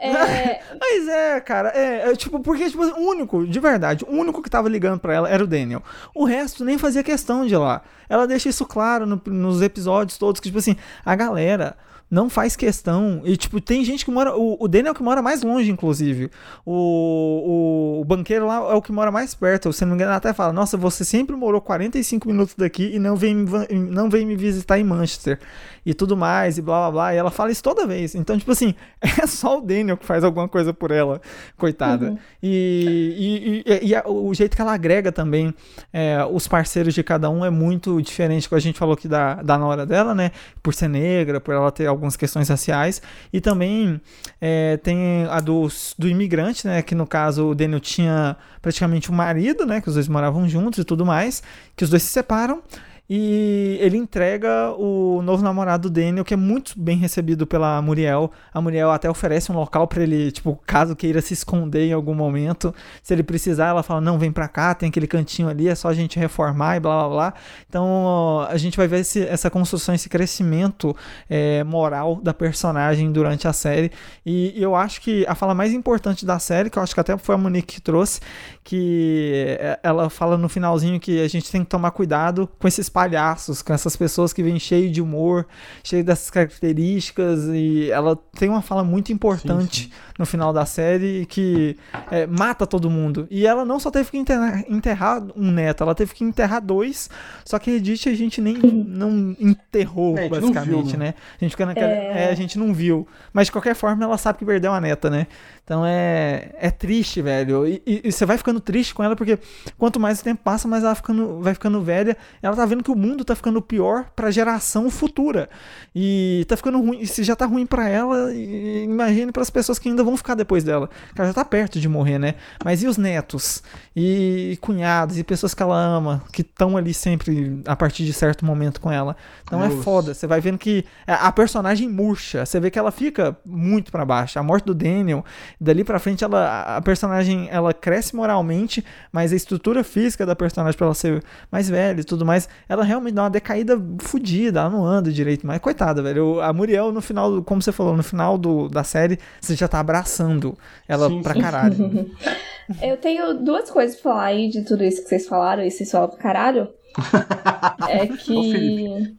É, 0.00 0.60
Mas 0.80 1.08
é, 1.08 1.40
cara, 1.40 1.70
é, 1.70 2.10
é, 2.10 2.16
tipo, 2.16 2.40
porque, 2.40 2.70
tipo, 2.70 2.82
o 2.84 3.08
único, 3.08 3.46
de 3.46 3.58
verdade, 3.60 4.04
o 4.08 4.12
único 4.12 4.40
que 4.42 4.50
tava 4.50 4.68
ligando 4.68 5.00
pra 5.00 5.14
ela 5.14 5.28
era 5.28 5.42
o 5.42 5.46
Daniel. 5.46 5.82
O 6.14 6.24
resto 6.24 6.64
nem 6.64 6.78
fazia 6.78 7.02
questão 7.02 7.46
de 7.46 7.54
ir 7.54 7.58
lá. 7.58 7.82
Ela 8.08 8.26
deixa 8.26 8.48
isso 8.48 8.64
claro 8.64 9.04
no- 9.06 9.20
nos 9.26 9.60
episódios 9.60 10.16
todos, 10.16 10.40
que, 10.40 10.48
tipo 10.48 10.58
assim, 10.58 10.76
a 11.04 11.14
galera 11.16 11.76
não 12.10 12.30
faz 12.30 12.56
questão. 12.56 13.20
E, 13.24 13.36
tipo, 13.36 13.60
tem 13.60 13.84
gente 13.84 14.02
que 14.04 14.10
mora. 14.10 14.34
O, 14.34 14.56
o 14.58 14.66
Daniel 14.68 14.94
que 14.94 15.02
mora 15.02 15.20
mais 15.20 15.42
longe, 15.42 15.70
inclusive. 15.70 16.30
O, 16.64 17.98
o, 17.98 18.00
o 18.00 18.04
banqueiro 18.04 18.46
lá 18.46 18.56
é 18.70 18.74
o 18.74 18.80
que 18.80 18.92
mora 18.92 19.10
mais 19.10 19.34
perto. 19.34 19.72
Se 19.72 19.84
não 19.84 19.90
me 19.90 19.96
engano, 19.96 20.12
até 20.14 20.32
fala: 20.32 20.52
Nossa, 20.52 20.76
você 20.76 21.04
sempre 21.04 21.36
morou 21.36 21.60
45 21.60 22.26
minutos 22.28 22.54
daqui 22.56 22.94
e 22.94 22.98
não 22.98 23.14
vem, 23.14 23.34
não 23.70 24.08
vem 24.08 24.24
me 24.24 24.36
visitar 24.36 24.78
em 24.78 24.84
Manchester. 24.84 25.38
E 25.84 25.94
tudo 25.94 26.16
mais, 26.16 26.58
e 26.58 26.62
blá 26.62 26.82
blá 26.82 26.90
blá. 26.90 27.14
E 27.14 27.16
ela 27.16 27.30
fala 27.30 27.50
isso 27.50 27.62
toda 27.62 27.86
vez. 27.86 28.14
Então, 28.14 28.38
tipo 28.38 28.50
assim, 28.52 28.74
é 29.00 29.26
só 29.26 29.58
o 29.58 29.60
Daniel 29.60 29.96
que 29.96 30.04
faz 30.06 30.22
alguma 30.24 30.48
coisa 30.48 30.72
por 30.74 30.90
ela, 30.90 31.20
coitada. 31.56 32.10
Uhum. 32.10 32.18
E, 32.42 33.62
e, 33.66 33.72
e- 33.86 33.92
e 33.92 34.02
o 34.06 34.32
jeito 34.34 34.54
que 34.56 34.62
ela 34.62 34.72
agrega 34.74 35.10
também 35.12 35.54
é, 35.92 36.18
os 36.30 36.46
parceiros 36.48 36.94
de 36.94 37.02
cada 37.02 37.30
um 37.30 37.44
é 37.44 37.50
muito 37.50 38.00
diferente, 38.02 38.48
como 38.48 38.56
a 38.58 38.60
gente 38.60 38.78
falou 38.78 38.94
aqui 38.94 39.08
da, 39.08 39.34
da 39.42 39.56
Nora 39.58 39.86
dela, 39.86 40.14
né? 40.14 40.30
Por 40.62 40.74
ser 40.74 40.88
negra, 40.88 41.40
por 41.40 41.54
ela 41.54 41.70
ter 41.70 41.86
algumas 41.86 42.16
questões 42.16 42.48
raciais. 42.48 43.00
E 43.32 43.40
também 43.40 44.00
é, 44.40 44.76
tem 44.78 45.26
a 45.30 45.40
do, 45.40 45.68
do 45.98 46.08
imigrante, 46.08 46.66
né? 46.66 46.82
Que 46.82 46.94
no 46.94 47.06
caso 47.06 47.48
o 47.48 47.54
Daniel 47.54 47.80
tinha 47.80 48.36
praticamente 48.60 49.10
um 49.10 49.14
marido, 49.14 49.64
né? 49.64 49.80
Que 49.80 49.88
os 49.88 49.94
dois 49.94 50.08
moravam 50.08 50.48
juntos 50.48 50.78
e 50.80 50.84
tudo 50.84 51.04
mais. 51.06 51.42
Que 51.76 51.84
os 51.84 51.90
dois 51.90 52.02
se 52.02 52.10
separam. 52.10 52.62
E 53.10 53.78
ele 53.80 53.96
entrega 53.96 54.72
o 54.72 55.22
novo 55.22 55.42
namorado 55.42 55.88
Daniel, 55.88 56.24
que 56.24 56.34
é 56.34 56.36
muito 56.36 56.78
bem 56.78 56.98
recebido 56.98 57.46
pela 57.46 57.80
Muriel. 57.80 58.30
A 58.52 58.60
Muriel 58.60 58.90
até 58.90 59.08
oferece 59.08 59.50
um 59.50 59.54
local 59.54 59.88
para 59.88 60.02
ele, 60.02 60.30
tipo, 60.30 60.60
caso 60.66 60.94
queira 60.94 61.22
se 61.22 61.32
esconder 61.32 61.86
em 61.86 61.92
algum 61.92 62.14
momento. 62.14 62.74
Se 63.02 63.14
ele 63.14 63.22
precisar, 63.22 63.68
ela 63.68 63.82
fala: 63.82 64.00
não, 64.00 64.18
vem 64.18 64.30
pra 64.30 64.46
cá, 64.46 64.74
tem 64.74 64.90
aquele 64.90 65.06
cantinho 65.06 65.48
ali, 65.48 65.68
é 65.68 65.74
só 65.74 65.88
a 65.88 65.94
gente 65.94 66.18
reformar 66.18 66.76
e 66.76 66.80
blá 66.80 66.98
blá 66.98 67.08
blá. 67.08 67.34
Então 67.66 68.46
a 68.48 68.56
gente 68.58 68.76
vai 68.76 68.86
ver 68.86 69.00
esse, 69.00 69.26
essa 69.26 69.48
construção, 69.48 69.94
esse 69.94 70.08
crescimento 70.08 70.94
é, 71.30 71.64
moral 71.64 72.16
da 72.22 72.34
personagem 72.34 73.10
durante 73.10 73.48
a 73.48 73.54
série. 73.54 73.90
E, 74.26 74.52
e 74.54 74.62
eu 74.62 74.74
acho 74.74 75.00
que 75.00 75.24
a 75.26 75.34
fala 75.34 75.54
mais 75.54 75.72
importante 75.72 76.26
da 76.26 76.38
série, 76.38 76.68
que 76.68 76.78
eu 76.78 76.82
acho 76.82 76.92
que 76.92 77.00
até 77.00 77.16
foi 77.16 77.34
a 77.34 77.38
Monique 77.38 77.76
que 77.76 77.80
trouxe, 77.80 78.20
que 78.68 79.56
é, 79.58 79.80
ela 79.82 80.10
fala 80.10 80.36
no 80.36 80.46
finalzinho 80.46 81.00
que 81.00 81.22
a 81.22 81.28
gente 81.28 81.50
tem 81.50 81.64
que 81.64 81.70
tomar 81.70 81.90
cuidado 81.90 82.46
com 82.58 82.68
esses 82.68 82.86
palhaços, 82.90 83.62
com 83.62 83.72
essas 83.72 83.96
pessoas 83.96 84.30
que 84.30 84.42
vêm 84.42 84.60
cheio 84.60 84.90
de 84.90 85.00
humor, 85.00 85.46
cheio 85.82 86.04
dessas 86.04 86.28
características, 86.28 87.44
e 87.46 87.90
ela 87.90 88.14
tem 88.38 88.50
uma 88.50 88.60
fala 88.60 88.84
muito 88.84 89.10
importante 89.10 89.84
sim, 89.84 89.88
sim. 89.88 89.92
no 90.18 90.26
final 90.26 90.52
da 90.52 90.66
série 90.66 91.24
que 91.24 91.78
é, 92.10 92.26
mata 92.26 92.66
todo 92.66 92.90
mundo. 92.90 93.26
E 93.30 93.46
ela 93.46 93.64
não 93.64 93.80
só 93.80 93.90
teve 93.90 94.10
que 94.10 94.18
enterrar, 94.18 94.62
enterrar, 94.68 95.22
um 95.34 95.50
neto, 95.50 95.82
ela 95.82 95.94
teve 95.94 96.12
que 96.12 96.22
enterrar 96.22 96.60
dois, 96.60 97.08
só 97.46 97.58
que 97.58 97.70
Edith 97.70 98.06
a 98.06 98.14
gente 98.14 98.38
nem 98.38 98.58
não 98.58 99.34
enterrou, 99.40 100.18
é, 100.18 100.28
basicamente, 100.28 100.90
viu, 100.90 100.98
né? 100.98 101.06
né? 101.06 101.14
A 101.40 101.44
gente, 101.44 101.52
fica 101.52 101.64
naquela, 101.64 101.90
é... 101.90 102.24
é... 102.26 102.30
a 102.30 102.34
gente 102.34 102.58
não 102.58 102.74
viu. 102.74 103.08
Mas 103.32 103.46
de 103.46 103.52
qualquer 103.52 103.74
forma, 103.74 104.04
ela 104.04 104.18
sabe 104.18 104.38
que 104.38 104.44
perdeu 104.44 104.74
a 104.74 104.78
neta, 104.78 105.08
né? 105.08 105.26
Então 105.68 105.84
é, 105.84 106.48
é 106.54 106.70
triste, 106.70 107.20
velho. 107.20 107.66
E, 107.66 107.82
e, 107.86 108.00
e, 108.04 108.10
você 108.10 108.24
vai 108.24 108.38
ficando 108.38 108.58
triste 108.58 108.94
com 108.94 109.04
ela 109.04 109.14
porque 109.14 109.38
quanto 109.76 110.00
mais 110.00 110.18
o 110.18 110.24
tempo 110.24 110.40
passa, 110.42 110.66
mais 110.66 110.82
ela 110.82 110.94
ficando, 110.94 111.40
vai 111.42 111.52
ficando 111.52 111.82
velha. 111.82 112.16
Ela 112.40 112.56
tá 112.56 112.64
vendo 112.64 112.82
que 112.82 112.90
o 112.90 112.96
mundo 112.96 113.22
tá 113.22 113.36
ficando 113.36 113.60
pior 113.60 114.06
pra 114.16 114.30
geração 114.30 114.88
futura. 114.88 115.50
E 115.94 116.46
tá 116.48 116.56
ficando 116.56 116.80
ruim. 116.80 117.00
E 117.02 117.06
se 117.06 117.22
já 117.22 117.36
tá 117.36 117.44
ruim 117.44 117.66
pra 117.66 117.86
ela, 117.86 118.32
imagine 118.34 119.30
para 119.30 119.42
as 119.42 119.50
pessoas 119.50 119.78
que 119.78 119.90
ainda 119.90 120.02
vão 120.02 120.16
ficar 120.16 120.34
depois 120.34 120.64
dela. 120.64 120.88
Ela 121.14 121.28
já 121.28 121.34
tá 121.34 121.44
perto 121.44 121.78
de 121.78 121.86
morrer, 121.86 122.18
né? 122.18 122.36
Mas 122.64 122.82
e 122.82 122.86
os 122.86 122.96
netos? 122.96 123.62
E 123.94 124.56
cunhados? 124.62 125.18
E 125.18 125.22
pessoas 125.22 125.52
que 125.52 125.62
ela 125.62 125.78
ama, 125.78 126.22
que 126.32 126.40
estão 126.40 126.78
ali 126.78 126.94
sempre 126.94 127.60
a 127.66 127.76
partir 127.76 128.06
de 128.06 128.14
certo 128.14 128.42
momento 128.42 128.80
com 128.80 128.90
ela. 128.90 129.14
Então 129.42 129.62
é 129.62 129.68
Nossa. 129.68 129.80
é 129.80 129.82
foda. 129.82 130.14
Você 130.14 130.26
vai 130.26 130.40
vendo 130.40 130.56
que 130.56 130.86
a 131.06 131.30
personagem 131.30 131.90
murcha. 131.90 132.46
Você 132.46 132.58
vê 132.58 132.70
que 132.70 132.78
ela 132.78 132.90
fica 132.90 133.36
muito 133.44 133.92
para 133.92 134.06
baixo. 134.06 134.38
A 134.38 134.42
morte 134.42 134.64
do 134.64 134.74
Daniel 134.74 135.22
dali 135.60 135.82
para 135.84 135.98
frente 135.98 136.22
ela 136.22 136.76
a 136.76 136.80
personagem 136.80 137.48
ela 137.50 137.74
cresce 137.74 138.14
moralmente, 138.14 138.84
mas 139.12 139.32
a 139.32 139.36
estrutura 139.36 139.82
física 139.82 140.24
da 140.24 140.36
personagem 140.36 140.76
para 140.76 140.86
ela 140.86 140.94
ser 140.94 141.22
mais 141.50 141.68
velha 141.68 142.00
e 142.00 142.04
tudo 142.04 142.24
mais, 142.24 142.48
ela 142.68 142.84
realmente 142.84 143.14
dá 143.14 143.24
uma 143.24 143.30
decaída 143.30 143.80
fodida, 144.00 144.60
ela 144.60 144.70
não 144.70 144.84
anda 144.84 145.10
direito, 145.10 145.46
mas 145.46 145.58
coitada, 145.60 146.02
velho. 146.02 146.40
A 146.40 146.52
Muriel 146.52 146.92
no 146.92 147.00
final, 147.00 147.42
como 147.42 147.60
você 147.60 147.72
falou, 147.72 147.96
no 147.96 148.02
final 148.02 148.38
do, 148.38 148.68
da 148.68 148.84
série, 148.84 149.18
você 149.40 149.54
já 149.54 149.66
tá 149.66 149.80
abraçando 149.80 150.56
ela 150.86 151.08
sim, 151.08 151.22
pra 151.22 151.34
sim. 151.34 151.40
caralho. 151.40 152.10
Eu 152.82 152.98
tenho 152.98 153.34
duas 153.42 153.70
coisas 153.70 153.98
pra 153.98 154.12
falar 154.12 154.24
aí 154.24 154.50
de 154.50 154.62
tudo 154.62 154.84
isso 154.84 155.02
que 155.02 155.08
vocês 155.08 155.26
falaram, 155.26 155.62
e 155.64 155.70
vocês 155.70 155.90
falam 155.90 156.08
pra 156.08 156.18
caralho. 156.18 156.68
é 157.88 158.06
que. 158.06 159.16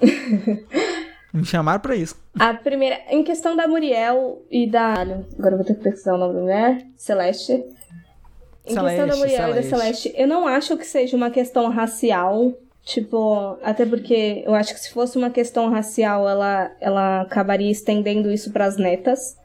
Me 1.32 1.44
chamaram 1.44 1.80
pra 1.80 1.94
isso. 1.94 2.16
A 2.38 2.54
primeira, 2.54 3.00
em 3.08 3.22
questão 3.22 3.54
da 3.54 3.68
Muriel 3.68 4.42
e 4.50 4.68
da. 4.68 4.94
Agora 4.94 5.54
eu 5.54 5.56
vou 5.56 5.64
ter 5.64 5.74
que 5.74 5.82
pesquisar 5.82 6.14
o 6.14 6.18
nome 6.18 6.34
da 6.34 6.40
mulher. 6.40 6.86
Celeste. 6.96 7.52
Em 8.66 8.74
Celeste, 8.74 8.98
questão 8.98 9.06
da 9.06 9.16
Muriel 9.16 9.36
Celeste. 9.36 9.58
e 9.58 9.70
da 9.70 9.76
Celeste, 9.76 10.14
eu 10.16 10.28
não 10.28 10.46
acho 10.46 10.76
que 10.76 10.84
seja 10.84 11.16
uma 11.16 11.30
questão 11.30 11.70
racial. 11.70 12.52
Tipo, 12.82 13.58
até 13.62 13.84
porque 13.84 14.42
eu 14.44 14.54
acho 14.54 14.74
que 14.74 14.80
se 14.80 14.90
fosse 14.90 15.16
uma 15.16 15.30
questão 15.30 15.70
racial, 15.70 16.28
ela, 16.28 16.70
ela 16.80 17.20
acabaria 17.20 17.70
estendendo 17.70 18.32
isso 18.32 18.50
para 18.52 18.64
as 18.64 18.76
netas. 18.76 19.36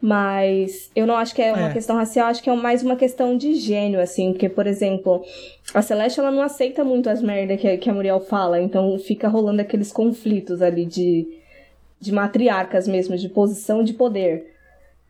Mas 0.00 0.90
eu 0.94 1.06
não 1.06 1.16
acho 1.16 1.34
que 1.34 1.40
é 1.40 1.52
uma 1.52 1.70
é. 1.70 1.72
questão 1.72 1.96
racial, 1.96 2.28
acho 2.28 2.42
que 2.42 2.50
é 2.50 2.54
mais 2.54 2.82
uma 2.82 2.96
questão 2.96 3.36
de 3.36 3.54
gênio, 3.54 4.00
assim. 4.00 4.32
Porque, 4.32 4.48
por 4.48 4.66
exemplo, 4.66 5.24
a 5.72 5.80
Celeste 5.80 6.20
ela 6.20 6.30
não 6.30 6.42
aceita 6.42 6.84
muito 6.84 7.08
as 7.08 7.22
merdas 7.22 7.60
que, 7.60 7.76
que 7.78 7.90
a 7.90 7.94
Muriel 7.94 8.20
fala, 8.20 8.60
então 8.60 8.98
fica 8.98 9.26
rolando 9.26 9.62
aqueles 9.62 9.90
conflitos 9.90 10.60
ali 10.60 10.84
de, 10.84 11.26
de 11.98 12.12
matriarcas 12.12 12.86
mesmo, 12.86 13.16
de 13.16 13.28
posição 13.28 13.82
de 13.82 13.94
poder. 13.94 14.54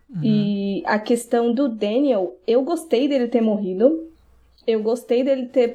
Uhum. 0.08 0.20
E 0.22 0.82
a 0.86 0.98
questão 0.98 1.52
do 1.52 1.68
Daniel, 1.68 2.36
eu 2.46 2.62
gostei 2.62 3.08
dele 3.08 3.26
ter 3.26 3.40
morrido. 3.40 4.08
Eu 4.66 4.82
gostei 4.82 5.22
dele 5.22 5.46
ter. 5.46 5.74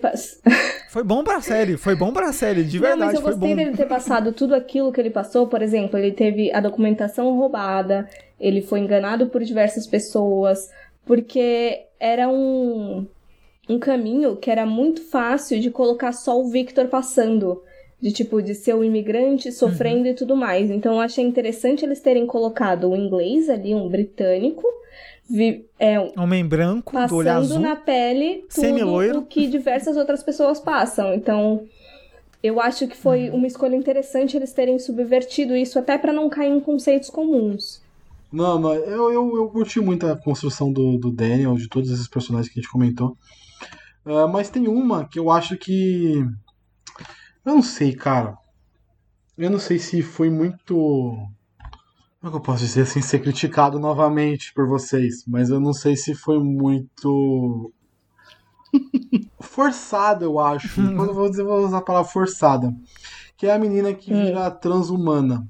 foi 0.89 1.03
bom 1.03 1.23
pra 1.23 1.39
série, 1.39 1.77
foi 1.77 1.95
bom 1.95 2.11
pra 2.11 2.33
série, 2.33 2.63
de 2.63 2.77
verdade. 2.77 2.99
Não, 2.99 3.05
mas 3.07 3.15
eu 3.15 3.21
gostei 3.21 3.55
dele 3.55 3.77
ter 3.77 3.87
passado 3.87 4.33
tudo 4.33 4.53
aquilo 4.53 4.91
que 4.91 4.99
ele 4.99 5.09
passou. 5.09 5.47
Por 5.47 5.61
exemplo, 5.61 5.97
ele 5.97 6.11
teve 6.11 6.51
a 6.51 6.59
documentação 6.59 7.37
roubada, 7.37 8.09
ele 8.39 8.61
foi 8.61 8.79
enganado 8.79 9.27
por 9.27 9.41
diversas 9.43 9.87
pessoas, 9.87 10.69
porque 11.05 11.85
era 11.99 12.27
um, 12.27 13.07
um 13.69 13.79
caminho 13.79 14.35
que 14.35 14.51
era 14.51 14.65
muito 14.65 15.01
fácil 15.01 15.59
de 15.59 15.71
colocar 15.71 16.11
só 16.11 16.37
o 16.39 16.49
Victor 16.49 16.87
passando. 16.87 17.63
De 18.01 18.11
tipo, 18.11 18.41
de 18.41 18.55
ser 18.55 18.73
um 18.73 18.83
imigrante 18.83 19.51
sofrendo 19.51 20.05
uhum. 20.05 20.07
e 20.07 20.13
tudo 20.15 20.35
mais. 20.35 20.71
Então 20.71 20.93
eu 20.95 20.99
achei 20.99 21.23
interessante 21.23 21.85
eles 21.85 21.99
terem 21.99 22.25
colocado 22.25 22.89
um 22.89 22.95
inglês 22.95 23.47
ali, 23.47 23.75
um 23.75 23.87
britânico, 23.87 24.65
vi, 25.31 25.65
é, 25.79 25.97
homem 26.17 26.45
branco, 26.45 26.91
do 27.07 27.15
olho 27.15 27.31
azul, 27.31 27.59
na 27.59 27.75
pele 27.75 28.45
tudo 28.53 29.19
o 29.19 29.25
que 29.25 29.47
diversas 29.47 29.95
outras 29.95 30.21
pessoas 30.21 30.59
passam. 30.59 31.13
Então, 31.13 31.65
eu 32.43 32.59
acho 32.59 32.87
que 32.87 32.97
foi 32.97 33.29
uhum. 33.29 33.37
uma 33.37 33.47
escolha 33.47 33.75
interessante 33.75 34.35
eles 34.35 34.51
terem 34.51 34.77
subvertido 34.77 35.55
isso 35.55 35.79
até 35.79 35.97
para 35.97 36.11
não 36.11 36.29
cair 36.29 36.51
em 36.51 36.59
conceitos 36.59 37.09
comuns. 37.09 37.81
Não, 38.31 38.59
não, 38.59 38.73
eu, 38.73 39.11
eu, 39.11 39.35
eu 39.35 39.49
curti 39.49 39.79
muito 39.79 40.07
a 40.07 40.15
construção 40.15 40.71
do, 40.71 40.97
do 40.97 41.11
Daniel, 41.11 41.55
de 41.55 41.67
todos 41.67 41.91
esses 41.91 42.07
personagens 42.07 42.51
que 42.51 42.59
a 42.59 42.61
gente 42.61 42.71
comentou. 42.71 43.17
Uh, 44.05 44.27
mas 44.27 44.49
tem 44.49 44.67
uma 44.67 45.07
que 45.07 45.19
eu 45.19 45.29
acho 45.29 45.57
que. 45.57 46.25
Eu 47.45 47.55
não 47.55 47.61
sei, 47.61 47.93
cara. 47.93 48.35
Eu 49.37 49.49
não 49.49 49.59
sei 49.59 49.79
se 49.79 50.01
foi 50.01 50.29
muito 50.29 51.17
como 52.21 52.29
é 52.29 52.29
que 52.29 52.37
eu 52.37 52.41
posso 52.41 52.63
dizer 52.63 52.85
sem 52.85 53.01
ser 53.01 53.19
criticado 53.19 53.79
novamente 53.79 54.53
por 54.53 54.67
vocês? 54.67 55.25
Mas 55.25 55.49
eu 55.49 55.59
não 55.59 55.73
sei 55.73 55.95
se 55.95 56.13
foi 56.13 56.37
muito. 56.37 57.73
forçado, 59.41 60.23
eu 60.23 60.39
acho. 60.39 60.75
Quando 60.75 61.09
eu 61.09 61.15
vou 61.15 61.27
dizer, 61.27 61.43
vou 61.43 61.65
usar 61.65 61.79
a 61.79 61.81
palavra 61.81 62.11
forçada. 62.11 62.71
Que 63.35 63.47
é 63.47 63.53
a 63.53 63.57
menina 63.57 63.91
que 63.91 64.13
hum. 64.13 64.23
vira 64.23 64.51
transhumana. 64.51 65.47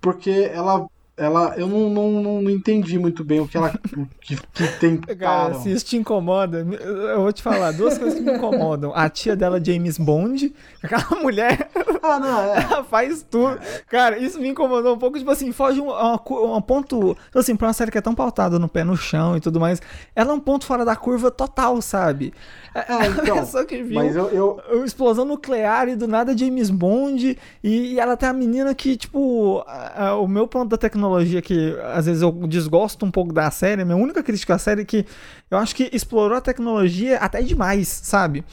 Porque 0.00 0.50
ela 0.52 0.84
ela 1.16 1.54
eu 1.56 1.68
não, 1.68 1.88
não, 1.88 2.42
não, 2.42 2.50
entendi 2.50 2.98
muito 2.98 3.22
bem 3.22 3.38
o 3.38 3.46
que 3.46 3.56
ela 3.56 3.72
que, 4.20 4.36
que 4.36 4.66
tem 4.80 4.96
cara 4.96 5.54
se 5.54 5.70
isso 5.70 5.84
te 5.84 5.96
incomoda 5.96 6.66
eu 6.80 7.22
vou 7.22 7.32
te 7.32 7.40
falar 7.40 7.70
duas 7.72 7.96
coisas 7.96 8.18
que 8.18 8.24
me 8.24 8.32
incomodam. 8.32 8.92
A 8.94 9.08
tia 9.08 9.36
dela 9.36 9.62
James 9.62 9.96
Bond 9.96 10.52
aquela 10.82 11.20
mulher 11.22 11.70
ah 12.02 12.18
não 12.18 12.40
é. 12.40 12.62
ela 12.62 12.84
faz 12.84 13.24
tudo. 13.28 13.58
Cara 13.88 14.18
isso 14.18 14.40
me 14.40 14.48
incomodou 14.48 14.96
um 14.96 14.98
pouco 14.98 15.16
tipo 15.16 15.30
assim 15.30 15.52
foge 15.52 15.80
um, 15.80 15.88
um, 15.88 16.56
um 16.56 16.60
ponto 16.60 17.14
tipo 17.26 17.38
assim 17.38 17.54
pra 17.54 17.68
uma 17.68 17.72
série 17.72 17.92
que 17.92 17.98
é 17.98 18.02
tão 18.02 18.14
pautada 18.14 18.58
no 18.58 18.68
pé 18.68 18.82
no 18.82 18.96
chão 18.96 19.36
e 19.36 19.40
tudo 19.40 19.60
mais 19.60 19.80
ela 20.16 20.32
é 20.32 20.34
um 20.34 20.40
ponto 20.40 20.66
fora 20.66 20.84
da 20.84 20.96
curva 20.96 21.30
total 21.30 21.80
sabe? 21.80 22.34
É, 22.74 22.92
é 22.92 23.06
então, 23.06 23.46
só 23.46 23.64
que 23.64 23.82
viu. 23.82 23.94
mas 23.94 24.16
eu, 24.16 24.28
eu... 24.30 24.84
explosão 24.84 25.24
nuclear 25.24 25.88
e 25.88 25.94
do 25.94 26.08
nada 26.08 26.36
James 26.36 26.70
Bond 26.70 27.38
e, 27.62 27.94
e 27.94 28.00
ela 28.00 28.16
tem 28.16 28.28
a 28.28 28.32
menina 28.32 28.74
que 28.74 28.96
tipo 28.96 29.62
a, 29.66 30.08
a, 30.08 30.18
o 30.18 30.26
meu 30.26 30.48
ponto 30.48 30.70
da 30.70 30.76
tecnologia 30.76 31.03
tecnologia 31.04 31.42
que 31.42 31.76
às 31.92 32.06
vezes 32.06 32.22
eu 32.22 32.32
desgosto 32.46 33.04
um 33.04 33.10
pouco 33.10 33.32
da 33.32 33.50
série, 33.50 33.84
minha 33.84 33.96
única 33.96 34.22
crítica 34.22 34.54
à 34.54 34.58
série 34.58 34.82
é 34.82 34.84
que 34.84 35.04
eu 35.50 35.58
acho 35.58 35.74
que 35.74 35.90
explorou 35.92 36.36
a 36.36 36.40
tecnologia 36.40 37.18
até 37.18 37.42
demais, 37.42 37.88
sabe? 37.88 38.44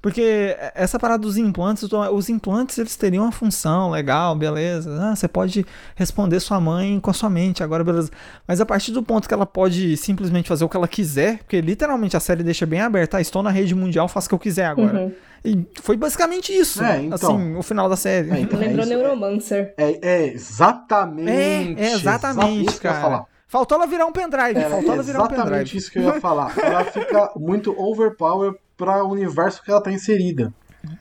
Porque 0.00 0.56
essa 0.74 1.00
parada 1.00 1.22
dos 1.22 1.36
implantes, 1.36 1.82
os 2.12 2.28
implantes 2.28 2.78
eles 2.78 2.94
teriam 2.94 3.24
uma 3.24 3.32
função 3.32 3.90
legal, 3.90 4.36
beleza. 4.36 4.96
Ah, 5.02 5.16
você 5.16 5.26
pode 5.26 5.66
responder 5.96 6.38
sua 6.38 6.60
mãe 6.60 7.00
com 7.00 7.10
a 7.10 7.14
sua 7.14 7.28
mente, 7.28 7.62
agora 7.62 7.82
beleza. 7.82 8.10
Mas 8.46 8.60
a 8.60 8.66
partir 8.66 8.92
do 8.92 9.02
ponto 9.02 9.26
que 9.26 9.34
ela 9.34 9.46
pode 9.46 9.96
simplesmente 9.96 10.48
fazer 10.48 10.64
o 10.64 10.68
que 10.68 10.76
ela 10.76 10.86
quiser, 10.86 11.38
porque 11.38 11.60
literalmente 11.60 12.16
a 12.16 12.20
série 12.20 12.44
deixa 12.44 12.64
bem 12.64 12.80
aberta, 12.80 13.16
ah, 13.16 13.20
estou 13.20 13.42
na 13.42 13.50
rede 13.50 13.74
mundial, 13.74 14.06
faço 14.06 14.26
o 14.26 14.28
que 14.28 14.34
eu 14.34 14.38
quiser 14.38 14.66
agora. 14.66 15.00
Uhum. 15.00 15.12
E 15.46 15.66
foi 15.80 15.96
basicamente 15.96 16.52
isso, 16.52 16.82
é, 16.82 17.02
então, 17.02 17.36
assim, 17.36 17.54
o 17.54 17.62
final 17.62 17.88
da 17.88 17.96
série. 17.96 18.30
É, 18.32 18.40
então, 18.40 18.58
Lembrou 18.58 18.84
é 18.84 18.88
Neuromancer. 18.88 19.74
É, 19.76 19.98
é, 20.02 20.26
exatamente. 20.26 21.30
É, 21.30 21.84
é 21.84 21.92
exatamente, 21.92 22.80
cara. 22.80 23.24
Faltou 23.46 23.78
ela 23.78 23.86
virar 23.86 24.06
um 24.06 24.12
pendrive. 24.12 24.58
É, 24.58 24.68
faltou 24.68 24.92
ela 24.92 25.02
virar 25.04 25.22
um 25.22 25.28
pendrive. 25.28 25.42
Exatamente 25.46 25.76
isso 25.76 25.90
que 25.92 25.98
eu 26.00 26.02
ia 26.02 26.20
falar. 26.20 26.52
ela 26.58 26.84
fica 26.84 27.32
muito 27.36 27.72
overpower 27.80 28.54
para 28.76 29.04
o 29.04 29.12
universo 29.12 29.62
que 29.62 29.70
ela 29.70 29.80
tá 29.80 29.92
inserida. 29.92 30.52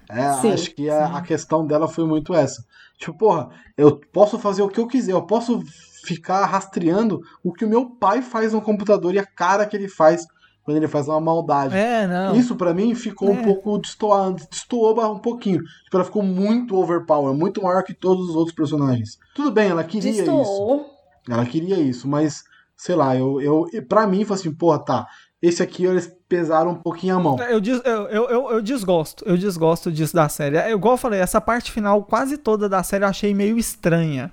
É, 0.07 0.33
sim, 0.33 0.51
acho 0.51 0.73
que 0.75 0.89
a, 0.89 1.17
a, 1.17 1.21
questão 1.21 1.65
dela 1.65 1.87
foi 1.87 2.05
muito 2.05 2.33
essa. 2.33 2.63
Tipo, 2.97 3.13
porra, 3.17 3.49
eu 3.75 3.99
posso 4.13 4.37
fazer 4.37 4.61
o 4.61 4.69
que 4.69 4.79
eu 4.79 4.87
quiser, 4.87 5.13
eu 5.13 5.23
posso 5.23 5.63
ficar 6.05 6.45
rastreando 6.45 7.19
o 7.43 7.51
que 7.51 7.65
o 7.65 7.69
meu 7.69 7.89
pai 7.89 8.21
faz 8.21 8.53
no 8.53 8.61
computador 8.61 9.13
e 9.15 9.19
a 9.19 9.25
cara 9.25 9.65
que 9.65 9.75
ele 9.75 9.87
faz 9.87 10.25
quando 10.65 10.77
ele 10.77 10.87
faz 10.87 11.07
uma 11.07 11.21
maldade. 11.21 11.75
É, 11.77 12.07
não. 12.07 12.35
Isso 12.35 12.55
pra 12.55 12.73
mim 12.73 12.95
ficou 12.95 13.29
um 13.29 13.39
É. 13.39 13.43
pouco 13.43 13.77
destoando, 13.77 14.41
destoou 14.49 14.99
um 15.13 15.19
pouquinho. 15.19 15.59
Tipo, 15.83 15.97
ela 15.97 16.03
ficou 16.03 16.23
muito 16.23 16.75
overpower, 16.75 17.33
muito 17.35 17.61
maior 17.61 17.83
que 17.83 17.93
todos 17.93 18.29
os 18.29 18.35
outros 18.35 18.55
personagens. 18.55 19.19
Tudo 19.35 19.51
bem, 19.51 19.69
ela 19.69 19.83
queria 19.83 20.09
isso. 20.09 20.23
Destoou. 20.23 20.87
Ela 21.29 21.45
queria 21.45 21.77
isso, 21.77 22.07
mas 22.07 22.43
sei 22.75 22.95
lá, 22.95 23.15
eu, 23.15 23.39
eu 23.39 23.67
para 23.87 24.07
mim 24.07 24.25
foi 24.25 24.35
assim, 24.35 24.51
porra, 24.51 24.79
tá. 24.79 25.07
Esse 25.41 25.61
aqui 25.61 25.85
eles 25.85 26.11
pesaram 26.27 26.71
um 26.71 26.75
pouquinho 26.75 27.15
a 27.15 27.19
mão. 27.19 27.37
Eu, 27.39 27.59
eu, 27.61 28.07
eu, 28.07 28.29
eu, 28.29 28.51
eu 28.53 28.61
desgosto, 28.61 29.23
eu 29.27 29.37
desgosto 29.37 29.91
disso 29.91 30.15
da 30.15 30.27
série. 30.27 30.57
É, 30.57 30.71
igual 30.71 30.95
eu 30.95 30.97
falei, 30.97 31.19
essa 31.19 31.39
parte 31.39 31.71
final 31.71 32.03
quase 32.03 32.37
toda 32.37 32.67
da 32.67 32.81
série 32.81 33.03
eu 33.03 33.09
achei 33.09 33.33
meio 33.35 33.57
estranha. 33.57 34.31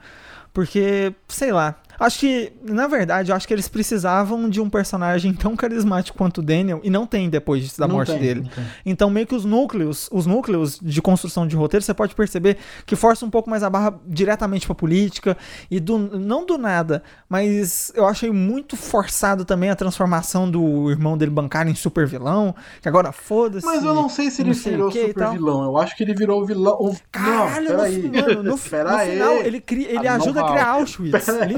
Porque, 0.55 1.15
sei 1.29 1.53
lá, 1.53 1.77
acho 2.03 2.19
que, 2.19 2.53
na 2.63 2.87
verdade, 2.87 3.31
eu 3.31 3.37
acho 3.37 3.47
que 3.47 3.55
eles 3.55 3.69
precisavam 3.69 4.49
de 4.49 4.61
um 4.61 4.69
personagem 4.69 5.33
tão 5.33 5.57
carismático 5.57 6.17
quanto 6.17 6.39
o 6.39 6.43
Daniel, 6.43 6.81
e 6.83 6.91
não 6.91 7.07
tem 7.07 7.29
depois 7.31 7.77
da 7.77 7.87
Não 7.87 7.97
morte 7.97 8.13
tem, 8.13 8.21
dele. 8.21 8.51
Então, 8.85 9.09
meio 9.11 9.27
que 9.27 9.35
os 9.35 9.45
núcleos, 9.45 10.09
os 10.13 10.27
núcleos 10.27 10.79
de 10.81 11.01
construção 11.01 11.47
de 11.47 11.57
roteiro, 11.57 11.85
você 11.85 11.95
pode 11.95 12.15
perceber 12.15 12.57
que 12.87 12.97
força 12.97 13.25
um 13.25 13.31
pouco 13.31 13.49
mais 13.49 13.63
a 13.63 13.71
barra 13.71 13.95
diretamente 14.07 14.67
pra 14.67 14.75
política 14.75 15.37
e 15.71 15.79
do, 15.81 15.99
não 15.99 16.45
do 16.45 16.59
nada, 16.59 17.03
mas 17.29 17.93
eu 17.95 18.07
achei 18.07 18.31
muito 18.31 18.77
forçado 18.77 19.45
também 19.45 19.71
a 19.71 19.77
transformação 19.77 20.51
do 20.51 20.91
irmão 20.91 21.17
dele 21.17 21.31
bancário 21.31 21.71
em 21.71 21.75
super 21.75 22.07
vilão, 22.07 22.55
que 22.81 22.89
agora 22.89 23.13
foda-se. 23.13 23.65
Mas 23.67 23.85
eu 23.85 23.95
não 23.95 24.09
sei 24.09 24.31
se 24.31 24.43
ele 24.43 24.55
sei 24.55 24.73
virou 24.73 24.91
super 24.91 25.31
vilão. 25.31 25.65
Eu 25.65 25.77
acho 25.79 25.97
que 25.97 26.03
ele 26.03 26.15
virou 26.15 26.45
vilão. 26.45 26.95
Caralho, 27.11 27.69
não, 27.71 27.77
peraí. 27.77 28.03
mano, 28.11 28.43
no, 28.43 28.51
no 28.51 28.57
final 28.57 28.99
ele, 29.45 29.61
cria, 29.61 29.89
ele 29.89 30.09
Ah, 30.09 30.15
ajuda 30.15 30.41
a 30.41 30.51
criar. 30.51 30.69
Auschwitz, 30.69 31.13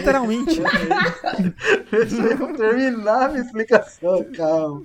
Pera 0.04 0.20
aí. 0.20 0.33
Literalmente. 0.38 1.54
Deixa 1.90 2.22
eu 2.22 2.56
terminar 2.56 3.24
a 3.24 3.28
minha 3.28 3.42
explicação. 3.42 4.24
Calma. 4.36 4.82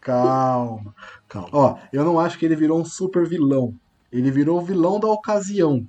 Calma. 0.00 0.94
Calma. 1.28 1.48
Ó, 1.52 1.78
eu 1.92 2.04
não 2.04 2.18
acho 2.18 2.38
que 2.38 2.44
ele 2.44 2.56
virou 2.56 2.80
um 2.80 2.84
super 2.84 3.26
vilão. 3.26 3.74
Ele 4.12 4.30
virou 4.30 4.58
o 4.58 4.64
vilão 4.64 4.98
da 4.98 5.08
ocasião. 5.08 5.86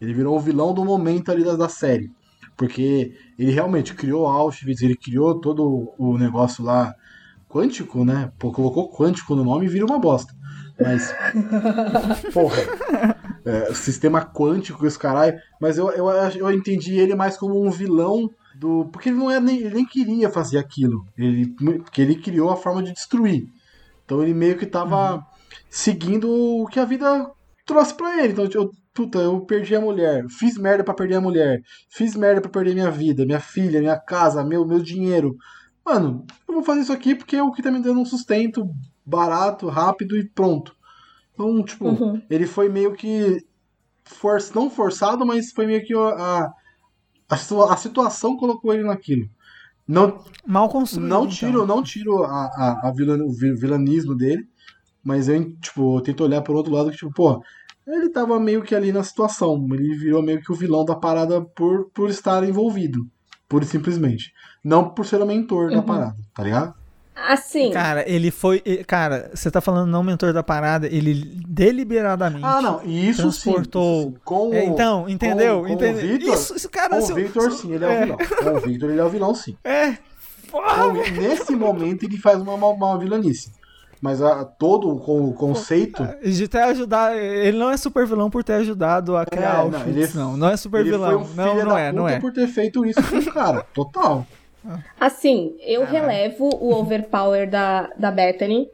Ele 0.00 0.14
virou 0.14 0.36
o 0.36 0.40
vilão 0.40 0.72
do 0.72 0.84
momento 0.84 1.30
ali 1.30 1.44
da, 1.44 1.56
da 1.56 1.68
série. 1.68 2.10
Porque 2.56 3.14
ele 3.38 3.50
realmente 3.50 3.94
criou 3.94 4.26
Auschwitz, 4.26 4.82
ele 4.82 4.96
criou 4.96 5.40
todo 5.40 5.92
o 5.98 6.16
negócio 6.16 6.64
lá 6.64 6.94
quântico, 7.48 8.04
né? 8.04 8.32
Pô, 8.38 8.52
colocou 8.52 8.90
quântico 8.92 9.34
no 9.34 9.44
nome 9.44 9.66
e 9.66 9.68
vira 9.68 9.86
uma 9.86 9.98
bosta. 9.98 10.32
Mas. 10.80 11.14
Porra. 12.32 12.56
É, 13.44 13.74
sistema 13.74 14.24
quântico, 14.24 14.86
esse 14.86 14.98
caralho. 14.98 15.38
Mas 15.60 15.78
eu, 15.78 15.90
eu, 15.90 16.06
eu 16.08 16.50
entendi 16.50 16.98
ele 16.98 17.14
mais 17.14 17.36
como 17.36 17.64
um 17.64 17.70
vilão 17.70 18.30
do. 18.58 18.86
Porque 18.92 19.08
ele 19.08 19.18
não 19.18 19.30
é 19.30 19.40
nem, 19.40 19.58
ele 19.58 19.74
nem 19.74 19.86
queria 19.86 20.30
fazer 20.30 20.58
aquilo. 20.58 21.04
Ele, 21.16 21.46
porque 21.78 22.00
ele 22.02 22.16
criou 22.16 22.50
a 22.50 22.56
forma 22.56 22.82
de 22.82 22.92
destruir. 22.92 23.46
Então 24.04 24.22
ele 24.22 24.34
meio 24.34 24.56
que 24.58 24.66
tava 24.66 25.24
seguindo 25.70 26.30
o 26.30 26.66
que 26.66 26.78
a 26.78 26.84
vida 26.84 27.30
trouxe 27.66 27.94
pra 27.94 28.22
ele. 28.22 28.32
Então, 28.32 28.48
eu, 28.52 28.70
puta, 28.92 29.18
eu 29.18 29.40
perdi 29.40 29.74
a 29.74 29.80
mulher. 29.80 30.24
Fiz 30.28 30.56
merda 30.58 30.84
pra 30.84 30.94
perder 30.94 31.16
a 31.16 31.20
mulher. 31.20 31.60
Fiz 31.88 32.14
merda 32.14 32.40
pra 32.40 32.50
perder 32.50 32.74
minha 32.74 32.90
vida, 32.90 33.24
minha 33.24 33.40
filha, 33.40 33.80
minha 33.80 33.98
casa, 33.98 34.44
meu, 34.44 34.66
meu 34.66 34.78
dinheiro. 34.80 35.36
Mano, 35.84 36.24
eu 36.48 36.54
vou 36.54 36.62
fazer 36.62 36.80
isso 36.80 36.92
aqui 36.92 37.14
porque 37.14 37.36
é 37.36 37.42
o 37.42 37.52
que 37.52 37.62
tá 37.62 37.70
me 37.70 37.80
dando 37.82 38.00
um 38.00 38.04
sustento 38.06 38.68
barato, 39.04 39.68
rápido 39.68 40.16
e 40.16 40.28
pronto. 40.28 40.74
Então, 41.34 41.62
tipo, 41.64 41.86
Uhum. 41.88 42.22
ele 42.30 42.46
foi 42.46 42.68
meio 42.68 42.92
que 42.94 43.44
for, 44.04 44.38
não 44.54 44.70
forçado, 44.70 45.26
mas 45.26 45.50
foi 45.52 45.66
meio 45.66 45.84
que 45.84 45.94
a, 45.94 45.98
a, 46.08 46.52
situa- 47.36 47.72
a 47.72 47.76
situação 47.76 48.36
colocou 48.36 48.72
ele 48.72 48.84
naquilo. 48.84 49.28
Não, 49.86 50.24
Mal 50.46 50.68
construído. 50.68 51.08
não 51.08 51.24
então. 51.24 51.28
tiro, 51.36 51.66
não 51.66 51.82
tiro 51.82 52.24
a, 52.24 52.28
a, 52.46 52.88
a 52.88 52.92
vilan- 52.92 53.22
o 53.24 53.30
vi- 53.32 53.54
vilanismo 53.54 54.14
dele, 54.14 54.48
mas 55.02 55.28
eu, 55.28 55.52
tipo, 55.56 55.98
eu 55.98 56.00
tento 56.00 56.24
olhar 56.24 56.40
por 56.42 56.56
outro 56.56 56.72
lado 56.72 56.90
que, 56.90 56.96
tipo, 56.96 57.12
pô, 57.12 57.42
ele 57.86 58.08
tava 58.08 58.40
meio 58.40 58.62
que 58.62 58.74
ali 58.74 58.90
na 58.92 59.02
situação. 59.04 59.62
Ele 59.72 59.94
virou 59.96 60.22
meio 60.22 60.40
que 60.40 60.50
o 60.50 60.54
vilão 60.54 60.84
da 60.86 60.94
parada 60.96 61.42
por, 61.42 61.90
por 61.90 62.08
estar 62.08 62.42
envolvido. 62.48 63.06
Pura 63.46 63.64
e 63.64 63.68
simplesmente. 63.68 64.32
Não 64.64 64.88
por 64.88 65.04
ser 65.04 65.20
o 65.20 65.26
mentor 65.26 65.68
da 65.70 65.76
Uhum. 65.76 65.82
parada, 65.82 66.16
tá 66.34 66.42
ligado? 66.42 66.74
Assim, 67.16 67.70
Cara, 67.70 68.04
ele 68.10 68.30
foi. 68.30 68.60
Cara, 68.86 69.30
você 69.32 69.50
tá 69.50 69.60
falando 69.60 69.88
não 69.88 70.02
mentor 70.02 70.32
da 70.32 70.42
parada, 70.42 70.86
ele 70.88 71.14
deliberadamente. 71.46 72.44
Ah, 72.44 72.60
não, 72.60 72.80
e 72.84 73.08
isso 73.08 73.22
transportou- 73.22 74.02
sim. 74.10 74.14
Com, 74.24 74.52
É, 74.52 74.64
então, 74.64 75.08
entendeu? 75.08 75.60
com 75.62 75.66
o 75.66 75.72
entendeu? 75.72 75.94
Victor- 76.08 76.34
isso, 76.34 76.56
isso, 76.56 76.68
cara, 76.68 76.98
com 76.98 77.12
o 77.12 77.14
Victor, 77.14 77.52
sim, 77.52 77.72
ele 77.72 77.84
é, 77.84 77.88
o 77.88 78.00
vilão. 78.04 78.18
Com 78.18 78.50
o 78.50 78.60
Victor, 78.60 78.90
ele 78.90 79.00
é 79.00 79.04
o 79.04 79.08
vilão, 79.08 79.34
sim. 79.34 79.56
É. 79.62 79.96
Porra, 80.50 80.86
Com- 80.88 80.92
nesse 81.20 81.54
momento, 81.54 82.04
ele 82.04 82.16
faz 82.18 82.40
uma, 82.42 82.54
uma, 82.54 82.68
uma 82.68 82.98
vilanice. 82.98 83.52
Mas 84.00 84.20
a, 84.20 84.44
todo 84.44 84.90
o 84.90 85.32
conceito. 85.32 86.06
De 86.22 86.46
ter 86.48 86.58
ajudado. 86.64 87.14
Ele 87.14 87.56
não 87.56 87.70
é 87.70 87.76
super 87.76 88.06
vilão 88.06 88.28
por 88.28 88.44
ter 88.44 88.54
ajudado 88.54 89.16
a 89.16 89.24
criar 89.24 89.64
É, 89.66 89.70
não, 89.70 89.80
ele- 89.86 90.10
não. 90.14 90.36
Não 90.36 90.48
é 90.50 90.56
super 90.58 90.80
ele 90.80 90.90
vilão. 90.90 91.10
foi 91.10 91.32
um 91.32 91.34
não, 91.34 91.52
filho 91.52 91.64
não 91.64 91.74
da 91.74 91.80
é, 91.80 91.92
não 91.92 92.08
é. 92.08 92.20
por 92.20 92.32
ter 92.32 92.46
feito 92.48 92.84
isso 92.84 93.00
com 93.02 93.16
o 93.16 93.32
cara. 93.32 93.64
Total. 93.72 94.26
Assim, 94.98 95.56
eu 95.60 95.82
Caralho. 95.86 96.06
relevo 96.08 96.48
o 96.60 96.74
overpower 96.74 97.48
da, 97.48 97.88
da 97.98 98.10
Bethany. 98.10 98.68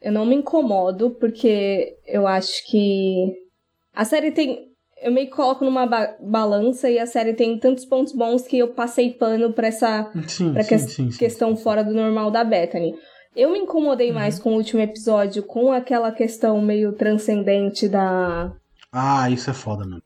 Eu 0.00 0.12
não 0.12 0.26
me 0.26 0.34
incomodo, 0.36 1.10
porque 1.10 1.96
eu 2.06 2.26
acho 2.26 2.64
que 2.70 3.32
a 3.94 4.04
série 4.04 4.30
tem. 4.32 4.68
Eu 5.02 5.12
meio 5.12 5.26
que 5.28 5.34
coloco 5.36 5.64
numa 5.64 5.86
ba- 5.86 6.14
balança 6.20 6.88
e 6.88 6.98
a 6.98 7.06
série 7.06 7.34
tem 7.34 7.58
tantos 7.58 7.84
pontos 7.84 8.12
bons 8.14 8.46
que 8.46 8.58
eu 8.58 8.68
passei 8.68 9.10
pano 9.12 9.52
pra 9.52 9.66
essa 9.68 10.10
Sim, 10.26 10.52
pra 10.52 10.62
sim, 10.62 10.68
que- 10.68 10.78
sim. 10.78 11.08
questão 11.10 11.56
fora 11.56 11.82
do 11.84 11.92
normal 11.92 12.30
da 12.30 12.42
Bethany. 12.44 12.94
Eu 13.36 13.50
me 13.52 13.58
incomodei 13.58 14.08
Uhum. 14.08 14.14
mais 14.14 14.38
com 14.38 14.52
o 14.52 14.56
último 14.56 14.80
episódio, 14.80 15.42
com 15.42 15.72
aquela 15.72 16.12
questão 16.12 16.60
meio 16.62 16.92
transcendente 16.92 17.88
da. 17.88 18.52
Ah, 18.92 19.28
isso 19.30 19.50
é 19.50 19.54
foda, 19.54 19.84
mano. 19.84 20.02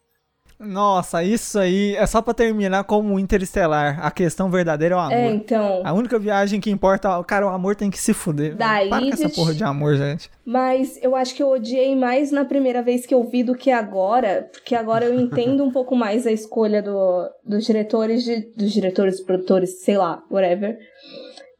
Nossa, 0.60 1.22
isso 1.22 1.58
aí 1.58 1.94
é 1.94 2.04
só 2.04 2.20
pra 2.20 2.34
terminar 2.34 2.82
como 2.84 3.18
Interestelar. 3.18 4.04
A 4.04 4.10
questão 4.10 4.50
verdadeira 4.50 4.94
é 4.94 4.98
o 4.98 5.00
amor. 5.00 5.12
É, 5.12 5.30
então. 5.30 5.82
A 5.84 5.92
única 5.92 6.18
viagem 6.18 6.60
que 6.60 6.70
importa, 6.70 7.22
cara, 7.24 7.46
o 7.46 7.48
amor 7.48 7.76
tem 7.76 7.90
que 7.90 7.98
se 7.98 8.12
fuder. 8.12 8.56
Daí 8.56 8.88
Para 8.88 9.06
com 9.06 9.12
essa 9.12 9.28
porra 9.28 9.54
de 9.54 9.62
amor, 9.62 9.96
gente. 9.96 10.28
Mas 10.44 10.98
eu 11.02 11.14
acho 11.14 11.34
que 11.34 11.42
eu 11.42 11.50
odiei 11.50 11.94
mais 11.94 12.32
na 12.32 12.44
primeira 12.44 12.82
vez 12.82 13.06
que 13.06 13.14
eu 13.14 13.22
vi 13.22 13.42
do 13.42 13.54
que 13.54 13.70
agora, 13.70 14.48
porque 14.50 14.74
agora 14.74 15.04
eu 15.04 15.20
entendo 15.20 15.62
um 15.62 15.70
pouco 15.70 15.94
mais 15.94 16.26
a 16.26 16.32
escolha 16.32 16.82
do, 16.82 17.28
dos 17.44 17.64
diretores, 17.64 18.24
de, 18.24 18.40
dos 18.56 18.72
diretores, 18.72 19.20
produtores, 19.20 19.82
sei 19.82 19.96
lá, 19.96 20.22
whatever, 20.30 20.78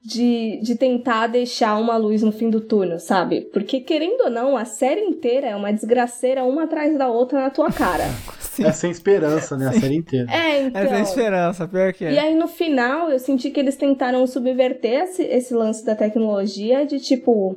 de, 0.04 0.60
de 0.62 0.76
tentar 0.76 1.26
deixar 1.26 1.76
uma 1.76 1.96
luz 1.96 2.22
no 2.22 2.32
fim 2.32 2.48
do 2.48 2.60
túnel, 2.60 2.98
sabe? 2.98 3.42
Porque, 3.52 3.80
querendo 3.80 4.22
ou 4.24 4.30
não, 4.30 4.56
a 4.56 4.64
série 4.64 5.00
inteira 5.00 5.48
é 5.48 5.56
uma 5.56 5.72
desgraceira 5.72 6.44
uma 6.44 6.64
atrás 6.64 6.96
da 6.96 7.08
outra 7.08 7.40
na 7.40 7.50
tua 7.50 7.70
cara. 7.72 8.04
Sim. 8.40 8.64
É 8.64 8.72
sem 8.72 8.90
esperança, 8.90 9.56
né? 9.56 9.68
A 9.68 9.72
série 9.72 9.96
inteira. 9.96 10.30
É, 10.32 10.62
então. 10.62 10.82
É 10.82 10.94
a 10.94 11.00
esperança, 11.00 11.68
pior 11.68 11.92
que 11.92 12.04
é. 12.04 12.12
E 12.12 12.18
aí, 12.18 12.34
no 12.34 12.48
final, 12.48 13.10
eu 13.10 13.18
senti 13.18 13.50
que 13.50 13.60
eles 13.60 13.76
tentaram 13.76 14.26
subverter 14.26 15.02
esse, 15.04 15.22
esse 15.22 15.54
lance 15.54 15.84
da 15.84 15.94
tecnologia 15.94 16.86
de 16.86 16.98
tipo. 16.98 17.56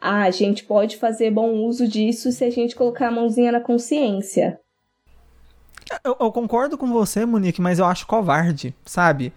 Ah, 0.00 0.24
a 0.24 0.30
gente 0.30 0.64
pode 0.64 0.98
fazer 0.98 1.30
bom 1.30 1.50
uso 1.64 1.88
disso 1.88 2.30
se 2.30 2.44
a 2.44 2.50
gente 2.50 2.76
colocar 2.76 3.08
a 3.08 3.10
mãozinha 3.10 3.50
na 3.50 3.60
consciência. 3.60 4.60
Eu, 6.04 6.16
eu 6.20 6.30
concordo 6.30 6.76
com 6.76 6.88
você, 6.88 7.24
Monique, 7.24 7.60
mas 7.60 7.78
eu 7.78 7.86
acho 7.86 8.06
covarde, 8.06 8.74
sabe? 8.84 9.32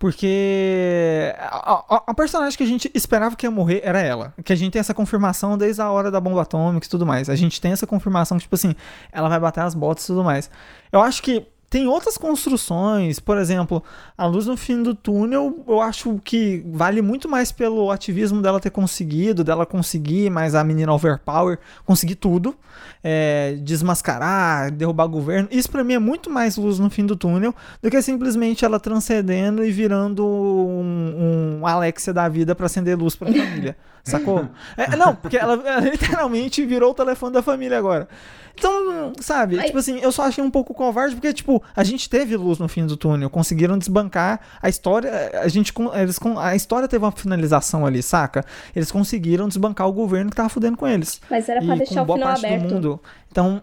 Porque 0.00 1.34
a, 1.38 1.84
a- 1.96 2.02
a 2.06 2.14
personagem 2.14 2.56
que 2.56 2.64
a 2.64 2.66
gente 2.66 2.90
esperava 2.94 3.36
que 3.36 3.44
ia 3.46 3.50
morrer 3.50 3.82
era 3.84 4.00
ela. 4.00 4.32
Que 4.42 4.50
a 4.52 4.56
gente 4.56 4.72
tem 4.72 4.80
essa 4.80 4.94
confirmação 4.94 5.58
desde 5.58 5.82
a 5.82 5.90
hora 5.90 6.10
da 6.10 6.18
bomba 6.18 6.40
atômica 6.40 6.86
e 6.86 6.88
tudo 6.88 7.04
mais. 7.04 7.28
A 7.28 7.36
gente 7.36 7.60
tem 7.60 7.72
essa 7.72 7.86
confirmação 7.86 8.38
que, 8.38 8.44
tipo 8.44 8.54
assim, 8.54 8.74
ela 9.12 9.28
vai 9.28 9.38
bater 9.38 9.60
as 9.60 9.74
botas 9.74 10.04
e 10.04 10.06
tudo 10.06 10.24
mais. 10.24 10.50
Eu 10.90 11.02
acho 11.02 11.22
que 11.22 11.46
tem 11.70 11.86
outras 11.86 12.18
construções, 12.18 13.20
por 13.20 13.38
exemplo, 13.38 13.80
a 14.18 14.26
luz 14.26 14.46
no 14.46 14.56
fim 14.56 14.82
do 14.82 14.92
túnel, 14.92 15.64
eu 15.68 15.80
acho 15.80 16.20
que 16.24 16.64
vale 16.66 17.00
muito 17.00 17.28
mais 17.28 17.52
pelo 17.52 17.92
ativismo 17.92 18.42
dela 18.42 18.58
ter 18.58 18.70
conseguido, 18.70 19.44
dela 19.44 19.64
conseguir, 19.64 20.30
mais 20.30 20.56
a 20.56 20.64
menina 20.64 20.92
overpower, 20.92 21.60
conseguir 21.86 22.16
tudo, 22.16 22.56
é, 23.04 23.56
desmascarar, 23.62 24.72
derrubar 24.72 25.06
governo. 25.06 25.48
Isso 25.52 25.70
pra 25.70 25.84
mim 25.84 25.94
é 25.94 25.98
muito 26.00 26.28
mais 26.28 26.56
luz 26.56 26.80
no 26.80 26.90
fim 26.90 27.06
do 27.06 27.14
túnel 27.14 27.54
do 27.80 27.88
que 27.88 28.02
simplesmente 28.02 28.64
ela 28.64 28.80
transcendendo 28.80 29.64
e 29.64 29.70
virando 29.70 30.26
um, 30.26 31.60
um 31.60 31.66
Alexia 31.66 32.12
da 32.12 32.28
vida 32.28 32.52
pra 32.52 32.66
acender 32.66 32.98
luz 32.98 33.14
pra 33.14 33.28
família. 33.28 33.76
Sacou? 34.02 34.48
É, 34.76 34.96
não, 34.96 35.14
porque 35.14 35.36
ela, 35.36 35.54
ela 35.64 35.80
literalmente 35.80 36.64
virou 36.64 36.90
o 36.90 36.94
telefone 36.94 37.32
da 37.32 37.42
família 37.42 37.78
agora. 37.78 38.08
Então, 38.54 39.12
sabe, 39.20 39.58
Ai. 39.58 39.66
tipo 39.66 39.78
assim, 39.78 39.98
eu 40.00 40.12
só 40.12 40.22
achei 40.24 40.42
um 40.44 40.50
pouco 40.50 40.74
covarde 40.74 41.14
porque, 41.14 41.32
tipo, 41.32 41.62
a 41.74 41.82
gente 41.82 42.08
teve 42.10 42.36
luz 42.36 42.58
no 42.58 42.68
fim 42.68 42.86
do 42.86 42.96
túnel, 42.96 43.30
conseguiram 43.30 43.78
desbancar 43.78 44.40
a 44.60 44.68
história, 44.68 45.30
a 45.40 45.48
gente, 45.48 45.72
eles, 45.94 46.18
a 46.38 46.54
história 46.54 46.86
teve 46.88 47.04
uma 47.04 47.12
finalização 47.12 47.86
ali, 47.86 48.02
saca? 48.02 48.44
Eles 48.76 48.90
conseguiram 48.92 49.48
desbancar 49.48 49.88
o 49.88 49.92
governo 49.92 50.30
que 50.30 50.36
tava 50.36 50.48
fudendo 50.48 50.76
com 50.76 50.86
eles. 50.86 51.20
Mas 51.30 51.48
era 51.48 51.62
pra 51.62 51.74
e 51.74 51.78
deixar 51.78 51.94
com 51.94 52.00
o 52.02 52.04
boa 52.04 52.18
final 52.18 52.32
parte 52.32 52.46
aberto. 52.46 52.68
do 52.68 52.74
mundo. 52.74 53.00
Então, 53.30 53.62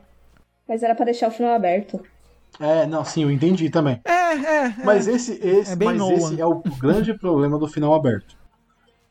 Mas 0.67 0.81
era 0.83 0.95
pra 0.95 1.05
deixar 1.05 1.27
o 1.27 1.31
final 1.31 1.53
aberto. 1.53 2.01
É, 2.59 2.87
não, 2.87 3.05
sim, 3.05 3.21
eu 3.23 3.29
entendi 3.29 3.69
também. 3.69 3.99
é, 4.03 4.11
é, 4.11 4.65
é. 4.67 4.73
Mas 4.83 5.07
esse, 5.07 5.33
esse, 5.33 5.73
É 5.73 5.75
bem 5.75 5.89
mas 5.89 5.97
Nolan. 5.97 6.13
esse 6.15 6.41
é 6.41 6.45
o 6.45 6.55
grande 6.79 7.13
problema 7.19 7.59
do 7.59 7.67
final 7.67 7.93
aberto. 7.93 8.35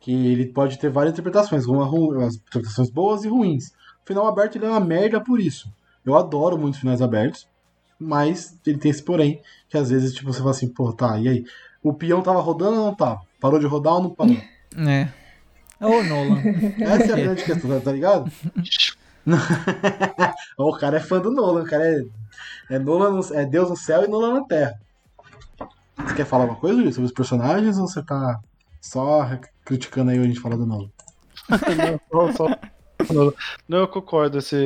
Que 0.01 0.13
ele 0.33 0.47
pode 0.47 0.79
ter 0.79 0.91
várias 0.91 1.13
interpretações, 1.13 1.67
uma 1.67 1.87
interpretações 1.87 2.91
boas 2.91 3.25
e 3.25 3.29
ruins. 3.29 3.73
Final 4.07 4.27
aberto 4.27 4.57
ele 4.57 4.65
é 4.65 4.71
uma 4.71 4.81
merda 4.81 5.21
por 5.21 5.39
isso. 5.41 5.71
Eu 6.05 6.17
adoro 6.17 6.57
muito 6.57 6.79
finais 6.81 7.03
abertos, 7.03 7.47
mas 8.01 8.59
ele 8.67 8.79
tem 8.79 8.91
esse 8.91 9.03
porém, 9.03 9.43
que 9.69 9.77
às 9.77 9.91
vezes 9.91 10.15
tipo, 10.15 10.33
você 10.33 10.39
fala 10.39 10.53
assim, 10.53 10.69
pô, 10.69 10.93
tá, 10.93 11.19
e 11.19 11.29
aí? 11.29 11.45
O 11.83 11.93
peão 11.93 12.23
tava 12.23 12.41
rodando 12.41 12.79
ou 12.79 12.87
não 12.87 12.95
tava? 12.95 13.21
Parou 13.41 13.59
de 13.59 13.67
rodar 13.67 13.95
ou 13.95 14.03
não 14.05 14.11
parou? 14.11 14.37
É. 14.79 15.09
Ô, 15.81 16.03
Nolan. 16.03 16.43
Essa 16.81 17.11
é 17.11 17.13
a 17.13 17.17
grande 17.17 17.45
questão, 17.45 17.81
tá- 17.81 17.93
ligado? 17.93 18.31
o 20.59 20.73
cara 20.77 20.97
é 20.99 21.01
fã 21.01 21.19
do 21.21 21.31
Nolan, 21.31 21.63
o 21.63 21.67
cara 21.67 21.85
é, 21.87 22.05
é, 22.71 22.79
Nolan 22.79 23.11
no- 23.13 23.35
é 23.35 23.45
Deus 23.47 23.71
no 23.71 23.77
céu 23.77 24.05
e 24.05 24.09
Nolan 24.09 24.35
na 24.35 24.45
terra. 24.45 24.75
Você 25.99 26.15
quer 26.15 26.27
falar 26.27 26.45
alguma 26.45 26.61
coisa 26.61 26.83
sobre 26.93 27.05
os 27.07 27.13
personagens 27.13 27.79
ou 27.79 27.89
você 27.89 28.03
tá 28.03 28.39
só 28.81 29.27
criticando 29.65 30.11
aí 30.11 30.19
a 30.19 30.23
gente 30.25 30.41
falar 30.41 30.57
do 30.57 30.67
Nolan? 30.67 30.91
Não, 31.51 32.33
só- 32.33 32.33
só- 32.49 32.59
não, 33.69 33.79
eu 33.81 33.89
concordo. 33.89 34.39
Esse, 34.39 34.57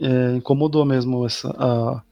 é, 0.00 0.36
incomodou 0.36 0.84
mesmo 0.84 1.24
essa, 1.26 1.48
a- 1.58 2.02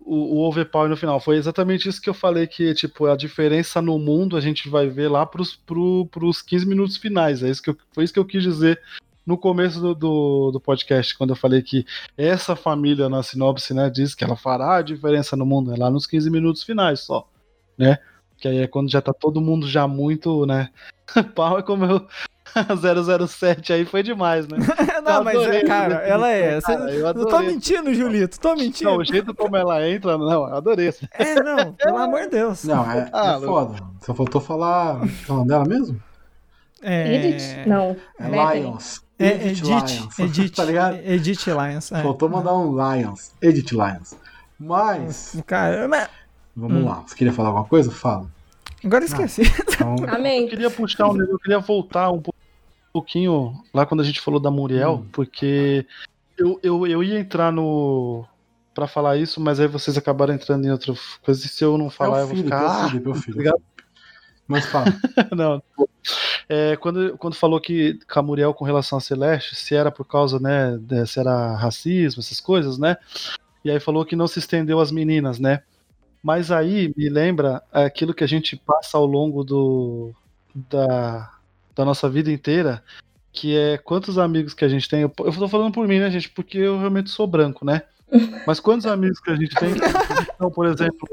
o, 0.00 0.36
o 0.36 0.48
overpower 0.48 0.88
no 0.88 0.96
final. 0.96 1.18
Foi 1.20 1.36
exatamente 1.36 1.88
isso 1.88 2.00
que 2.00 2.08
eu 2.08 2.14
falei, 2.14 2.46
que 2.46 2.72
tipo, 2.74 3.06
a 3.06 3.16
diferença 3.16 3.82
no 3.82 3.98
mundo 3.98 4.36
a 4.36 4.40
gente 4.40 4.68
vai 4.68 4.88
ver 4.88 5.08
lá 5.08 5.26
pros, 5.26 5.56
pro, 5.56 6.06
pros 6.06 6.40
15 6.40 6.66
minutos 6.66 6.96
finais. 6.96 7.42
É 7.42 7.50
isso 7.50 7.62
que 7.62 7.70
eu, 7.70 7.76
foi 7.92 8.04
isso 8.04 8.12
que 8.12 8.18
eu 8.18 8.24
quis 8.24 8.42
dizer 8.42 8.80
no 9.26 9.36
começo 9.36 9.80
do, 9.80 9.92
do, 9.92 10.50
do 10.52 10.60
podcast, 10.60 11.18
quando 11.18 11.30
eu 11.30 11.36
falei 11.36 11.60
que 11.60 11.84
essa 12.16 12.54
família 12.54 13.08
na 13.08 13.24
sinopse 13.24 13.74
né, 13.74 13.90
diz 13.90 14.14
que 14.14 14.22
ela 14.22 14.36
fará 14.36 14.76
a 14.76 14.82
diferença 14.82 15.34
no 15.36 15.44
mundo, 15.44 15.74
é 15.74 15.76
lá 15.76 15.90
nos 15.90 16.06
15 16.06 16.30
minutos 16.30 16.62
finais 16.62 17.00
só, 17.00 17.28
né? 17.76 17.98
Que 18.38 18.48
aí 18.48 18.58
é 18.58 18.66
quando 18.66 18.90
já 18.90 19.00
tá 19.00 19.12
todo 19.12 19.40
mundo 19.40 19.68
já 19.68 19.86
muito, 19.88 20.44
né? 20.46 20.68
Pau 21.34 21.58
é 21.58 21.62
como 21.62 21.84
eu. 21.84 22.06
007 23.28 23.72
aí 23.72 23.84
foi 23.84 24.02
demais, 24.02 24.46
né? 24.48 24.56
Não, 25.04 25.22
mas, 25.22 25.36
é, 25.42 25.62
cara, 25.64 25.96
ela 25.96 26.28
é. 26.30 26.60
Você- 26.60 26.76
cara, 26.76 26.90
eu 26.90 27.14
não 27.14 27.26
tô 27.26 27.38
mentindo, 27.40 27.94
Julito. 27.94 28.40
Tô 28.40 28.54
mentindo. 28.56 28.90
Não, 28.90 28.96
o 28.98 29.04
jeito 29.04 29.34
como 29.34 29.56
ela 29.56 29.86
entra, 29.86 30.16
não, 30.18 30.48
eu 30.48 30.54
adorei. 30.56 30.92
É, 31.12 31.34
não, 31.34 31.72
pelo 31.74 31.98
amor 31.98 32.22
de 32.22 32.28
Deus. 32.30 32.64
Não, 32.64 32.90
é, 32.90 33.08
Ah, 33.12 33.38
é 33.40 33.44
foda. 33.46 33.78
Só 34.00 34.14
faltou 34.14 34.40
falar 34.40 35.00
o 35.02 35.32
nome 35.32 35.48
dela 35.48 35.64
mesmo? 35.64 36.00
É, 36.82 37.14
Edith? 37.14 37.66
Não. 37.68 37.96
É. 38.18 38.54
Lions. 38.58 39.02
É 39.18 39.26
Edith 39.28 39.46
Edith. 39.46 39.64
Lyons. 39.66 40.18
Edith. 40.18 40.54
tá 40.56 40.64
ligado? 40.64 40.96
Edith 41.04 41.46
Lyons. 41.46 41.92
É. 41.92 42.02
Faltou 42.02 42.28
mandar 42.28 42.54
um 42.54 42.72
Lions. 42.72 43.32
Edith 43.40 43.72
Lions. 43.72 44.16
Mas, 44.58 45.40
Cara, 45.46 45.86
mas- 45.86 46.08
vamos 46.56 46.82
Hum. 46.82 46.84
lá. 46.86 47.02
Você 47.06 47.14
queria 47.14 47.32
falar 47.32 47.50
alguma 47.50 47.66
coisa? 47.66 47.90
Fala. 47.90 48.26
agora 48.84 49.04
eu 49.04 49.08
esqueci. 49.08 49.42
Então, 49.76 49.96
Eu 50.00 50.14
Amém. 50.14 50.48
queria 50.48 50.70
puxar 50.70 51.08
um, 51.08 51.20
eu 51.20 51.38
queria 51.38 51.58
voltar 51.58 52.10
um 52.10 52.20
pou- 52.20 52.34
pouquinho 52.92 53.52
lá 53.74 53.84
quando 53.84 54.00
a 54.00 54.04
gente 54.04 54.20
falou 54.20 54.40
da 54.40 54.50
Muriel, 54.50 55.02
Hum. 55.04 55.06
porque 55.12 55.86
eu, 56.38 56.58
eu, 56.62 56.86
eu 56.86 57.02
ia 57.02 57.18
entrar 57.18 57.52
no 57.52 58.24
pra 58.74 58.86
falar 58.86 59.16
isso, 59.16 59.40
mas 59.40 59.58
aí 59.60 59.66
vocês 59.66 59.96
acabaram 59.96 60.34
entrando 60.34 60.66
em 60.66 60.70
outra 60.70 60.94
coisa 61.22 61.44
e 61.44 61.48
se 61.48 61.64
eu 61.64 61.76
não 61.78 61.88
falar 61.90 62.18
é 62.18 62.22
eu 62.22 62.24
o 62.24 62.28
vou 62.28 62.36
ficar 62.36 62.62
o 62.62 62.66
ah, 62.66 62.88
Felipe, 62.90 63.06
é 63.06 63.10
o 63.10 63.14
Felipe. 63.14 63.30
obrigado. 63.32 63.62
Mas 64.48 64.66
fala. 64.66 64.86
não. 65.34 65.62
É, 66.48 66.76
quando, 66.76 67.16
quando 67.18 67.34
falou 67.34 67.60
que 67.60 67.98
com 68.10 68.18
a 68.20 68.22
Muriel 68.22 68.54
com 68.54 68.64
relação 68.64 68.98
a 68.98 69.00
Celeste, 69.00 69.56
se 69.56 69.74
era 69.74 69.90
por 69.90 70.04
causa, 70.06 70.38
né, 70.38 70.78
de- 70.80 71.06
se 71.06 71.18
era 71.18 71.54
racismo, 71.56 72.20
essas 72.20 72.38
coisas, 72.40 72.78
né? 72.78 72.96
E 73.64 73.70
aí 73.70 73.80
falou 73.80 74.04
que 74.04 74.14
não 74.14 74.28
se 74.28 74.38
estendeu 74.38 74.78
às 74.78 74.90
meninas, 74.92 75.38
né? 75.38 75.62
Mas 76.22 76.50
aí 76.50 76.92
me 76.96 77.08
lembra 77.08 77.62
aquilo 77.72 78.12
que 78.14 78.24
a 78.24 78.26
gente 78.26 78.56
passa 78.56 78.98
ao 78.98 79.06
longo 79.06 79.44
do, 79.44 80.12
da, 80.68 81.30
da 81.74 81.84
nossa 81.84 82.08
vida 82.08 82.30
inteira, 82.32 82.82
que 83.32 83.56
é 83.56 83.78
quantos 83.78 84.18
amigos 84.18 84.54
que 84.54 84.64
a 84.64 84.68
gente 84.68 84.88
tem. 84.88 85.02
Eu, 85.02 85.12
eu 85.18 85.32
tô 85.32 85.48
falando 85.48 85.72
por 85.72 85.86
mim, 85.86 85.98
né, 86.00 86.10
gente? 86.10 86.28
Porque 86.30 86.58
eu 86.58 86.78
realmente 86.78 87.10
sou 87.10 87.26
branco, 87.26 87.64
né? 87.64 87.82
Mas 88.46 88.60
quantos 88.60 88.86
amigos 88.86 89.18
que 89.20 89.30
a 89.30 89.34
gente 89.34 89.54
tem, 89.56 89.74
que 89.74 89.80
são, 90.38 90.50
por 90.50 90.66
exemplo, 90.66 91.08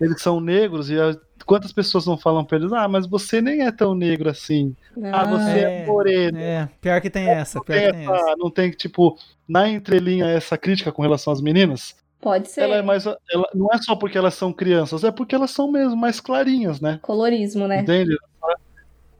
eles 0.00 0.20
são 0.20 0.40
negros 0.40 0.90
e 0.90 1.00
a- 1.00 1.16
quantas 1.46 1.72
pessoas 1.72 2.06
não 2.06 2.18
falam 2.18 2.44
pra 2.44 2.58
eles, 2.58 2.70
ah, 2.72 2.86
mas 2.86 3.06
você 3.06 3.40
nem 3.40 3.62
é 3.62 3.72
tão 3.72 3.94
negro 3.94 4.28
assim. 4.28 4.76
Ah, 5.12 5.24
você 5.24 5.50
é, 5.50 5.62
É, 5.62 5.86
moreno. 5.86 6.38
É, 6.38 6.68
pior 6.82 7.00
que 7.00 7.08
tem 7.10 7.28
essa, 7.28 7.58
Não 7.58 7.64
pior 7.64 7.76
tem, 7.80 7.86
que 7.86 7.92
tem 7.92 8.02
essa. 8.06 8.14
essa, 8.14 8.36
não 8.36 8.50
tem, 8.50 8.70
tipo, 8.70 9.18
na 9.48 9.68
entrelinha 9.68 10.26
essa 10.26 10.56
crítica 10.58 10.92
com 10.92 11.00
relação 11.02 11.32
às 11.32 11.40
meninas? 11.40 11.96
Pode 12.24 12.48
ser. 12.48 12.62
Ela 12.62 12.76
é 12.76 12.82
mais. 12.82 13.04
Ela, 13.04 13.46
não 13.54 13.68
é 13.70 13.76
só 13.76 13.94
porque 13.94 14.16
elas 14.16 14.32
são 14.32 14.50
crianças, 14.50 15.04
é 15.04 15.12
porque 15.12 15.34
elas 15.34 15.50
são 15.50 15.70
mesmo 15.70 15.94
mais 15.94 16.20
clarinhas, 16.20 16.80
né? 16.80 16.98
Colorismo, 17.02 17.68
né? 17.68 17.82
Entende? 17.82 18.16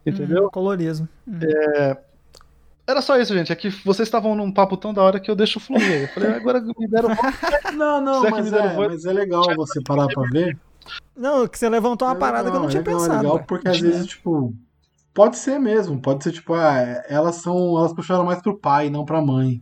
Entendeu? 0.06 0.46
Hum, 0.46 0.50
colorismo. 0.50 1.06
Hum. 1.28 1.38
Era 2.86 3.02
só 3.02 3.18
isso, 3.18 3.34
gente. 3.34 3.52
É 3.52 3.56
que 3.56 3.68
vocês 3.68 4.08
estavam 4.08 4.34
num 4.34 4.50
papo 4.50 4.74
tão 4.78 4.94
da 4.94 5.02
hora 5.02 5.20
que 5.20 5.30
eu 5.30 5.36
deixo 5.36 5.60
fluir. 5.60 6.02
Eu 6.02 6.08
falei, 6.08 6.30
agora 6.30 6.62
me 6.62 6.88
deram. 6.88 7.10
Não, 7.76 8.00
não, 8.00 8.22
mas 8.30 8.44
me 8.44 8.50
deram 8.50 8.70
é, 8.70 8.74
voz? 8.74 8.88
mas 8.92 9.04
é 9.04 9.12
legal 9.12 9.42
você 9.56 9.82
parar 9.82 10.06
pra 10.06 10.22
ver. 10.30 10.56
Não, 11.16 11.46
que 11.48 11.58
você 11.58 11.68
levantou 11.68 12.06
uma 12.06 12.14
É 12.14 12.18
parada 12.18 12.50
que 12.50 12.56
eu 12.56 12.60
não 12.60 12.68
legal, 12.68 12.70
tinha 12.70 12.80
é 12.80 12.84
legal, 12.84 13.00
pensado. 13.00 13.18
É 13.18 13.22
legal 13.22 13.44
porque 13.46 13.68
às 13.68 13.80
vezes, 13.80 14.06
tipo, 14.06 14.54
pode 15.12 15.36
ser 15.36 15.58
mesmo. 15.58 16.00
Pode 16.00 16.22
ser, 16.22 16.30
tipo, 16.30 16.54
ah, 16.54 17.02
elas 17.08 17.36
são. 17.36 17.76
Elas 17.78 17.92
puxaram 17.92 18.24
mais 18.24 18.40
pro 18.40 18.56
pai, 18.56 18.88
não 18.90 19.04
pra 19.04 19.20
mãe. 19.20 19.60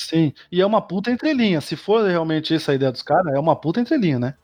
Sim. 0.00 0.32
E 0.52 0.60
é 0.60 0.66
uma 0.66 0.80
puta 0.80 1.10
entrelinha. 1.10 1.60
Se 1.60 1.74
for 1.76 2.06
realmente 2.06 2.54
essa 2.54 2.72
a 2.72 2.74
ideia 2.74 2.92
dos 2.92 3.02
caras, 3.02 3.34
é 3.34 3.38
uma 3.38 3.56
puta 3.56 3.80
entrelinha, 3.80 4.18
né? 4.18 4.34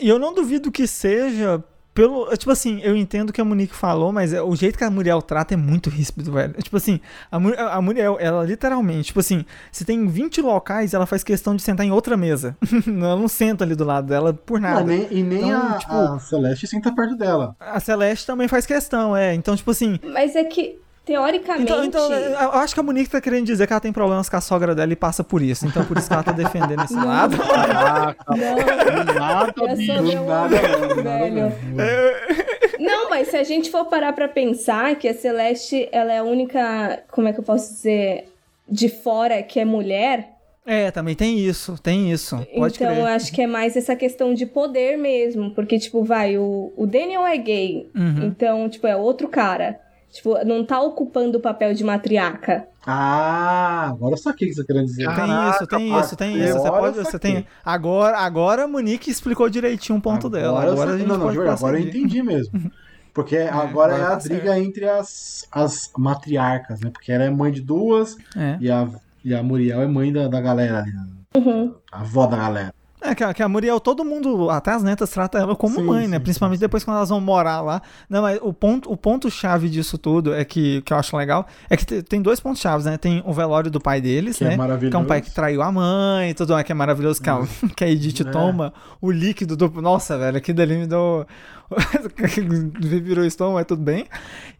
E 0.00 0.08
eu 0.08 0.18
não 0.18 0.32
duvido 0.34 0.70
que 0.70 0.86
seja 0.86 1.62
pelo. 1.92 2.26
Tipo 2.36 2.50
assim, 2.52 2.80
eu 2.82 2.94
entendo 2.96 3.30
o 3.30 3.32
que 3.32 3.40
a 3.40 3.44
Monique 3.44 3.74
falou, 3.74 4.12
mas 4.12 4.32
é- 4.32 4.42
o 4.42 4.54
jeito 4.54 4.76
que 4.78 4.84
a 4.84 4.90
Muriel 4.90 5.20
trata 5.22 5.54
é 5.54 5.56
muito 5.56 5.88
ríspido, 5.90 6.32
velho. 6.32 6.52
Tipo 6.62 6.76
assim, 6.76 7.00
a, 7.30 7.36
a 7.76 7.80
Muriel, 7.82 8.16
ela 8.20 8.44
literalmente, 8.44 9.06
tipo 9.08 9.20
assim, 9.20 9.44
se 9.72 9.84
tem 9.84 10.06
20 10.06 10.40
locais, 10.42 10.94
ela 10.94 11.06
faz 11.06 11.24
questão 11.24 11.56
de 11.56 11.62
sentar 11.62 11.84
em 11.86 11.90
outra 11.90 12.16
mesa. 12.16 12.56
ela 12.86 13.16
não 13.16 13.28
senta 13.28 13.64
ali 13.64 13.74
do 13.74 13.84
lado 13.84 14.06
dela 14.08 14.32
por 14.34 14.60
Não, 14.60 14.68
nada. 14.68 14.84
nem- 14.84 15.08
e 15.10 15.22
nem 15.22 15.48
Então, 15.48 15.68
a, 15.74 15.78
tipo- 15.78 15.92
a 15.92 16.18
Celeste 16.20 16.66
senta 16.66 16.94
perto 16.94 17.16
dela. 17.16 17.56
A 17.58 17.80
Celeste 17.80 18.26
também 18.26 18.48
faz 18.48 18.66
questão, 18.66 19.16
é. 19.16 19.34
Então, 19.34 19.56
tipo 19.56 19.70
assim. 19.70 19.98
Mas 20.04 20.36
é 20.36 20.44
que, 20.44 20.78
teoricamente. 21.04 21.64
Então, 21.64 21.84
então, 21.84 22.12
eu 22.12 22.52
acho 22.52 22.74
que 22.74 22.80
a 22.80 22.82
Monique 22.82 23.10
tá 23.10 23.20
querendo 23.20 23.44
dizer 23.46 23.66
que 23.66 23.72
ela 23.72 23.80
tem 23.80 23.92
problemas 23.92 24.28
com 24.28 24.36
a 24.36 24.40
sogra 24.40 24.74
dela 24.74 24.92
e 24.92 24.96
passa 24.96 25.22
por 25.22 25.42
isso. 25.42 25.66
Então, 25.66 25.84
por 25.84 25.96
isso 25.98 26.08
que 26.08 26.14
ela 26.14 26.22
tá 26.22 26.32
defendendo 26.32 26.82
esse 26.84 26.94
lado. 26.96 27.36
Caraca, 27.38 28.24
Não, 28.36 28.56
nada, 29.14 29.54
eu 29.56 30.02
meu 30.02 30.24
nada, 30.24 30.56
não, 30.62 31.02
nada, 31.02 31.02
velho. 31.02 31.34
não. 31.74 32.84
Não, 32.86 33.10
mas 33.10 33.28
se 33.28 33.36
a 33.36 33.44
gente 33.44 33.70
for 33.70 33.84
parar 33.86 34.12
pra 34.12 34.28
pensar 34.28 34.96
que 34.96 35.08
a 35.08 35.14
Celeste, 35.14 35.88
ela 35.92 36.12
é 36.12 36.18
a 36.18 36.22
única, 36.24 37.02
como 37.10 37.28
é 37.28 37.32
que 37.32 37.40
eu 37.40 37.44
posso 37.44 37.72
dizer, 37.72 38.28
de 38.68 38.88
fora 38.88 39.42
que 39.42 39.60
é 39.60 39.64
mulher, 39.64 40.30
É, 40.66 40.90
também 40.90 41.14
tem 41.14 41.38
isso, 41.38 41.76
tem 41.82 42.10
isso. 42.10 42.36
Pode 42.56 42.74
então 42.76 42.88
eu 42.90 43.02
crer. 43.04 43.14
acho 43.14 43.32
que 43.32 43.42
é 43.42 43.46
mais 43.46 43.76
essa 43.76 43.94
questão 43.94 44.34
de 44.34 44.44
poder 44.46 44.96
mesmo, 44.98 45.50
porque, 45.54 45.78
tipo, 45.78 46.02
vai, 46.02 46.36
o, 46.38 46.72
o 46.76 46.86
Daniel 46.86 47.26
é 47.26 47.36
gay, 47.36 47.88
Uhum. 47.94 48.24
então, 48.26 48.68
tipo, 48.68 48.86
é 48.86 48.96
outro 48.96 49.28
cara. 49.28 49.78
Tipo, 50.14 50.44
não 50.44 50.64
tá 50.64 50.80
ocupando 50.80 51.38
o 51.38 51.40
papel 51.40 51.74
de 51.74 51.82
matriarca. 51.82 52.68
Ah, 52.86 53.86
agora 53.88 54.14
eu 54.14 54.18
saquei 54.18 54.46
o 54.46 54.50
que 54.52 54.56
você 54.56 54.64
querendo 54.64 54.84
dizer. 54.86 55.06
Tem 55.06 55.14
Caraca, 55.16 55.50
isso, 55.56 55.66
tem 55.66 55.98
isso, 55.98 56.16
tem 56.16 56.36
isso. 56.40 56.52
Você 56.52 56.66
agora 56.68 56.82
pode, 56.82 56.98
eu 56.98 57.04
você 57.04 57.18
tem. 57.18 57.46
Agora, 57.64 58.18
agora 58.18 58.64
a 58.64 58.68
Monique 58.68 59.10
explicou 59.10 59.50
direitinho 59.50 59.98
o 59.98 60.00
ponto 60.00 60.30
dela. 60.30 60.64
eu 60.64 60.70
Agora 60.72 60.72
a 60.72 60.76
saquei. 60.86 60.98
gente 60.98 61.08
não, 61.08 61.16
não, 61.18 61.24
pode 61.26 61.36
verdade, 61.38 61.58
agora 61.58 61.80
eu 61.80 61.86
entendi 61.88 62.22
mesmo. 62.22 62.70
Porque 63.12 63.36
agora 63.38 63.64
agora 63.68 63.92
é 63.94 64.02
a 64.02 64.16
tá 64.16 64.18
briga 64.28 64.58
entre 64.58 64.88
as, 64.88 65.46
as 65.50 65.90
matriarcas, 65.96 66.80
né? 66.80 66.90
Porque 66.90 67.10
ela 67.10 67.24
é 67.24 67.30
mãe 67.30 67.50
de 67.50 67.60
duas 67.60 68.16
É. 68.36 68.56
e 68.60 68.70
a, 68.70 68.88
e 69.24 69.34
a 69.34 69.42
Muriel 69.42 69.82
é 69.82 69.86
mãe 69.88 70.12
da, 70.12 70.28
da 70.28 70.40
galera 70.40 70.78
ali. 70.78 70.92
né? 70.92 71.06
Uhum. 71.36 71.74
A 71.90 72.00
avó 72.02 72.26
da 72.26 72.36
galera. 72.36 72.74
É, 73.04 73.14
que 73.14 73.22
a, 73.22 73.34
que 73.34 73.42
a 73.42 73.48
Muriel, 73.48 73.78
todo 73.78 74.02
mundo, 74.04 74.48
até 74.48 74.70
as 74.72 74.82
netas, 74.82 75.10
trata 75.10 75.38
ela 75.38 75.54
como 75.54 75.76
Sim, 75.76 75.82
mãe, 75.84 76.08
né? 76.08 76.16
sim, 76.16 76.22
Principalmente 76.22 76.58
sim, 76.58 76.64
depois 76.64 76.82
quando 76.84 76.96
elas 76.96 77.10
vão 77.10 77.20
morar 77.20 77.60
lá. 77.60 77.82
Não, 78.08 78.22
mas 78.22 78.38
o 78.42 78.52
ponto, 78.52 78.90
o 78.90 78.96
ponto 78.96 79.30
chave 79.30 79.68
disso 79.68 79.98
tudo 79.98 80.32
é 80.32 80.42
que, 80.44 80.80
que 80.82 80.92
eu 80.92 80.96
acho 80.96 81.14
legal 81.16 81.46
é 81.68 81.76
que 81.76 81.84
te- 81.84 82.02
tem 82.02 82.22
dois 82.22 82.40
pontos 82.40 82.62
chaves, 82.62 82.86
né? 82.86 82.96
Tem 82.96 83.22
o 83.26 83.32
velório 83.32 83.70
do 83.70 83.78
pai 83.80 84.00
deles, 84.00 84.38
Que 84.38 84.44
né? 84.44 84.54
é 84.54 84.56
maravilhoso. 84.56 84.90
Que 84.90 84.96
é 84.96 84.98
um 84.98 85.04
pai 85.04 85.20
que 85.20 85.30
traiu 85.30 85.60
a 85.60 85.70
mãe 85.70 86.30
e 86.30 86.34
tudo 86.34 86.54
mais, 86.54 86.64
que 86.64 86.72
é 86.72 86.74
maravilhoso, 86.74 87.20
que 87.20 87.28
a, 87.28 87.40
que 87.76 87.84
a 87.84 87.88
Edith 87.90 88.22
É. 88.22 88.24
toma 88.30 88.72
o 89.02 89.10
líquido 89.10 89.54
do. 89.56 89.68
Nossa, 89.82 90.16
velho, 90.16 90.38
aquilo 90.38 90.56
dali 90.56 90.76
me 90.78 90.86
deu. 90.86 91.26
virou 92.78 93.24
estômago, 93.24 93.56
mas 93.56 93.66
tudo 93.66 93.82
bem. 93.82 94.06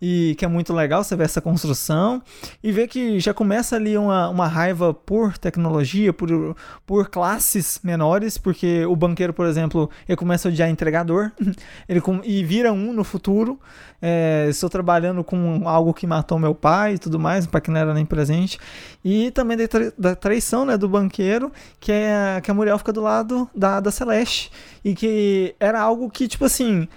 E 0.01 0.35
que 0.39 0.45
é 0.45 0.49
muito 0.49 0.73
legal 0.73 1.03
você 1.03 1.15
ver 1.17 1.25
essa 1.25 1.41
construção 1.41 2.23
e 2.63 2.73
ver 2.73 2.89
que 2.89 3.21
já 3.21 3.33
começa 3.33 3.77
ali 3.77 3.97
uma, 3.97 4.29
uma 4.29 4.47
raiva 4.47 4.93
por 4.93 5.37
tecnologia, 5.39 6.13
por, 6.13 6.57
por 6.87 7.09
classes 7.09 7.81
menores, 7.83 8.39
porque 8.39 8.85
o 8.87 8.97
banqueiro, 8.97 9.33
por 9.33 9.47
exemplo, 9.47 9.91
ele 10.09 10.17
começa 10.17 10.49
a 10.49 10.51
odiar 10.51 10.69
entregador 10.69 11.31
ele 11.89 12.01
com, 12.01 12.21
e 12.25 12.43
vira 12.45 12.73
um 12.73 12.93
no 12.93 13.05
futuro. 13.05 13.59
É, 14.03 14.49
estou 14.51 14.69
trabalhando 14.69 15.25
com 15.25 15.67
algo 15.67 15.95
que 15.95 16.07
matou 16.07 16.39
meu 16.39 16.55
pai 16.55 16.95
e 16.95 16.99
tudo 16.99 17.19
mais, 17.19 17.47
para 17.47 17.61
que 17.61 17.71
não 17.71 17.81
era 17.81 17.95
nem 17.95 18.05
presente. 18.05 18.59
E 19.05 19.31
também 19.33 19.57
da, 19.57 19.69
tra- 19.69 19.93
da 19.99 20.15
traição 20.17 20.65
né, 20.65 20.79
do 20.79 20.89
banqueiro, 20.89 21.53
que 21.79 21.93
é 21.93 22.41
que 22.43 22.51
a 22.51 22.55
Muriel 22.55 22.79
fica 22.79 22.93
do 22.93 23.03
lado 23.03 23.49
da, 23.55 23.79
da 23.79 23.91
Celeste. 23.91 24.51
E 24.85 24.95
que 24.95 25.55
era 25.61 25.79
algo 25.81 26.09
que, 26.11 26.27
tipo 26.27 26.45
assim. 26.47 26.89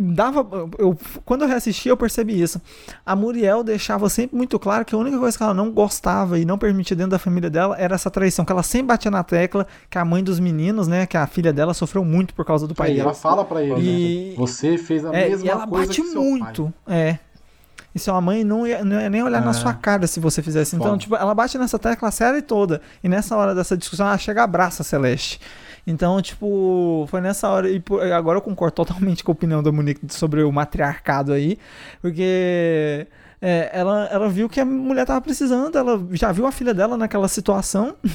dava. 0.00 0.46
Eu, 0.78 0.96
quando 1.24 1.42
eu 1.42 1.48
reassisti, 1.48 1.88
eu 1.88 1.96
percebi 1.96 2.40
isso. 2.40 2.62
A 3.04 3.16
Muriel 3.16 3.64
deixava 3.64 4.08
sempre 4.08 4.36
muito 4.36 4.56
claro 4.56 4.84
que 4.84 4.94
a 4.94 4.98
única 4.98 5.18
coisa 5.18 5.36
que 5.36 5.42
ela 5.42 5.52
não 5.52 5.72
gostava 5.72 6.38
e 6.38 6.44
não 6.44 6.56
permitia 6.56 6.96
dentro 6.96 7.10
da 7.10 7.18
família 7.18 7.50
dela 7.50 7.76
era 7.76 7.96
essa 7.96 8.08
traição. 8.08 8.44
Que 8.44 8.52
ela 8.52 8.62
sempre 8.62 8.86
batia 8.88 9.10
na 9.10 9.24
tecla 9.24 9.66
que 9.90 9.98
a 9.98 10.04
mãe 10.04 10.22
dos 10.22 10.38
meninos, 10.38 10.86
né? 10.86 11.06
Que 11.06 11.16
a 11.16 11.26
filha 11.26 11.52
dela 11.52 11.74
sofreu 11.74 12.04
muito 12.04 12.32
por 12.34 12.44
causa 12.44 12.68
do 12.68 12.74
pai 12.76 12.92
E 12.92 12.94
dela. 12.94 13.06
ela 13.08 13.14
fala 13.14 13.44
pra 13.44 13.60
ele, 13.64 13.80
E- 13.80 14.28
né? 14.30 14.34
Você 14.36 14.78
fez 14.78 15.04
a 15.04 15.12
É, 15.12 15.28
mesma 15.30 15.44
e 15.46 15.48
ela 15.48 15.66
coisa 15.66 15.86
bate 15.88 16.02
muito. 16.02 16.72
pai. 16.84 16.96
É. 16.96 17.18
E 17.98 18.00
sua 18.00 18.20
mãe 18.20 18.44
não 18.44 18.66
ia, 18.66 18.84
não 18.84 19.00
ia 19.00 19.10
nem 19.10 19.22
olhar 19.22 19.42
na 19.42 19.50
É. 19.50 19.54
sua 19.54 19.74
cara 19.74 20.06
se 20.06 20.20
você 20.20 20.40
fizesse. 20.42 20.76
Então, 20.76 20.88
Foda. 20.90 20.98
tipo, 20.98 21.16
ela 21.16 21.34
bate 21.34 21.58
nessa 21.58 21.78
tecla 21.78 22.08
a 22.08 22.12
série 22.12 22.40
toda. 22.40 22.80
E 23.02 23.08
nessa 23.08 23.36
hora 23.36 23.54
dessa 23.54 23.76
discussão, 23.76 24.06
ela 24.06 24.16
chega 24.18 24.40
e 24.40 24.44
abraça 24.44 24.82
a 24.82 24.84
Celeste. 24.84 25.40
Então, 25.86 26.20
tipo, 26.20 27.06
foi 27.10 27.20
nessa 27.20 27.48
hora. 27.48 27.68
E 27.68 27.82
agora 28.14 28.38
eu 28.38 28.42
concordo 28.42 28.74
totalmente 28.74 29.24
com 29.24 29.32
a 29.32 29.34
opinião 29.34 29.62
da 29.62 29.72
Monique 29.72 30.00
sobre 30.08 30.42
o 30.42 30.52
matriarcado 30.52 31.32
aí. 31.32 31.58
Porque. 32.00 33.06
É, 33.40 33.70
ela, 33.72 34.06
ela 34.06 34.28
viu 34.28 34.48
que 34.48 34.60
a 34.60 34.64
mulher 34.64 35.06
tava 35.06 35.20
precisando, 35.20 35.76
ela 35.78 36.04
já 36.12 36.32
viu 36.32 36.46
a 36.46 36.52
filha 36.52 36.74
dela 36.74 36.96
naquela 36.96 37.28
situação. 37.28 37.96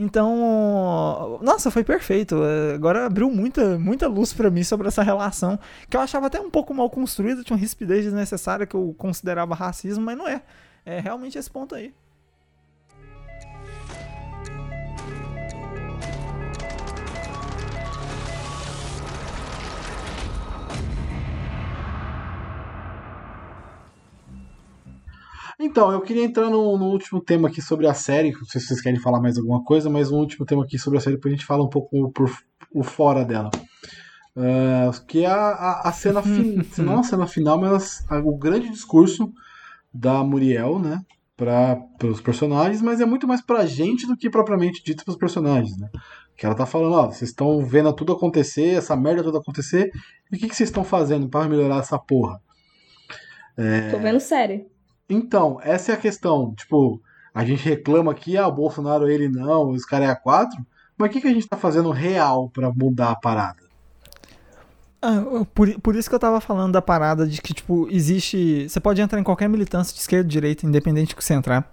Então, 0.00 1.40
nossa, 1.42 1.72
foi 1.72 1.82
perfeito. 1.82 2.36
É, 2.44 2.74
Agora 2.76 3.04
abriu 3.04 3.28
muita, 3.28 3.76
muita 3.80 4.06
luz 4.06 4.32
pra 4.32 4.48
mim 4.48 4.62
sobre 4.62 4.86
essa 4.86 5.02
relação, 5.02 5.58
que 5.90 5.96
eu 5.96 6.00
achava 6.00 6.28
até 6.28 6.40
um 6.40 6.48
pouco 6.48 6.72
mal 6.72 6.88
construída, 6.88 7.42
tinha 7.42 7.56
uma 7.56 7.60
rispidez 7.60 8.04
desnecessária 8.04 8.64
que 8.64 8.76
eu 8.76 8.94
considerava 8.96 9.56
racismo, 9.56 10.04
mas 10.04 10.16
não 10.16 10.28
é. 10.28 10.40
É 10.86 11.00
realmente 11.00 11.36
esse 11.36 11.50
ponto 11.50 11.74
aí. 11.74 11.92
Então, 25.60 25.90
eu 25.90 26.00
queria 26.00 26.24
entrar 26.24 26.48
no, 26.48 26.78
no 26.78 26.86
último 26.86 27.20
tema 27.20 27.48
aqui 27.48 27.60
sobre 27.60 27.86
a 27.86 27.94
série. 27.94 28.30
Não 28.32 28.44
sei 28.44 28.60
se 28.60 28.68
vocês 28.68 28.80
querem 28.80 29.00
falar 29.00 29.20
mais 29.20 29.36
alguma 29.36 29.62
coisa, 29.64 29.90
mas 29.90 30.10
um 30.10 30.18
último 30.18 30.46
tema 30.46 30.62
aqui 30.64 30.78
sobre 30.78 30.98
a 30.98 31.00
série, 31.02 31.16
depois 31.16 31.32
a 31.32 31.36
gente 31.36 31.46
fala 31.46 31.64
um 31.64 31.68
pouco 31.68 32.10
por, 32.12 32.30
por 32.72 32.84
fora 32.84 33.24
dela. 33.24 33.50
Ah, 34.36 34.90
que 35.06 35.24
é 35.24 35.26
a, 35.26 35.34
a, 35.34 35.88
a 35.88 35.92
cena 35.92 36.22
final. 36.22 36.64
não 36.78 37.00
a 37.00 37.02
cena 37.02 37.26
final, 37.26 37.58
mas 37.58 38.04
a- 38.08 38.18
o 38.20 38.36
grande 38.38 38.68
discurso 38.70 39.32
da 39.92 40.22
Muriel, 40.22 40.78
né? 40.78 41.00
Para 41.36 41.78
os 42.04 42.20
personagens, 42.20 42.80
mas 42.82 43.00
é 43.00 43.04
muito 43.06 43.26
mais 43.26 43.40
pra 43.40 43.64
gente 43.66 44.06
do 44.06 44.16
que 44.16 44.28
propriamente 44.30 44.82
dito 44.84 45.04
pros 45.04 45.16
personagens, 45.16 45.76
né? 45.76 45.88
Que 46.36 46.46
ela 46.46 46.54
tá 46.54 46.66
falando, 46.66 46.94
ó, 46.94 47.06
vocês 47.06 47.30
estão 47.30 47.64
vendo 47.64 47.92
tudo 47.92 48.12
acontecer, 48.12 48.76
essa 48.76 48.94
merda 48.96 49.24
toda 49.24 49.38
acontecer, 49.38 49.90
e 50.30 50.36
o 50.36 50.38
que, 50.38 50.48
que 50.48 50.54
vocês 50.54 50.68
estão 50.68 50.84
fazendo 50.84 51.28
para 51.28 51.48
melhorar 51.48 51.78
essa 51.78 51.98
porra? 51.98 52.40
Tô 53.90 53.98
vendo 53.98 54.20
série. 54.20 54.66
Então, 55.08 55.58
essa 55.62 55.92
é 55.92 55.94
a 55.94 55.98
questão. 55.98 56.54
Tipo, 56.54 57.00
a 57.34 57.44
gente 57.44 57.64
reclama 57.64 58.12
aqui, 58.12 58.36
ah, 58.36 58.46
o 58.48 58.52
Bolsonaro 58.52 59.08
ele 59.08 59.28
não, 59.28 59.70
os 59.70 59.84
caras 59.84 60.08
é 60.08 60.12
a 60.12 60.16
quatro. 60.16 60.58
Mas 60.96 61.08
o 61.08 61.12
que, 61.12 61.20
que 61.20 61.28
a 61.28 61.32
gente 61.32 61.46
tá 61.48 61.56
fazendo 61.56 61.90
real 61.90 62.50
pra 62.50 62.70
mudar 62.72 63.10
a 63.10 63.16
parada? 63.16 63.68
Ah, 65.00 65.22
por, 65.54 65.80
por 65.80 65.94
isso 65.94 66.08
que 66.08 66.14
eu 66.14 66.18
tava 66.18 66.40
falando 66.40 66.72
da 66.72 66.82
parada 66.82 67.26
de 67.26 67.40
que, 67.40 67.54
tipo, 67.54 67.86
existe. 67.90 68.68
Você 68.68 68.80
pode 68.80 69.00
entrar 69.00 69.20
em 69.20 69.22
qualquer 69.22 69.48
militância 69.48 69.94
de 69.94 70.00
esquerda, 70.00 70.28
direita, 70.28 70.66
independente 70.66 71.14
que 71.14 71.24
você 71.24 71.34
entrar. 71.34 71.70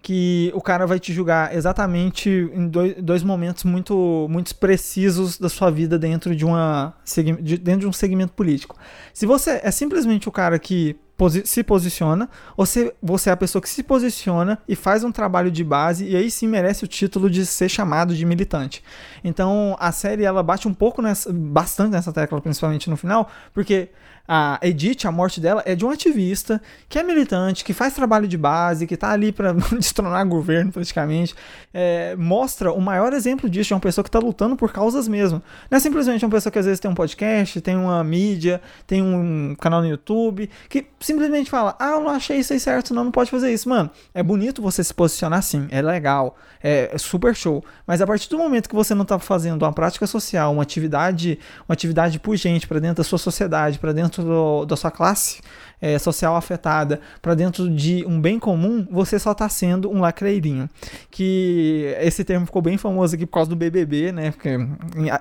Que 0.00 0.50
o 0.54 0.60
cara 0.60 0.84
vai 0.86 0.98
te 0.98 1.12
julgar 1.12 1.54
exatamente 1.54 2.28
em 2.52 2.66
dois, 2.66 2.94
dois 3.00 3.22
momentos 3.22 3.62
muito, 3.62 4.26
muito 4.28 4.52
precisos 4.56 5.38
da 5.38 5.48
sua 5.48 5.70
vida 5.70 5.96
dentro 5.98 6.34
de, 6.34 6.44
uma, 6.44 6.94
de- 7.40 7.58
dentro 7.58 7.80
de 7.82 7.86
um 7.86 7.92
segmento 7.92 8.32
político. 8.32 8.76
Se 9.14 9.26
você 9.26 9.60
é 9.62 9.70
simplesmente 9.70 10.28
o 10.28 10.32
cara 10.32 10.58
que 10.58 10.96
posi- 11.22 11.42
se 11.46 11.62
posiciona, 11.62 12.28
ou 12.56 12.66
se 12.66 12.92
você 13.00 13.30
é 13.30 13.32
a 13.32 13.36
pessoa 13.36 13.62
que 13.62 13.68
se 13.68 13.82
posiciona 13.82 14.58
e 14.68 14.74
faz 14.74 15.04
um 15.04 15.12
trabalho 15.12 15.50
de 15.50 15.62
base, 15.62 16.04
e 16.04 16.16
aí 16.16 16.30
sim 16.30 16.48
merece 16.48 16.84
o 16.84 16.88
título 16.88 17.30
de 17.30 17.46
ser 17.46 17.68
chamado 17.68 18.14
de 18.14 18.24
militante. 18.26 18.82
Então 19.22 19.76
a 19.78 19.92
série 19.92 20.24
ela 20.24 20.42
bate 20.42 20.66
um 20.66 20.74
pouco 20.74 21.00
nessa, 21.00 21.32
bastante 21.32 21.92
nessa 21.92 22.12
tecla, 22.12 22.40
principalmente 22.40 22.90
no 22.90 22.96
final, 22.96 23.30
porque 23.54 23.90
a 24.26 24.58
Edith, 24.62 25.04
a 25.04 25.10
morte 25.10 25.40
dela, 25.40 25.62
é 25.66 25.74
de 25.74 25.84
um 25.84 25.90
ativista 25.90 26.62
que 26.88 26.98
é 26.98 27.02
militante, 27.02 27.64
que 27.64 27.72
faz 27.72 27.92
trabalho 27.92 28.28
de 28.28 28.38
base, 28.38 28.86
que 28.86 28.96
tá 28.96 29.10
ali 29.10 29.32
pra 29.32 29.52
destronar 29.78 30.26
governo 30.26 30.70
praticamente. 30.70 31.34
É, 31.74 32.14
mostra 32.16 32.72
o 32.72 32.80
maior 32.80 33.12
exemplo 33.12 33.50
disso 33.50 33.68
de 33.68 33.74
uma 33.74 33.80
pessoa 33.80 34.04
que 34.04 34.10
tá 34.10 34.20
lutando 34.20 34.54
por 34.56 34.72
causas 34.72 35.08
mesmo. 35.08 35.42
Não 35.70 35.76
é 35.76 35.80
simplesmente 35.80 36.24
uma 36.24 36.30
pessoa 36.30 36.52
que 36.52 36.58
às 36.58 36.64
vezes 36.66 36.78
tem 36.78 36.90
um 36.90 36.94
podcast, 36.94 37.60
tem 37.60 37.76
uma 37.76 38.02
mídia, 38.04 38.60
tem 38.86 39.02
um 39.02 39.56
canal 39.58 39.80
no 39.82 39.88
YouTube, 39.88 40.48
que 40.68 40.86
simplesmente 41.00 41.11
fala: 41.50 41.76
Ah, 41.78 41.92
eu 41.92 42.00
não 42.00 42.08
achei 42.10 42.38
isso 42.38 42.52
aí 42.52 42.60
certo, 42.60 42.94
não, 42.94 43.04
não 43.04 43.10
pode 43.12 43.30
fazer 43.30 43.52
isso. 43.52 43.68
Mano, 43.68 43.90
é 44.14 44.22
bonito 44.22 44.60
você 44.62 44.82
se 44.82 44.92
posicionar 44.92 45.38
assim, 45.38 45.66
é 45.70 45.80
legal, 45.82 46.36
é, 46.62 46.90
é 46.92 46.98
super 46.98 47.34
show. 47.34 47.64
Mas 47.86 48.00
a 48.00 48.06
partir 48.06 48.28
do 48.28 48.38
momento 48.38 48.68
que 48.68 48.74
você 48.74 48.94
não 48.94 49.04
tá 49.04 49.18
fazendo 49.18 49.62
uma 49.62 49.72
prática 49.72 50.06
social, 50.06 50.52
uma 50.52 50.62
atividade, 50.62 51.38
uma 51.68 51.72
atividade 51.74 52.18
pujante 52.18 52.66
para 52.66 52.78
dentro 52.78 52.96
da 52.96 53.04
sua 53.04 53.18
sociedade, 53.18 53.78
para 53.78 53.92
dentro 53.92 54.22
do- 54.22 54.64
da 54.66 54.76
sua 54.76 54.90
classe 54.90 55.40
é, 55.82 55.98
social 55.98 56.36
afetada, 56.36 57.00
para 57.20 57.34
dentro 57.34 57.68
de 57.68 58.04
um 58.06 58.18
bem 58.20 58.38
comum, 58.38 58.86
você 58.90 59.18
só 59.18 59.34
tá 59.34 59.48
sendo 59.48 59.90
um 59.90 60.00
lacreirinho. 60.00 60.70
Que 61.10 61.94
esse 62.00 62.24
termo 62.24 62.46
ficou 62.46 62.62
bem 62.62 62.78
famoso 62.78 63.14
aqui 63.14 63.26
por 63.26 63.32
causa 63.34 63.50
do 63.50 63.56
BBB, 63.56 64.12
né? 64.12 64.30
Porque, 64.30 64.56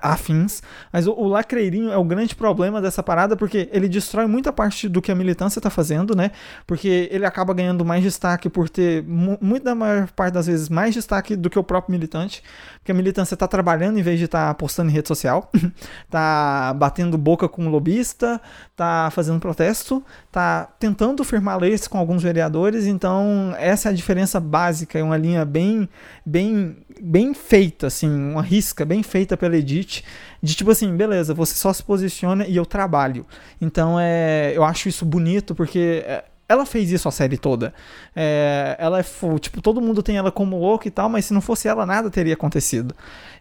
afins. 0.02 0.62
Mas 0.94 1.08
o, 1.08 1.14
o 1.14 1.28
lacreirinho 1.28 1.92
é 1.92 1.98
o 1.98 2.04
grande 2.04 2.36
problema 2.36 2.82
dessa 2.82 3.02
parada, 3.02 3.36
porque 3.36 3.68
ele 3.72 3.90
destrói 3.90 4.28
muita 4.28 4.54
parte 4.54 4.88
do 4.88 5.02
que 5.02 5.12
a 5.12 5.16
militância 5.16 5.60
tá 5.62 5.70
fazendo, 5.70 6.16
né? 6.16 6.32
Porque 6.68 7.10
ele 7.12 7.26
acaba 7.26 7.54
ganhando 7.54 7.84
mais 7.84 8.04
destaque 8.04 8.48
por 8.50 8.70
ter, 8.70 9.04
mu- 9.04 9.38
muito 9.42 9.64
da 9.64 9.74
maior 9.74 10.08
parte 10.12 10.34
das 10.34 10.46
vezes, 10.46 10.70
mais 10.70 10.94
destaque 10.94 11.36
do 11.36 11.50
que 11.50 11.58
o 11.58 11.64
próprio 11.64 11.92
militante. 11.92 12.44
Porque 12.82 12.92
a 12.92 12.96
militância 12.96 13.38
tá 13.38 13.48
trabalhando 13.48 14.00
em 14.00 14.02
vez 14.02 14.18
de 14.18 14.26
estar 14.26 14.52
postando 14.56 14.90
em 14.90 14.94
rede 14.94 15.08
social, 15.08 15.52
tá 16.10 16.74
batendo 16.76 17.16
boca 17.16 17.48
com 17.48 17.68
o 17.68 17.70
lobista, 17.70 18.42
tá 18.76 19.08
fazendo 19.12 19.40
protesto, 19.40 20.04
tá 20.32 20.68
tentando 20.80 21.24
firmar 21.24 21.60
leis 21.60 21.88
com 21.88 22.00
alguns 22.00 22.24
vereadores, 22.24 22.88
então 22.88 23.54
essa 23.60 23.90
é 23.90 23.92
a 23.92 23.96
diferença 23.96 24.40
básica, 24.40 24.98
é 24.98 25.04
uma 25.04 25.16
linha 25.16 25.46
bem 25.46 25.88
bem 26.26 26.76
bem 27.00 27.36
feita 27.36 27.86
assim, 27.86 28.10
uma 28.10 28.42
risca 28.42 28.84
bem 28.84 29.04
feita 29.04 29.38
pela 29.38 29.56
Edith, 29.56 30.04
de 30.42 30.56
tipo 30.56 30.72
assim, 30.72 30.96
beleza, 30.98 31.36
você 31.36 31.54
só 31.54 31.72
se 31.72 31.84
posiciona 31.84 32.48
e 32.48 32.56
eu 32.56 32.66
trabalho. 32.66 33.28
Então 33.62 34.00
é, 34.00 34.54
eu 34.56 34.64
acho 34.64 34.90
isso 34.90 35.06
bonito 35.06 35.54
porque 35.54 36.04
é, 36.04 36.24
ela 36.52 36.66
fez 36.66 36.92
isso 36.92 37.08
a 37.08 37.12
série 37.12 37.38
toda. 37.38 37.74
É, 38.16 38.76
ela 38.80 39.00
é, 39.00 39.04
tipo, 39.40 39.62
todo 39.62 39.82
mundo 39.82 40.04
tem 40.04 40.18
ela 40.18 40.32
como 40.32 40.60
louca 40.60 40.88
e 40.88 40.92
tal, 40.92 41.10
mas 41.10 41.26
se 41.26 41.34
não 41.34 41.42
fosse 41.42 41.68
ela, 41.68 41.86
nada 41.86 42.10
teria 42.10 42.34
acontecido. 42.34 42.96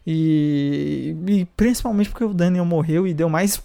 E, 0.07 1.17
e 1.27 1.45
principalmente 1.57 2.11
porque 2.11 2.25
o 2.25 2.33
Daniel 2.33 2.65
morreu 2.65 3.07
e 3.07 3.13
deu 3.13 3.29
mais 3.29 3.63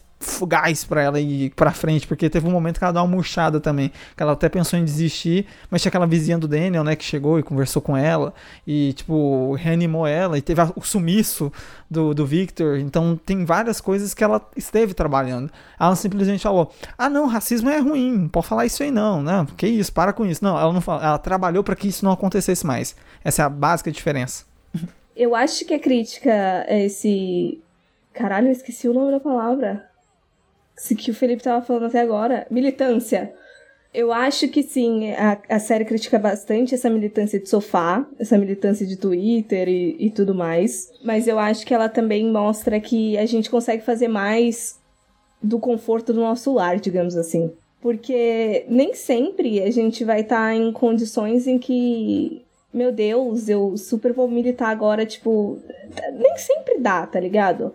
gás 0.47 0.83
pra 0.83 1.01
ela 1.01 1.19
ir 1.19 1.51
pra 1.51 1.71
frente, 1.71 2.07
porque 2.07 2.29
teve 2.29 2.47
um 2.47 2.51
momento 2.51 2.79
que 2.79 2.83
ela 2.83 2.93
deu 2.93 3.01
uma 3.01 3.07
murchada 3.07 3.59
também, 3.59 3.91
que 4.15 4.23
ela 4.23 4.33
até 4.33 4.49
pensou 4.49 4.79
em 4.79 4.83
desistir, 4.83 5.45
mas 5.69 5.81
tinha 5.81 5.89
aquela 5.89 6.07
vizinha 6.07 6.37
do 6.37 6.47
Daniel, 6.47 6.83
né, 6.83 6.95
que 6.95 7.03
chegou 7.03 7.37
e 7.37 7.43
conversou 7.43 7.81
com 7.81 7.95
ela, 7.95 8.33
e, 8.65 8.93
tipo, 8.93 9.53
reanimou 9.53 10.07
ela, 10.07 10.37
e 10.37 10.41
teve 10.41 10.61
o 10.75 10.81
sumiço 10.81 11.51
do, 11.89 12.13
do 12.13 12.25
Victor, 12.25 12.79
então 12.79 13.19
tem 13.23 13.45
várias 13.45 13.79
coisas 13.79 14.13
que 14.13 14.23
ela 14.23 14.41
esteve 14.55 14.93
trabalhando. 14.93 15.51
Ela 15.79 15.95
simplesmente 15.95 16.43
falou, 16.43 16.71
ah 16.97 17.09
não, 17.09 17.27
racismo 17.27 17.69
é 17.69 17.79
ruim, 17.79 18.17
não 18.17 18.27
pode 18.27 18.47
falar 18.47 18.65
isso 18.65 18.81
aí 18.81 18.91
não, 18.91 19.21
não, 19.21 19.45
que 19.45 19.67
isso, 19.67 19.91
para 19.91 20.13
com 20.13 20.25
isso. 20.25 20.43
Não, 20.43 20.57
ela 20.57 20.71
não 20.71 20.81
fala, 20.81 21.05
ela 21.05 21.17
trabalhou 21.17 21.63
pra 21.63 21.75
que 21.75 21.87
isso 21.87 22.05
não 22.05 22.11
acontecesse 22.11 22.65
mais. 22.65 22.95
Essa 23.23 23.43
é 23.43 23.45
a 23.45 23.49
básica 23.49 23.91
diferença. 23.91 24.45
Eu 25.15 25.33
acho 25.33 25.65
que 25.65 25.73
a 25.73 25.79
crítica 25.79 26.65
a 26.67 26.75
esse. 26.75 27.61
Caralho, 28.13 28.47
eu 28.47 28.51
esqueci 28.51 28.87
o 28.87 28.93
nome 28.93 29.11
da 29.11 29.19
palavra. 29.19 29.85
Que 30.97 31.11
o 31.11 31.13
Felipe 31.13 31.43
tava 31.43 31.65
falando 31.65 31.85
até 31.85 32.01
agora. 32.01 32.45
Militância. 32.49 33.33
Eu 33.93 34.11
acho 34.11 34.49
que 34.49 34.61
sim, 34.61 35.13
a, 35.13 35.37
a 35.47 35.57
série 35.57 35.85
critica 35.85 36.19
bastante 36.19 36.75
essa 36.75 36.89
militância 36.89 37.39
de 37.39 37.47
sofá, 37.47 38.05
essa 38.19 38.37
militância 38.37 38.85
de 38.85 38.97
Twitter 38.97 39.69
e, 39.69 39.95
e 39.97 40.09
tudo 40.09 40.35
mais. 40.35 40.91
Mas 41.01 41.29
eu 41.29 41.39
acho 41.39 41.65
que 41.65 41.73
ela 41.73 41.87
também 41.87 42.29
mostra 42.29 42.77
que 42.81 43.17
a 43.17 43.25
gente 43.25 43.49
consegue 43.49 43.81
fazer 43.83 44.09
mais 44.09 44.77
do 45.41 45.59
conforto 45.59 46.11
do 46.11 46.19
nosso 46.19 46.53
lar, 46.53 46.77
digamos 46.77 47.15
assim. 47.15 47.53
Porque 47.81 48.65
nem 48.67 48.93
sempre 48.93 49.61
a 49.61 49.71
gente 49.71 50.03
vai 50.03 50.21
estar 50.21 50.53
em 50.53 50.73
condições 50.73 51.47
em 51.47 51.57
que, 51.57 52.43
meu 52.73 52.91
Deus, 52.91 53.47
eu 53.47 53.77
super 53.77 54.11
vou 54.11 54.27
militar 54.27 54.71
agora, 54.71 55.05
tipo, 55.05 55.57
nem 56.17 56.37
sempre 56.37 56.79
dá, 56.79 57.07
tá 57.07 57.19
ligado? 57.19 57.73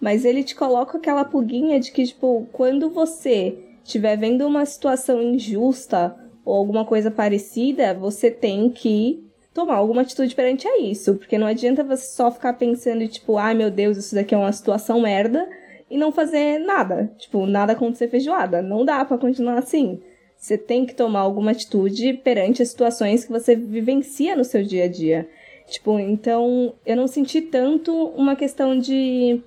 Mas 0.00 0.24
ele 0.24 0.42
te 0.42 0.54
coloca 0.54 0.98
aquela 0.98 1.24
pulguinha 1.24 1.78
de 1.78 1.92
que, 1.92 2.06
tipo, 2.06 2.48
quando 2.52 2.88
você 2.88 3.58
estiver 3.84 4.16
vendo 4.16 4.46
uma 4.46 4.64
situação 4.64 5.22
injusta 5.22 6.16
ou 6.44 6.54
alguma 6.54 6.84
coisa 6.84 7.10
parecida, 7.10 7.92
você 7.92 8.30
tem 8.30 8.70
que 8.70 9.22
tomar 9.52 9.74
alguma 9.74 10.02
atitude 10.02 10.34
perante 10.34 10.66
a 10.66 10.78
isso. 10.80 11.16
Porque 11.16 11.36
não 11.36 11.46
adianta 11.46 11.84
você 11.84 12.06
só 12.06 12.30
ficar 12.30 12.54
pensando, 12.54 13.06
tipo, 13.08 13.36
ai 13.36 13.54
meu 13.54 13.70
Deus, 13.70 13.98
isso 13.98 14.14
daqui 14.14 14.34
é 14.34 14.38
uma 14.38 14.52
situação 14.52 15.00
merda. 15.00 15.46
e 15.90 15.98
não 15.98 16.12
fazer 16.12 16.58
nada. 16.60 17.12
Tipo, 17.18 17.44
nada 17.46 17.72
acontecer 17.72 18.08
feijoada. 18.08 18.62
Não 18.62 18.84
dá 18.84 19.04
para 19.04 19.18
continuar 19.18 19.58
assim. 19.58 20.00
Você 20.36 20.56
tem 20.56 20.86
que 20.86 20.94
tomar 20.94 21.20
alguma 21.20 21.50
atitude 21.50 22.14
perante 22.14 22.62
as 22.62 22.68
situações 22.68 23.24
que 23.24 23.32
você 23.32 23.56
vivencia 23.56 24.36
no 24.36 24.44
seu 24.44 24.62
dia 24.62 24.84
a 24.84 24.88
dia. 24.88 25.28
Tipo, 25.66 25.98
então 25.98 26.74
eu 26.86 26.96
não 26.96 27.06
senti 27.06 27.42
tanto 27.42 27.92
uma 28.16 28.36
questão 28.36 28.78
de 28.78 29.42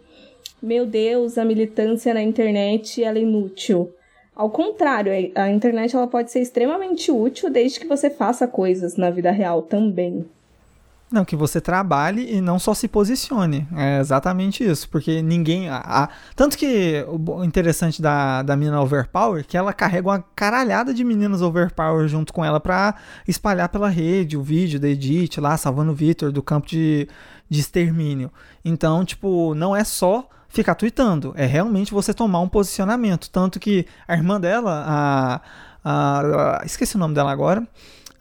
meu 0.64 0.86
Deus, 0.86 1.38
a 1.38 1.44
militância 1.44 2.14
na 2.14 2.24
internet 2.24 3.04
ela 3.04 3.18
é 3.18 3.22
inútil. 3.22 3.94
Ao 4.36 4.50
contrário, 4.50 5.12
a 5.36 5.50
internet 5.52 5.96
ela 5.96 6.08
pode 6.08 6.32
ser 6.32 6.40
extremamente 6.40 7.12
útil 7.12 7.50
desde 7.50 7.80
que 7.80 7.86
você 7.86 8.10
faça 8.10 8.48
coisas 8.48 8.96
na 8.96 9.12
vida 9.12 9.30
real 9.30 9.62
também. 9.62 10.26
Não, 11.12 11.24
que 11.24 11.36
você 11.36 11.62
trabalhe 11.62 12.34
e 12.34 12.42
não 12.42 12.58
só 12.58 12.74
se 12.74 12.88
posicione. 12.88 13.68
É 13.76 14.00
exatamente 14.00 14.64
isso. 14.64 14.90
Porque 14.90 15.22
ninguém. 15.22 15.70
A, 15.70 15.78
a, 15.78 16.10
tanto 16.36 16.58
que 16.58 17.06
o 17.08 17.44
interessante 17.44 18.02
da, 18.02 18.42
da 18.42 18.56
menina 18.56 18.82
Overpower 18.82 19.42
é 19.42 19.44
que 19.44 19.56
ela 19.56 19.72
carrega 19.74 20.08
uma 20.08 20.26
caralhada 20.36 20.92
de 20.92 21.04
meninas 21.04 21.44
Overpower 21.44 22.08
junto 22.08 22.34
com 22.34 22.44
ela 22.44 22.60
pra 22.60 22.96
espalhar 23.28 23.70
pela 23.70 23.90
rede 23.90 24.36
o 24.36 24.42
vídeo 24.42 24.80
da 24.80 24.88
Edith 24.88 25.38
lá, 25.38 25.56
salvando 25.56 25.92
o 25.92 25.96
Victor 25.96 26.32
do 26.32 26.42
campo 26.42 26.66
de, 26.66 27.08
de 27.48 27.60
extermínio. 27.60 28.32
Então, 28.66 29.06
tipo, 29.06 29.54
não 29.54 29.76
é 29.76 29.84
só 29.84 30.28
ficar 30.54 30.76
tweetando, 30.76 31.34
é 31.36 31.48
realmente 31.48 31.92
você 31.92 32.14
tomar 32.14 32.40
um 32.40 32.48
posicionamento. 32.48 33.30
Tanto 33.30 33.60
que 33.60 33.88
a 34.08 34.14
irmã 34.14 34.40
dela, 34.40 34.84
a. 34.88 35.42
a, 35.84 36.62
a 36.62 36.66
esqueci 36.66 36.96
o 36.96 37.00
nome 37.00 37.16
dela 37.16 37.32
agora. 37.32 37.68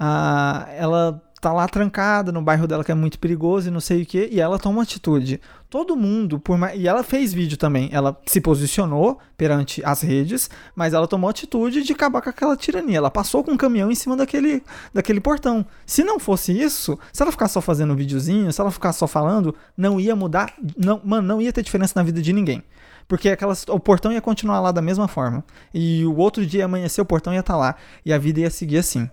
A, 0.00 0.66
ela 0.70 1.22
tá 1.42 1.52
lá 1.52 1.66
trancada 1.66 2.30
no 2.30 2.40
bairro 2.40 2.68
dela 2.68 2.84
que 2.84 2.92
é 2.92 2.94
muito 2.94 3.18
perigoso 3.18 3.66
e 3.66 3.70
não 3.70 3.80
sei 3.80 4.02
o 4.02 4.06
que, 4.06 4.28
e 4.30 4.40
ela 4.40 4.60
toma 4.60 4.80
atitude. 4.80 5.40
Todo 5.68 5.96
mundo, 5.96 6.38
por 6.38 6.56
mais... 6.56 6.78
e 6.78 6.86
ela 6.86 7.02
fez 7.02 7.34
vídeo 7.34 7.58
também, 7.58 7.88
ela 7.92 8.16
se 8.26 8.40
posicionou 8.40 9.18
perante 9.36 9.84
as 9.84 10.02
redes, 10.02 10.48
mas 10.76 10.94
ela 10.94 11.08
tomou 11.08 11.28
atitude 11.28 11.82
de 11.82 11.92
acabar 11.92 12.22
com 12.22 12.30
aquela 12.30 12.56
tirania. 12.56 12.98
Ela 12.98 13.10
passou 13.10 13.42
com 13.42 13.50
um 13.50 13.56
caminhão 13.56 13.90
em 13.90 13.94
cima 13.96 14.16
daquele, 14.16 14.62
daquele 14.94 15.20
portão. 15.20 15.66
Se 15.84 16.04
não 16.04 16.20
fosse 16.20 16.52
isso, 16.52 16.96
se 17.12 17.20
ela 17.20 17.32
ficar 17.32 17.48
só 17.48 17.60
fazendo 17.60 17.92
um 17.92 17.96
videozinho, 17.96 18.52
se 18.52 18.60
ela 18.60 18.70
ficar 18.70 18.92
só 18.92 19.08
falando, 19.08 19.52
não 19.76 19.98
ia 19.98 20.14
mudar, 20.14 20.54
não, 20.78 21.00
mano, 21.04 21.26
não 21.26 21.42
ia 21.42 21.52
ter 21.52 21.64
diferença 21.64 21.94
na 21.96 22.04
vida 22.04 22.22
de 22.22 22.32
ninguém. 22.32 22.62
Porque 23.08 23.28
aquelas, 23.28 23.66
o 23.68 23.80
portão 23.80 24.12
ia 24.12 24.20
continuar 24.20 24.60
lá 24.60 24.70
da 24.70 24.80
mesma 24.80 25.08
forma. 25.08 25.42
E 25.74 26.04
o 26.04 26.16
outro 26.18 26.46
dia 26.46 26.66
amanhecer, 26.66 27.00
o 27.00 27.04
portão 27.04 27.32
ia 27.32 27.40
estar 27.40 27.54
tá 27.54 27.58
lá. 27.58 27.74
E 28.06 28.12
a 28.12 28.18
vida 28.18 28.38
ia 28.38 28.50
seguir 28.50 28.78
assim. 28.78 29.10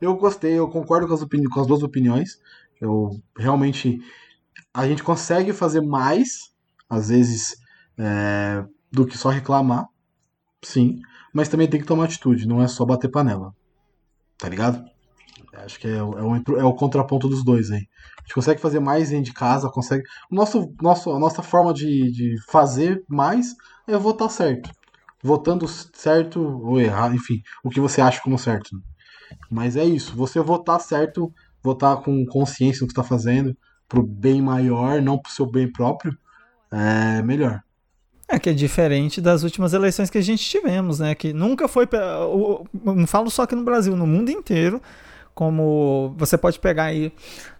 Eu 0.00 0.16
gostei, 0.16 0.58
eu 0.58 0.68
concordo 0.68 1.06
com 1.06 1.14
as, 1.14 1.24
com 1.24 1.60
as 1.60 1.66
duas 1.66 1.82
opiniões. 1.82 2.38
Eu 2.80 3.10
realmente. 3.36 4.00
A 4.74 4.86
gente 4.86 5.02
consegue 5.02 5.52
fazer 5.52 5.80
mais, 5.80 6.52
às 6.88 7.08
vezes, 7.08 7.56
é, 7.98 8.64
do 8.90 9.06
que 9.06 9.18
só 9.18 9.28
reclamar. 9.28 9.86
Sim. 10.62 11.00
Mas 11.32 11.48
também 11.48 11.68
tem 11.68 11.80
que 11.80 11.86
tomar 11.86 12.04
atitude, 12.04 12.46
não 12.46 12.62
é 12.62 12.68
só 12.68 12.84
bater 12.84 13.10
panela. 13.10 13.54
Tá 14.38 14.48
ligado? 14.48 14.84
Acho 15.54 15.78
que 15.78 15.86
é, 15.86 16.02
o, 16.02 16.18
é, 16.18 16.22
o, 16.22 16.58
é 16.58 16.64
o 16.64 16.74
contraponto 16.74 17.28
dos 17.28 17.44
dois 17.44 17.70
aí. 17.70 17.86
A 18.18 18.22
gente 18.22 18.34
consegue 18.34 18.60
fazer 18.60 18.80
mais 18.80 19.10
dentro 19.10 19.26
de 19.26 19.32
casa, 19.32 19.70
consegue. 19.70 20.02
Nosso, 20.30 20.72
nosso, 20.80 21.10
a 21.10 21.18
nossa 21.18 21.42
forma 21.42 21.74
de, 21.74 22.10
de 22.10 22.36
fazer 22.48 23.04
mais 23.08 23.54
é 23.86 23.96
votar 23.96 24.30
certo. 24.30 24.70
Votando 25.22 25.68
certo 25.68 26.40
ou 26.40 26.80
errado, 26.80 27.14
enfim, 27.14 27.42
o 27.62 27.70
que 27.70 27.80
você 27.80 28.00
acha 28.00 28.20
como 28.22 28.38
certo. 28.38 28.70
Mas 29.50 29.76
é 29.76 29.84
isso, 29.84 30.16
você 30.16 30.40
votar 30.40 30.80
certo, 30.80 31.32
votar 31.62 31.98
com 32.02 32.24
consciência 32.26 32.82
no 32.82 32.86
que 32.86 32.92
está 32.92 33.04
fazendo, 33.04 33.56
pro 33.88 34.02
bem 34.02 34.40
maior, 34.40 35.02
não 35.02 35.18
pro 35.18 35.32
seu 35.32 35.46
bem 35.46 35.70
próprio, 35.70 36.16
é 36.70 37.22
melhor. 37.22 37.62
É 38.28 38.38
que 38.38 38.48
é 38.48 38.52
diferente 38.54 39.20
das 39.20 39.42
últimas 39.42 39.74
eleições 39.74 40.08
que 40.08 40.16
a 40.16 40.22
gente 40.22 40.42
tivemos, 40.48 40.98
né? 40.98 41.14
Que 41.14 41.34
nunca 41.34 41.68
foi. 41.68 41.86
Não 42.82 43.06
falo 43.06 43.30
só 43.30 43.42
aqui 43.42 43.54
no 43.54 43.64
Brasil, 43.64 43.94
no 43.94 44.06
mundo 44.06 44.30
inteiro 44.30 44.80
como 45.34 46.14
você 46.18 46.36
pode 46.36 46.58
pegar 46.58 46.84
aí 46.84 47.12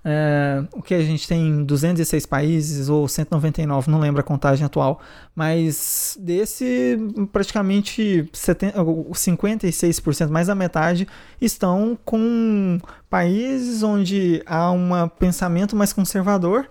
é, 0.04 0.62
o 0.72 0.82
que 0.82 0.94
a 0.94 1.02
gente 1.02 1.26
tem 1.26 1.48
em 1.48 1.64
206 1.64 2.26
países 2.26 2.88
ou 2.88 3.08
199, 3.08 3.90
não 3.90 3.98
lembro 3.98 4.20
a 4.20 4.24
contagem 4.24 4.64
atual, 4.64 5.00
mas 5.34 6.16
desse 6.20 6.98
praticamente 7.32 8.28
70, 8.32 8.78
56%, 8.78 10.28
mais 10.28 10.48
da 10.48 10.54
metade, 10.54 11.08
estão 11.40 11.96
com 12.04 12.78
países 13.08 13.82
onde 13.82 14.42
há 14.44 14.70
um 14.70 15.08
pensamento 15.18 15.74
mais 15.74 15.92
conservador, 15.92 16.68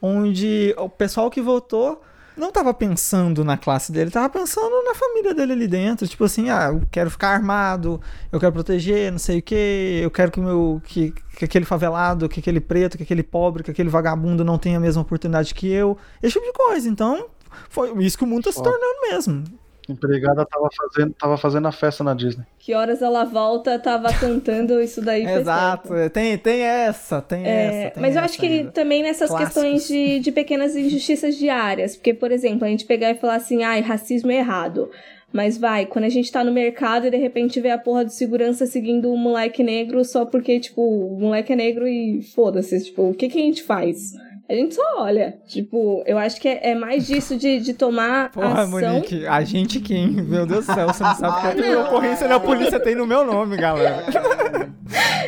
onde 0.00 0.74
o 0.78 0.88
pessoal 0.88 1.30
que 1.30 1.40
votou 1.40 2.02
não 2.36 2.48
estava 2.48 2.74
pensando 2.74 3.44
na 3.44 3.56
classe 3.56 3.92
dele, 3.92 4.08
estava 4.08 4.28
pensando 4.28 4.82
na 4.82 4.94
família 4.94 5.34
dele 5.34 5.52
ali 5.52 5.68
dentro. 5.68 6.06
Tipo 6.06 6.24
assim, 6.24 6.50
ah, 6.50 6.70
eu 6.72 6.82
quero 6.90 7.10
ficar 7.10 7.28
armado, 7.28 8.00
eu 8.32 8.40
quero 8.40 8.52
proteger, 8.52 9.12
não 9.12 9.18
sei 9.18 9.38
o 9.38 9.42
que, 9.42 10.00
eu 10.02 10.10
quero 10.10 10.30
que, 10.30 10.40
meu, 10.40 10.82
que, 10.84 11.12
que 11.36 11.44
aquele 11.44 11.64
favelado, 11.64 12.28
que 12.28 12.40
aquele 12.40 12.60
preto, 12.60 12.96
que 12.96 13.02
aquele 13.02 13.22
pobre, 13.22 13.62
que 13.62 13.70
aquele 13.70 13.88
vagabundo 13.88 14.44
não 14.44 14.58
tenha 14.58 14.78
a 14.78 14.80
mesma 14.80 15.02
oportunidade 15.02 15.54
que 15.54 15.68
eu. 15.68 15.96
Esse 16.22 16.34
tipo 16.34 16.46
de 16.46 16.52
coisa. 16.52 16.88
Então, 16.88 17.26
foi 17.68 17.92
isso 18.04 18.18
que 18.18 18.24
o 18.24 18.26
mundo 18.26 18.48
está 18.48 18.52
se 18.52 18.62
tornando 18.62 19.00
mesmo. 19.10 19.44
A 19.88 19.92
empregada 19.92 20.46
tava 20.46 20.68
fazendo, 20.74 21.14
tava 21.14 21.36
fazendo 21.36 21.68
a 21.68 21.72
festa 21.72 22.02
na 22.02 22.14
Disney. 22.14 22.44
Que 22.58 22.74
horas 22.74 23.02
ela 23.02 23.24
volta, 23.24 23.78
tava 23.78 24.12
cantando 24.14 24.80
isso 24.80 25.02
daí. 25.02 25.24
Exato, 25.24 25.90
tem, 26.12 26.38
tem 26.38 26.62
essa, 26.62 27.20
tem 27.20 27.46
é, 27.46 27.66
essa. 27.66 27.90
Tem 27.94 28.02
mas 28.02 28.16
eu 28.16 28.22
acho 28.22 28.38
que 28.38 28.64
também 28.72 29.02
nessas 29.02 29.28
Clássicos. 29.28 29.62
questões 29.62 29.88
de, 29.88 30.20
de 30.20 30.32
pequenas 30.32 30.74
injustiças 30.74 31.36
diárias. 31.36 31.96
Porque, 31.96 32.14
por 32.14 32.32
exemplo, 32.32 32.64
a 32.64 32.68
gente 32.68 32.86
pegar 32.86 33.10
e 33.10 33.14
falar 33.14 33.36
assim, 33.36 33.62
ai, 33.62 33.80
racismo 33.80 34.30
é 34.30 34.38
errado. 34.38 34.90
Mas 35.34 35.58
vai, 35.58 35.84
quando 35.84 36.04
a 36.04 36.08
gente 36.08 36.30
tá 36.30 36.44
no 36.44 36.52
mercado 36.52 37.08
e 37.08 37.10
de 37.10 37.16
repente 37.16 37.60
vê 37.60 37.70
a 37.70 37.76
porra 37.76 38.04
do 38.04 38.10
segurança 38.12 38.66
seguindo 38.66 39.12
um 39.12 39.16
moleque 39.16 39.64
negro 39.64 40.04
só 40.04 40.24
porque, 40.24 40.60
tipo, 40.60 40.80
o 40.80 41.18
moleque 41.18 41.52
é 41.52 41.56
negro 41.56 41.88
e 41.88 42.22
foda-se, 42.22 42.84
tipo, 42.84 43.10
o 43.10 43.14
que 43.14 43.28
que 43.28 43.38
a 43.38 43.42
gente 43.42 43.64
faz? 43.64 44.12
A 44.48 44.52
gente 44.54 44.74
só 44.74 44.82
olha. 44.98 45.38
Tipo, 45.46 46.02
eu 46.06 46.18
acho 46.18 46.40
que 46.40 46.48
é, 46.48 46.70
é 46.72 46.74
mais 46.74 47.06
disso 47.06 47.36
de, 47.36 47.60
de 47.60 47.72
tomar 47.72 48.30
Porra, 48.30 48.62
ação. 48.62 48.70
Monique, 48.70 49.26
a 49.26 49.42
gente 49.42 49.80
quem? 49.80 50.08
Meu 50.08 50.44
Deus 50.46 50.66
do 50.66 50.74
céu, 50.74 50.86
você 50.88 51.02
não 51.02 51.14
sabe 51.14 51.40
quanta 51.40 51.62
não. 51.72 51.84
ocorrência 51.84 52.28
da 52.28 52.38
polícia 52.38 52.78
tem 52.78 52.94
no 52.94 53.06
meu 53.06 53.24
nome, 53.24 53.56
galera. 53.56 54.04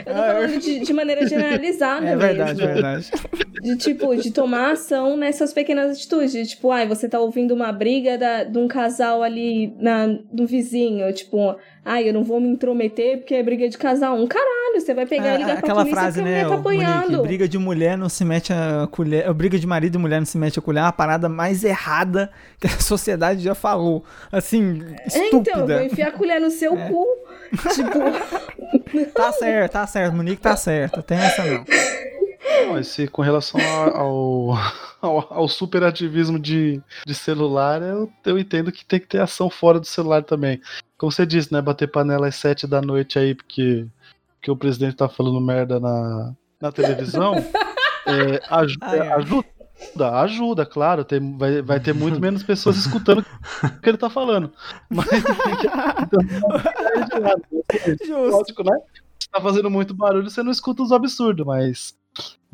Eu 0.06 0.14
tô 0.14 0.20
falando 0.20 0.60
de, 0.60 0.78
de 0.80 0.92
maneira 0.92 1.26
generalizada 1.26 2.06
É 2.06 2.14
verdade, 2.16 2.60
mesmo. 2.60 2.74
verdade. 2.74 3.10
De 3.60 3.76
tipo, 3.76 4.14
de 4.14 4.30
tomar 4.30 4.72
ação 4.72 5.16
nessas 5.16 5.52
pequenas 5.52 5.92
atitudes. 5.96 6.32
De, 6.32 6.46
tipo, 6.46 6.70
ai, 6.70 6.86
você 6.86 7.08
tá 7.08 7.18
ouvindo 7.18 7.52
uma 7.52 7.72
briga 7.72 8.16
da, 8.16 8.44
de 8.44 8.56
um 8.58 8.68
casal 8.68 9.22
ali 9.22 9.74
na, 9.80 10.06
do 10.30 10.46
vizinho. 10.46 11.12
Tipo, 11.12 11.56
ai, 11.86 12.08
eu 12.08 12.12
não 12.12 12.24
vou 12.24 12.40
me 12.40 12.48
intrometer 12.48 13.18
porque 13.18 13.36
é 13.36 13.42
briga 13.44 13.68
de 13.68 13.78
casal. 13.78 14.16
Um 14.16 14.26
caralho, 14.26 14.80
você 14.80 14.92
vai 14.92 15.06
pegar 15.06 15.28
é, 15.28 15.34
e 15.34 15.38
ligar 15.38 15.58
aquela 15.58 15.84
pra 15.84 15.92
frase, 15.92 16.20
né, 16.20 16.44
tá 16.44 16.56
apanhando. 16.56 17.10
Monique, 17.12 17.28
briga 17.28 17.48
de 17.48 17.58
mulher 17.58 17.96
não 17.96 18.08
se 18.08 18.24
mete 18.24 18.52
a 18.52 18.88
colher, 18.90 19.32
briga 19.32 19.56
de 19.56 19.66
marido 19.68 19.94
e 19.94 19.98
mulher 19.98 20.18
não 20.18 20.26
se 20.26 20.36
mete 20.36 20.58
a 20.58 20.62
colher, 20.62 20.82
é 20.82 20.86
a 20.86 20.92
parada 20.92 21.28
mais 21.28 21.62
errada 21.62 22.28
que 22.58 22.66
a 22.66 22.70
sociedade 22.82 23.40
já 23.40 23.54
falou. 23.54 24.04
Assim, 24.32 24.82
estúpida. 25.06 25.50
Então, 25.50 25.60
eu 25.60 25.66
vou 25.66 25.86
enfiar 25.86 26.08
a 26.08 26.12
colher 26.12 26.40
no 26.40 26.50
seu 26.50 26.74
é. 26.76 26.88
cu. 26.88 27.06
tipo... 27.72 29.08
tá 29.14 29.30
certo, 29.30 29.72
tá 29.72 29.86
certo, 29.86 30.16
Monique 30.16 30.42
tá 30.42 30.56
certa, 30.56 31.00
tem 31.02 31.18
essa 31.18 31.44
não. 31.44 31.64
Mas 32.70 32.88
se 32.88 33.08
com 33.08 33.22
relação 33.22 33.60
ao, 33.94 34.54
ao, 35.00 35.32
ao 35.32 35.48
superativismo 35.48 36.38
de, 36.38 36.80
de 37.06 37.14
celular, 37.14 37.82
eu, 37.82 38.10
eu 38.24 38.38
entendo 38.38 38.72
que 38.72 38.84
tem 38.84 39.00
que 39.00 39.06
ter 39.06 39.20
ação 39.20 39.48
fora 39.50 39.80
do 39.80 39.86
celular 39.86 40.22
também. 40.22 40.60
Como 40.98 41.12
você 41.12 41.26
disse, 41.26 41.52
né? 41.52 41.60
Bater 41.60 41.88
panela 41.88 42.28
às 42.28 42.36
sete 42.36 42.66
da 42.66 42.80
noite 42.80 43.18
aí, 43.18 43.34
porque, 43.34 43.86
porque 44.36 44.50
o 44.50 44.56
presidente 44.56 44.96
tá 44.96 45.08
falando 45.08 45.40
merda 45.40 45.78
na, 45.78 46.34
na 46.60 46.72
televisão. 46.72 47.34
é, 48.06 48.40
ajuda, 48.50 48.86
ai, 48.86 49.00
ai. 49.00 49.12
ajuda, 49.12 50.20
ajuda, 50.20 50.66
claro. 50.66 51.04
Tem, 51.04 51.36
vai, 51.36 51.60
vai 51.62 51.80
ter 51.80 51.92
muito 51.92 52.20
menos 52.20 52.42
pessoas 52.42 52.76
escutando 52.76 53.24
o 53.62 53.80
que 53.80 53.88
ele 53.88 53.98
tá 53.98 54.08
falando. 54.08 54.52
Mas 54.88 55.08
tem 55.08 55.20
que. 55.22 55.66
Então, 58.02 58.24
lógico, 58.30 58.64
né? 58.64 58.78
Você 59.18 59.28
tá 59.30 59.40
fazendo 59.40 59.70
muito 59.70 59.94
barulho, 59.94 60.30
você 60.30 60.42
não 60.42 60.52
escuta 60.52 60.82
os 60.82 60.92
absurdos, 60.92 61.44
mas. 61.44 61.94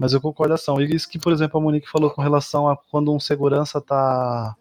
Mas 0.03 0.13
eu 0.13 0.21
concordo 0.21 0.53
ação. 0.53 0.81
E 0.81 0.93
isso 0.93 1.09
que, 1.09 1.17
por 1.17 1.33
exemplo, 1.33 1.61
a 1.61 1.63
Monique 1.63 1.89
falou 1.89 2.11
com 2.11 2.21
relação 2.21 2.69
a 2.69 2.77
quando 2.77 3.15
um 3.15 3.21
segurança 3.21 3.81
tá 3.81 4.57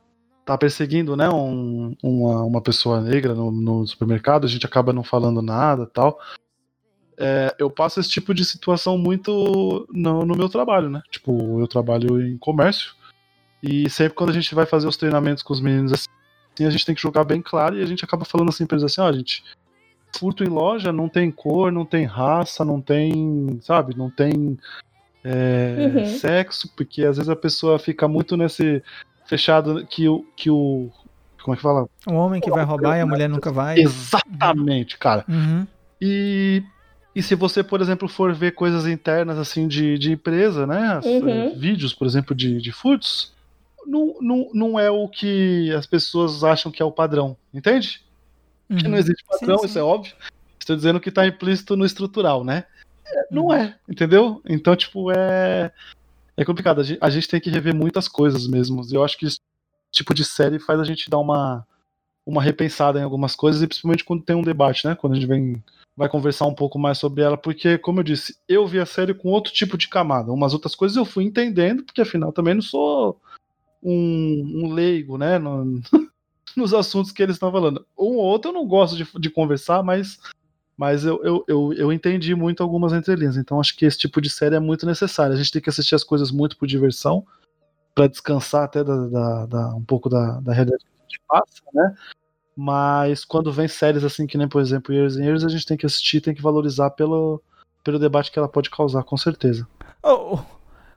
tá 0.45 0.55
perseguindo, 0.55 1.15
né, 1.15 1.29
um, 1.29 1.95
uma, 2.01 2.43
uma 2.43 2.61
pessoa 2.61 3.01
negra 3.01 3.33
no, 3.33 3.51
no, 3.51 3.87
supermercado, 3.87 4.45
a 4.45 4.47
gente 4.47 4.65
acaba 4.65 4.93
não 4.93 5.03
falando 5.03 5.41
nada 5.41 5.87
tal. 5.87 6.19
É, 7.17 7.55
eu 7.57 7.71
passo 7.71 7.99
esse 7.99 8.09
tipo 8.09 8.35
de 8.35 8.45
situação 8.45 8.99
muito 8.99 9.87
no, 9.91 10.25
no 10.25 10.35
meu 10.35 10.47
trabalho, 10.47 10.91
né? 10.91 11.01
Tipo, 11.09 11.59
eu 11.59 11.67
trabalho 11.67 12.21
em 12.21 12.37
comércio 12.37 12.93
e 13.63 13.89
sempre 13.89 14.13
quando 14.13 14.29
a 14.29 14.33
gente 14.33 14.53
vai 14.53 14.67
fazer 14.67 14.87
os 14.87 14.97
treinamentos 14.97 15.41
com 15.41 15.53
os 15.53 15.61
meninos 15.61 15.91
assim, 15.93 16.65
a 16.67 16.69
gente 16.69 16.85
tem 16.85 16.93
que 16.93 17.01
jogar 17.01 17.23
bem 17.23 17.41
claro 17.41 17.77
e 17.77 17.81
a 17.81 17.85
gente 17.87 18.05
acaba 18.05 18.25
falando 18.25 18.49
assim 18.49 18.67
pra 18.67 18.77
eles 18.77 18.83
assim, 18.83 19.01
ó, 19.01 19.09
oh, 19.09 19.13
gente, 19.13 19.43
furto 20.15 20.43
em 20.43 20.49
loja 20.49 20.91
não 20.91 21.09
tem 21.09 21.31
cor, 21.31 21.71
não 21.71 21.85
tem 21.85 22.05
raça, 22.05 22.63
não 22.63 22.79
tem, 22.79 23.59
sabe, 23.61 23.97
não 23.97 24.11
tem 24.11 24.59
é, 25.23 25.91
uhum. 25.95 26.05
sexo, 26.05 26.69
porque 26.75 27.03
às 27.03 27.17
vezes 27.17 27.29
a 27.29 27.35
pessoa 27.35 27.77
fica 27.79 28.07
muito 28.07 28.35
nesse 28.35 28.83
fechado 29.25 29.85
que 29.87 30.07
o, 30.07 30.25
que 30.35 30.49
o, 30.49 30.89
Como 31.43 31.53
é 31.53 31.57
que 31.57 31.61
fala? 31.63 31.87
O 32.07 32.13
homem 32.13 32.41
que 32.41 32.49
vai 32.49 32.63
roubar 32.63 32.97
e 32.97 33.01
a 33.01 33.05
mulher 33.05 33.29
nunca 33.29 33.51
vai. 33.51 33.79
Exatamente, 33.79 34.97
cara. 34.97 35.23
Uhum. 35.29 35.65
E, 36.01 36.63
e 37.15 37.21
se 37.23 37.35
você, 37.35 37.63
por 37.63 37.81
exemplo, 37.81 38.07
for 38.07 38.33
ver 38.33 38.51
coisas 38.53 38.85
internas 38.87 39.37
assim 39.37 39.67
de, 39.67 39.97
de 39.97 40.11
empresa, 40.11 40.65
né? 40.67 40.93
As- 40.97 41.05
Uhum. 41.05 41.57
Vídeos, 41.57 41.93
por 41.93 42.05
exemplo, 42.07 42.35
de, 42.35 42.59
de 42.61 42.71
foods, 42.71 43.33
não, 43.85 44.15
não, 44.21 44.49
não 44.53 44.79
é 44.79 44.89
o 44.91 45.07
que 45.07 45.71
as 45.73 45.85
pessoas 45.85 46.43
acham 46.43 46.71
que 46.71 46.81
é 46.81 46.85
o 46.85 46.91
padrão, 46.91 47.35
entende? 47.53 48.01
Que 48.67 48.83
não 48.83 48.91
Uhum. 48.91 48.97
existe 48.97 49.23
padrão, 49.27 49.57
Sim, 49.57 49.61
sim. 49.63 49.67
isso 49.67 49.79
é 49.79 49.83
óbvio. 49.83 50.13
Estou 50.59 50.75
dizendo 50.75 50.99
que 50.99 51.09
está 51.09 51.25
implícito 51.27 51.75
no 51.75 51.85
estrutural, 51.85 52.43
né? 52.43 52.65
Não 53.29 53.53
é, 53.53 53.77
entendeu? 53.89 54.41
Então, 54.47 54.75
tipo, 54.75 55.11
é. 55.11 55.71
É 56.37 56.45
complicado. 56.45 56.81
A 56.81 56.83
gente, 56.83 56.99
a 57.01 57.09
gente 57.09 57.27
tem 57.27 57.39
que 57.41 57.49
rever 57.49 57.75
muitas 57.75 58.07
coisas 58.07 58.47
mesmo. 58.47 58.81
E 58.89 58.95
eu 58.95 59.03
acho 59.03 59.17
que 59.17 59.25
esse 59.25 59.39
tipo 59.91 60.13
de 60.13 60.23
série 60.23 60.59
faz 60.59 60.79
a 60.79 60.83
gente 60.83 61.09
dar 61.09 61.19
uma, 61.19 61.65
uma 62.25 62.41
repensada 62.41 62.99
em 62.99 63.03
algumas 63.03 63.35
coisas, 63.35 63.61
e 63.61 63.67
principalmente 63.67 64.03
quando 64.05 64.23
tem 64.23 64.35
um 64.35 64.41
debate, 64.41 64.87
né? 64.87 64.95
Quando 64.95 65.13
a 65.13 65.15
gente 65.17 65.27
vem, 65.27 65.61
vai 65.95 66.07
conversar 66.09 66.45
um 66.47 66.55
pouco 66.55 66.79
mais 66.79 66.97
sobre 66.97 67.21
ela, 67.21 67.37
porque, 67.37 67.77
como 67.77 67.99
eu 67.99 68.03
disse, 68.03 68.37
eu 68.47 68.65
vi 68.65 68.79
a 68.79 68.85
série 68.85 69.13
com 69.13 69.29
outro 69.29 69.51
tipo 69.53 69.77
de 69.77 69.87
camada. 69.89 70.31
Umas 70.31 70.53
outras 70.53 70.73
coisas 70.73 70.95
eu 70.97 71.05
fui 71.05 71.25
entendendo, 71.25 71.83
porque 71.83 72.01
afinal 72.01 72.31
também 72.31 72.53
não 72.55 72.61
sou 72.61 73.19
um, 73.83 74.63
um 74.63 74.73
leigo, 74.73 75.17
né? 75.17 75.37
no- 75.37 75.81
nos 76.55 76.73
assuntos 76.73 77.11
que 77.11 77.21
eles 77.21 77.35
estão 77.35 77.51
falando. 77.51 77.85
Um 77.97 78.15
ou 78.15 78.23
outro 78.25 78.49
eu 78.49 78.53
não 78.53 78.65
gosto 78.67 78.95
de, 78.95 79.07
de 79.19 79.29
conversar, 79.29 79.83
mas, 79.83 80.19
mas 80.81 81.05
eu, 81.05 81.23
eu, 81.23 81.45
eu, 81.47 81.73
eu 81.73 81.93
entendi 81.93 82.33
muito 82.33 82.63
algumas 82.63 82.91
entrelinhas. 82.91 83.37
Então 83.37 83.59
acho 83.59 83.77
que 83.77 83.85
esse 83.85 83.99
tipo 83.99 84.19
de 84.19 84.31
série 84.31 84.55
é 84.55 84.59
muito 84.59 84.83
necessário. 84.83 85.31
A 85.31 85.37
gente 85.37 85.51
tem 85.51 85.61
que 85.61 85.69
assistir 85.69 85.93
as 85.93 86.03
coisas 86.03 86.31
muito 86.31 86.57
por 86.57 86.67
diversão, 86.67 87.23
para 87.93 88.07
descansar 88.07 88.63
até 88.63 88.83
da, 88.83 88.95
da- 89.07 89.45
da- 89.45 89.75
um 89.75 89.83
pouco 89.83 90.09
da, 90.09 90.39
da 90.39 90.51
realidade 90.51 90.83
que 90.83 90.89
a 90.97 91.03
gente 91.03 91.21
passa, 91.27 91.61
né? 91.71 91.95
Mas 92.57 93.23
quando 93.23 93.53
vem 93.53 93.67
séries 93.67 94.03
assim, 94.03 94.25
que 94.25 94.39
nem, 94.39 94.47
por 94.47 94.59
exemplo, 94.59 94.91
Years 94.91 95.17
and 95.17 95.23
Years, 95.23 95.43
a 95.45 95.49
gente 95.49 95.67
tem 95.67 95.77
que 95.77 95.85
assistir, 95.85 96.19
tem 96.19 96.33
que 96.33 96.41
valorizar 96.41 96.89
pelo, 96.89 97.39
pelo 97.83 97.99
debate 97.99 98.31
que 98.31 98.39
ela 98.39 98.49
pode 98.49 98.71
causar, 98.71 99.03
com 99.03 99.15
certeza. 99.17 99.67
Oh. 100.01 100.39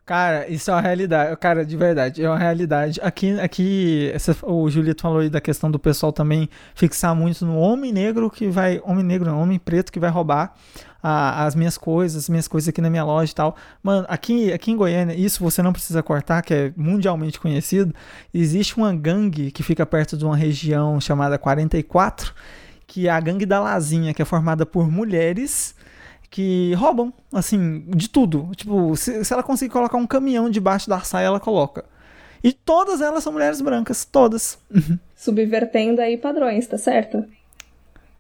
Cara, 0.07 0.47
isso 0.51 0.71
é 0.71 0.75
uma 0.75 0.83
realidade. 0.83 1.35
Cara, 1.39 1.65
de 1.65 1.77
verdade, 1.79 2.23
é 2.23 2.29
uma 2.29 2.39
realidade. 2.39 3.01
Aqui, 3.03 3.41
aqui 3.41 4.11
essa- 4.13 4.37
o 4.43 4.69
Julito 4.69 5.01
falou 5.01 5.21
aí 5.21 5.31
da 5.31 5.41
questão 5.41 5.71
do 5.71 5.79
pessoal 5.79 6.13
também 6.13 6.47
fixar 6.75 7.15
muito 7.15 7.47
no 7.47 7.57
homem 7.57 7.91
negro 7.91 8.29
que 8.31 8.49
vai. 8.49 8.83
Homem 8.85 9.03
negro, 9.03 9.31
não, 9.31 9.41
homem 9.41 9.59
preto 9.59 9.91
que 9.91 9.99
vai 9.99 10.11
roubar 10.11 10.53
a- 11.03 11.47
as 11.47 11.55
minhas 11.55 11.79
coisas, 11.79 12.25
as 12.25 12.29
minhas 12.29 12.47
coisas 12.47 12.69
aqui 12.69 12.83
na 12.83 12.91
minha 12.91 13.03
loja 13.03 13.33
e 13.33 13.35
tal. 13.35 13.57
Mano, 13.83 14.05
aqui, 14.07 14.53
aqui 14.53 14.73
em 14.73 14.77
Goiânia, 14.77 15.15
isso 15.15 15.43
você 15.43 15.63
não 15.63 15.73
precisa 15.73 16.03
cortar, 16.03 16.43
que 16.43 16.53
é 16.53 16.73
mundialmente 16.77 17.41
conhecido. 17.41 17.95
Existe 18.33 18.77
uma 18.77 18.95
gangue 18.95 19.51
que 19.51 19.63
fica 19.63 19.87
perto 19.87 20.19
de 20.19 20.25
uma 20.27 20.37
região 20.37 21.01
chamada 21.01 21.39
44, 21.39 22.35
que 22.87 23.09
é 23.09 23.11
a 23.11 23.21
gangue 23.21 23.47
da 23.47 23.59
Lazinha, 23.59 24.13
que 24.13 24.21
é 24.21 24.25
formada 24.27 24.67
por 24.67 24.87
mulheres 24.91 25.75
que 26.35 26.75
roubam, 26.75 27.13
assim, 27.33 27.85
de 27.91 28.11
tudo. 28.11 28.51
Tipo, 28.57 28.97
se, 28.97 29.25
se 29.25 29.33
ela 29.33 29.45
conseguir 29.45 29.71
colocar 29.71 29.97
um 29.97 30.05
caminhão 30.07 30.51
debaixo 30.51 30.91
da 30.91 30.99
saia, 30.99 31.27
ela 31.27 31.39
coloca. 31.39 31.85
E 32.43 32.53
todas 32.53 33.01
elas 33.01 33.23
são 33.23 33.33
mulheres 33.33 33.61
brancas, 33.61 34.05
todas. 34.05 34.59
Subvertendo 35.15 36.01
aí 36.01 36.17
padrões, 36.17 36.67
tá 36.67 36.77
certo? 36.77 37.25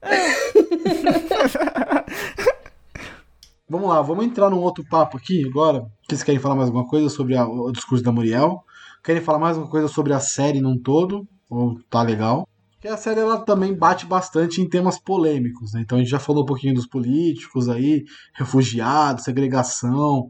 Vamos 3.69 3.89
lá, 3.89 4.01
vamos 4.03 4.25
entrar 4.27 4.49
num 4.51 4.61
outro 4.61 4.85
papo 4.89 5.17
aqui 5.17 5.45
agora. 5.49 5.85
Vocês 6.07 6.23
querem 6.23 6.39
falar 6.39 6.55
mais 6.55 6.69
alguma 6.69 6.87
coisa 6.87 7.09
sobre 7.09 7.35
a- 7.37 7.49
o 7.49 7.73
discurso 7.73 8.05
da 8.05 8.13
Muriel? 8.13 8.63
Querem 9.03 9.23
falar 9.23 9.39
mais 9.41 9.57
alguma 9.57 9.71
coisa 9.71 9.89
sobre 9.89 10.13
a 10.13 10.21
série 10.21 10.61
num 10.61 10.79
todo? 10.79 11.27
Ou 11.51 11.81
tá 11.91 12.01
legal? 12.03 12.47
Porque 12.85 12.93
a 12.93 12.99
série 12.99 13.21
ela 13.21 13.41
também 13.41 13.75
bate 13.75 14.05
bastante 14.05 14.61
em 14.61 14.69
temas 14.69 14.99
polêmicos, 14.99 15.73
né? 15.73 15.81
Então 15.81 15.97
a 15.97 16.03
gente 16.03 16.11
já 16.11 16.19
falou 16.19 16.43
um 16.43 16.47
pouquinho 16.47 16.75
dos 16.75 16.87
políticos 16.87 17.67
aí, 17.67 18.05
refugiados, 18.35 19.25
segregação. 19.25 20.29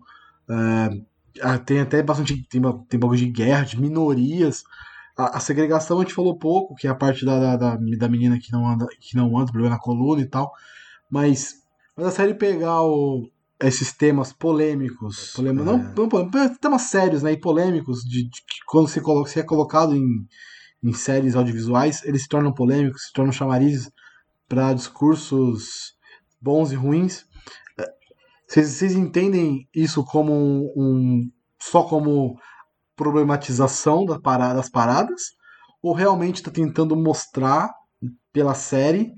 é, 0.49 1.59
tem 1.67 1.81
até 1.81 2.01
bastante. 2.01 2.47
Tem, 2.49 2.63
tem 2.89 3.01
bagulho 3.01 3.19
de 3.19 3.29
guerra, 3.29 3.65
de 3.65 3.81
minorias. 3.81 4.63
A, 5.19 5.39
a 5.39 5.41
segregação 5.41 5.99
a 5.99 6.03
gente 6.03 6.15
falou 6.15 6.39
pouco, 6.39 6.77
que 6.77 6.87
é 6.87 6.91
a 6.91 6.95
parte 6.95 7.25
da, 7.25 7.57
da, 7.57 7.77
da, 7.77 8.09
menina 8.09 8.39
que 8.39 8.53
não 8.53 8.69
anda, 8.69 8.87
que 9.01 9.17
não 9.17 9.37
anda, 9.37 9.51
problema 9.51 9.75
na 9.75 9.81
coluna 9.81 10.23
e 10.23 10.27
tal. 10.27 10.53
Mas 11.11 11.57
mas 11.97 12.07
a 12.07 12.11
série 12.13 12.35
pegar 12.35 12.83
o- 12.83 13.29
esses 13.61 13.93
temas 13.93 14.33
polêmicos, 14.33 15.33
polêmico, 15.35 15.69
É. 15.69 15.73
não, 15.73 15.95
não 15.97 16.51
temas 16.61 16.83
sérios 16.83 17.21
né, 17.21 17.33
e 17.33 17.37
polêmicos, 17.37 18.03
de, 18.05 18.29
de 18.29 18.41
que 18.43 18.65
quando 18.65 18.87
se, 18.87 19.01
coloca, 19.01 19.29
se 19.29 19.41
é 19.41 19.43
colocado 19.43 19.97
em, 19.97 20.25
em 20.85 20.93
séries 20.93 21.35
audiovisuais, 21.35 22.05
eles 22.05 22.23
se 22.23 22.29
tornam 22.29 22.53
polêmicos, 22.53 23.07
se 23.07 23.13
tornam 23.13 23.33
chamarizes 23.33 23.91
para 24.49 24.75
discursos 24.75 25.95
bons 26.41 26.71
e 26.71 26.75
ruins. 26.77 27.27
Vocês 28.47 28.95
entendem 28.95 29.67
isso 29.75 30.05
como 30.05 30.33
um, 30.33 30.73
um- 30.77 31.31
só 31.61 31.83
como 31.85 32.39
problematização 32.95 34.05
das 34.05 34.69
paradas? 34.69 35.23
Ou 35.83 35.95
realmente 35.95 36.37
está 36.37 36.51
tentando 36.51 36.95
mostrar 36.95 37.73
pela 38.33 38.55
série 38.55 39.13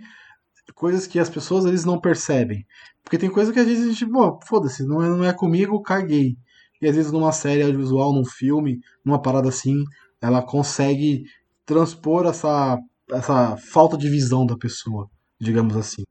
coisas 0.75 1.07
que 1.07 1.19
as 1.19 1.31
pessoas 1.31 1.65
eles 1.65 1.85
não 1.85 2.01
percebem. 2.01 2.65
Porque 3.03 3.19
tem 3.19 3.31
coisa 3.31 3.53
que 3.53 3.59
às 3.61 3.67
vezes 3.67 3.85
a 3.85 3.89
gente, 3.89 4.07
pô, 4.07 4.39
foda-se, 4.47 4.85
não 4.85 5.03
é, 5.03 5.09
não 5.09 5.25
é 5.25 5.33
comigo, 5.33 5.83
caguei. 5.83 6.37
E 6.81 6.89
às 6.89 6.95
vezes 6.97 7.13
numa 7.13 7.33
série 7.33 7.63
audiovisual, 7.63 8.13
num 8.13 8.25
filme, 8.25 8.81
numa 9.05 9.21
parada 9.21 9.49
assim, 9.49 9.85
ela 10.21 10.43
consegue 10.43 11.25
transpor 11.67 12.27
essa, 12.27 12.79
essa 13.11 13.57
falta 13.73 13.99
de 13.99 14.09
visão 14.09 14.47
da 14.47 14.57
pessoa, 14.57 15.09
digamos 15.39 15.77
assim. 15.77 16.05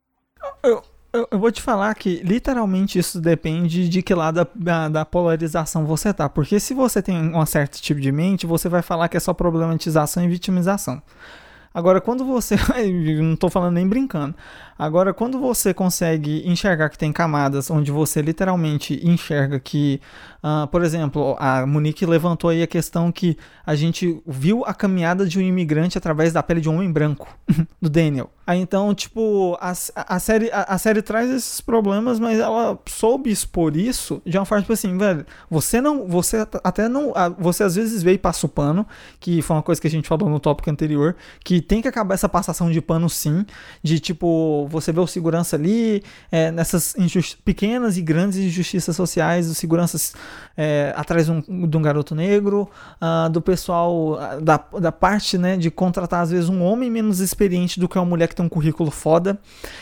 Eu, 0.61 0.83
eu 1.31 1.39
vou 1.39 1.49
te 1.49 1.61
falar 1.61 1.95
que 1.95 2.21
literalmente 2.23 2.99
isso 2.99 3.21
depende 3.21 3.87
de 3.87 4.01
que 4.01 4.13
lado 4.13 4.45
da, 4.53 4.89
da 4.89 5.05
polarização 5.05 5.85
você 5.85 6.13
tá. 6.13 6.27
Porque 6.27 6.59
se 6.59 6.73
você 6.73 7.01
tem 7.01 7.33
um 7.33 7.45
certo 7.45 7.81
tipo 7.81 8.01
de 8.01 8.11
mente, 8.11 8.45
você 8.45 8.67
vai 8.67 8.81
falar 8.81 9.07
que 9.07 9.15
é 9.15 9.19
só 9.19 9.33
problematização 9.33 10.23
e 10.25 10.27
vitimização. 10.27 11.01
Agora, 11.75 11.99
quando 11.99 12.23
você. 12.23 12.55
não 13.21 13.35
tô 13.35 13.49
falando 13.49 13.73
nem 13.73 13.85
brincando. 13.85 14.33
Agora, 14.79 15.13
quando 15.13 15.39
você 15.39 15.73
consegue 15.73 16.43
enxergar 16.45 16.89
que 16.89 16.97
tem 16.97 17.11
camadas 17.11 17.69
onde 17.69 17.91
você 17.91 18.21
literalmente 18.21 18.99
enxerga 19.07 19.57
que, 19.57 20.01
ah, 20.43 20.67
por 20.69 20.83
exemplo, 20.83 21.35
a 21.39 21.65
Monique 21.65 22.05
levantou 22.05 22.49
aí 22.49 22.61
a 22.61 22.67
questão 22.67 23.09
que 23.09 23.37
a 23.65 23.73
gente 23.73 24.21
viu 24.27 24.65
a 24.65 24.73
caminhada 24.73 25.25
de 25.25 25.39
um 25.39 25.41
imigrante 25.41 25.97
através 25.97 26.33
da 26.33 26.43
pele 26.43 26.59
de 26.59 26.69
um 26.69 26.75
homem 26.75 26.91
branco, 26.91 27.27
do 27.81 27.89
Daniel. 27.89 28.29
Aí 28.47 28.59
então, 28.59 28.93
tipo, 28.93 29.57
a, 29.59 29.73
a, 29.95 30.19
série, 30.19 30.51
a, 30.51 30.63
a 30.63 30.77
série 30.77 31.01
traz 31.01 31.29
esses 31.31 31.61
problemas, 31.61 32.19
mas 32.19 32.37
ela 32.37 32.77
soube 32.85 33.31
expor 33.31 33.75
isso 33.75 34.21
de 34.25 34.37
uma 34.37 34.45
forma 34.45 34.61
tipo 34.61 34.73
assim, 34.73 34.95
velho, 34.97 35.25
você 35.49 35.81
não. 35.81 36.07
Você 36.07 36.45
até 36.63 36.87
não. 36.87 37.13
Você 37.39 37.63
às 37.63 37.75
vezes 37.75 38.03
veio 38.03 38.15
e 38.15 38.19
passa 38.19 38.45
o 38.45 38.49
pano, 38.49 38.85
que 39.19 39.41
foi 39.41 39.55
uma 39.55 39.63
coisa 39.63 39.81
que 39.81 39.87
a 39.87 39.89
gente 39.89 40.07
falou 40.07 40.29
no 40.29 40.39
tópico 40.39 40.69
anterior, 40.69 41.15
que 41.43 41.61
tem 41.65 41.81
que 41.81 41.87
acabar 41.87 42.13
essa 42.13 42.29
passação 42.29 42.71
de 42.71 42.79
pano 42.81 43.09
sim, 43.09 43.45
de 43.83 43.99
tipo, 43.99 44.67
você 44.69 44.91
vê 44.91 44.99
o 44.99 45.07
segurança 45.07 45.55
ali, 45.55 46.03
é, 46.31 46.51
nessas 46.51 46.95
pequenas 47.43 47.97
e 47.97 48.01
grandes 48.01 48.37
injustiças 48.37 48.95
sociais, 48.95 49.49
os 49.49 49.57
seguranças 49.57 50.13
é, 50.57 50.93
atrás 50.95 51.25
de 51.25 51.31
um, 51.31 51.67
de 51.67 51.77
um 51.77 51.81
garoto 51.81 52.15
negro, 52.15 52.69
ah, 52.99 53.27
do 53.27 53.41
pessoal, 53.41 54.17
ah, 54.19 54.39
da, 54.39 54.57
da 54.79 54.91
parte, 54.91 55.37
né, 55.37 55.57
de 55.57 55.69
contratar 55.69 56.21
às 56.21 56.31
vezes 56.31 56.49
um 56.49 56.61
homem 56.61 56.89
menos 56.89 57.19
experiente 57.19 57.79
do 57.79 57.89
que 57.89 57.97
uma 57.97 58.05
mulher 58.05 58.27
que 58.27 58.35
tem 58.35 58.45
um 58.45 58.49
currículo 58.49 58.91
foda. 58.91 59.39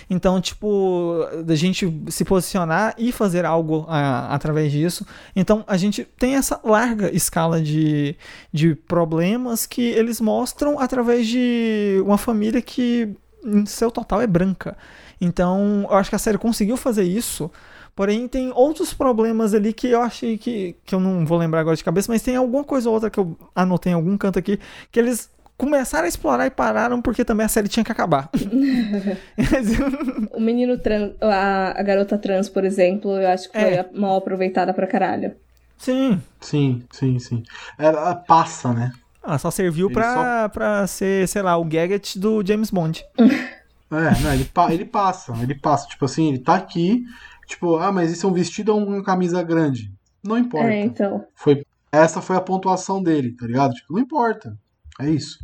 Então, 0.09 0.39
tipo, 0.41 1.27
da 1.45 1.55
gente 1.55 2.01
se 2.09 2.23
posicionar 2.23 2.95
e 2.97 3.11
fazer 3.11 3.45
algo 3.45 3.85
ah, 3.87 4.33
através 4.33 4.71
disso. 4.71 5.05
Então, 5.35 5.63
a 5.67 5.77
gente 5.77 6.03
tem 6.17 6.35
essa 6.35 6.59
larga 6.63 7.13
escala 7.15 7.61
de, 7.61 8.15
de 8.51 8.75
problemas 8.75 9.65
que 9.65 9.81
eles 9.81 10.19
mostram 10.19 10.79
através 10.79 11.27
de 11.27 11.72
uma 12.05 12.17
família 12.17 12.61
que, 12.61 13.09
em 13.43 13.65
seu 13.65 13.91
total, 13.91 14.21
é 14.21 14.27
branca. 14.27 14.77
Então, 15.19 15.87
eu 15.89 15.95
acho 15.97 16.09
que 16.09 16.15
a 16.15 16.19
série 16.19 16.37
conseguiu 16.37 16.77
fazer 16.77 17.03
isso. 17.03 17.51
Porém, 17.95 18.27
tem 18.27 18.51
outros 18.55 18.93
problemas 18.93 19.53
ali 19.53 19.71
que 19.71 19.87
eu 19.87 20.01
achei 20.01 20.37
que, 20.37 20.75
que 20.85 20.95
eu 20.95 20.99
não 20.99 21.25
vou 21.25 21.37
lembrar 21.37 21.59
agora 21.59 21.75
de 21.75 21.83
cabeça, 21.83 22.11
mas 22.11 22.23
tem 22.23 22.35
alguma 22.35 22.63
coisa 22.63 22.89
ou 22.89 22.95
outra 22.95 23.09
que 23.09 23.19
eu 23.19 23.37
anotei 23.55 23.91
em 23.91 23.95
algum 23.95 24.17
canto 24.17 24.39
aqui 24.39 24.59
que 24.91 24.99
eles 24.99 25.31
começaram 25.55 26.05
a 26.05 26.09
explorar 26.09 26.47
e 26.47 26.49
pararam 26.49 26.99
porque 26.99 27.23
também 27.23 27.45
a 27.45 27.49
série 27.49 27.67
tinha 27.67 27.83
que 27.85 27.91
acabar. 27.91 28.29
O 30.33 30.41
menino 30.41 30.79
trans, 30.79 31.11
a, 31.21 31.79
a 31.79 31.83
garota 31.83 32.17
trans, 32.17 32.49
por 32.49 32.65
exemplo, 32.65 33.11
eu 33.11 33.27
acho 33.29 33.51
que 33.51 33.59
foi 33.59 33.69
É. 33.75 33.87
mal 33.93 34.17
aproveitada 34.17 34.73
pra 34.73 34.87
caralho. 34.87 35.35
Sim. 35.77 36.19
Sim, 36.41 36.83
sim, 36.91 37.19
sim. 37.19 37.43
Ela 37.77 38.15
passa, 38.15 38.73
né? 38.73 38.91
Ela 39.23 39.37
só 39.37 39.49
serviu 39.49 39.87
Ele 39.87 39.93
pra, 39.93 40.49
pra 40.49 40.85
ser, 40.87 41.27
sei 41.27 41.41
lá, 41.41 41.55
o 41.57 41.63
gadget 41.63 42.19
do 42.19 42.45
James 42.45 42.69
Bond. 42.69 43.03
É, 43.91 44.21
não, 44.23 44.33
ele, 44.33 44.45
pa- 44.45 44.73
ele 44.73 44.85
passa, 44.85 45.31
ele 45.39 45.53
passa. 45.53 45.87
Tipo 45.87 46.05
assim, 46.05 46.29
ele 46.29 46.39
tá 46.39 46.55
aqui, 46.55 47.03
tipo, 47.45 47.77
ah, 47.77 47.91
mas 47.91 48.09
isso 48.11 48.25
é 48.25 48.29
um 48.29 48.33
vestido 48.33 48.73
ou 48.73 48.83
uma 48.83 49.03
camisa 49.03 49.43
grande? 49.43 49.93
Não 50.23 50.35
importa. 50.35 50.67
É, 50.67 50.81
então. 50.81 51.27
Foi, 51.35 51.63
essa 51.91 52.19
foi 52.19 52.35
a 52.35 52.41
pontuação 52.41 53.03
dele, 53.03 53.35
tá 53.35 53.45
ligado? 53.45 53.71
Tipo, 53.75 53.93
não 53.93 53.99
importa. 53.99 54.57
É 54.99 55.07
isso. 55.11 55.37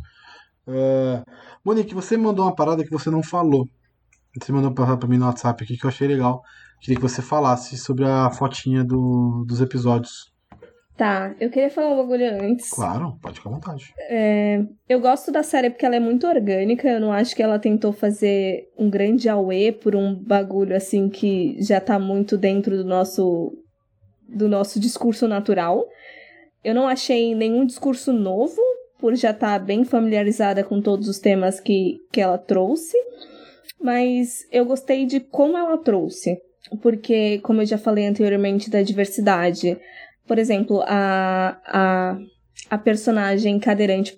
Uh, 0.66 1.22
Monique, 1.64 1.94
você 1.94 2.16
me 2.16 2.24
mandou 2.24 2.44
uma 2.44 2.54
parada 2.54 2.82
que 2.82 2.90
você 2.90 3.08
não 3.08 3.22
falou. 3.22 3.68
Você 4.36 4.50
mandou 4.50 4.72
pra, 4.72 4.96
pra 4.96 5.08
mim 5.08 5.16
no 5.18 5.26
WhatsApp 5.26 5.62
aqui 5.62 5.76
que 5.76 5.84
eu 5.84 5.88
achei 5.90 6.08
legal. 6.08 6.42
Queria 6.80 6.96
que 6.96 7.02
você 7.02 7.22
falasse 7.22 7.76
sobre 7.76 8.04
a 8.04 8.30
fotinha 8.30 8.82
do, 8.82 9.44
dos 9.46 9.60
episódios. 9.60 10.29
Tá, 11.00 11.34
eu 11.40 11.48
queria 11.48 11.70
falar 11.70 11.94
um 11.94 11.96
bagulho 11.96 12.26
antes. 12.42 12.68
Claro, 12.68 13.16
pode 13.22 13.36
ficar 13.36 13.48
à 13.48 13.52
vontade. 13.54 13.94
É, 14.00 14.62
eu 14.86 15.00
gosto 15.00 15.32
da 15.32 15.42
série 15.42 15.70
porque 15.70 15.86
ela 15.86 15.96
é 15.96 16.00
muito 16.00 16.26
orgânica. 16.26 16.86
Eu 16.86 17.00
não 17.00 17.10
acho 17.10 17.34
que 17.34 17.42
ela 17.42 17.58
tentou 17.58 17.90
fazer 17.90 18.68
um 18.78 18.90
grande 18.90 19.26
auê 19.26 19.72
por 19.72 19.96
um 19.96 20.14
bagulho 20.14 20.76
assim 20.76 21.08
que 21.08 21.56
já 21.58 21.80
tá 21.80 21.98
muito 21.98 22.36
dentro 22.36 22.76
do 22.76 22.84
nosso 22.84 23.50
do 24.28 24.46
nosso 24.46 24.78
discurso 24.78 25.26
natural. 25.26 25.86
Eu 26.62 26.74
não 26.74 26.86
achei 26.86 27.34
nenhum 27.34 27.64
discurso 27.64 28.12
novo, 28.12 28.60
por 28.98 29.14
já 29.14 29.30
estar 29.30 29.58
tá 29.58 29.64
bem 29.64 29.84
familiarizada 29.84 30.62
com 30.62 30.82
todos 30.82 31.08
os 31.08 31.18
temas 31.18 31.60
que, 31.60 31.96
que 32.12 32.20
ela 32.20 32.36
trouxe. 32.36 32.98
Mas 33.80 34.46
eu 34.52 34.66
gostei 34.66 35.06
de 35.06 35.18
como 35.18 35.56
ela 35.56 35.78
trouxe. 35.78 36.36
Porque, 36.82 37.38
como 37.38 37.62
eu 37.62 37.66
já 37.66 37.78
falei 37.78 38.06
anteriormente, 38.06 38.68
da 38.68 38.82
diversidade. 38.82 39.78
Por 40.30 40.38
exemplo, 40.38 40.80
a, 40.86 41.56
a, 41.66 42.16
a 42.70 42.78
personagem 42.78 43.58
cadeirante, 43.58 44.16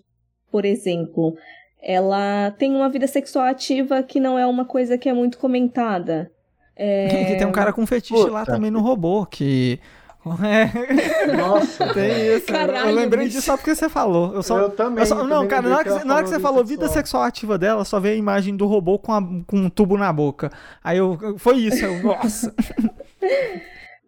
por 0.50 0.66
exemplo, 0.66 1.34
ela 1.82 2.50
tem 2.58 2.76
uma 2.76 2.90
vida 2.90 3.06
sexual 3.06 3.46
ativa 3.46 4.02
que 4.02 4.20
não 4.20 4.38
é 4.38 4.44
uma 4.44 4.66
coisa 4.66 4.98
que 4.98 5.08
é 5.08 5.14
muito 5.14 5.38
comentada. 5.38 6.30
É... 6.76 7.24
Que 7.28 7.36
tem 7.36 7.46
um 7.46 7.50
cara 7.50 7.72
com 7.72 7.86
fetiche 7.86 8.12
Puta. 8.12 8.30
lá 8.30 8.44
também 8.44 8.70
no 8.70 8.80
robô, 8.80 9.24
que 9.24 9.80
é. 10.44 11.32
Nossa, 11.34 11.94
tem 11.94 12.36
isso. 12.36 12.46
Caralho, 12.48 12.90
eu 12.90 12.94
lembrei 12.94 13.24
bicho. 13.24 13.38
disso 13.38 13.46
só 13.46 13.56
porque 13.56 13.74
você 13.74 13.88
falou. 13.88 14.34
Eu, 14.34 14.42
só, 14.42 14.58
eu 14.58 14.68
também. 14.68 15.04
Eu 15.04 15.06
só, 15.06 15.14
não, 15.24 15.46
também 15.46 15.48
cara, 15.48 15.68
na 15.70 15.76
hora 15.76 15.84
que, 15.84 15.98
que, 15.98 16.04
na 16.04 16.14
hora 16.14 16.24
que 16.24 16.28
você 16.28 16.40
falou 16.40 16.62
vida 16.62 16.88
sexual 16.88 17.22
ativa 17.22 17.56
dela, 17.56 17.86
só 17.86 17.98
veio 17.98 18.16
a 18.16 18.18
imagem 18.18 18.54
do 18.54 18.66
robô 18.66 18.98
com, 18.98 19.14
a, 19.14 19.22
com 19.46 19.56
um 19.56 19.70
tubo 19.70 19.96
na 19.96 20.12
boca. 20.12 20.52
Aí 20.84 20.98
eu. 20.98 21.38
Foi 21.38 21.56
isso, 21.56 21.82
eu, 21.86 22.02
nossa. 22.02 22.54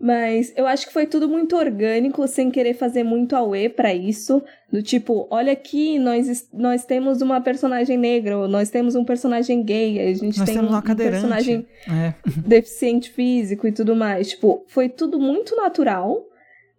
Mas 0.01 0.53
eu 0.57 0.67
acho 0.67 0.87
que 0.87 0.93
foi 0.93 1.07
tudo 1.07 1.29
muito 1.29 1.57
orgânico, 1.57 2.27
sem 2.27 2.51
querer 2.51 2.75
fazer 2.75 3.05
muito 3.05 3.35
auê 3.37 3.69
para 3.69 3.95
isso. 3.95 4.43
Do 4.71 4.83
tipo, 4.83 5.27
olha 5.31 5.53
aqui, 5.53 5.99
nós, 5.99 6.49
nós 6.53 6.85
temos 6.85 7.23
uma 7.23 7.41
personagem 7.41 7.97
negra, 7.97 8.37
ou 8.37 8.49
nós 8.49 8.71
temos 8.71 8.97
um 8.97 9.05
personagem 9.05 9.63
gay, 9.63 10.01
a 10.01 10.13
gente 10.13 10.39
nós 10.39 10.51
tem 10.51 10.59
um 10.59 10.81
personagem 10.97 11.67
é. 11.89 12.13
deficiente 12.47 13.11
físico 13.11 13.67
e 13.67 13.73
tudo 13.73 13.95
mais. 13.95 14.31
Tipo, 14.31 14.65
foi 14.67 14.89
tudo 14.89 15.19
muito 15.19 15.55
natural. 15.57 16.27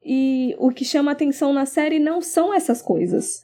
E 0.03 0.55
o 0.59 0.69
que 0.69 0.85
chama 0.85 1.11
atenção 1.11 1.51
na 1.51 1.65
série 1.65 1.97
não 1.97 2.21
são 2.21 2.53
essas 2.53 2.79
coisas. 2.79 3.43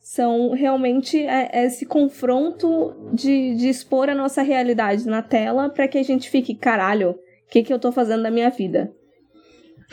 São 0.00 0.50
realmente 0.50 1.18
é, 1.22 1.64
esse 1.64 1.86
confronto 1.86 2.94
de, 3.14 3.54
de 3.54 3.70
expor 3.70 4.10
a 4.10 4.14
nossa 4.14 4.42
realidade 4.42 5.06
na 5.06 5.22
tela 5.22 5.70
para 5.70 5.88
que 5.88 5.96
a 5.96 6.02
gente 6.02 6.28
fique, 6.28 6.54
caralho, 6.54 7.12
o 7.12 7.50
que, 7.50 7.62
que 7.62 7.72
eu 7.72 7.78
tô 7.78 7.90
fazendo 7.90 8.22
da 8.22 8.30
minha 8.30 8.50
vida? 8.50 8.92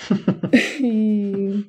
e, 0.82 1.66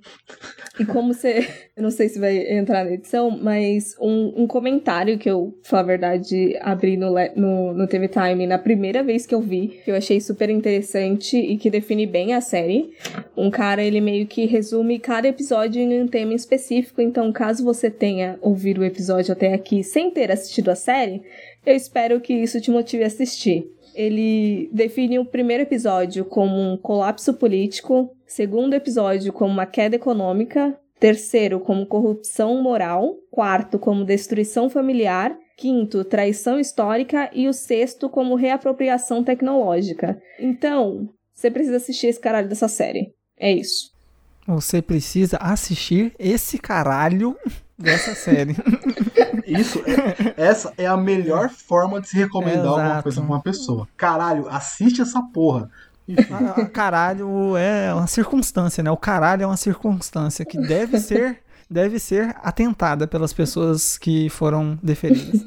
e 0.81 0.85
como 0.87 1.13
você. 1.13 1.47
Eu 1.77 1.83
não 1.83 1.91
sei 1.91 2.09
se 2.09 2.19
vai 2.19 2.37
entrar 2.53 2.85
na 2.85 2.93
edição, 2.93 3.31
mas 3.31 3.95
um, 4.01 4.43
um 4.43 4.47
comentário 4.47 5.19
que 5.19 5.31
eu, 5.31 5.59
falar 5.63 5.83
a 5.83 5.87
verdade, 5.87 6.57
abri 6.61 6.97
no, 6.97 7.15
no, 7.37 7.73
no 7.73 7.87
TV 7.87 8.09
Time 8.09 8.47
na 8.47 8.59
primeira 8.59 9.03
vez 9.03 9.27
que 9.27 9.35
eu 9.35 9.41
vi, 9.41 9.81
que 9.85 9.91
eu 9.91 9.97
achei 9.97 10.21
super 10.21 10.51
interessante 10.51 11.37
e 11.37 11.57
que 11.57 11.71
define 11.71 12.07
bem 12.07 12.35
a 12.35 12.41
série. 12.41 12.93
Um 13.37 13.51
cara, 13.51 13.83
ele 13.83 14.01
meio 14.01 14.27
que 14.27 14.45
resume 14.47 14.99
cada 14.99 15.29
episódio 15.29 15.81
em 15.81 16.03
um 16.03 16.09
tema 16.09 16.35
específico, 16.35 17.01
então 17.01 17.33
caso 17.33 17.65
você 17.65 17.91
tenha 17.91 18.39
ouvido 18.41 18.81
o 18.81 18.85
episódio 18.85 19.33
até 19.33 19.55
aqui 19.55 19.83
sem 19.83 20.11
ter 20.11 20.31
assistido 20.31 20.71
a 20.71 20.75
série, 20.75 21.23
eu 21.65 21.75
espero 21.75 22.21
que 22.21 22.35
isso 22.35 22.61
te 22.61 22.71
motive 22.71 23.05
a 23.05 23.07
assistir. 23.07 23.71
Ele 23.95 24.71
define 24.73 25.19
o 25.19 25.25
primeiro 25.25 25.63
episódio 25.63 26.25
como 26.25 26.57
um 26.59 26.77
colapso 26.77 27.35
político, 27.35 28.11
segundo 28.33 28.73
episódio 28.73 29.31
como 29.31 29.53
uma 29.53 29.67
queda 29.67 29.97
econômica, 29.97 30.75
terceiro 30.99 31.61
como 31.61 31.85
corrupção 31.85 32.63
moral, 32.63 33.17
quarto 33.31 33.79
como 33.79 34.07
destruição 34.07 34.71
familiar, 34.71 35.37
quinto 35.59 36.03
traição 36.03 36.59
histórica 36.59 37.29
e 37.35 37.47
o 37.47 37.53
sexto 37.53 38.09
como 38.09 38.35
reapropriação 38.35 39.23
tecnológica. 39.23 40.19
Então, 40.41 41.11
você 41.35 41.51
precisa 41.51 41.77
assistir 41.77 42.07
esse 42.07 42.21
caralho 42.21 42.49
dessa 42.49 42.69
série. 42.69 43.13
É 43.39 43.53
isso. 43.53 43.93
Você 44.47 44.81
precisa 44.81 45.37
assistir 45.37 46.15
esse 46.19 46.59
caralho 46.59 47.37
dessa 47.79 48.15
série. 48.15 48.57
Isso, 49.45 49.81
é, 49.81 50.35
essa 50.41 50.73
é 50.79 50.87
a 50.87 50.97
melhor 50.97 51.51
forma 51.51 52.01
de 52.01 52.09
se 52.09 52.17
recomendar 52.17 52.65
Exato. 52.65 52.81
alguma 52.81 53.03
coisa 53.03 53.21
pra 53.21 53.31
uma 53.31 53.43
pessoa. 53.43 53.89
Caralho, 53.97 54.49
assiste 54.49 55.03
essa 55.03 55.21
porra. 55.21 55.69
Ah, 56.31 56.67
caralho 56.67 57.57
é 57.57 57.93
uma 57.95 58.07
circunstância, 58.07 58.83
né? 58.83 58.91
O 58.91 58.97
caralho 58.97 59.43
é 59.43 59.47
uma 59.47 59.57
circunstância 59.57 60.45
que 60.45 60.59
deve 60.59 60.99
ser, 60.99 61.41
deve 61.71 61.99
ser 61.99 62.35
atentada 62.43 63.07
pelas 63.07 63.33
pessoas 63.33 63.97
que 63.97 64.29
foram 64.29 64.79
deferidas. 64.83 65.45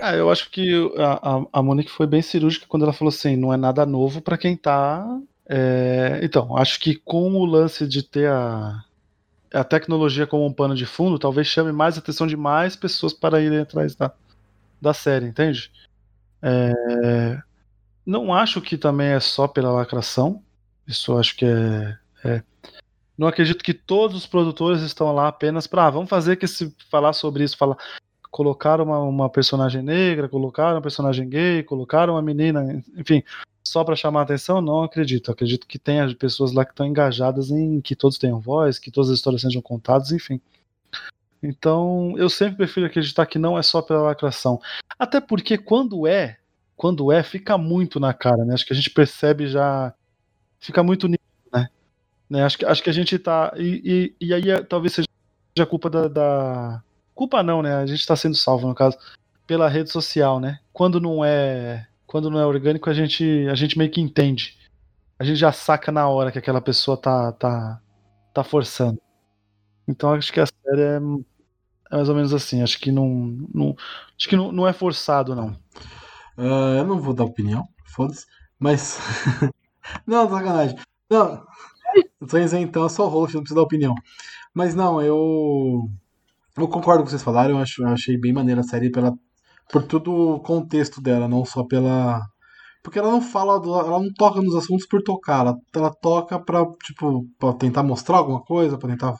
Ah, 0.00 0.14
eu 0.16 0.30
acho 0.30 0.50
que 0.50 0.74
a, 0.96 1.36
a, 1.36 1.46
a 1.52 1.62
Monique 1.62 1.90
foi 1.90 2.06
bem 2.06 2.22
cirúrgica 2.22 2.66
quando 2.68 2.82
ela 2.82 2.92
falou 2.92 3.10
assim: 3.10 3.36
não 3.36 3.52
é 3.52 3.56
nada 3.56 3.86
novo 3.86 4.20
para 4.20 4.36
quem 4.36 4.56
tá. 4.56 5.06
É... 5.48 6.18
Então, 6.22 6.56
acho 6.56 6.80
que 6.80 6.96
com 6.96 7.32
o 7.34 7.44
lance 7.44 7.86
de 7.86 8.02
ter 8.02 8.28
a, 8.28 8.82
a 9.54 9.64
tecnologia 9.64 10.26
como 10.26 10.44
um 10.44 10.52
pano 10.52 10.74
de 10.74 10.86
fundo, 10.86 11.18
talvez 11.18 11.46
chame 11.46 11.72
mais 11.72 11.96
a 11.96 12.00
atenção 12.00 12.26
de 12.26 12.36
mais 12.36 12.74
pessoas 12.74 13.12
para 13.12 13.40
irem 13.40 13.60
atrás 13.60 13.94
da, 13.94 14.12
da 14.82 14.92
série, 14.92 15.26
entende? 15.26 15.70
É, 16.42 17.38
não 18.06 18.32
acho 18.32 18.60
que 18.60 18.78
também 18.78 19.08
é 19.08 19.20
só 19.20 19.48
pela 19.48 19.72
lacração. 19.72 20.42
Isso 20.86 21.18
acho 21.18 21.36
que 21.36 21.44
é, 21.44 21.98
é. 22.24 22.42
Não 23.18 23.26
acredito 23.26 23.64
que 23.64 23.74
todos 23.74 24.16
os 24.16 24.26
produtores 24.26 24.82
estão 24.82 25.12
lá 25.12 25.26
apenas 25.28 25.66
para 25.66 25.86
ah, 25.86 25.90
vamos 25.90 26.08
fazer 26.08 26.36
que 26.36 26.46
se 26.46 26.72
falar 26.90 27.12
sobre 27.12 27.42
isso, 27.42 27.56
falar 27.56 27.76
colocar 28.30 28.82
uma, 28.82 28.98
uma 29.00 29.30
personagem 29.30 29.82
negra, 29.82 30.28
colocar 30.28 30.74
uma 30.74 30.82
personagem 30.82 31.26
gay, 31.26 31.62
colocar 31.62 32.10
uma 32.10 32.20
menina, 32.20 32.84
enfim, 32.94 33.22
só 33.66 33.82
para 33.82 33.96
chamar 33.96 34.20
a 34.20 34.22
atenção, 34.24 34.60
não 34.60 34.84
acredito. 34.84 35.32
Acredito 35.32 35.66
que 35.66 35.78
tenha 35.78 36.14
pessoas 36.14 36.52
lá 36.52 36.62
que 36.62 36.72
estão 36.72 36.86
engajadas 36.86 37.50
em 37.50 37.80
que 37.80 37.96
todos 37.96 38.18
tenham 38.18 38.38
voz, 38.38 38.78
que 38.78 38.90
todas 38.90 39.10
as 39.10 39.16
histórias 39.16 39.40
sejam 39.40 39.62
contadas, 39.62 40.12
enfim. 40.12 40.38
Então, 41.42 42.14
eu 42.18 42.28
sempre 42.28 42.56
prefiro 42.56 42.86
acreditar 42.86 43.24
que 43.24 43.38
não 43.38 43.58
é 43.58 43.62
só 43.62 43.80
pela 43.80 44.02
lacração. 44.02 44.60
Até 44.98 45.20
porque 45.20 45.56
quando 45.56 46.06
é, 46.06 46.38
quando 46.76 47.10
é, 47.10 47.22
fica 47.22 47.56
muito 47.56 47.98
na 47.98 48.12
cara, 48.12 48.44
né? 48.44 48.54
Acho 48.54 48.66
que 48.66 48.72
a 48.72 48.76
gente 48.76 48.90
percebe 48.90 49.46
já. 49.48 49.94
Fica 50.60 50.82
muito 50.82 51.08
nítido, 51.08 51.24
né? 51.52 51.68
né? 52.28 52.44
Acho, 52.44 52.58
que, 52.58 52.64
acho 52.64 52.82
que 52.82 52.90
a 52.90 52.92
gente 52.92 53.18
tá. 53.18 53.52
E, 53.56 54.14
e, 54.20 54.26
e 54.28 54.34
aí 54.34 54.50
é, 54.50 54.62
talvez 54.62 54.94
seja 54.94 55.66
culpa 55.68 55.88
da, 55.88 56.08
da. 56.08 56.82
Culpa 57.14 57.42
não, 57.42 57.62
né? 57.62 57.76
A 57.76 57.86
gente 57.86 58.06
tá 58.06 58.14
sendo 58.14 58.36
salvo, 58.36 58.68
no 58.68 58.74
caso, 58.74 58.98
pela 59.46 59.68
rede 59.68 59.90
social, 59.90 60.38
né? 60.38 60.60
Quando 60.72 61.00
não 61.00 61.24
é 61.24 61.86
quando 62.06 62.30
não 62.30 62.38
é 62.38 62.46
orgânico, 62.46 62.88
a 62.88 62.94
gente, 62.94 63.46
a 63.50 63.54
gente 63.54 63.76
meio 63.76 63.90
que 63.90 64.00
entende. 64.00 64.56
A 65.18 65.24
gente 65.24 65.36
já 65.36 65.50
saca 65.52 65.90
na 65.90 66.08
hora 66.08 66.30
que 66.30 66.38
aquela 66.38 66.60
pessoa 66.60 66.96
tá, 66.96 67.32
tá, 67.32 67.80
tá 68.32 68.44
forçando. 68.44 69.00
Então 69.88 70.12
acho 70.14 70.32
que 70.32 70.40
a 70.40 70.46
série 70.46 70.82
é, 70.82 70.96
é 70.96 71.96
mais 71.96 72.08
ou 72.08 72.14
menos 72.14 72.32
assim. 72.32 72.62
Acho 72.62 72.78
que 72.78 72.92
não, 72.92 73.08
não 73.52 73.76
acho 74.16 74.28
que 74.28 74.36
não, 74.36 74.52
não 74.52 74.68
é 74.68 74.72
forçado, 74.72 75.34
não. 75.34 75.56
Uh, 76.38 76.78
eu 76.78 76.86
não 76.86 77.00
vou 77.00 77.14
dar 77.14 77.24
opinião, 77.24 77.64
foda-se. 77.84 78.26
Mas. 78.58 78.98
não, 80.06 80.28
sacanagem. 80.28 80.76
Não. 81.10 81.44
Eu 82.20 82.28
sou 82.28 82.40
isentão, 82.40 82.88
sou 82.88 83.08
host, 83.08 83.34
não 83.34 83.42
preciso 83.42 83.56
dar 83.56 83.62
opinião. 83.62 83.94
Mas 84.54 84.74
não, 84.74 85.00
eu. 85.02 85.88
Eu 86.56 86.68
concordo 86.68 87.00
com 87.00 87.02
o 87.02 87.04
que 87.06 87.10
vocês 87.10 87.22
falaram, 87.22 87.56
eu, 87.56 87.58
acho, 87.58 87.82
eu 87.82 87.88
achei 87.88 88.18
bem 88.18 88.32
maneira 88.32 88.62
a 88.62 88.64
série 88.64 88.90
pela 88.90 89.14
por 89.70 89.82
todo 89.82 90.12
o 90.12 90.40
contexto 90.40 91.00
dela, 91.00 91.28
não 91.28 91.44
só 91.44 91.64
pela. 91.64 92.22
Porque 92.82 92.98
ela 92.98 93.10
não 93.10 93.20
fala, 93.20 93.54
ela 93.56 94.00
não 94.00 94.12
toca 94.14 94.40
nos 94.40 94.54
assuntos 94.54 94.86
por 94.86 95.02
tocar, 95.02 95.40
ela, 95.40 95.56
ela 95.74 95.90
toca 95.92 96.38
pra, 96.38 96.64
tipo, 96.84 97.26
pra 97.38 97.52
tentar 97.54 97.82
mostrar 97.82 98.18
alguma 98.18 98.40
coisa, 98.42 98.78
pra 98.78 98.88
tentar 98.88 99.14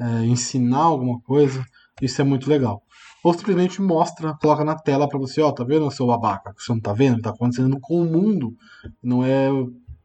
é, 0.00 0.24
ensinar 0.26 0.78
alguma 0.82 1.20
coisa. 1.20 1.64
Isso 2.00 2.20
é 2.20 2.24
muito 2.24 2.48
legal. 2.48 2.82
Ou 3.22 3.32
simplesmente 3.32 3.80
mostra, 3.80 4.34
coloca 4.34 4.64
na 4.64 4.76
tela 4.76 5.08
pra 5.08 5.18
você, 5.18 5.40
ó, 5.40 5.50
tá 5.52 5.64
vendo, 5.64 5.90
seu 5.90 6.06
babaca? 6.06 6.52
Você 6.58 6.72
não 6.72 6.80
tá 6.80 6.92
vendo? 6.92 7.22
Tá 7.22 7.30
acontecendo 7.30 7.78
com 7.80 8.02
o 8.02 8.04
mundo. 8.04 8.54
Não 9.02 9.24
é 9.24 9.48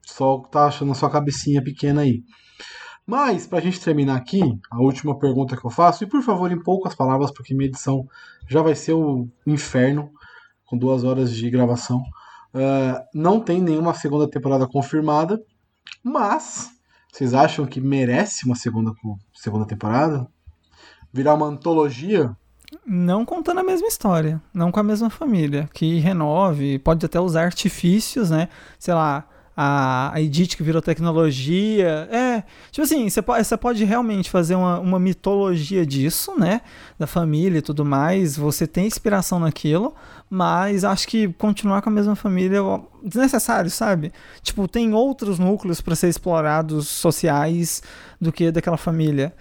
só 0.05 0.35
o 0.35 0.43
que 0.43 0.51
tá 0.51 0.67
achando 0.67 0.89
na 0.89 0.95
sua 0.95 1.09
cabecinha 1.09 1.63
pequena 1.63 2.01
aí. 2.01 2.23
Mas, 3.05 3.47
para 3.47 3.57
a 3.57 3.61
gente 3.61 3.81
terminar 3.81 4.15
aqui, 4.15 4.39
a 4.69 4.79
última 4.79 5.17
pergunta 5.17 5.57
que 5.57 5.65
eu 5.65 5.71
faço, 5.71 6.03
e 6.03 6.07
por 6.07 6.21
favor, 6.21 6.51
em 6.51 6.61
poucas 6.61 6.93
palavras, 6.93 7.31
porque 7.31 7.55
minha 7.55 7.67
edição 7.67 8.05
já 8.47 8.61
vai 8.61 8.75
ser 8.75 8.93
o 8.93 9.27
inferno, 9.47 10.11
com 10.65 10.77
duas 10.77 11.03
horas 11.03 11.33
de 11.33 11.49
gravação. 11.49 11.97
Uh, 12.53 13.01
não 13.13 13.39
tem 13.39 13.61
nenhuma 13.61 13.95
segunda 13.95 14.29
temporada 14.29 14.67
confirmada, 14.67 15.41
mas 16.03 16.69
vocês 17.11 17.33
acham 17.33 17.65
que 17.65 17.81
merece 17.81 18.45
uma 18.45 18.55
segunda, 18.55 18.91
segunda 19.33 19.65
temporada? 19.65 20.27
Virar 21.11 21.33
uma 21.33 21.47
antologia? 21.47 22.35
Não 22.85 23.25
contando 23.25 23.59
a 23.59 23.63
mesma 23.63 23.87
história, 23.87 24.41
não 24.53 24.71
com 24.71 24.79
a 24.79 24.83
mesma 24.83 25.09
família, 25.09 25.67
que 25.73 25.99
renove, 25.99 26.77
pode 26.79 27.03
até 27.05 27.19
usar 27.19 27.45
artifícios, 27.45 28.29
né? 28.29 28.47
Sei 28.77 28.93
lá, 28.93 29.25
a, 29.61 30.13
a 30.13 30.21
Edith 30.21 30.55
que 30.55 30.63
virou 30.63 30.81
tecnologia. 30.81 32.07
É, 32.09 32.43
tipo 32.71 32.85
assim, 32.85 33.09
você 33.09 33.21
pode, 33.21 33.43
você 33.43 33.57
pode 33.57 33.83
realmente 33.83 34.29
fazer 34.29 34.55
uma, 34.55 34.79
uma 34.79 34.97
mitologia 34.97 35.85
disso, 35.85 36.33
né? 36.39 36.61
Da 36.97 37.05
família 37.05 37.59
e 37.59 37.61
tudo 37.61 37.83
mais. 37.83 38.37
Você 38.37 38.65
tem 38.65 38.87
inspiração 38.87 39.37
naquilo, 39.37 39.93
mas 40.29 40.85
acho 40.85 41.05
que 41.09 41.27
continuar 41.33 41.81
com 41.81 41.89
a 41.89 41.91
mesma 41.91 42.15
família 42.15 42.59
é 42.59 42.81
desnecessário, 43.05 43.69
sabe? 43.69 44.13
Tipo, 44.41 44.65
tem 44.65 44.93
outros 44.93 45.37
núcleos 45.37 45.81
para 45.81 45.93
ser 45.93 46.07
explorados 46.07 46.87
sociais 46.87 47.83
do 48.21 48.31
que 48.31 48.51
daquela 48.51 48.77
família. 48.77 49.35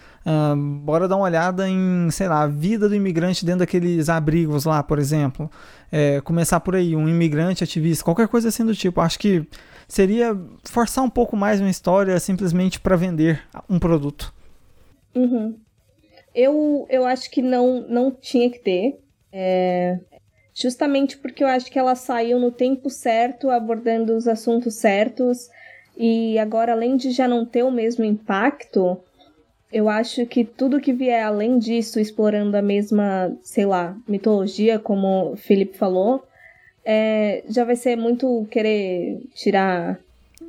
Bora 0.83 1.09
dar 1.09 1.17
uma 1.17 1.25
olhada 1.25 1.69
em, 1.69 2.11
sei 2.11 2.29
lá, 2.29 2.43
a 2.43 2.47
vida 2.47 2.89
do 2.89 2.95
imigrante 2.95 3.45
dentro 3.45 3.61
daqueles 3.61 4.09
abrigos 4.09 4.65
lá, 4.65 4.83
por 4.83 4.99
exemplo. 4.99 5.51
É, 5.91 6.21
começar 6.21 6.61
por 6.61 6.77
aí, 6.77 6.95
um 6.95 7.09
imigrante 7.09 7.65
ativista, 7.65 8.05
qualquer 8.05 8.29
coisa 8.29 8.49
assim 8.49 8.65
do 8.65 8.75
tipo. 8.75 9.01
Acho 9.01 9.19
que 9.19 9.47
seria 9.87 10.37
forçar 10.65 11.03
um 11.03 11.11
pouco 11.11 11.37
mais 11.37 11.61
uma 11.61 11.71
história 11.71 12.19
simplesmente 12.21 12.79
para 12.79 12.97
vender 12.97 13.43
um 13.69 13.79
produto. 13.79 14.35
Uhum. 15.15 15.57
Eu, 16.35 16.87
eu 16.91 17.07
acho 17.07 17.31
que 17.31 17.41
não, 17.41 17.87
não 17.89 18.11
tinha 18.11 18.51
que 18.51 18.59
ter. 18.59 19.01
É, 19.33 19.99
justamente 20.55 21.17
porque 21.17 21.43
eu 21.43 21.49
acho 21.49 21.71
que 21.71 21.79
ela 21.79 21.95
saiu 21.95 22.39
no 22.39 22.51
tempo 22.51 22.91
certo, 22.91 23.51
abordando 23.51 24.17
os 24.17 24.29
assuntos 24.29 24.75
certos. 24.75 25.49
E 25.97 26.39
agora, 26.39 26.73
além 26.73 26.97
de 26.97 27.11
já 27.11 27.27
não 27.27 27.47
ter 27.47 27.63
o 27.63 27.71
mesmo 27.71 28.05
impacto, 28.05 29.01
eu 29.73 29.89
acho 29.89 30.25
que 30.27 30.45
tudo 30.45 30.81
que 30.81 30.93
vier 30.93 31.25
além 31.25 31.59
disso, 31.59 32.01
explorando 32.01 32.57
a 32.57 32.63
mesma, 32.63 33.33
sei 33.43 33.67
lá, 33.67 33.97
mitologia, 34.07 34.79
como 34.79 35.33
o 35.33 35.37
Felipe 35.37 35.77
falou, 35.77 36.25
é, 36.85 37.45
já 37.49 37.65
vai 37.65 37.77
ser 37.77 37.97
muito 37.97 38.47
querer 38.51 39.21
tirar. 39.35 39.99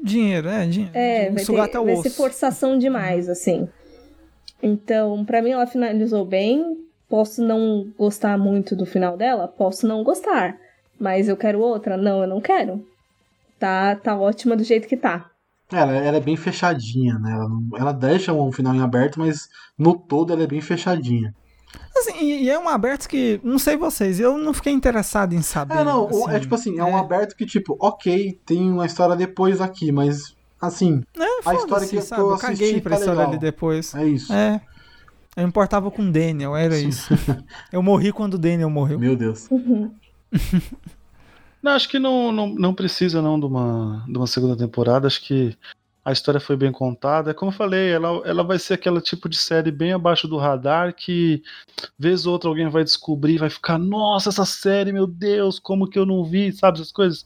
Dinheiro, 0.02 0.48
é, 0.48 0.66
dinheiro. 0.66 0.92
É, 0.98 1.30
vai, 1.32 1.44
Sugar 1.44 1.66
ter, 1.66 1.72
até 1.72 1.80
o 1.80 1.86
vai 1.86 1.94
osso. 1.96 2.04
ser 2.04 2.10
forçação 2.12 2.78
demais, 2.78 3.28
assim. 3.28 3.68
Então, 4.64 5.26
para 5.26 5.42
mim, 5.42 5.52
ela 5.52 5.68
finalizou 5.68 6.24
bem. 6.24 6.78
Posso 7.10 7.44
não 7.44 7.92
gostar 7.98 8.38
muito 8.38 8.76
do 8.76 8.86
final 8.86 9.18
dela? 9.18 9.48
Posso 9.48 9.88
não 9.88 10.04
gostar. 10.04 10.58
Mas 10.98 11.28
eu 11.28 11.36
quero 11.36 11.60
outra? 11.60 11.98
Não, 11.98 12.22
eu 12.22 12.28
não 12.28 12.40
quero. 12.40 12.86
Tá, 13.58 13.96
tá 13.96 14.18
ótima 14.18 14.56
do 14.56 14.64
jeito 14.64 14.88
que 14.88 14.96
tá. 14.96 15.30
Ela, 15.72 15.92
ela 15.94 16.18
é 16.18 16.20
bem 16.22 16.36
fechadinha, 16.36 17.18
né? 17.20 17.32
Ela, 17.34 17.48
não- 17.48 17.70
ela 17.78 17.92
deixa 17.92 18.34
um 18.34 18.52
final 18.52 18.74
em 18.74 18.82
aberto, 18.82 19.20
mas 19.20 19.48
no 19.78 19.96
todo 19.96 20.34
ela 20.34 20.44
é 20.44 20.48
bem 20.48 20.62
fechadinha. 20.62 21.34
Assim, 21.96 22.14
e, 22.20 22.44
e 22.46 22.50
é 22.50 22.58
um 22.58 22.68
aberto 22.68 23.08
que, 23.08 23.40
não 23.44 23.60
sei 23.60 23.78
vocês, 23.78 24.20
eu 24.20 24.38
não 24.38 24.54
fiquei 24.54 24.74
interessado 24.74 25.34
em 25.34 25.42
saber. 25.42 25.78
É, 25.78 25.84
não, 25.84 26.06
o- 26.06 26.26
assim. 26.28 26.36
é 26.36 26.40
tipo 26.40 26.56
assim, 26.56 26.80
é 26.80 26.84
um 26.84 26.98
é. 26.98 27.00
aberto 27.00 27.36
que, 27.36 27.46
tipo, 27.46 27.78
ok, 27.80 28.40
tem 28.46 28.72
uma 28.72 28.86
história 28.88 29.16
depois 29.16 29.62
aqui, 29.62 29.92
mas 29.92 30.36
assim, 30.60 31.04
É, 31.18 31.24
a 31.24 31.38
história 31.38 31.60
foda-se, 31.68 31.90
que 31.92 31.96
eu 31.98 32.02
sabe? 32.02 32.22
Eu 32.24 32.38
caguei 32.38 32.54
assistindo 32.56 32.82
pra 32.82 32.90
tá 32.92 32.96
história 32.98 33.18
legal. 33.20 33.32
ali 33.34 33.40
depois. 33.40 33.94
é 33.94 34.06
isso. 34.08 34.34
É. 34.34 34.62
Eu 35.38 35.48
importava 35.48 35.92
com 35.92 36.02
o 36.02 36.12
Daniel, 36.12 36.56
era 36.56 36.78
isso. 36.78 37.14
Eu 37.72 37.84
morri 37.84 38.12
quando 38.12 38.34
o 38.34 38.38
Daniel 38.40 38.70
morreu. 38.70 38.98
Meu 39.00 39.16
Deus. 39.16 39.48
Não, 41.62 41.74
acho 41.74 41.90
que 41.90 42.00
não, 42.00 42.32
não, 42.32 42.48
não 42.48 42.74
precisa 42.74 43.22
não 43.22 43.40
de 43.40 43.46
uma, 43.46 44.06
de 44.08 44.18
uma 44.18 44.28
segunda 44.28 44.56
temporada. 44.56 45.08
Acho 45.08 45.22
que 45.22 45.58
a 46.04 46.12
história 46.12 46.40
foi 46.40 46.56
bem 46.56 46.72
contada. 46.72 47.34
Como 47.34 47.52
eu 47.52 47.56
falei, 47.56 47.92
ela, 47.92 48.22
ela 48.26 48.44
vai 48.44 48.58
ser 48.58 48.76
aquele 48.76 49.02
tipo 49.02 49.28
de 49.28 49.38
série 49.38 49.72
bem 49.72 49.94
abaixo 49.94 50.28
do 50.28 50.38
radar 50.38 50.94
que 50.96 51.44
vez 51.98 52.26
ou 52.26 52.34
outra 52.34 52.50
alguém 52.50 52.70
vai 52.70 52.84
descobrir 52.84 53.36
e 53.36 53.40
vai 53.40 53.50
ficar, 53.50 53.78
nossa, 53.78 54.30
essa 54.30 54.46
série, 54.46 54.94
meu 54.94 55.06
Deus, 55.06 55.60
como 55.60 55.88
que 55.88 56.00
eu 56.00 56.06
não 56.06 56.24
vi, 56.24 56.52
sabe, 56.52 56.80
essas 56.80 56.92
coisas. 56.92 57.26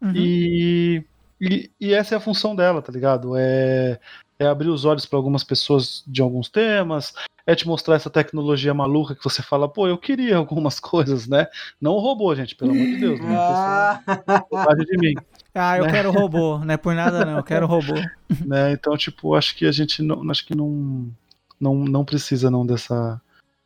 Uhum. 0.00 0.12
E, 0.14 1.04
e, 1.40 1.70
e 1.80 1.92
essa 1.92 2.14
é 2.14 2.18
a 2.18 2.20
função 2.20 2.54
dela, 2.54 2.82
tá 2.82 2.92
ligado? 2.92 3.32
É, 3.36 3.98
é 4.40 4.46
abrir 4.46 4.70
os 4.70 4.86
olhos 4.86 5.04
para 5.04 5.18
algumas 5.18 5.44
pessoas 5.44 6.02
de 6.06 6.22
alguns 6.22 6.48
temas, 6.48 7.12
é 7.46 7.54
te 7.54 7.68
mostrar 7.68 7.96
essa 7.96 8.08
tecnologia 8.08 8.72
maluca 8.72 9.14
que 9.14 9.22
você 9.22 9.42
fala, 9.42 9.68
pô, 9.68 9.86
eu 9.86 9.98
queria 9.98 10.34
algumas 10.38 10.80
coisas, 10.80 11.28
né? 11.28 11.46
Não 11.78 11.92
o 11.92 12.00
robô, 12.00 12.34
gente, 12.34 12.56
pelo 12.56 12.72
amor 12.72 12.86
de 12.86 12.96
Deus. 12.96 13.20
Não 13.20 13.36
Ah, 13.36 14.74
de 14.74 14.98
mim. 14.98 15.14
Ah, 15.52 15.78
eu 15.78 15.84
né? 15.86 15.90
quero 15.90 16.12
robô, 16.12 16.58
não 16.58 16.72
é 16.72 16.76
por 16.76 16.94
nada 16.94 17.24
não, 17.24 17.38
eu 17.38 17.42
quero 17.42 17.66
robô. 17.66 17.94
né? 18.46 18.70
Então, 18.70 18.96
tipo, 18.96 19.34
acho 19.34 19.56
que 19.56 19.66
a 19.66 19.72
gente 19.72 20.00
não, 20.00 20.30
acho 20.30 20.46
que 20.46 20.54
não, 20.54 21.12
não, 21.58 21.74
não 21.74 22.04
precisa 22.04 22.48
não 22.48 22.64
dessa 22.64 23.20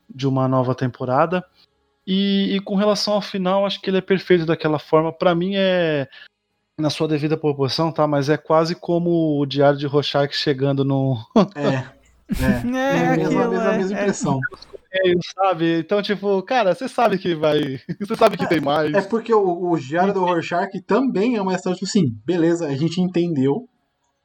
de 0.09 0.27
uma 0.27 0.49
nova 0.49 0.75
temporada. 0.75 1.45
E, 2.07 2.55
e 2.57 2.61
com 2.61 2.75
relação 2.75 3.13
ao 3.13 3.21
final, 3.21 3.67
acho 3.67 3.83
que 3.83 3.91
ele 3.91 3.99
é 3.99 4.01
perfeito 4.01 4.47
daquela 4.47 4.79
forma. 4.79 5.13
Pra 5.13 5.35
mim 5.35 5.57
é 5.57 6.09
na 6.79 6.91
sua 6.91 7.07
devida 7.09 7.37
proporção, 7.37 7.93
tá? 7.93 8.07
Mas 8.07 8.29
é 8.29 8.37
quase 8.37 8.75
como 8.75 9.41
o 9.41 9.47
Diário 9.47 9.79
de 9.79 9.87
Rorschach 9.87 10.35
chegando 10.35 10.85
no 10.85 11.17
é. 11.55 11.95
É, 12.43 12.69
É, 12.75 12.97
é, 12.97 13.09
a 13.09 13.17
mesma, 13.17 13.43
é, 13.43 13.79
mesma 13.79 13.99
é. 13.99 14.03
impressão. 14.03 14.41
meio, 14.93 15.19
sabe? 15.35 15.79
Então, 15.81 16.03
tipo, 16.03 16.43
cara, 16.43 16.75
você 16.75 16.89
sabe 16.89 17.19
que 17.19 17.35
vai, 17.35 17.81
você 18.01 18.17
sabe 18.17 18.37
que 18.37 18.49
tem 18.49 18.61
mais. 18.61 18.93
É 18.95 19.03
porque 19.03 19.33
o, 19.33 19.71
o 19.71 19.79
Diário 19.79 20.15
do 20.15 20.25
Rorschach 20.25 20.71
também 20.87 21.37
é 21.37 21.43
uma 21.43 21.55
história, 21.55 21.77
tipo 21.77 21.89
assim, 21.89 22.05
beleza, 22.25 22.67
a 22.67 22.75
gente 22.75 23.01
entendeu. 23.01 23.69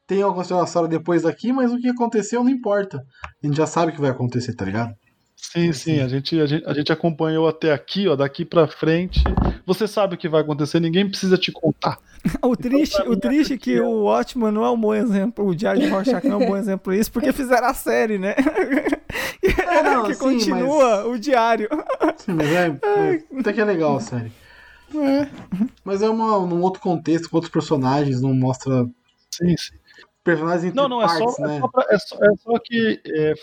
Tem 0.06 0.22
alguma 0.22 0.42
história 0.42 0.88
depois 0.88 1.22
daqui, 1.22 1.52
mas 1.52 1.72
o 1.72 1.78
que 1.78 1.88
aconteceu 1.88 2.42
não 2.42 2.50
importa. 2.50 3.00
A 3.42 3.46
gente 3.46 3.56
já 3.56 3.66
sabe 3.66 3.92
o 3.92 3.94
que 3.94 4.00
vai 4.00 4.10
acontecer, 4.10 4.54
tá 4.56 4.64
ligado? 4.64 4.92
Sim, 5.42 5.72
sim, 5.72 6.00
a 6.00 6.06
gente, 6.06 6.38
a, 6.38 6.46
gente, 6.46 6.64
a 6.66 6.72
gente 6.74 6.92
acompanhou 6.92 7.48
até 7.48 7.72
aqui, 7.72 8.06
ó, 8.06 8.14
daqui 8.14 8.44
pra 8.44 8.68
frente. 8.68 9.22
Você 9.66 9.88
sabe 9.88 10.14
o 10.14 10.18
que 10.18 10.28
vai 10.28 10.42
acontecer, 10.42 10.78
ninguém 10.80 11.08
precisa 11.08 11.36
te 11.38 11.50
contar. 11.50 11.98
O 12.42 12.54
triste, 12.54 12.96
pra 12.96 13.04
mim, 13.06 13.10
o 13.12 13.16
triste 13.16 13.54
é 13.54 13.56
que 13.58 13.74
é- 13.76 13.80
o 13.82 14.02
Watchman 14.04 14.52
não 14.52 14.64
é 14.64 14.70
um 14.70 14.78
bom 14.78 14.94
exemplo, 14.94 15.46
o 15.46 15.54
Diário 15.54 15.80
de 15.80 15.88
Rorschach 15.88 16.22
não 16.28 16.34
é 16.34 16.44
um 16.44 16.46
bom 16.46 16.56
exemplo 16.56 16.92
disso, 16.94 17.10
porque 17.10 17.32
fizeram 17.32 17.66
a 17.66 17.74
série, 17.74 18.18
né? 18.18 18.34
É, 19.42 19.82
não, 19.82 20.04
que 20.04 20.14
sim, 20.14 20.20
continua 20.20 21.06
o 21.06 21.18
diário. 21.18 21.68
Sim, 22.18 22.34
mas 22.34 22.46
é, 22.52 22.66
é, 22.82 23.40
até 23.40 23.52
que 23.52 23.60
é 23.60 23.64
legal 23.64 23.96
a 23.96 24.00
série. 24.00 24.30
Mas 25.84 26.02
é 26.02 26.08
uma, 26.08 26.38
num 26.46 26.60
outro 26.62 26.80
contexto, 26.80 27.28
com 27.30 27.36
outros 27.36 27.52
personagens, 27.52 28.20
não 28.20 28.34
mostra 28.34 28.86
Sim, 29.30 29.56
sim. 29.56 29.74
personagens 30.22 30.64
entre 30.64 30.76
Não, 30.76 30.88
não, 30.88 31.02
é 31.02 31.08
só, 31.08 31.18
partes, 31.24 31.38
é 31.40 31.46
né? 31.46 31.58
só, 31.60 31.68
pra- 31.68 31.86
é 31.88 31.98
só- 31.98 32.16
é 32.16 32.28
só 32.42 32.58
que 32.62 33.00
é, 33.06 33.34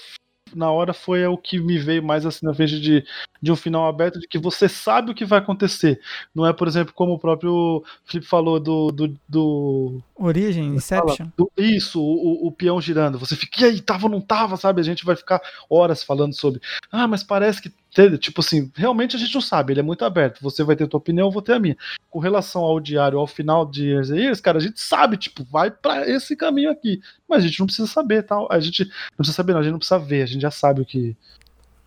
na 0.55 0.71
hora 0.71 0.93
foi 0.93 1.25
o 1.25 1.37
que 1.37 1.59
me 1.59 1.77
veio 1.77 2.03
mais 2.03 2.25
assim 2.25 2.45
na 2.45 2.51
vez 2.51 2.69
de, 2.71 3.03
de 3.41 3.51
um 3.51 3.55
final 3.55 3.87
aberto, 3.87 4.19
de 4.19 4.27
que 4.27 4.37
você 4.37 4.67
sabe 4.67 5.11
o 5.11 5.13
que 5.15 5.25
vai 5.25 5.39
acontecer. 5.39 5.99
Não 6.33 6.45
é, 6.45 6.53
por 6.53 6.67
exemplo, 6.67 6.93
como 6.93 7.13
o 7.13 7.19
próprio 7.19 7.83
Felipe 8.05 8.27
falou 8.29 8.59
do. 8.59 8.91
do, 8.91 9.15
do 9.27 10.01
Origem, 10.15 10.75
Inception. 10.75 11.27
do- 11.37 11.51
isso, 11.57 12.01
o, 12.01 12.47
o- 12.47 12.51
peão 12.51 12.81
girando. 12.81 13.19
Você 13.19 13.35
fica, 13.35 13.61
e 13.61 13.65
aí, 13.65 13.81
tava 13.81 14.05
ou 14.07 14.11
não 14.11 14.19
tava, 14.21 14.57
sabe? 14.57 14.81
A 14.81 14.83
gente 14.83 15.05
vai 15.05 15.15
ficar 15.15 15.41
horas 15.69 16.03
falando 16.03 16.33
sobre. 16.33 16.59
Ah, 16.91 17.07
mas 17.07 17.23
parece 17.23 17.61
que. 17.61 17.71
teve", 17.93 18.17
Tipo 18.17 18.41
assim, 18.41 18.71
realmente 18.75 19.15
a 19.15 19.19
gente 19.19 19.33
não 19.35 19.41
sabe, 19.41 19.73
ele 19.73 19.79
é 19.79 19.83
muito 19.83 20.03
aberto. 20.03 20.41
Você 20.41 20.63
vai 20.63 20.75
ter 20.75 20.85
a 20.85 20.87
tua 20.87 20.97
opinião, 20.97 21.27
eu 21.27 21.31
vou 21.31 21.41
ter 21.41 21.53
a 21.53 21.59
minha. 21.59 21.77
Com 22.09 22.19
relação 22.19 22.61
ao 22.63 22.79
diário, 22.79 23.19
ao 23.19 23.27
final 23.27 23.65
de 23.65 23.85
Years 23.89 24.09
and 24.09 24.17
Years, 24.17 24.41
cara, 24.41 24.57
a 24.57 24.61
gente 24.61 24.79
sabe, 24.81 25.17
tipo, 25.17 25.43
vai 25.43 25.69
pra 25.69 26.09
esse 26.09 26.35
caminho 26.35 26.71
aqui. 26.71 26.99
Mas 27.29 27.43
a 27.43 27.47
gente 27.47 27.59
não 27.59 27.67
precisa 27.67 27.87
saber, 27.87 28.23
tal. 28.23 28.47
A 28.51 28.59
gente 28.59 28.85
não 28.85 29.17
precisa 29.17 29.35
saber, 29.35 29.53
não, 29.53 29.59
a 29.59 29.63
gente 29.63 29.71
não 29.73 29.79
precisa 29.79 29.99
ver, 29.99 30.23
a 30.23 30.25
gente 30.25 30.41
já 30.41 30.51
sabe 30.51 30.81
o 30.81 30.85
que. 30.85 31.15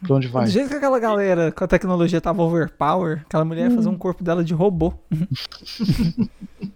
Pra 0.06 0.16
onde 0.16 0.28
vai. 0.28 0.44
Do 0.46 0.50
jeito 0.50 0.68
que 0.70 0.74
aquela 0.76 0.98
galera 0.98 1.52
com 1.52 1.62
a 1.62 1.68
tecnologia 1.68 2.20
tava 2.20 2.42
overpower, 2.42 3.22
aquela 3.26 3.44
mulher 3.44 3.68
ia 3.70 3.76
fazer 3.76 3.88
um 3.88 3.96
corpo 3.98 4.24
dela 4.24 4.42
de 4.44 4.54
robô. 4.54 4.92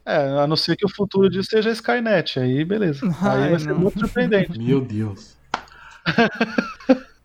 É, 0.07 0.39
a 0.41 0.47
não 0.47 0.55
ser 0.57 0.77
que 0.77 0.85
o 0.85 0.89
futuro 0.89 1.31
disso 1.31 1.49
seja 1.51 1.71
a 1.71 1.73
Skynet, 1.73 2.39
aí 2.39 2.63
beleza. 2.63 3.01
Ai, 3.23 3.45
aí 3.45 3.51
vai 3.53 3.59
ser 3.59 3.69
não. 3.71 3.79
muito 3.79 3.99
surpreendente. 3.99 4.59
Meu 4.59 4.83
Deus. 4.83 5.35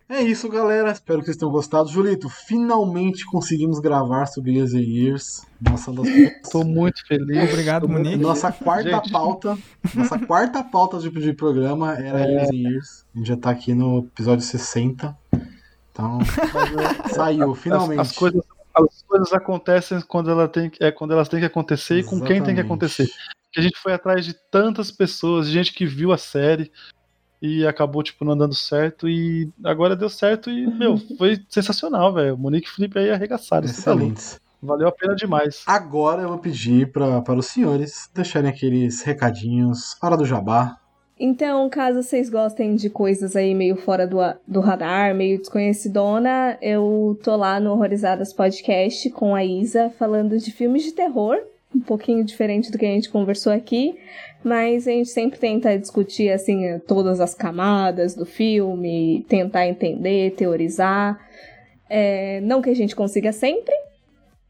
É 0.08 0.22
isso, 0.22 0.48
galera. 0.48 0.90
Espero 0.90 1.20
que 1.20 1.26
vocês 1.26 1.36
tenham 1.36 1.52
gostado. 1.52 1.88
Julito, 1.88 2.28
finalmente 2.28 3.24
conseguimos 3.26 3.78
gravar 3.80 4.26
sobre 4.26 4.52
Years 4.52 4.72
and 4.74 4.80
Years. 4.80 5.46
Nossa, 5.60 5.92
das- 5.92 6.08
Tô 6.50 6.64
muito 6.64 7.06
feliz. 7.06 7.50
Obrigado, 7.52 7.88
Monique. 7.88 8.16
nossa 8.16 8.50
quarta 8.50 8.90
Gente. 8.90 9.12
pauta. 9.12 9.58
Nossa 9.94 10.18
quarta 10.18 10.64
pauta 10.64 10.98
de, 10.98 11.10
de 11.10 11.32
programa 11.32 11.94
era 11.94 12.20
Years 12.26 12.48
and 12.48 12.54
Years. 12.56 13.04
A 13.14 13.18
gente 13.18 13.28
já 13.28 13.36
tá 13.36 13.50
aqui 13.50 13.72
no 13.74 13.98
episódio 14.00 14.44
60. 14.44 15.16
Então, 15.92 16.18
saiu, 17.12 17.54
finalmente. 17.54 18.00
As, 18.00 18.10
as 18.10 18.16
coisas, 18.16 18.42
as 18.74 19.02
coisas 19.02 19.32
acontecem 19.32 20.00
quando, 20.02 20.30
ela 20.30 20.48
tem, 20.48 20.70
é, 20.80 20.90
quando 20.90 21.12
elas 21.12 21.28
têm 21.28 21.40
que 21.40 21.46
acontecer 21.46 21.98
e 21.98 22.04
com 22.04 22.18
quem 22.20 22.26
tem 22.42 22.54
que 22.54 22.60
Exatamente. 22.60 22.60
acontecer. 22.66 23.06
Que 23.52 23.58
a 23.60 23.62
gente 23.62 23.78
foi 23.78 23.92
atrás 23.92 24.24
de 24.24 24.34
tantas 24.50 24.90
pessoas, 24.90 25.48
gente 25.48 25.72
que 25.72 25.84
viu 25.84 26.12
a 26.12 26.18
série 26.18 26.70
e 27.42 27.66
acabou, 27.66 28.02
tipo, 28.02 28.24
não 28.24 28.36
dando 28.36 28.54
certo. 28.54 29.08
E 29.08 29.50
agora 29.64 29.96
deu 29.96 30.08
certo 30.08 30.50
e, 30.50 30.66
meu, 30.66 30.96
foi 31.18 31.42
sensacional, 31.48 32.12
velho. 32.12 32.38
Monique 32.38 32.68
e 32.68 32.70
Felipe 32.70 32.98
aí 32.98 33.10
arregaçaram. 33.10 33.66
tá. 33.66 33.72
Excelente. 33.72 34.40
Valeu 34.62 34.88
a 34.88 34.92
pena 34.92 35.14
demais. 35.16 35.62
Agora 35.66 36.22
eu 36.22 36.28
vou 36.28 36.38
pedir 36.38 36.92
pra, 36.92 37.22
para 37.22 37.38
os 37.38 37.46
senhores 37.46 38.10
deixarem 38.12 38.50
aqueles 38.50 39.02
recadinhos, 39.02 39.96
hora 40.02 40.18
do 40.18 40.26
jabá. 40.26 40.76
Então, 41.22 41.68
caso 41.68 42.02
vocês 42.02 42.30
gostem 42.30 42.74
de 42.74 42.88
coisas 42.88 43.36
aí 43.36 43.54
meio 43.54 43.76
fora 43.76 44.06
do, 44.06 44.16
do 44.48 44.58
radar, 44.60 45.14
meio 45.14 45.36
desconhecidona, 45.36 46.56
eu 46.62 47.20
tô 47.22 47.36
lá 47.36 47.60
no 47.60 47.72
Horrorizadas 47.72 48.32
Podcast 48.32 49.10
com 49.10 49.34
a 49.34 49.44
Isa 49.44 49.90
falando 49.98 50.38
de 50.38 50.50
filmes 50.50 50.82
de 50.82 50.92
terror, 50.92 51.36
um 51.76 51.80
pouquinho 51.80 52.24
diferente 52.24 52.72
do 52.72 52.78
que 52.78 52.86
a 52.86 52.88
gente 52.88 53.10
conversou 53.10 53.52
aqui, 53.52 53.98
mas 54.42 54.88
a 54.88 54.92
gente 54.92 55.10
sempre 55.10 55.38
tenta 55.38 55.78
discutir 55.78 56.30
assim 56.30 56.78
todas 56.86 57.20
as 57.20 57.34
camadas 57.34 58.14
do 58.14 58.24
filme, 58.24 59.22
tentar 59.28 59.66
entender, 59.66 60.30
teorizar. 60.30 61.20
É, 61.90 62.40
não 62.40 62.62
que 62.62 62.70
a 62.70 62.74
gente 62.74 62.96
consiga 62.96 63.30
sempre, 63.30 63.74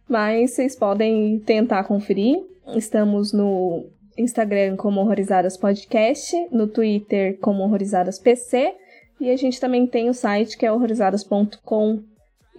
mas 0.09 0.53
vocês 0.53 0.77
podem 0.77 1.41
tentar 1.41 1.83
conferir. 1.83 2.41
Estamos 2.77 3.33
no 3.33 3.87
Instagram 4.17 4.77
como 4.77 5.01
Horrorizadas 5.01 5.57
Podcast, 5.57 6.35
no 6.51 6.67
Twitter 6.67 7.39
como 7.41 7.63
Horrorizadas 7.63 8.19
PC, 8.19 8.75
e 9.21 9.31
a 9.31 9.37
gente 9.37 9.61
também 9.61 9.87
tem 9.87 10.09
o 10.09 10.15
site 10.15 10.57
que 10.57 10.65
é 10.65 10.73
horrorizadas.com. 10.73 12.03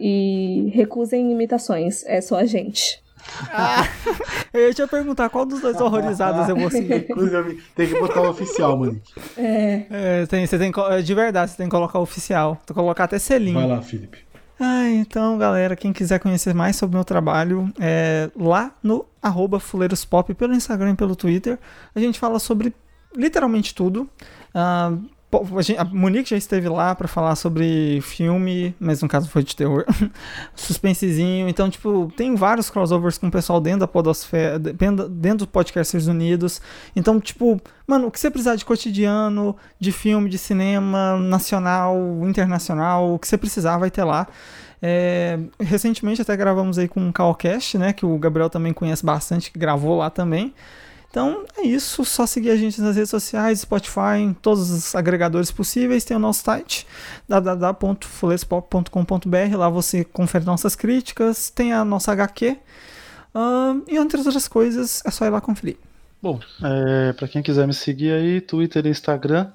E 0.04 0.72
recusem 0.74 1.32
imitações, 1.32 2.04
é 2.08 2.22
só 2.22 2.38
a 2.38 2.46
gente. 2.46 3.02
Ah, 3.52 3.88
eu 4.52 4.68
ia 4.68 4.74
te 4.74 4.88
perguntar 4.88 5.30
qual 5.30 5.46
dos 5.46 5.62
dois 5.62 5.80
horrorizados 5.80 6.50
eu 6.50 6.56
vou 6.56 6.72
seguir. 6.72 7.06
tem 7.76 7.88
que 7.88 8.00
botar 8.00 8.22
o 8.22 8.30
oficial, 8.30 8.78
Monique. 8.78 9.14
É. 9.38 9.86
é 9.92 10.26
tem, 10.26 10.46
você 10.46 10.58
tem, 10.58 10.72
de 11.04 11.14
verdade, 11.14 11.52
você 11.52 11.58
tem 11.58 11.68
que 11.68 11.72
colocar 11.72 12.00
o 12.00 12.02
oficial. 12.04 12.56
Tem 12.56 12.68
que 12.68 12.74
colocar 12.74 13.04
até 13.04 13.20
selinho. 13.20 13.60
Vai 13.60 13.68
lá, 13.68 13.82
Felipe. 13.82 14.31
Ah, 14.60 14.90
então, 14.90 15.38
galera, 15.38 15.76
quem 15.76 15.92
quiser 15.92 16.20
conhecer 16.20 16.54
mais 16.54 16.76
sobre 16.76 16.96
o 16.96 16.98
meu 16.98 17.06
trabalho, 17.06 17.72
é 17.80 18.30
lá 18.36 18.76
no 18.84 19.06
fuleirospop, 19.60 20.34
pelo 20.34 20.54
Instagram 20.54 20.92
e 20.92 20.96
pelo 20.96 21.16
Twitter. 21.16 21.60
A 21.96 22.00
gente 22.00 22.20
fala 22.20 22.40
sobre 22.40 22.74
literalmente 23.16 23.74
tudo. 23.74 24.10
Uh, 24.54 25.04
a 25.78 25.86
Monique 25.86 26.30
já 26.30 26.38
esteve 26.38 26.68
lá 26.68 26.94
para 26.94 27.08
falar 27.08 27.36
sobre 27.36 28.02
filme, 28.02 28.76
mas 28.80 29.02
no 29.02 29.08
caso 29.08 29.30
foi 29.30 29.44
de 29.44 29.56
terror. 29.56 29.86
Suspensezinho. 30.56 31.48
Então, 31.48 31.70
tipo, 31.70 32.12
tem 32.16 32.36
vários 32.36 32.70
crossovers 32.70 33.18
com 33.18 33.28
o 33.28 33.32
pessoal 33.32 33.62
dentro 33.62 33.82
da 33.82 33.88
Podosfera, 33.88 34.60
dentro 34.60 35.46
do 35.46 35.48
Podcasters 35.48 36.08
Unidos. 36.08 36.62
Então, 36.96 37.20
tipo, 37.20 37.62
mano, 37.88 38.08
o 38.08 38.12
que 38.12 38.20
você 38.20 38.30
precisar 38.30 38.56
de 38.56 38.66
cotidiano, 38.66 39.56
de 39.80 39.92
filme, 39.92 40.30
de 40.30 40.38
cinema, 40.38 41.18
nacional, 41.18 41.98
internacional, 42.24 43.14
o 43.14 43.20
que 43.20 43.28
você 43.28 43.38
precisar 43.38 43.78
vai 43.78 43.90
ter 43.90 44.04
lá. 44.04 44.28
É, 44.82 45.38
recentemente 45.60 46.22
até 46.22 46.36
gravamos 46.36 46.80
aí 46.80 46.88
com 46.88 47.08
o 47.08 47.14
Calcast, 47.14 47.78
né? 47.78 47.94
Que 47.94 48.06
o 48.06 48.18
Gabriel 48.18 48.50
também 48.50 48.74
conhece 48.74 49.06
bastante, 49.06 49.52
que 49.52 49.60
gravou 49.60 49.98
lá 49.98 50.10
também. 50.10 50.54
Então 51.12 51.46
é 51.58 51.64
isso, 51.64 52.06
só 52.06 52.26
seguir 52.26 52.52
a 52.52 52.56
gente 52.56 52.80
nas 52.80 52.96
redes 52.96 53.12
sociais, 53.12 53.60
Spotify, 53.60 54.20
em 54.20 54.34
todos 54.34 54.72
os 54.72 54.96
agregadores 54.96 55.52
possíveis. 55.52 56.06
Tem 56.06 56.16
o 56.16 56.20
nosso 56.20 56.42
site 56.42 56.88
www.fulespop.com.br. 57.28 59.58
Lá 59.58 59.70
você 59.70 60.06
confere 60.06 60.46
nossas 60.46 60.74
críticas, 60.74 61.50
tem 61.50 61.74
a 61.74 61.84
nossa 61.84 62.14
HQ 62.14 62.58
uh, 63.36 63.84
e 63.90 63.98
entre 63.98 64.20
outras 64.20 64.48
coisas, 64.48 65.04
é 65.06 65.12
só 65.12 65.26
ir 65.26 65.30
lá 65.30 65.42
conferir. 65.42 65.76
Bom, 66.22 66.40
é, 66.64 67.12
para 67.12 67.28
quem 67.28 67.44
quiser 67.44 67.68
me 67.68 67.74
seguir 67.74 68.14
aí, 68.14 68.40
Twitter 68.40 68.86
e 68.86 68.90
Instagram 68.90 69.52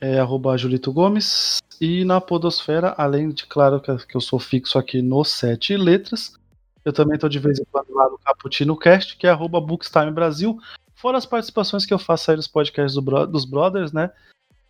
é 0.00 0.24
Julito 0.56 0.90
Gomes. 0.90 1.58
E 1.78 2.02
na 2.04 2.18
Podosfera, 2.18 2.94
além 2.96 3.28
de, 3.28 3.44
claro, 3.44 3.78
que 3.80 4.16
eu 4.16 4.20
sou 4.20 4.38
fixo 4.38 4.78
aqui 4.78 5.02
no 5.02 5.22
Sete 5.22 5.76
Letras, 5.76 6.32
eu 6.84 6.92
também 6.92 7.14
estou 7.14 7.28
de 7.28 7.38
vez 7.38 7.58
em 7.58 7.64
quando 7.70 7.94
lá 7.94 8.08
no 8.08 8.18
Caputino 8.18 8.76
Cast, 8.76 9.16
que 9.16 9.26
é 9.26 9.30
arroba 9.30 9.60
Bookstime 9.60 10.10
Brasil. 10.10 10.58
Fora 10.94 11.18
as 11.18 11.26
participações 11.26 11.86
que 11.86 11.94
eu 11.94 11.98
faço 11.98 12.30
aí 12.30 12.36
nos 12.36 12.48
podcasts 12.48 12.94
do 12.94 13.02
bro 13.02 13.26
dos 13.26 13.44
brothers, 13.44 13.92
né? 13.92 14.10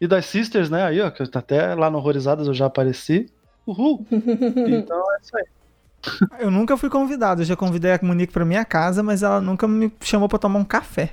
E 0.00 0.06
das 0.06 0.26
sisters, 0.26 0.70
né? 0.70 0.84
Aí, 0.84 1.00
ó, 1.00 1.10
que 1.10 1.22
até 1.22 1.74
lá 1.74 1.90
no 1.90 1.98
Horrorizadas 1.98 2.46
eu 2.46 2.54
já 2.54 2.66
apareci. 2.66 3.30
Uhul! 3.66 4.06
então 4.10 5.02
é 5.14 5.18
isso 5.22 5.36
aí. 5.36 5.44
Eu 6.38 6.50
nunca 6.50 6.76
fui 6.76 6.88
convidado, 6.88 7.42
eu 7.42 7.46
já 7.46 7.56
convidei 7.56 7.92
a 7.92 7.98
Monique 8.00 8.32
pra 8.32 8.44
minha 8.44 8.64
casa, 8.64 9.02
mas 9.02 9.22
ela 9.22 9.40
nunca 9.40 9.66
me 9.66 9.92
chamou 10.00 10.28
pra 10.28 10.38
tomar 10.38 10.58
um 10.58 10.64
café. 10.64 11.12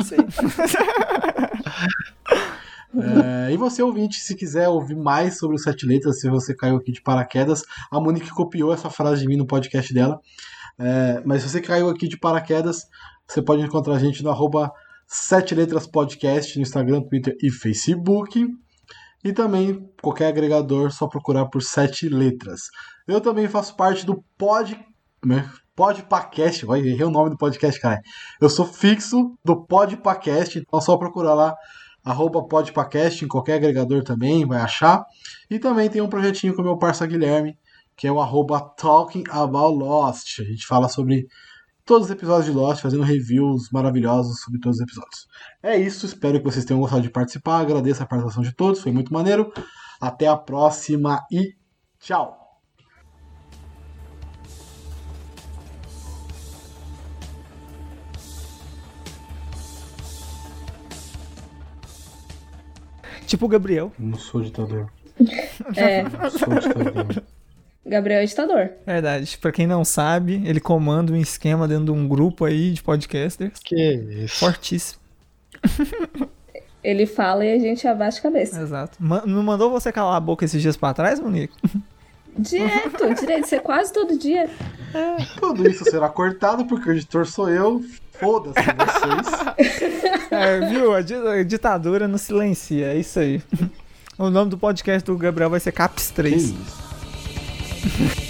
Sim. 0.00 0.16
É, 2.94 3.52
e 3.52 3.56
você, 3.56 3.82
ouvinte, 3.82 4.20
se 4.20 4.34
quiser 4.34 4.68
ouvir 4.68 4.96
mais 4.96 5.38
sobre 5.38 5.56
os 5.56 5.62
sete 5.62 5.86
letras, 5.86 6.20
se 6.20 6.28
você 6.28 6.54
caiu 6.54 6.76
aqui 6.76 6.92
de 6.92 7.02
paraquedas, 7.02 7.62
a 7.90 8.00
Monique 8.00 8.30
copiou 8.30 8.72
essa 8.72 8.90
frase 8.90 9.22
de 9.22 9.28
mim 9.28 9.36
no 9.36 9.46
podcast 9.46 9.92
dela. 9.94 10.20
É, 10.78 11.22
mas 11.24 11.42
se 11.42 11.48
você 11.48 11.60
caiu 11.60 11.88
aqui 11.88 12.08
de 12.08 12.18
paraquedas, 12.18 12.86
você 13.26 13.40
pode 13.40 13.62
encontrar 13.62 13.94
a 13.94 13.98
gente 13.98 14.22
no 14.22 14.30
arroba 14.30 14.70
Sete 15.06 15.54
Letras 15.54 15.86
Podcast 15.86 16.56
no 16.56 16.62
Instagram, 16.62 17.02
Twitter 17.02 17.36
e 17.42 17.50
Facebook. 17.50 18.46
E 19.24 19.32
também 19.32 19.88
qualquer 20.02 20.28
agregador, 20.28 20.90
só 20.90 21.06
procurar 21.06 21.46
por 21.46 21.62
Sete 21.62 22.08
Letras. 22.08 22.62
Eu 23.06 23.20
também 23.20 23.48
faço 23.48 23.76
parte 23.76 24.04
do 24.04 24.22
Pod. 24.36 24.78
Né? 25.24 25.48
Podpacast, 25.74 26.66
vai 26.66 26.80
errei 26.80 27.04
o 27.04 27.10
nome 27.10 27.30
do 27.30 27.36
podcast, 27.36 27.80
cara. 27.80 28.00
Eu 28.40 28.50
sou 28.50 28.66
fixo 28.66 29.34
do 29.44 29.64
Podpacast, 29.64 30.58
então 30.58 30.78
é 30.78 30.82
só 30.82 30.96
procurar 30.96 31.34
lá 31.34 31.54
arroba 32.04 32.42
podpacast 32.46 33.24
em 33.24 33.28
qualquer 33.28 33.54
agregador 33.54 34.02
também, 34.02 34.46
vai 34.46 34.60
achar. 34.60 35.04
E 35.50 35.58
também 35.58 35.88
tem 35.88 36.00
um 36.00 36.08
projetinho 36.08 36.54
com 36.54 36.62
meu 36.62 36.76
parceiro 36.76 37.12
Guilherme, 37.12 37.56
que 37.96 38.06
é 38.06 38.12
o 38.12 38.20
arroba 38.20 38.60
Talking 38.60 39.24
About 39.30 39.78
Lost. 39.78 40.40
A 40.40 40.44
gente 40.44 40.66
fala 40.66 40.88
sobre 40.88 41.26
todos 41.84 42.06
os 42.06 42.12
episódios 42.12 42.46
de 42.46 42.52
Lost, 42.52 42.82
fazendo 42.82 43.02
reviews 43.02 43.70
maravilhosos 43.70 44.40
sobre 44.40 44.60
todos 44.60 44.78
os 44.78 44.82
episódios. 44.82 45.26
É 45.62 45.76
isso, 45.76 46.06
espero 46.06 46.38
que 46.38 46.44
vocês 46.44 46.64
tenham 46.64 46.80
gostado 46.80 47.02
de 47.02 47.10
participar. 47.10 47.60
Agradeço 47.60 48.02
a 48.02 48.06
participação 48.06 48.42
de 48.42 48.52
todos, 48.54 48.80
foi 48.80 48.92
muito 48.92 49.12
maneiro. 49.12 49.52
Até 50.00 50.26
a 50.26 50.36
próxima 50.36 51.20
e 51.30 51.54
tchau! 52.00 52.41
Tipo 63.32 63.46
o 63.46 63.48
Gabriel. 63.48 63.90
Não 63.98 64.18
sou 64.18 64.42
ditador. 64.42 64.92
É. 65.74 66.02
Não 66.02 66.30
sou 66.30 66.48
ditador. 66.50 67.22
Gabriel 67.86 68.20
é 68.20 68.26
ditador. 68.26 68.72
Verdade. 68.84 69.38
Pra 69.38 69.50
quem 69.50 69.66
não 69.66 69.86
sabe, 69.86 70.42
ele 70.44 70.60
comanda 70.60 71.14
um 71.14 71.16
esquema 71.16 71.66
dentro 71.66 71.86
de 71.86 71.90
um 71.92 72.06
grupo 72.06 72.44
aí 72.44 72.72
de 72.72 72.82
podcasters. 72.82 73.58
Que 73.64 73.94
isso. 74.24 74.38
Fortíssimo. 74.38 75.00
Ele 76.84 77.06
fala 77.06 77.46
e 77.46 77.54
a 77.54 77.58
gente 77.58 77.86
abaixa 77.86 78.18
a 78.18 78.22
cabeça. 78.22 78.60
Exato. 78.60 78.98
não 79.00 79.42
mandou 79.42 79.70
você 79.70 79.92
calar 79.92 80.16
a 80.16 80.20
boca 80.20 80.44
esses 80.44 80.60
dias 80.60 80.76
pra 80.76 80.92
trás, 80.92 81.20
Monique? 81.20 81.54
Direto, 82.36 83.14
direto. 83.14 83.44
Isso 83.44 83.54
é 83.54 83.58
quase 83.60 83.92
todo 83.92 84.18
dia. 84.18 84.50
É. 84.94 85.16
Tudo 85.38 85.68
isso 85.68 85.84
será 85.84 86.08
cortado 86.08 86.64
porque 86.64 86.88
o 86.88 86.92
editor 86.92 87.26
sou 87.26 87.48
eu. 87.48 87.84
Foda-se 88.22 88.60
vocês. 88.60 90.12
É, 90.32 90.60
viu? 90.66 90.94
A 90.94 91.02
ditadura 91.42 92.08
não 92.08 92.16
silencia. 92.16 92.86
É 92.86 92.96
isso 92.96 93.18
aí. 93.18 93.42
O 94.18 94.28
nome 94.30 94.50
do 94.50 94.58
podcast 94.58 95.04
do 95.04 95.16
Gabriel 95.16 95.48
vai 95.50 95.58
ser 95.58 95.72
Caps 95.72 96.10
3. 96.10 96.54